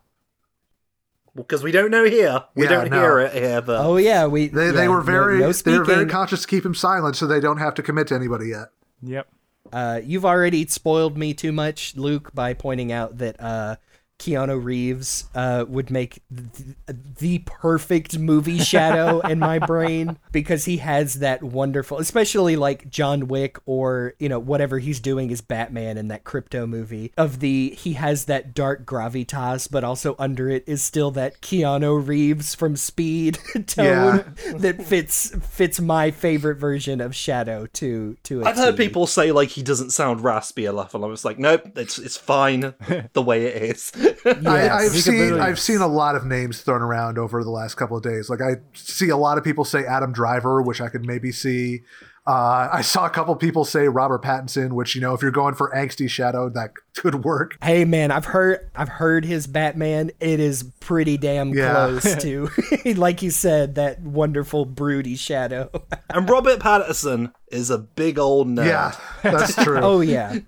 Because 1.36 1.62
we 1.64 1.72
don't 1.72 1.90
know 1.90 2.04
here. 2.04 2.44
We 2.54 2.64
Yeah, 2.64 2.68
don't 2.70 2.90
no. 2.90 3.00
hear 3.00 3.18
it 3.20 3.32
here, 3.32 3.60
but 3.60 3.84
oh 3.84 3.96
yeah, 3.96 4.26
we 4.26 4.48
They, 4.48 4.70
they 4.70 4.88
were 4.88 5.00
very 5.00 5.40
no, 5.40 5.52
they 5.52 5.78
were 5.78 5.84
very 5.84 6.06
conscious 6.06 6.42
to 6.42 6.46
keep 6.46 6.64
him 6.64 6.74
silent 6.74 7.16
so 7.16 7.26
they 7.26 7.40
don't 7.40 7.58
have 7.58 7.74
to 7.74 7.82
commit 7.82 8.06
to 8.08 8.14
anybody 8.14 8.48
yet. 8.48 8.68
Yep. 9.02 9.28
Uh, 9.72 10.00
you've 10.04 10.24
already 10.24 10.66
spoiled 10.66 11.16
me 11.18 11.34
too 11.34 11.50
much, 11.50 11.96
Luke, 11.96 12.32
by 12.34 12.54
pointing 12.54 12.92
out 12.92 13.18
that 13.18 13.40
uh, 13.40 13.76
Keanu 14.18 14.62
Reeves 14.62 15.24
uh, 15.34 15.64
would 15.68 15.90
make 15.90 16.22
th- 16.34 16.76
the 17.18 17.38
perfect 17.40 18.18
movie 18.18 18.58
shadow 18.58 19.20
in 19.20 19.38
my 19.38 19.58
brain 19.58 20.18
because 20.32 20.64
he 20.64 20.78
has 20.78 21.14
that 21.14 21.42
wonderful, 21.42 21.98
especially 21.98 22.56
like 22.56 22.88
John 22.88 23.28
Wick 23.28 23.58
or 23.66 24.14
you 24.18 24.28
know 24.28 24.38
whatever 24.38 24.78
he's 24.78 25.00
doing 25.00 25.32
as 25.32 25.40
Batman 25.40 25.98
in 25.98 26.08
that 26.08 26.24
crypto 26.24 26.66
movie. 26.66 27.12
Of 27.18 27.40
the 27.40 27.70
he 27.70 27.94
has 27.94 28.26
that 28.26 28.54
dark 28.54 28.86
gravitas, 28.86 29.70
but 29.70 29.84
also 29.84 30.14
under 30.18 30.48
it 30.48 30.64
is 30.66 30.82
still 30.82 31.10
that 31.12 31.40
Keanu 31.40 32.06
Reeves 32.06 32.54
from 32.54 32.76
Speed 32.76 33.38
tone 33.66 34.34
that 34.56 34.82
fits 34.84 35.34
fits 35.50 35.80
my 35.80 36.10
favorite 36.10 36.56
version 36.56 37.00
of 37.00 37.14
Shadow 37.14 37.66
to 37.74 38.16
to. 38.22 38.44
I've 38.44 38.56
heard 38.56 38.76
people 38.76 39.06
say 39.06 39.32
like 39.32 39.50
he 39.50 39.62
doesn't 39.62 39.90
sound 39.90 40.22
raspy 40.22 40.66
enough, 40.66 40.94
and 40.94 41.04
I 41.04 41.08
was 41.08 41.24
like, 41.24 41.38
nope, 41.38 41.76
it's 41.76 41.98
it's 41.98 42.16
fine 42.16 42.74
the 43.12 43.22
way 43.22 43.46
it 43.46 43.62
is. 43.62 43.92
I, 44.46 44.68
I've 44.68 44.90
seen 44.92 45.18
literally- 45.18 45.40
I've 45.40 45.58
seen 45.60 45.80
a 45.80 45.86
lot 45.88 46.14
of 46.16 46.24
names 46.26 46.60
thrown 46.62 46.82
around 46.82 47.18
over 47.18 47.42
the 47.44 47.50
last 47.50 47.74
couple 47.76 47.96
of 47.96 48.02
days. 48.02 48.28
Like 48.30 48.40
I 48.40 48.56
see 48.74 49.08
a 49.08 49.16
lot 49.16 49.38
of 49.38 49.44
people 49.44 49.64
say 49.64 49.84
Adam 49.84 50.12
Driver, 50.12 50.62
which 50.62 50.80
I 50.80 50.88
could 50.88 51.06
maybe 51.06 51.32
see. 51.32 51.82
Uh, 52.26 52.70
I 52.72 52.80
saw 52.80 53.04
a 53.04 53.10
couple 53.10 53.36
people 53.36 53.66
say 53.66 53.86
Robert 53.86 54.22
Pattinson, 54.22 54.72
which 54.72 54.94
you 54.94 55.02
know, 55.02 55.12
if 55.12 55.20
you're 55.20 55.30
going 55.30 55.54
for 55.54 55.70
angsty 55.76 56.08
shadow, 56.08 56.48
that 56.48 56.70
could 56.96 57.22
work. 57.22 57.58
Hey 57.62 57.84
man, 57.84 58.10
I've 58.10 58.24
heard 58.24 58.70
I've 58.74 58.88
heard 58.88 59.26
his 59.26 59.46
Batman. 59.46 60.10
It 60.20 60.40
is 60.40 60.62
pretty 60.80 61.18
damn 61.18 61.50
Yeah. 61.52 61.72
close 62.00 62.16
to 62.22 62.48
like 62.96 63.20
you 63.20 63.30
said 63.30 63.74
that 63.74 64.00
wonderful 64.00 64.64
broody 64.64 65.16
shadow. 65.16 65.70
and 66.08 66.26
Robert 66.30 66.60
Pattinson 66.60 67.30
is 67.52 67.68
a 67.68 67.76
big 67.76 68.18
old 68.18 68.48
nerd. 68.48 68.66
Yeah, 68.68 68.96
that's 69.22 69.54
true. 69.62 69.80
oh 69.82 70.00
yeah. 70.00 70.38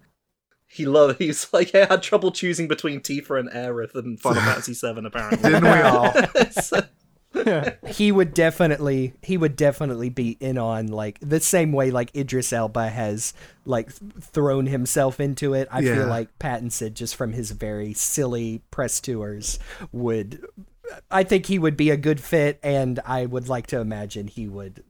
He 0.77 0.86
loved. 0.86 1.19
He's 1.19 1.53
like, 1.53 1.74
I 1.74 1.86
had 1.86 2.03
trouble 2.03 2.31
choosing 2.31 2.69
between 2.69 3.01
Tifa 3.01 3.39
and 3.40 3.51
Aerith 3.51 3.94
in 3.97 4.16
Final 4.16 4.43
Fantasy 4.43 4.74
VII. 4.74 5.07
Apparently, 5.07 5.39
Didn't 5.51 5.65
we 5.65 5.81
all? 5.81 6.12
He 7.86 8.11
would 8.12 8.32
definitely 8.32 9.12
he 9.23 9.36
would 9.36 9.57
definitely 9.57 10.09
be 10.09 10.39
in 10.40 10.57
on 10.57 10.86
like 10.86 11.19
the 11.20 11.39
same 11.39 11.70
way 11.73 11.90
like 11.90 12.15
Idris 12.16 12.51
Elba 12.51 12.89
has 12.89 13.35
like 13.66 13.90
thrown 13.93 14.65
himself 14.66 15.20
into 15.20 15.53
it. 15.53 15.69
I 15.70 15.81
Yeah. 15.81 15.94
feel 15.97 16.07
like 16.07 16.36
Pattinson 16.39 16.94
just 16.94 17.15
from 17.15 17.35
his 17.35 17.51
very 17.51 17.93
silly 17.93 18.62
press 18.70 19.01
tours 19.03 19.59
would 19.93 20.47
I 21.11 21.24
think 21.24 21.44
he 21.47 21.59
would 21.59 21.77
be 21.77 21.90
a 21.90 21.97
good 21.98 22.20
fit 22.20 22.59
and 22.62 23.01
I 23.05 23.27
would 23.27 23.48
like 23.51 23.66
to 23.69 23.81
imagine 23.81 24.28
he 24.28 24.48
would 24.48 24.82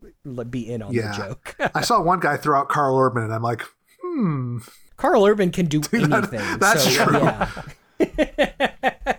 be 0.49 0.71
in 0.71 0.83
on 0.83 0.93
Yeah. 0.93 1.11
the 1.11 1.17
joke. 1.17 1.57
I 1.75 1.81
saw 1.81 2.01
one 2.01 2.21
guy 2.21 2.37
throw 2.37 2.61
out 2.61 2.69
Karl 2.69 2.97
Urban, 2.99 3.25
and 3.25 3.35
I'm 3.35 3.43
like, 3.43 3.63
hmm. 4.03 4.59
Karl 4.97 5.25
Urban 5.27 5.51
can 5.51 5.67
do 5.67 5.81
anything. 5.93 6.59
that's 6.59 6.95
so, 6.95 7.05
true. 7.05 7.23
Yeah. 7.23 7.51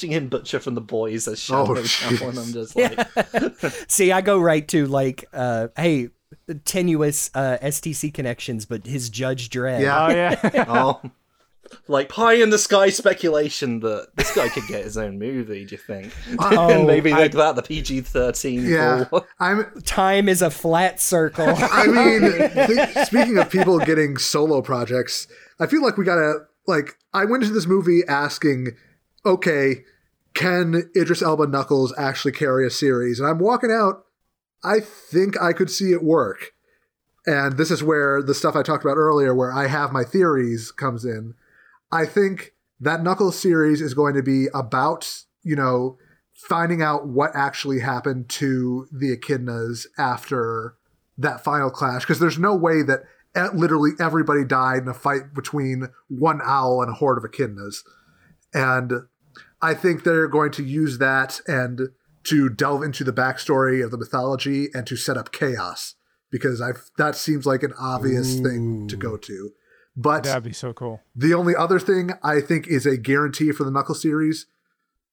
touching 0.00 0.12
in 0.12 0.28
Butcher 0.28 0.60
from 0.60 0.74
the 0.74 0.80
Boys 0.80 1.26
as 1.28 1.38
Shadow 1.38 1.74
Oh, 1.76 2.28
and 2.28 2.38
I'm 2.38 2.52
just 2.52 2.76
like, 2.76 3.88
See, 3.90 4.12
I 4.12 4.20
go 4.20 4.38
right 4.38 4.66
to 4.68 4.86
like, 4.86 5.24
uh, 5.32 5.68
hey, 5.76 6.10
tenuous 6.64 7.30
uh, 7.34 7.58
STC 7.62 8.12
connections, 8.14 8.64
but 8.66 8.86
his 8.86 9.10
Judge 9.10 9.50
Dredd. 9.50 9.80
Yeah. 9.82 10.06
Oh 10.06 10.10
yeah. 10.10 10.64
oh, 10.68 11.00
like 11.88 12.08
pie 12.08 12.34
in 12.34 12.50
the 12.50 12.58
sky 12.58 12.90
speculation 12.90 13.80
that 13.80 14.08
this 14.16 14.34
guy 14.34 14.48
could 14.48 14.66
get 14.66 14.84
his 14.84 14.96
own 14.96 15.18
movie. 15.18 15.64
Do 15.64 15.72
you 15.74 15.78
think? 15.78 16.12
and 16.28 16.40
oh, 16.40 16.86
maybe 16.86 17.12
I- 17.12 17.20
make 17.20 17.32
that 17.32 17.56
the 17.56 17.62
PG-13. 17.62 18.62
Yeah, 18.68 19.04
for- 19.04 19.26
I'm. 19.40 19.64
Time 19.82 20.28
is 20.28 20.42
a 20.42 20.50
flat 20.50 21.00
circle. 21.00 21.46
I 21.56 21.86
mean, 21.86 22.20
th- 22.66 23.06
speaking 23.06 23.38
of 23.38 23.50
people 23.50 23.78
getting 23.78 24.16
solo 24.18 24.62
projects, 24.62 25.26
I 25.58 25.66
feel 25.66 25.82
like 25.82 25.96
we 25.96 26.04
gotta 26.04 26.46
like. 26.66 26.96
I 27.12 27.24
went 27.24 27.42
into 27.42 27.54
this 27.54 27.66
movie 27.66 28.02
asking, 28.06 28.76
okay, 29.26 29.82
can 30.34 30.90
Idris 30.96 31.22
Elba 31.22 31.46
Knuckles 31.48 31.92
actually 31.98 32.32
carry 32.32 32.66
a 32.66 32.70
series? 32.70 33.18
And 33.18 33.28
I'm 33.28 33.38
walking 33.38 33.72
out. 33.72 34.04
I 34.62 34.80
think 34.80 35.40
I 35.40 35.52
could 35.52 35.70
see 35.70 35.92
it 35.92 36.02
work. 36.02 36.52
And 37.26 37.56
this 37.56 37.70
is 37.70 37.82
where 37.82 38.22
the 38.22 38.34
stuff 38.34 38.56
I 38.56 38.62
talked 38.62 38.84
about 38.84 38.96
earlier, 38.96 39.34
where 39.34 39.52
I 39.52 39.66
have 39.66 39.92
my 39.92 40.04
theories, 40.04 40.70
comes 40.70 41.04
in. 41.04 41.34
I 41.92 42.06
think 42.06 42.52
that 42.80 43.02
Knuckles 43.02 43.38
series 43.38 43.80
is 43.80 43.94
going 43.94 44.14
to 44.14 44.22
be 44.22 44.46
about, 44.54 45.24
you 45.42 45.56
know, 45.56 45.98
finding 46.34 46.82
out 46.82 47.06
what 47.06 47.30
actually 47.34 47.80
happened 47.80 48.28
to 48.30 48.86
the 48.90 49.16
echidnas 49.16 49.86
after 49.98 50.76
that 51.18 51.44
final 51.44 51.70
clash. 51.70 52.02
Because 52.02 52.18
there's 52.18 52.38
no 52.38 52.54
way 52.54 52.82
that 52.82 53.02
literally 53.54 53.90
everybody 54.00 54.44
died 54.44 54.82
in 54.82 54.88
a 54.88 54.94
fight 54.94 55.34
between 55.34 55.88
one 56.08 56.40
owl 56.42 56.82
and 56.82 56.90
a 56.90 56.94
horde 56.94 57.18
of 57.18 57.30
echidnas. 57.30 57.78
And 58.54 58.92
I 59.60 59.74
think 59.74 60.02
they're 60.02 60.28
going 60.28 60.52
to 60.52 60.64
use 60.64 60.98
that 60.98 61.40
and 61.46 61.90
to 62.24 62.48
delve 62.48 62.82
into 62.82 63.04
the 63.04 63.12
backstory 63.12 63.84
of 63.84 63.90
the 63.90 63.98
mythology 63.98 64.68
and 64.74 64.86
to 64.86 64.96
set 64.96 65.16
up 65.16 65.32
chaos 65.32 65.94
because 66.30 66.60
I 66.60 66.72
that 66.96 67.16
seems 67.16 67.46
like 67.46 67.62
an 67.62 67.72
obvious 67.78 68.38
thing 68.40 68.88
to 68.88 68.96
go 68.96 69.16
to. 69.16 69.52
But 70.00 70.24
That'd 70.24 70.44
be 70.44 70.52
so 70.52 70.72
cool. 70.72 71.02
the 71.14 71.34
only 71.34 71.54
other 71.54 71.78
thing 71.78 72.12
I 72.22 72.40
think 72.40 72.66
is 72.66 72.86
a 72.86 72.96
guarantee 72.96 73.52
for 73.52 73.64
the 73.64 73.70
Knuckle 73.70 73.94
series, 73.94 74.46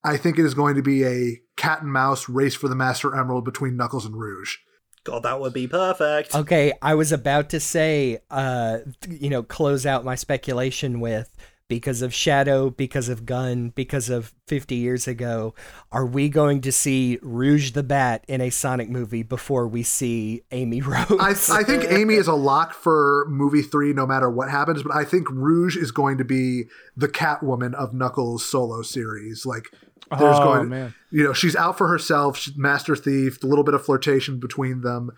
I 0.04 0.16
think 0.16 0.40
it 0.40 0.46
is 0.46 0.54
going 0.54 0.76
to 0.76 0.82
be 0.82 1.04
a 1.04 1.42
cat 1.58 1.82
and 1.82 1.92
mouse 1.92 2.30
race 2.30 2.56
for 2.56 2.70
the 2.70 2.76
Master 2.76 3.14
Emerald 3.14 3.44
between 3.44 3.76
Knuckles 3.76 4.06
and 4.06 4.16
Rouge. 4.16 4.56
God, 5.04 5.24
that 5.24 5.42
would 5.42 5.54
be 5.54 5.68
perfect. 5.68 6.34
Okay, 6.36 6.72
I 6.82 6.96
was 6.96 7.12
about 7.12 7.50
to 7.50 7.60
say, 7.60 8.20
uh, 8.30 8.80
you 9.10 9.30
know, 9.30 9.44
close 9.44 9.86
out 9.86 10.06
my 10.06 10.16
speculation 10.16 11.02
with 11.02 11.36
because 11.70 12.02
of 12.02 12.14
Shadow, 12.14 12.70
because 12.70 13.10
of 13.10 13.26
Gun, 13.26 13.70
because 13.76 14.10
of 14.10 14.34
50 14.48 14.76
years 14.76 15.08
ago, 15.08 15.54
are 15.92 16.06
we 16.06 16.30
going 16.30 16.62
to 16.62 16.72
see 16.72 17.20
Rouge 17.22 17.72
the 17.72 17.84
Bat 17.84 18.24
in 18.28 18.40
a 18.42 18.50
Sonic 18.50 18.90
movie 18.90 19.24
before 19.24 19.68
we 19.68 19.84
see 19.84 20.44
Amy 20.52 20.82
Rose? 20.82 21.06
I, 21.20 21.60
I 21.60 21.64
think 21.64 21.84
Amy 21.92 22.16
is 22.16 22.28
a 22.28 22.34
lock 22.36 22.74
for 22.74 23.26
movie 23.30 23.62
three, 23.62 23.92
no 23.94 24.06
matter 24.08 24.30
what 24.30 24.50
happens. 24.50 24.82
But 24.84 24.96
I 24.96 25.04
think 25.04 25.30
Rouge 25.30 25.76
is 25.76 25.92
going 25.92 26.18
to 26.20 26.24
be 26.26 26.64
the 26.96 27.08
Catwoman 27.10 27.74
of 27.74 27.94
Knuckles 27.94 28.46
solo 28.46 28.82
series. 28.82 29.46
Like, 29.46 29.66
there's 30.18 30.38
Oh, 30.38 30.44
going, 30.56 30.70
man. 30.70 30.94
you 31.12 31.22
know, 31.24 31.34
she's 31.34 31.56
out 31.56 31.78
for 31.78 31.90
herself. 31.90 32.38
She's 32.38 32.56
master 32.58 32.96
thief. 32.96 33.44
A 33.44 33.48
little 33.48 33.66
bit 33.66 33.74
of 33.74 33.84
flirtation 33.84 34.40
between 34.40 34.80
them, 34.82 35.12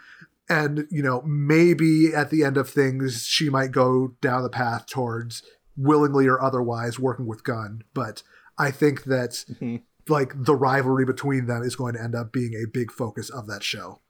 and 0.50 0.88
you 0.90 1.04
know, 1.04 1.22
maybe 1.22 2.08
at 2.16 2.32
the 2.32 2.44
end 2.44 2.58
of 2.58 2.68
things, 2.68 3.24
she 3.28 3.52
might 3.52 3.72
go 3.72 4.16
down 4.20 4.42
the 4.42 4.50
path 4.50 4.88
towards 4.88 5.44
willingly 5.80 6.28
or 6.28 6.42
otherwise 6.42 7.00
working 7.00 7.26
with 7.26 7.44
Gun. 7.44 7.84
But 7.94 8.22
I 8.58 8.72
think 8.72 9.06
that 9.06 9.32
mm-hmm. 9.32 9.78
like 10.08 10.34
the 10.36 10.56
rivalry 10.56 11.06
between 11.06 11.48
them 11.48 11.64
is 11.64 11.76
going 11.76 11.96
to 11.96 12.02
end 12.02 12.16
up 12.16 12.32
being 12.32 12.54
a 12.54 12.68
big 12.68 12.92
focus 12.92 13.30
of 13.30 13.48
that 13.48 13.64
show. 13.64 14.02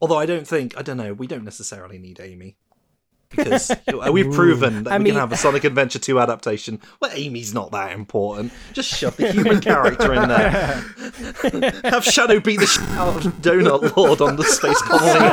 Although 0.00 0.18
I 0.18 0.26
don't 0.26 0.46
think, 0.46 0.76
I 0.76 0.82
don't 0.82 0.96
know, 0.96 1.12
we 1.14 1.26
don't 1.26 1.44
necessarily 1.44 1.98
need 1.98 2.20
Amy. 2.20 2.56
Because 3.30 3.70
we've 4.12 4.32
proven 4.32 4.84
that 4.84 4.92
I 4.92 4.98
we 4.98 5.04
mean- 5.04 5.14
can 5.14 5.20
have 5.20 5.32
a 5.32 5.36
Sonic 5.36 5.64
Adventure 5.64 5.98
2 5.98 6.20
adaptation 6.20 6.80
where 6.98 7.10
Amy's 7.14 7.52
not 7.52 7.72
that 7.72 7.92
important. 7.92 8.52
Just 8.72 8.88
shove 8.94 9.16
the 9.16 9.32
human 9.32 9.60
character 9.60 10.12
in 10.14 10.28
there. 10.28 10.84
have 11.90 12.04
Shadow 12.04 12.40
beat 12.40 12.60
the 12.60 12.66
shit 12.66 12.82
out 12.90 13.24
of 13.24 13.32
Donut 13.40 13.96
Lord 13.96 14.20
on 14.20 14.36
the 14.36 14.44
Space 14.44 14.80
Colony 14.82 15.26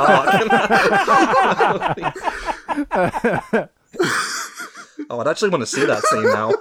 arc. 3.53 3.69
Oh, 5.11 5.19
I'd 5.19 5.27
actually 5.27 5.49
want 5.49 5.61
to 5.61 5.67
see 5.67 5.85
that 5.85 6.03
scene 6.03 6.23
now. 6.23 6.53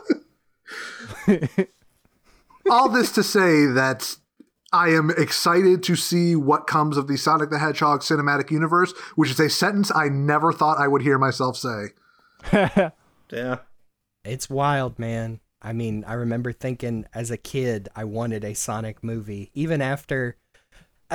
all 2.71 2.89
this 2.89 3.13
to 3.13 3.23
say 3.23 3.67
that 3.67 4.17
I 4.73 4.91
am 4.91 5.11
excited 5.17 5.83
to 5.85 5.97
see 5.97 6.37
what 6.37 6.67
comes 6.67 6.97
of 6.97 7.09
the 7.09 7.17
Sonic 7.17 7.51
the 7.51 7.59
Hedgehog 7.59 8.01
cinematic 8.01 8.51
universe, 8.51 8.93
which 9.17 9.31
is 9.31 9.41
a 9.41 9.49
sentence 9.49 9.91
I 9.95 10.09
never 10.09 10.53
thought 10.53 10.79
I 10.79 10.89
would 10.89 11.03
hear 11.03 11.19
myself 11.19 11.57
say. 11.57 11.89
Yeah. 13.33 13.59
It's 14.25 14.51
wild, 14.51 14.99
man. 14.99 15.39
I 15.63 15.73
mean, 15.73 16.05
I 16.05 16.15
remember 16.15 16.53
thinking 16.53 17.07
as 17.15 17.31
a 17.31 17.37
kid, 17.37 17.89
I 17.95 18.05
wanted 18.05 18.45
a 18.45 18.55
Sonic 18.55 19.05
movie. 19.05 19.51
Even 19.55 19.81
after, 19.81 20.37
I, 20.50 20.50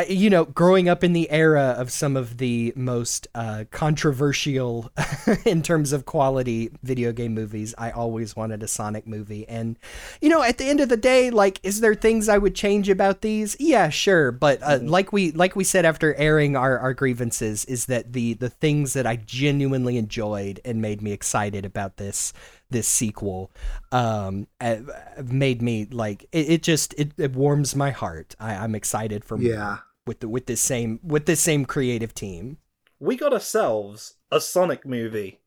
you 0.09 0.29
know, 0.29 0.45
growing 0.45 0.89
up 0.89 1.03
in 1.03 1.13
the 1.13 1.29
era 1.31 1.75
of 1.77 1.91
some 1.91 2.17
of 2.17 2.37
the 2.37 2.73
most 2.75 3.27
uh, 3.33 3.63
controversial 3.71 4.91
in 5.45 5.61
terms 5.61 5.93
of 5.93 6.05
quality 6.05 6.69
video 6.83 7.11
game 7.11 7.33
movies, 7.33 7.73
I 7.77 7.91
always 7.91 8.35
wanted 8.35 8.61
a 8.61 8.67
Sonic 8.67 9.07
movie. 9.07 9.47
And, 9.47 9.79
you 10.21 10.29
know, 10.29 10.41
at 10.43 10.57
the 10.57 10.65
end 10.65 10.81
of 10.81 10.89
the 10.89 10.97
day, 10.97 11.29
like, 11.29 11.59
is 11.63 11.79
there 11.79 11.95
things 11.95 12.27
I 12.27 12.37
would 12.37 12.55
change 12.55 12.89
about 12.89 13.21
these? 13.21 13.55
Yeah, 13.59 13.89
sure. 13.89 14.31
But 14.31 14.61
uh, 14.61 14.79
like 14.81 15.13
we 15.13 15.31
like 15.31 15.55
we 15.55 15.63
said 15.63 15.85
after 15.85 16.13
airing 16.15 16.55
our, 16.55 16.77
our 16.77 16.93
grievances, 16.93 17.63
is 17.65 17.85
that 17.85 18.13
the 18.13 18.33
the 18.33 18.49
things 18.49 18.93
that 18.93 19.07
I 19.07 19.15
genuinely 19.15 19.97
enjoyed 19.97 20.59
and 20.65 20.81
made 20.81 21.01
me 21.01 21.11
excited 21.11 21.65
about 21.65 21.97
this 21.97 22.33
this 22.71 22.87
sequel 22.87 23.51
um 23.91 24.47
made 25.23 25.61
me 25.61 25.85
like 25.91 26.23
it, 26.31 26.49
it 26.49 26.63
just 26.63 26.95
it, 26.97 27.11
it 27.17 27.31
warms 27.33 27.75
my 27.75 27.91
heart 27.91 28.35
I, 28.39 28.55
i'm 28.55 28.73
excited 28.73 29.23
for 29.23 29.37
more 29.37 29.51
Yeah. 29.51 29.77
With 30.05 30.19
the 30.19 30.29
with 30.29 30.45
this 30.45 30.61
same 30.61 30.99
with 31.03 31.25
this 31.25 31.39
same 31.41 31.65
creative 31.65 32.13
team 32.13 32.57
We 32.99 33.15
got 33.17 33.33
ourselves 33.33 34.15
a 34.31 34.39
Sonic 34.41 34.85
movie. 34.85 35.39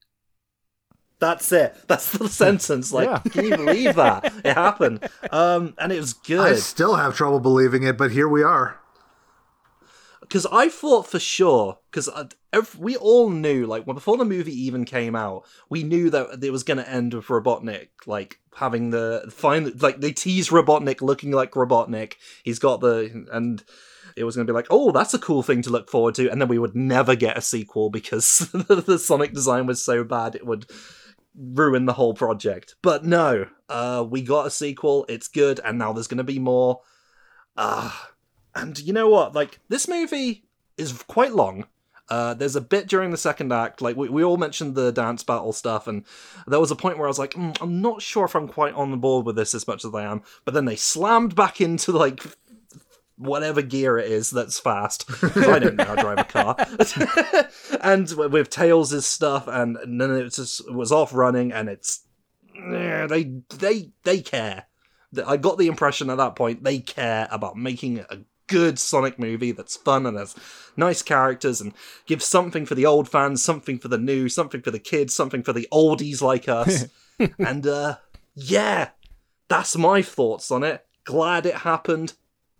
That's 1.20 1.50
it. 1.50 1.74
That's 1.88 2.12
the 2.12 2.28
sentence. 2.28 2.92
Like, 2.92 3.08
Yeah. 3.08 3.18
can 3.32 3.44
you 3.46 3.56
believe 3.56 3.96
that? 3.96 4.32
It 4.44 4.54
happened. 4.54 5.08
Um, 5.32 5.74
and 5.78 5.90
it 5.92 5.98
was 5.98 6.12
good. 6.12 6.40
I 6.40 6.54
still 6.54 6.94
have 6.94 7.16
trouble 7.16 7.40
believing 7.40 7.82
it, 7.82 7.98
but 7.98 8.12
here 8.12 8.28
we 8.28 8.42
are. 8.44 8.78
because 10.20 10.46
I 10.52 10.68
thought 10.68 11.06
for 11.08 11.18
sure 11.18 11.78
because 11.90 12.08
we 12.78 12.96
all 12.96 13.30
knew 13.30 13.66
like 13.66 13.84
when 13.86 13.94
before 13.94 14.16
the 14.16 14.24
movie 14.24 14.52
even 14.66 14.84
came 14.84 15.16
out, 15.16 15.44
we 15.68 15.82
knew 15.82 16.10
that 16.10 16.42
it 16.44 16.50
was 16.50 16.62
going 16.62 16.78
to 16.78 16.88
end 16.88 17.14
with 17.14 17.26
Robotnik 17.26 17.88
like 18.06 18.38
having 18.56 18.90
the 18.90 19.24
final 19.30 19.72
like 19.80 20.00
they 20.00 20.12
tease 20.12 20.50
Robotnik 20.50 21.00
looking 21.00 21.32
like 21.32 21.52
Robotnik. 21.52 22.14
He's 22.44 22.58
got 22.58 22.80
the 22.80 23.26
and 23.32 23.64
it 24.18 24.24
was 24.24 24.36
going 24.36 24.46
to 24.46 24.52
be 24.52 24.54
like, 24.54 24.66
oh, 24.70 24.90
that's 24.90 25.14
a 25.14 25.18
cool 25.18 25.42
thing 25.42 25.62
to 25.62 25.70
look 25.70 25.90
forward 25.90 26.14
to, 26.16 26.30
and 26.30 26.40
then 26.40 26.48
we 26.48 26.58
would 26.58 26.74
never 26.74 27.14
get 27.14 27.38
a 27.38 27.42
sequel 27.42 27.90
because 27.90 28.38
the 28.52 28.98
Sonic 28.98 29.32
design 29.32 29.66
was 29.66 29.82
so 29.82 30.04
bad 30.04 30.34
it 30.34 30.46
would 30.46 30.66
ruin 31.34 31.86
the 31.86 31.92
whole 31.92 32.14
project. 32.14 32.74
But 32.82 33.04
no, 33.04 33.46
uh, 33.68 34.04
we 34.08 34.22
got 34.22 34.46
a 34.46 34.50
sequel. 34.50 35.06
It's 35.08 35.28
good, 35.28 35.60
and 35.64 35.78
now 35.78 35.92
there's 35.92 36.08
going 36.08 36.18
to 36.18 36.24
be 36.24 36.38
more. 36.38 36.80
Ah. 37.56 38.10
And 38.54 38.78
you 38.78 38.92
know 38.92 39.08
what? 39.08 39.34
Like, 39.34 39.60
this 39.68 39.86
movie 39.86 40.44
is 40.76 40.92
quite 41.04 41.32
long. 41.32 41.66
Uh, 42.08 42.32
there's 42.32 42.56
a 42.56 42.60
bit 42.60 42.88
during 42.88 43.10
the 43.10 43.18
second 43.18 43.52
act, 43.52 43.82
like 43.82 43.94
we, 43.94 44.08
we 44.08 44.24
all 44.24 44.38
mentioned 44.38 44.74
the 44.74 44.90
dance 44.90 45.22
battle 45.22 45.52
stuff, 45.52 45.86
and 45.86 46.04
there 46.46 46.58
was 46.58 46.70
a 46.70 46.76
point 46.76 46.96
where 46.96 47.06
I 47.06 47.10
was 47.10 47.18
like, 47.18 47.34
"Mm, 47.34 47.54
I'm 47.60 47.82
not 47.82 48.00
sure 48.00 48.24
if 48.24 48.34
I'm 48.34 48.48
quite 48.48 48.72
on 48.72 48.90
the 48.90 48.96
board 48.96 49.26
with 49.26 49.36
this 49.36 49.54
as 49.54 49.66
much 49.66 49.84
as 49.84 49.94
I 49.94 50.04
am. 50.04 50.22
But 50.46 50.54
then 50.54 50.64
they 50.64 50.76
slammed 50.76 51.34
back 51.34 51.60
into 51.60 51.92
like 51.92 52.24
whatever 53.18 53.62
gear 53.62 53.98
it 53.98 54.10
is 54.10 54.30
that's 54.30 54.58
fast. 54.58 55.04
I 55.36 55.58
don't 55.58 55.76
know 55.76 55.84
how 55.84 55.94
to 55.96 56.02
drive 56.02 56.18
a 56.18 56.24
car. 56.24 56.56
and 57.82 58.10
with 58.32 58.48
Tails' 58.48 59.06
stuff, 59.06 59.46
and, 59.48 59.76
and 59.76 60.00
then 60.00 60.10
it 60.12 60.32
just 60.32 60.70
was 60.72 60.92
off 60.92 61.12
running, 61.12 61.52
and 61.52 61.68
it's 61.68 62.06
they 62.54 63.42
they 63.50 63.90
they 64.04 64.20
care. 64.20 64.64
I 65.26 65.36
got 65.36 65.58
the 65.58 65.68
impression 65.68 66.10
at 66.10 66.18
that 66.18 66.36
point 66.36 66.64
they 66.64 66.80
care 66.80 67.28
about 67.30 67.56
making 67.56 68.00
a 68.10 68.18
good 68.46 68.78
Sonic 68.78 69.18
movie 69.18 69.52
that's 69.52 69.76
fun 69.76 70.06
and 70.06 70.18
has 70.18 70.34
nice 70.76 71.02
characters 71.02 71.60
and 71.60 71.72
gives 72.06 72.24
something 72.24 72.66
for 72.66 72.74
the 72.74 72.86
old 72.86 73.08
fans, 73.08 73.42
something 73.42 73.78
for 73.78 73.88
the 73.88 73.98
new, 73.98 74.28
something 74.28 74.60
for 74.60 74.70
the 74.70 74.78
kids, 74.78 75.14
something 75.14 75.42
for 75.42 75.52
the 75.52 75.68
oldies 75.72 76.20
like 76.20 76.48
us. 76.48 76.86
and 77.38 77.66
uh 77.66 77.96
yeah, 78.34 78.90
that's 79.48 79.76
my 79.76 80.02
thoughts 80.02 80.50
on 80.50 80.64
it. 80.64 80.84
Glad 81.04 81.46
it 81.46 81.56
happened. 81.56 82.14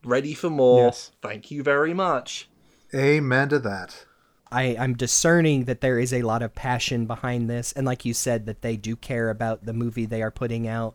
Ready 0.05 0.35
for 0.35 0.51
more. 0.51 0.87
Yes. 0.87 1.11
Thank 1.23 1.51
you 1.51 1.63
very 1.63 1.95
much. 1.95 2.49
Amen 2.95 3.49
to 3.51 3.59
that. 3.59 4.07
I, 4.51 4.77
I'm 4.79 4.95
discerning 4.95 5.65
that 5.65 5.81
there 5.81 5.99
is 5.99 6.13
a 6.13 6.23
lot 6.23 6.43
of 6.43 6.55
passion 6.55 7.07
behind 7.07 7.51
this, 7.51 7.73
and 7.73 7.85
like 7.85 8.05
you 8.05 8.15
said, 8.15 8.47
that 8.47 8.63
they 8.63 8.77
do 8.77 8.97
care 8.97 9.29
about 9.29 9.67
the 9.67 9.75
movie 9.75 10.07
they 10.07 10.23
are 10.23 10.31
putting 10.31 10.67
out. 10.67 10.95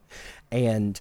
And 0.52 1.00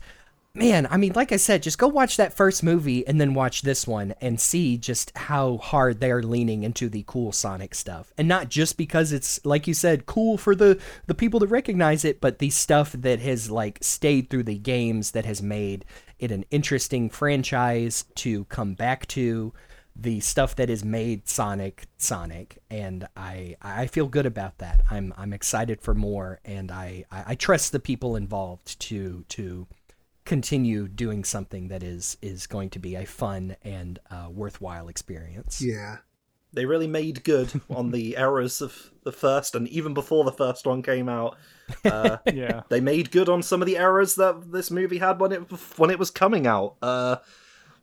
man, 0.55 0.87
I 0.91 0.99
mean, 0.99 1.13
like 1.15 1.33
I 1.33 1.37
said, 1.37 1.63
just 1.63 1.79
go 1.79 1.89
watch 1.89 2.19
that 2.19 2.35
first 2.35 2.63
movie 2.63 3.07
and 3.07 3.21
then 3.21 3.33
watch 3.33 3.63
this 3.63 3.87
one 3.87 4.15
and 4.21 4.39
see 4.39 4.77
just 4.77 5.17
how 5.17 5.57
hard 5.59 6.01
they 6.01 6.11
are 6.11 6.23
leaning 6.23 6.63
into 6.63 6.89
the 6.89 7.05
cool 7.07 7.33
Sonic 7.33 7.75
stuff. 7.75 8.13
And 8.19 8.29
not 8.29 8.51
just 8.51 8.77
because 8.77 9.13
it's 9.13 9.45
like 9.47 9.67
you 9.67 9.75
said, 9.75 10.07
cool 10.07 10.37
for 10.37 10.55
the 10.55 10.79
the 11.07 11.15
people 11.15 11.41
to 11.41 11.47
recognize 11.47 12.05
it, 12.05 12.21
but 12.21 12.39
the 12.39 12.51
stuff 12.51 12.93
that 12.93 13.21
has 13.21 13.51
like 13.51 13.79
stayed 13.81 14.29
through 14.29 14.45
the 14.45 14.59
games 14.59 15.13
that 15.13 15.25
has 15.25 15.41
made 15.43 15.85
it 16.23 16.31
an 16.31 16.45
interesting 16.51 17.11
franchise 17.11 18.05
to 18.17 18.45
come 18.47 18.75
back 18.75 19.07
to. 19.09 19.53
The 19.95 20.21
stuff 20.21 20.57
that 20.57 20.71
is 20.71 20.83
made 20.83 21.29
Sonic 21.29 21.85
Sonic, 21.99 22.63
and 22.71 23.07
I 23.15 23.57
I 23.61 23.89
feel 23.89 24.09
good 24.09 24.25
about 24.25 24.57
that. 24.59 24.81
I'm 24.91 25.13
I'm 25.19 25.35
excited 25.35 25.83
for 25.83 25.95
more, 25.95 26.41
and 26.47 26.71
I 26.71 27.05
I, 27.11 27.25
I 27.27 27.35
trust 27.35 27.73
the 27.73 27.79
people 27.79 28.17
involved 28.17 28.81
to 28.81 29.27
to 29.29 29.67
continue 30.25 30.89
doing 30.89 31.25
something 31.25 31.69
that 31.69 31.83
is 31.83 32.17
is 32.23 32.47
going 32.47 32.71
to 32.71 32.79
be 32.79 32.95
a 32.95 33.05
fun 33.05 33.57
and 33.63 33.99
uh, 34.11 34.29
worthwhile 34.31 34.89
experience. 34.89 35.61
Yeah. 35.61 35.99
They 36.53 36.67
really 36.67 36.87
made 36.87 37.25
good 37.25 37.61
on 37.71 37.91
the 37.91 38.17
errors 38.19 38.61
of 38.61 38.91
the 39.05 39.13
first, 39.13 39.55
and 39.55 39.67
even 39.69 39.95
before 39.95 40.25
the 40.25 40.33
first 40.33 40.67
one 40.67 40.83
came 40.83 41.09
out. 41.09 41.37
Uh, 41.85 42.19
Yeah. 42.33 42.63
they 42.69 42.81
made 42.81 43.11
good 43.11 43.29
on 43.29 43.43
some 43.43 43.63
of 43.63 43.67
the 43.67 43.79
errors 43.79 44.15
that 44.17 44.53
this 44.53 44.71
movie 44.71 44.99
had 44.99 45.19
when 45.21 45.33
it 45.33 45.39
when 45.79 45.91
it 45.91 45.99
was 45.99 46.11
coming 46.11 46.47
out. 46.47 46.75
Uh, 46.83 47.17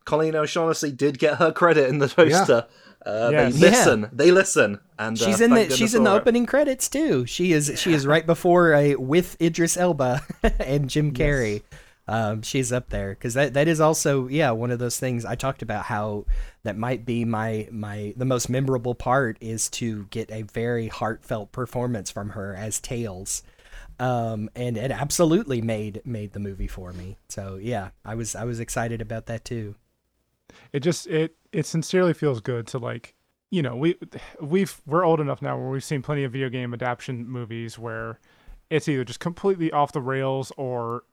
Colleen 0.05 0.35
O'Shaughnessy 0.35 0.91
did 0.91 1.19
get 1.19 1.35
her 1.37 1.51
credit 1.51 1.89
in 1.89 1.99
the 1.99 2.07
poster. 2.07 2.67
Uh, 3.05 3.29
Yes. 3.31 3.53
They 3.55 3.59
Yeah. 3.67 3.69
listen. 3.71 4.09
They 4.11 4.31
listen. 4.31 4.79
And 4.97 5.19
uh, 5.21 5.25
She's 5.25 5.41
in 5.41 5.51
the 5.51 5.69
she's 5.69 5.95
in 5.95 6.03
the 6.03 6.09
for 6.11 6.15
it. 6.17 6.19
opening 6.21 6.45
credits 6.45 6.89
too. 6.89 7.25
She 7.25 7.53
is 7.53 7.71
she 7.77 7.93
is 7.93 8.05
right 8.05 8.25
before 8.25 8.73
a 8.73 8.95
with 8.95 9.39
Idris 9.41 9.77
Elba 9.77 10.21
and 10.59 10.89
Jim 10.89 11.13
Carrey. 11.13 11.63
Um, 12.09 12.41
she's 12.41 12.73
up 12.73 12.89
there 12.89 13.11
because 13.11 13.35
that, 13.35 13.53
that 13.53 13.67
is 13.67 13.79
also 13.79 14.27
yeah 14.27 14.49
one 14.49 14.71
of 14.71 14.79
those 14.79 14.99
things 14.99 15.25
I 15.25 15.35
talked 15.35 15.61
about 15.61 15.85
how 15.85 16.25
that 16.63 16.75
might 16.75 17.05
be 17.05 17.23
my 17.23 17.67
my 17.71 18.15
the 18.17 18.25
most 18.25 18.49
memorable 18.49 18.95
part 18.95 19.37
is 19.41 19.69
to 19.71 20.05
get 20.09 20.31
a 20.31 20.41
very 20.41 20.87
heartfelt 20.87 21.51
performance 21.51 22.09
from 22.09 22.29
her 22.31 22.55
as 22.55 22.79
Tails, 22.81 23.43
um, 23.99 24.49
and 24.55 24.75
it 24.75 24.89
absolutely 24.91 25.61
made 25.61 26.01
made 26.03 26.33
the 26.33 26.39
movie 26.39 26.67
for 26.67 26.93
me. 26.93 27.17
So 27.29 27.59
yeah, 27.61 27.89
I 28.03 28.15
was 28.15 28.35
I 28.35 28.43
was 28.43 28.59
excited 28.59 29.01
about 29.01 29.27
that 29.27 29.45
too. 29.45 29.75
it 30.73 30.81
just 30.81 31.07
it 31.07 31.35
it 31.51 31.65
sincerely 31.65 32.13
feels 32.13 32.41
good 32.41 32.67
to 32.67 32.77
like 32.77 33.15
you 33.51 33.61
know 33.61 33.75
we 33.75 33.95
we've 34.41 34.81
we're 34.85 35.05
old 35.05 35.19
enough 35.19 35.41
now 35.41 35.57
where 35.57 35.69
we've 35.69 35.83
seen 35.83 36.01
plenty 36.01 36.23
of 36.23 36.31
video 36.31 36.49
game 36.49 36.73
adaptation 36.73 37.27
movies 37.27 37.77
where 37.79 38.19
it's 38.69 38.87
either 38.87 39.03
just 39.03 39.19
completely 39.19 39.71
off 39.71 39.91
the 39.91 40.01
rails 40.01 40.51
or 40.57 41.03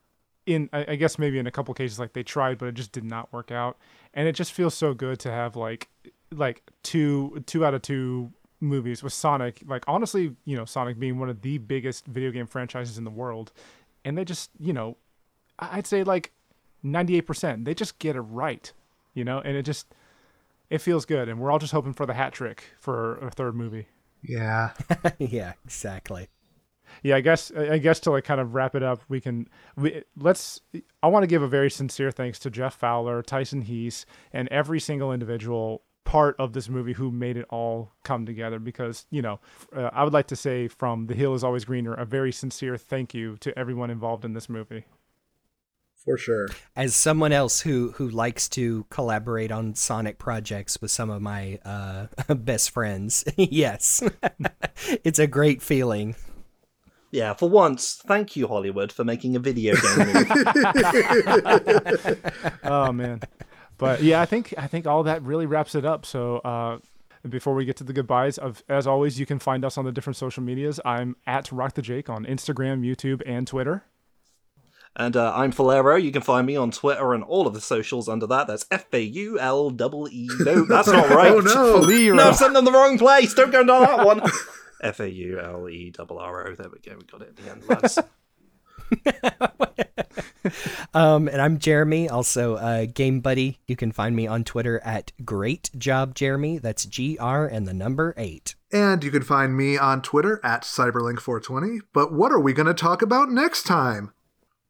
in 0.47 0.69
I, 0.73 0.85
I 0.89 0.95
guess 0.95 1.19
maybe 1.19 1.37
in 1.37 1.45
a 1.45 1.51
couple 1.51 1.73
cases 1.75 1.99
like 1.99 2.13
they 2.13 2.23
tried 2.23 2.57
but 2.57 2.67
it 2.67 2.73
just 2.73 2.91
did 2.91 3.03
not 3.03 3.31
work 3.31 3.51
out. 3.51 3.77
And 4.15 4.27
it 4.27 4.33
just 4.33 4.51
feels 4.53 4.73
so 4.73 4.95
good 4.95 5.19
to 5.19 5.31
have 5.31 5.55
like 5.55 5.89
like 6.31 6.63
two 6.81 7.43
two 7.45 7.63
out 7.63 7.75
of 7.75 7.83
two 7.83 8.31
movies 8.59 9.03
with 9.03 9.13
Sonic 9.13 9.61
like 9.67 9.83
honestly 9.87 10.35
you 10.45 10.57
know 10.57 10.65
Sonic 10.65 10.97
being 10.97 11.19
one 11.19 11.29
of 11.29 11.41
the 11.41 11.59
biggest 11.59 12.07
video 12.07 12.31
game 12.31 12.47
franchises 12.47 12.97
in 12.97 13.03
the 13.03 13.11
world. 13.11 13.51
And 14.03 14.17
they 14.17 14.25
just 14.25 14.49
you 14.59 14.73
know 14.73 14.97
I- 15.59 15.77
I'd 15.77 15.85
say 15.87 16.03
like 16.03 16.31
98% 16.83 17.65
they 17.65 17.73
just 17.75 17.99
get 17.99 18.15
it 18.15 18.21
right 18.21 18.71
you 19.13 19.23
know? 19.23 19.39
And 19.39 19.57
it 19.57 19.63
just 19.63 19.87
it 20.69 20.77
feels 20.79 21.05
good. 21.05 21.27
And 21.27 21.39
we're 21.39 21.49
all 21.51 21.59
just 21.59 21.73
hoping 21.73 21.93
for 21.93 22.05
the 22.05 22.13
hat 22.13 22.33
trick 22.33 22.65
for 22.79 23.17
a 23.17 23.31
third 23.31 23.55
movie. 23.55 23.87
Yeah. 24.21 24.71
yeah, 25.17 25.53
exactly. 25.65 26.27
Yeah 27.03 27.15
i 27.15 27.21
guess 27.21 27.51
i 27.51 27.77
guess 27.77 27.99
to 28.01 28.11
like 28.11 28.23
kind 28.23 28.41
of 28.41 28.53
wrap 28.53 28.75
it 28.75 28.83
up 28.83 29.01
we 29.09 29.19
can 29.21 29.47
we 29.75 30.03
let's 30.15 30.61
i 31.03 31.07
want 31.07 31.23
to 31.23 31.27
give 31.27 31.41
a 31.41 31.47
very 31.47 31.69
sincere 31.69 32.11
thanks 32.11 32.39
to 32.39 32.49
jeff 32.49 32.75
fowler 32.75 33.21
tyson 33.21 33.61
hesse 33.61 34.05
and 34.33 34.47
every 34.49 34.79
single 34.79 35.11
individual 35.11 35.83
part 36.03 36.35
of 36.39 36.53
this 36.53 36.69
movie 36.69 36.93
who 36.93 37.11
made 37.11 37.35
it 37.35 37.45
all 37.49 37.91
come 38.03 38.25
together 38.25 38.59
because 38.59 39.05
you 39.09 39.21
know 39.21 39.39
uh, 39.75 39.89
i 39.91 40.03
would 40.03 40.13
like 40.13 40.27
to 40.27 40.35
say 40.37 40.67
from 40.67 41.07
the 41.07 41.13
hill 41.13 41.33
is 41.33 41.43
always 41.43 41.65
greener 41.65 41.93
a 41.93 42.05
very 42.05 42.31
sincere 42.31 42.77
thank 42.77 43.13
you 43.13 43.35
to 43.37 43.57
everyone 43.59 43.89
involved 43.89 44.23
in 44.23 44.33
this 44.33 44.47
movie 44.47 44.85
For 45.95 46.17
sure. 46.17 46.47
as 46.77 46.95
someone 46.95 47.33
else 47.33 47.59
who 47.59 47.91
who 47.97 48.07
likes 48.09 48.47
to 48.49 48.85
collaborate 48.89 49.51
on 49.51 49.75
Sonic 49.75 50.17
projects 50.17 50.79
with 50.81 50.91
some 50.91 51.09
of 51.09 51.21
my 51.21 51.59
uh, 51.65 52.07
best 52.33 52.71
friends, 52.71 53.25
yes, 53.35 54.01
it's 55.03 55.19
a 55.19 55.27
great 55.27 55.61
feeling. 55.61 56.15
Yeah, 57.17 57.33
for 57.33 57.49
once, 57.49 57.99
thank 58.05 58.35
you, 58.35 58.47
Hollywood, 58.47 58.91
for 58.91 59.03
making 59.03 59.35
a 59.35 59.39
video 59.39 59.75
game 59.75 59.97
movie. 59.97 60.29
oh 62.63 62.91
man 62.91 63.21
but 63.77 64.01
yeah 64.03 64.21
i 64.21 64.25
think 64.25 64.53
i 64.57 64.67
think 64.67 64.85
all 64.87 65.03
that 65.03 65.21
really 65.23 65.45
wraps 65.45 65.75
it 65.75 65.85
up 65.85 66.05
so 66.05 66.37
uh 66.39 66.77
before 67.27 67.53
we 67.53 67.65
get 67.65 67.75
to 67.77 67.83
the 67.83 67.93
goodbyes 67.93 68.37
of 68.37 68.63
as 68.69 68.87
always 68.87 69.19
you 69.19 69.25
can 69.25 69.39
find 69.39 69.65
us 69.65 69.77
on 69.77 69.85
the 69.85 69.91
different 69.91 70.15
social 70.17 70.43
medias 70.43 70.79
i'm 70.85 71.15
at 71.25 71.51
rock 71.51 71.73
the 71.73 71.81
jake 71.81 72.09
on 72.09 72.25
instagram 72.25 72.81
youtube 72.81 73.21
and 73.25 73.47
twitter 73.47 73.83
And 74.95 75.15
uh, 75.15 75.31
I'm 75.35 75.51
Faulerro. 75.53 76.01
You 76.01 76.11
can 76.11 76.23
find 76.23 76.47
me 76.47 76.55
on 76.55 76.71
Twitter 76.71 77.13
and 77.13 77.23
all 77.23 77.45
of 77.45 77.53
the 77.53 77.61
socials 77.61 78.09
under 78.09 78.25
that. 78.33 78.47
That's 78.47 78.65
F 78.71 78.91
A 78.91 78.99
U 78.99 79.37
L 79.39 79.69
E 79.69 80.09
E. 80.11 80.27
No, 80.39 80.65
that's 80.65 80.87
not 80.87 81.09
right. 81.19 81.31
Oh, 81.31 81.39
no. 81.39 82.15
no, 82.15 82.29
I've 82.29 82.35
sent 82.35 82.55
them 82.55 82.65
the 82.65 82.71
wrong 82.71 82.97
place. 82.97 83.35
Don't 83.35 83.51
go 83.51 83.63
down 83.63 83.83
that 83.83 84.03
one. 84.03 84.21
F 84.81 84.99
A 84.99 85.09
U 85.09 85.39
L 85.39 85.69
E 85.69 85.93
R 85.99 86.07
R 86.19 86.47
O. 86.49 86.55
There 86.55 86.69
we 86.69 86.79
go. 86.79 86.95
We 86.97 87.03
got 87.05 87.21
it 87.21 87.29
at 87.29 87.35
the 87.37 87.51
end, 87.51 87.67
lads. 87.69 87.99
Um, 90.93 91.27
and 91.27 91.41
I'm 91.41 91.59
Jeremy, 91.59 92.07
also 92.09 92.55
uh, 92.55 92.85
Game 92.85 93.19
Buddy. 93.19 93.59
You 93.67 93.75
can 93.75 93.91
find 93.91 94.15
me 94.15 94.25
on 94.27 94.45
Twitter 94.45 94.79
at 94.83 95.11
Great 95.25 95.69
Job 95.77 96.15
Jeremy. 96.15 96.57
That's 96.57 96.85
G 96.85 97.17
R 97.19 97.45
and 97.45 97.67
the 97.67 97.73
number 97.73 98.13
eight. 98.17 98.55
And 98.71 99.03
you 99.03 99.11
can 99.11 99.23
find 99.23 99.55
me 99.57 99.77
on 99.77 100.01
Twitter 100.01 100.39
at 100.43 100.61
Cyberlink420. 100.63 101.79
But 101.93 102.13
what 102.13 102.31
are 102.31 102.39
we 102.39 102.53
going 102.53 102.67
to 102.67 102.73
talk 102.73 103.01
about 103.01 103.29
next 103.29 103.63
time? 103.63 104.13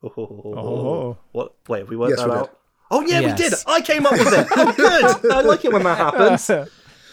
Oh. 0.03 1.17
What? 1.31 1.53
Wait, 1.67 1.87
we 1.87 1.95
worked 1.95 2.15
Yes, 2.17 2.19
that 2.25 2.29
we 2.29 2.39
did. 2.41 2.49
Oh 2.89 3.01
yeah, 3.01 3.19
Yes. 3.19 3.39
we 3.39 3.49
did. 3.49 3.53
I 3.67 3.81
came 3.81 4.05
up 4.05 4.13
with 4.13 4.33
it. 4.33 4.47
Oh, 4.55 4.73
good. 4.73 5.31
I 5.31 5.41
like 5.41 5.63
it 5.65 5.71
when 5.71 5.83
that 5.83 5.97
happens. 5.97 6.49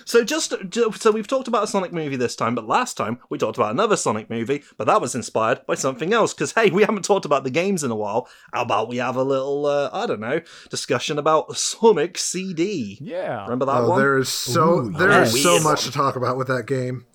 So 0.04 0.22
just 0.24 0.52
so 1.00 1.10
we've 1.10 1.26
talked 1.26 1.48
about 1.48 1.64
a 1.64 1.66
Sonic 1.66 1.92
movie 1.92 2.16
this 2.16 2.36
time, 2.36 2.54
but 2.54 2.66
last 2.66 2.96
time 2.96 3.18
we 3.30 3.38
talked 3.38 3.56
about 3.58 3.70
another 3.72 3.96
Sonic 3.96 4.28
movie, 4.30 4.62
but 4.76 4.86
that 4.86 5.00
was 5.00 5.14
inspired 5.14 5.64
by 5.66 5.74
something 5.74 6.12
else. 6.12 6.34
Because 6.34 6.52
hey, 6.52 6.70
we 6.70 6.82
haven't 6.82 7.04
talked 7.04 7.24
about 7.24 7.44
the 7.44 7.50
games 7.50 7.82
in 7.84 7.90
a 7.90 7.96
while. 7.96 8.28
How 8.52 8.62
about 8.62 8.88
we 8.88 8.98
have 8.98 9.16
a 9.16 9.22
little, 9.24 9.66
uh, 9.66 9.90
I 9.92 10.06
don't 10.06 10.20
know, 10.20 10.40
discussion 10.70 11.18
about 11.18 11.56
Sonic 11.56 12.18
CD? 12.18 12.98
yeah 13.00 13.42
Remember 13.44 13.64
that 13.66 13.76
Oh, 13.82 13.90
one? 13.90 13.98
there 13.98 14.18
is 14.18 14.28
so 14.28 14.80
Ooh, 14.80 14.90
there 14.92 15.08
yes. 15.10 15.34
is 15.34 15.42
so 15.42 15.60
much 15.60 15.84
to 15.84 15.90
talk 15.92 16.16
about 16.16 16.36
with 16.36 16.48
that 16.48 16.66
game. 16.66 17.06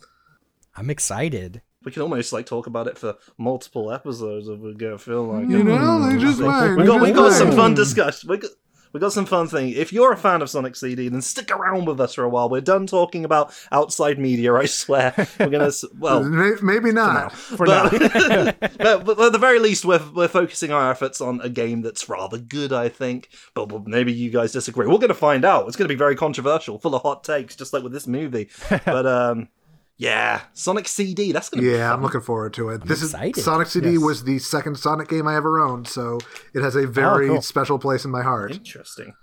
I'm 0.76 0.90
excited. 0.90 1.62
We 1.84 1.92
can 1.92 2.02
almost 2.02 2.34
like 2.34 2.46
talk 2.46 2.68
about 2.68 2.88
it 2.88 2.98
for 2.98 3.16
multiple 3.38 3.92
episodes 3.92 4.48
if 4.50 4.60
we 4.60 4.74
go 4.74 4.98
feel 4.98 5.24
like 5.24 5.48
You 5.50 5.62
it. 5.62 5.64
know, 5.64 6.10
they 6.10 6.18
just. 6.20 6.40
We 6.40 6.46
got 6.86 7.02
we 7.02 7.12
got 7.12 7.32
some 7.34 7.52
fun 7.54 7.74
discussion. 7.74 8.30
We 8.30 8.38
got 8.38 8.52
we 8.92 9.00
got 9.00 9.14
some 9.14 9.26
fun 9.26 9.48
thing. 9.48 9.70
If 9.70 9.94
you're 9.94 10.12
a 10.12 10.18
fan 10.18 10.42
of 10.42 10.50
Sonic 10.50 10.76
CD, 10.76 11.10
then 11.10 11.22
stick 11.22 11.52
around 11.52 11.86
with 11.86 12.00
us 12.02 12.16
for 12.16 12.24
a 12.24 12.30
while. 12.30 12.50
We're 12.50 12.62
done 12.62 12.88
talking 12.88 13.24
about 13.24 13.54
outside 13.72 14.18
media. 14.18 14.54
I 14.56 14.66
swear. 14.66 15.14
We're 15.40 15.50
gonna 15.50 15.72
well. 16.00 16.24
Maybe 16.24 16.92
not. 16.92 17.32
for 17.34 17.66
But, 17.70 18.80
now 18.80 18.98
but, 19.00 19.06
but 19.06 19.20
at 19.20 19.32
the 19.32 19.38
very 19.38 19.60
least, 19.60 19.86
we're, 19.86 20.02
we're 20.14 20.28
focusing 20.28 20.72
our 20.72 20.90
efforts 20.90 21.22
on 21.22 21.40
a 21.42 21.50
game 21.50 21.82
that's 21.82 22.10
rather 22.10 22.38
good, 22.38 22.74
I 22.74 22.90
think. 22.90 23.30
But 23.54 23.72
well, 23.72 23.84
maybe 23.86 24.12
you 24.12 24.30
guys 24.32 24.52
disagree. 24.52 24.88
We're 24.88 24.98
going 24.98 25.10
to 25.10 25.14
find 25.14 25.46
out. 25.46 25.68
It's 25.68 25.78
going 25.78 25.88
to 25.88 25.94
be 25.94 25.98
very 25.98 26.16
controversial, 26.16 26.80
full 26.80 26.96
of 26.96 27.02
hot 27.04 27.24
takes, 27.24 27.56
just 27.56 27.74
like 27.74 27.84
with 27.84 27.92
this 27.92 28.08
movie. 28.08 28.50
but 28.86 29.06
um, 29.06 29.50
yeah, 30.00 30.42
Sonic 30.54 30.88
CD. 30.88 31.32
That's 31.32 31.50
going 31.50 31.64
to 31.64 31.70
be 31.70 31.76
Yeah, 31.78 31.90
fun. 31.90 31.98
I'm 31.98 32.02
looking 32.04 32.22
forward 32.22 32.54
to 32.56 32.70
it. 32.70 32.84
this 32.86 33.04
excited. 33.04 33.38
is 33.38 33.44
Sonic 33.44 33.68
CD 33.68 33.92
Yes. 33.92 34.00
was 34.02 34.24
the 34.24 34.40
second 34.40 34.78
Sonic 34.80 35.10
game 35.10 35.28
I 35.28 35.36
ever 35.36 35.60
owned, 35.60 35.88
so 35.88 36.18
it 36.56 36.64
has 36.64 36.76
a 36.76 36.88
very 36.88 37.28
cool. 37.28 37.42
special 37.42 37.78
place 37.78 38.06
in 38.06 38.10
my 38.12 38.24
heart. 38.24 38.52
interesting. 38.54 39.14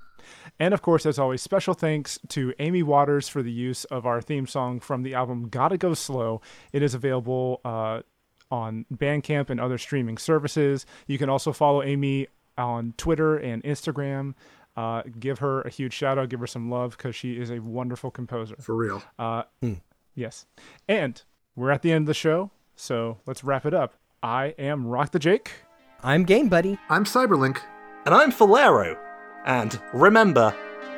And 0.61 0.73
of 0.73 0.81
course, 0.83 1.05
as 1.05 1.19
always, 1.19 1.43
special 1.43 1.75
thanks 1.75 2.19
to 2.29 2.55
Amie 2.59 2.83
Waters 2.83 3.29
for 3.29 3.43
the 3.43 3.51
use 3.53 3.85
of 3.87 4.07
our 4.07 4.21
theme 4.23 4.47
song 4.47 4.79
from 4.81 5.03
the 5.03 5.15
album 5.15 5.49
Gotta 5.49 5.77
Go 5.77 5.93
Slow. 5.95 6.41
It 6.73 6.83
is 6.83 6.95
available 6.95 7.61
uh, 7.65 8.01
on 8.51 8.87
Bandcamp 8.95 9.51
and 9.51 9.59
other 9.61 9.77
streaming 9.79 10.17
services. 10.19 10.87
You 11.07 11.19
can 11.19 11.29
also 11.29 11.53
follow 11.53 11.83
Amy 11.83 12.29
on 12.57 12.95
Twitter 12.97 13.37
and 13.37 13.63
Instagram. 13.65 14.35
Uh, 14.77 15.03
give 15.19 15.39
her 15.41 15.63
a 15.63 15.71
huge 15.71 15.93
shout 15.95 16.19
out, 16.19 16.29
give 16.29 16.41
her 16.41 16.47
some 16.47 16.71
love 16.71 16.97
because 16.97 17.15
she 17.17 17.39
is 17.39 17.51
a 17.51 17.59
wonderful 17.61 18.11
composer. 18.11 18.57
For 18.61 18.75
real. 18.75 19.03
Uh, 19.19 19.43
Yes. 20.17 20.47
And 20.89 21.23
we're 21.55 21.71
at 21.71 21.83
the 21.83 21.93
end 21.93 22.05
of 22.05 22.07
the 22.07 22.15
show, 22.15 22.51
so 22.75 23.19
let's 23.27 23.45
wrap 23.45 23.67
it 23.67 23.75
up. 23.75 23.95
I 24.23 24.55
am 24.59 24.87
Rock 24.87 25.13
the 25.13 25.19
Jake. 25.19 25.53
I'm 26.03 26.25
Game 26.25 26.49
Buddy. 26.49 26.79
I'm 26.89 27.05
Cyberlink. 27.05 27.59
And 28.07 28.15
I'm 28.15 28.33
Faulerro. 28.33 28.99
And 29.45 29.79
remember, 29.93 30.55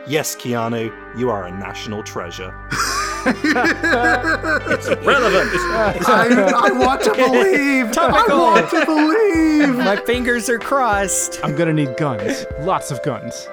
yes, 0.07 0.37
Keanu, 0.37 1.19
you 1.19 1.31
are 1.31 1.45
a 1.47 1.51
national 1.51 2.03
treasure. 2.03 2.55
It's 3.31 4.89
relevant. 5.05 5.51
I, 6.09 6.69
I 6.69 6.71
want 6.71 7.03
to 7.03 7.13
believe. 7.13 7.99
I 7.99 8.25
want 8.29 8.71
to 8.71 8.87
believe. 8.87 9.77
My 9.77 9.97
fingers 9.97 10.49
are 10.49 10.59
crossed. 10.59 11.39
I'm 11.43 11.55
gonna 11.55 11.75
need 11.75 11.97
guns. 11.99 12.47
Lots 12.61 12.91
of 12.91 13.03
guns. 13.03 13.47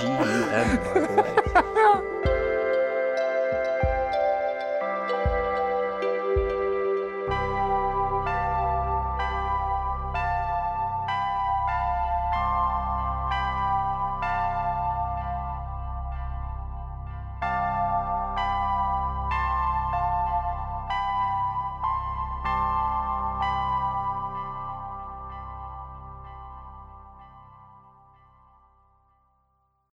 G-U-N, 0.00 0.68
by 0.84 1.00
the 1.00 1.06
way. 1.16 2.19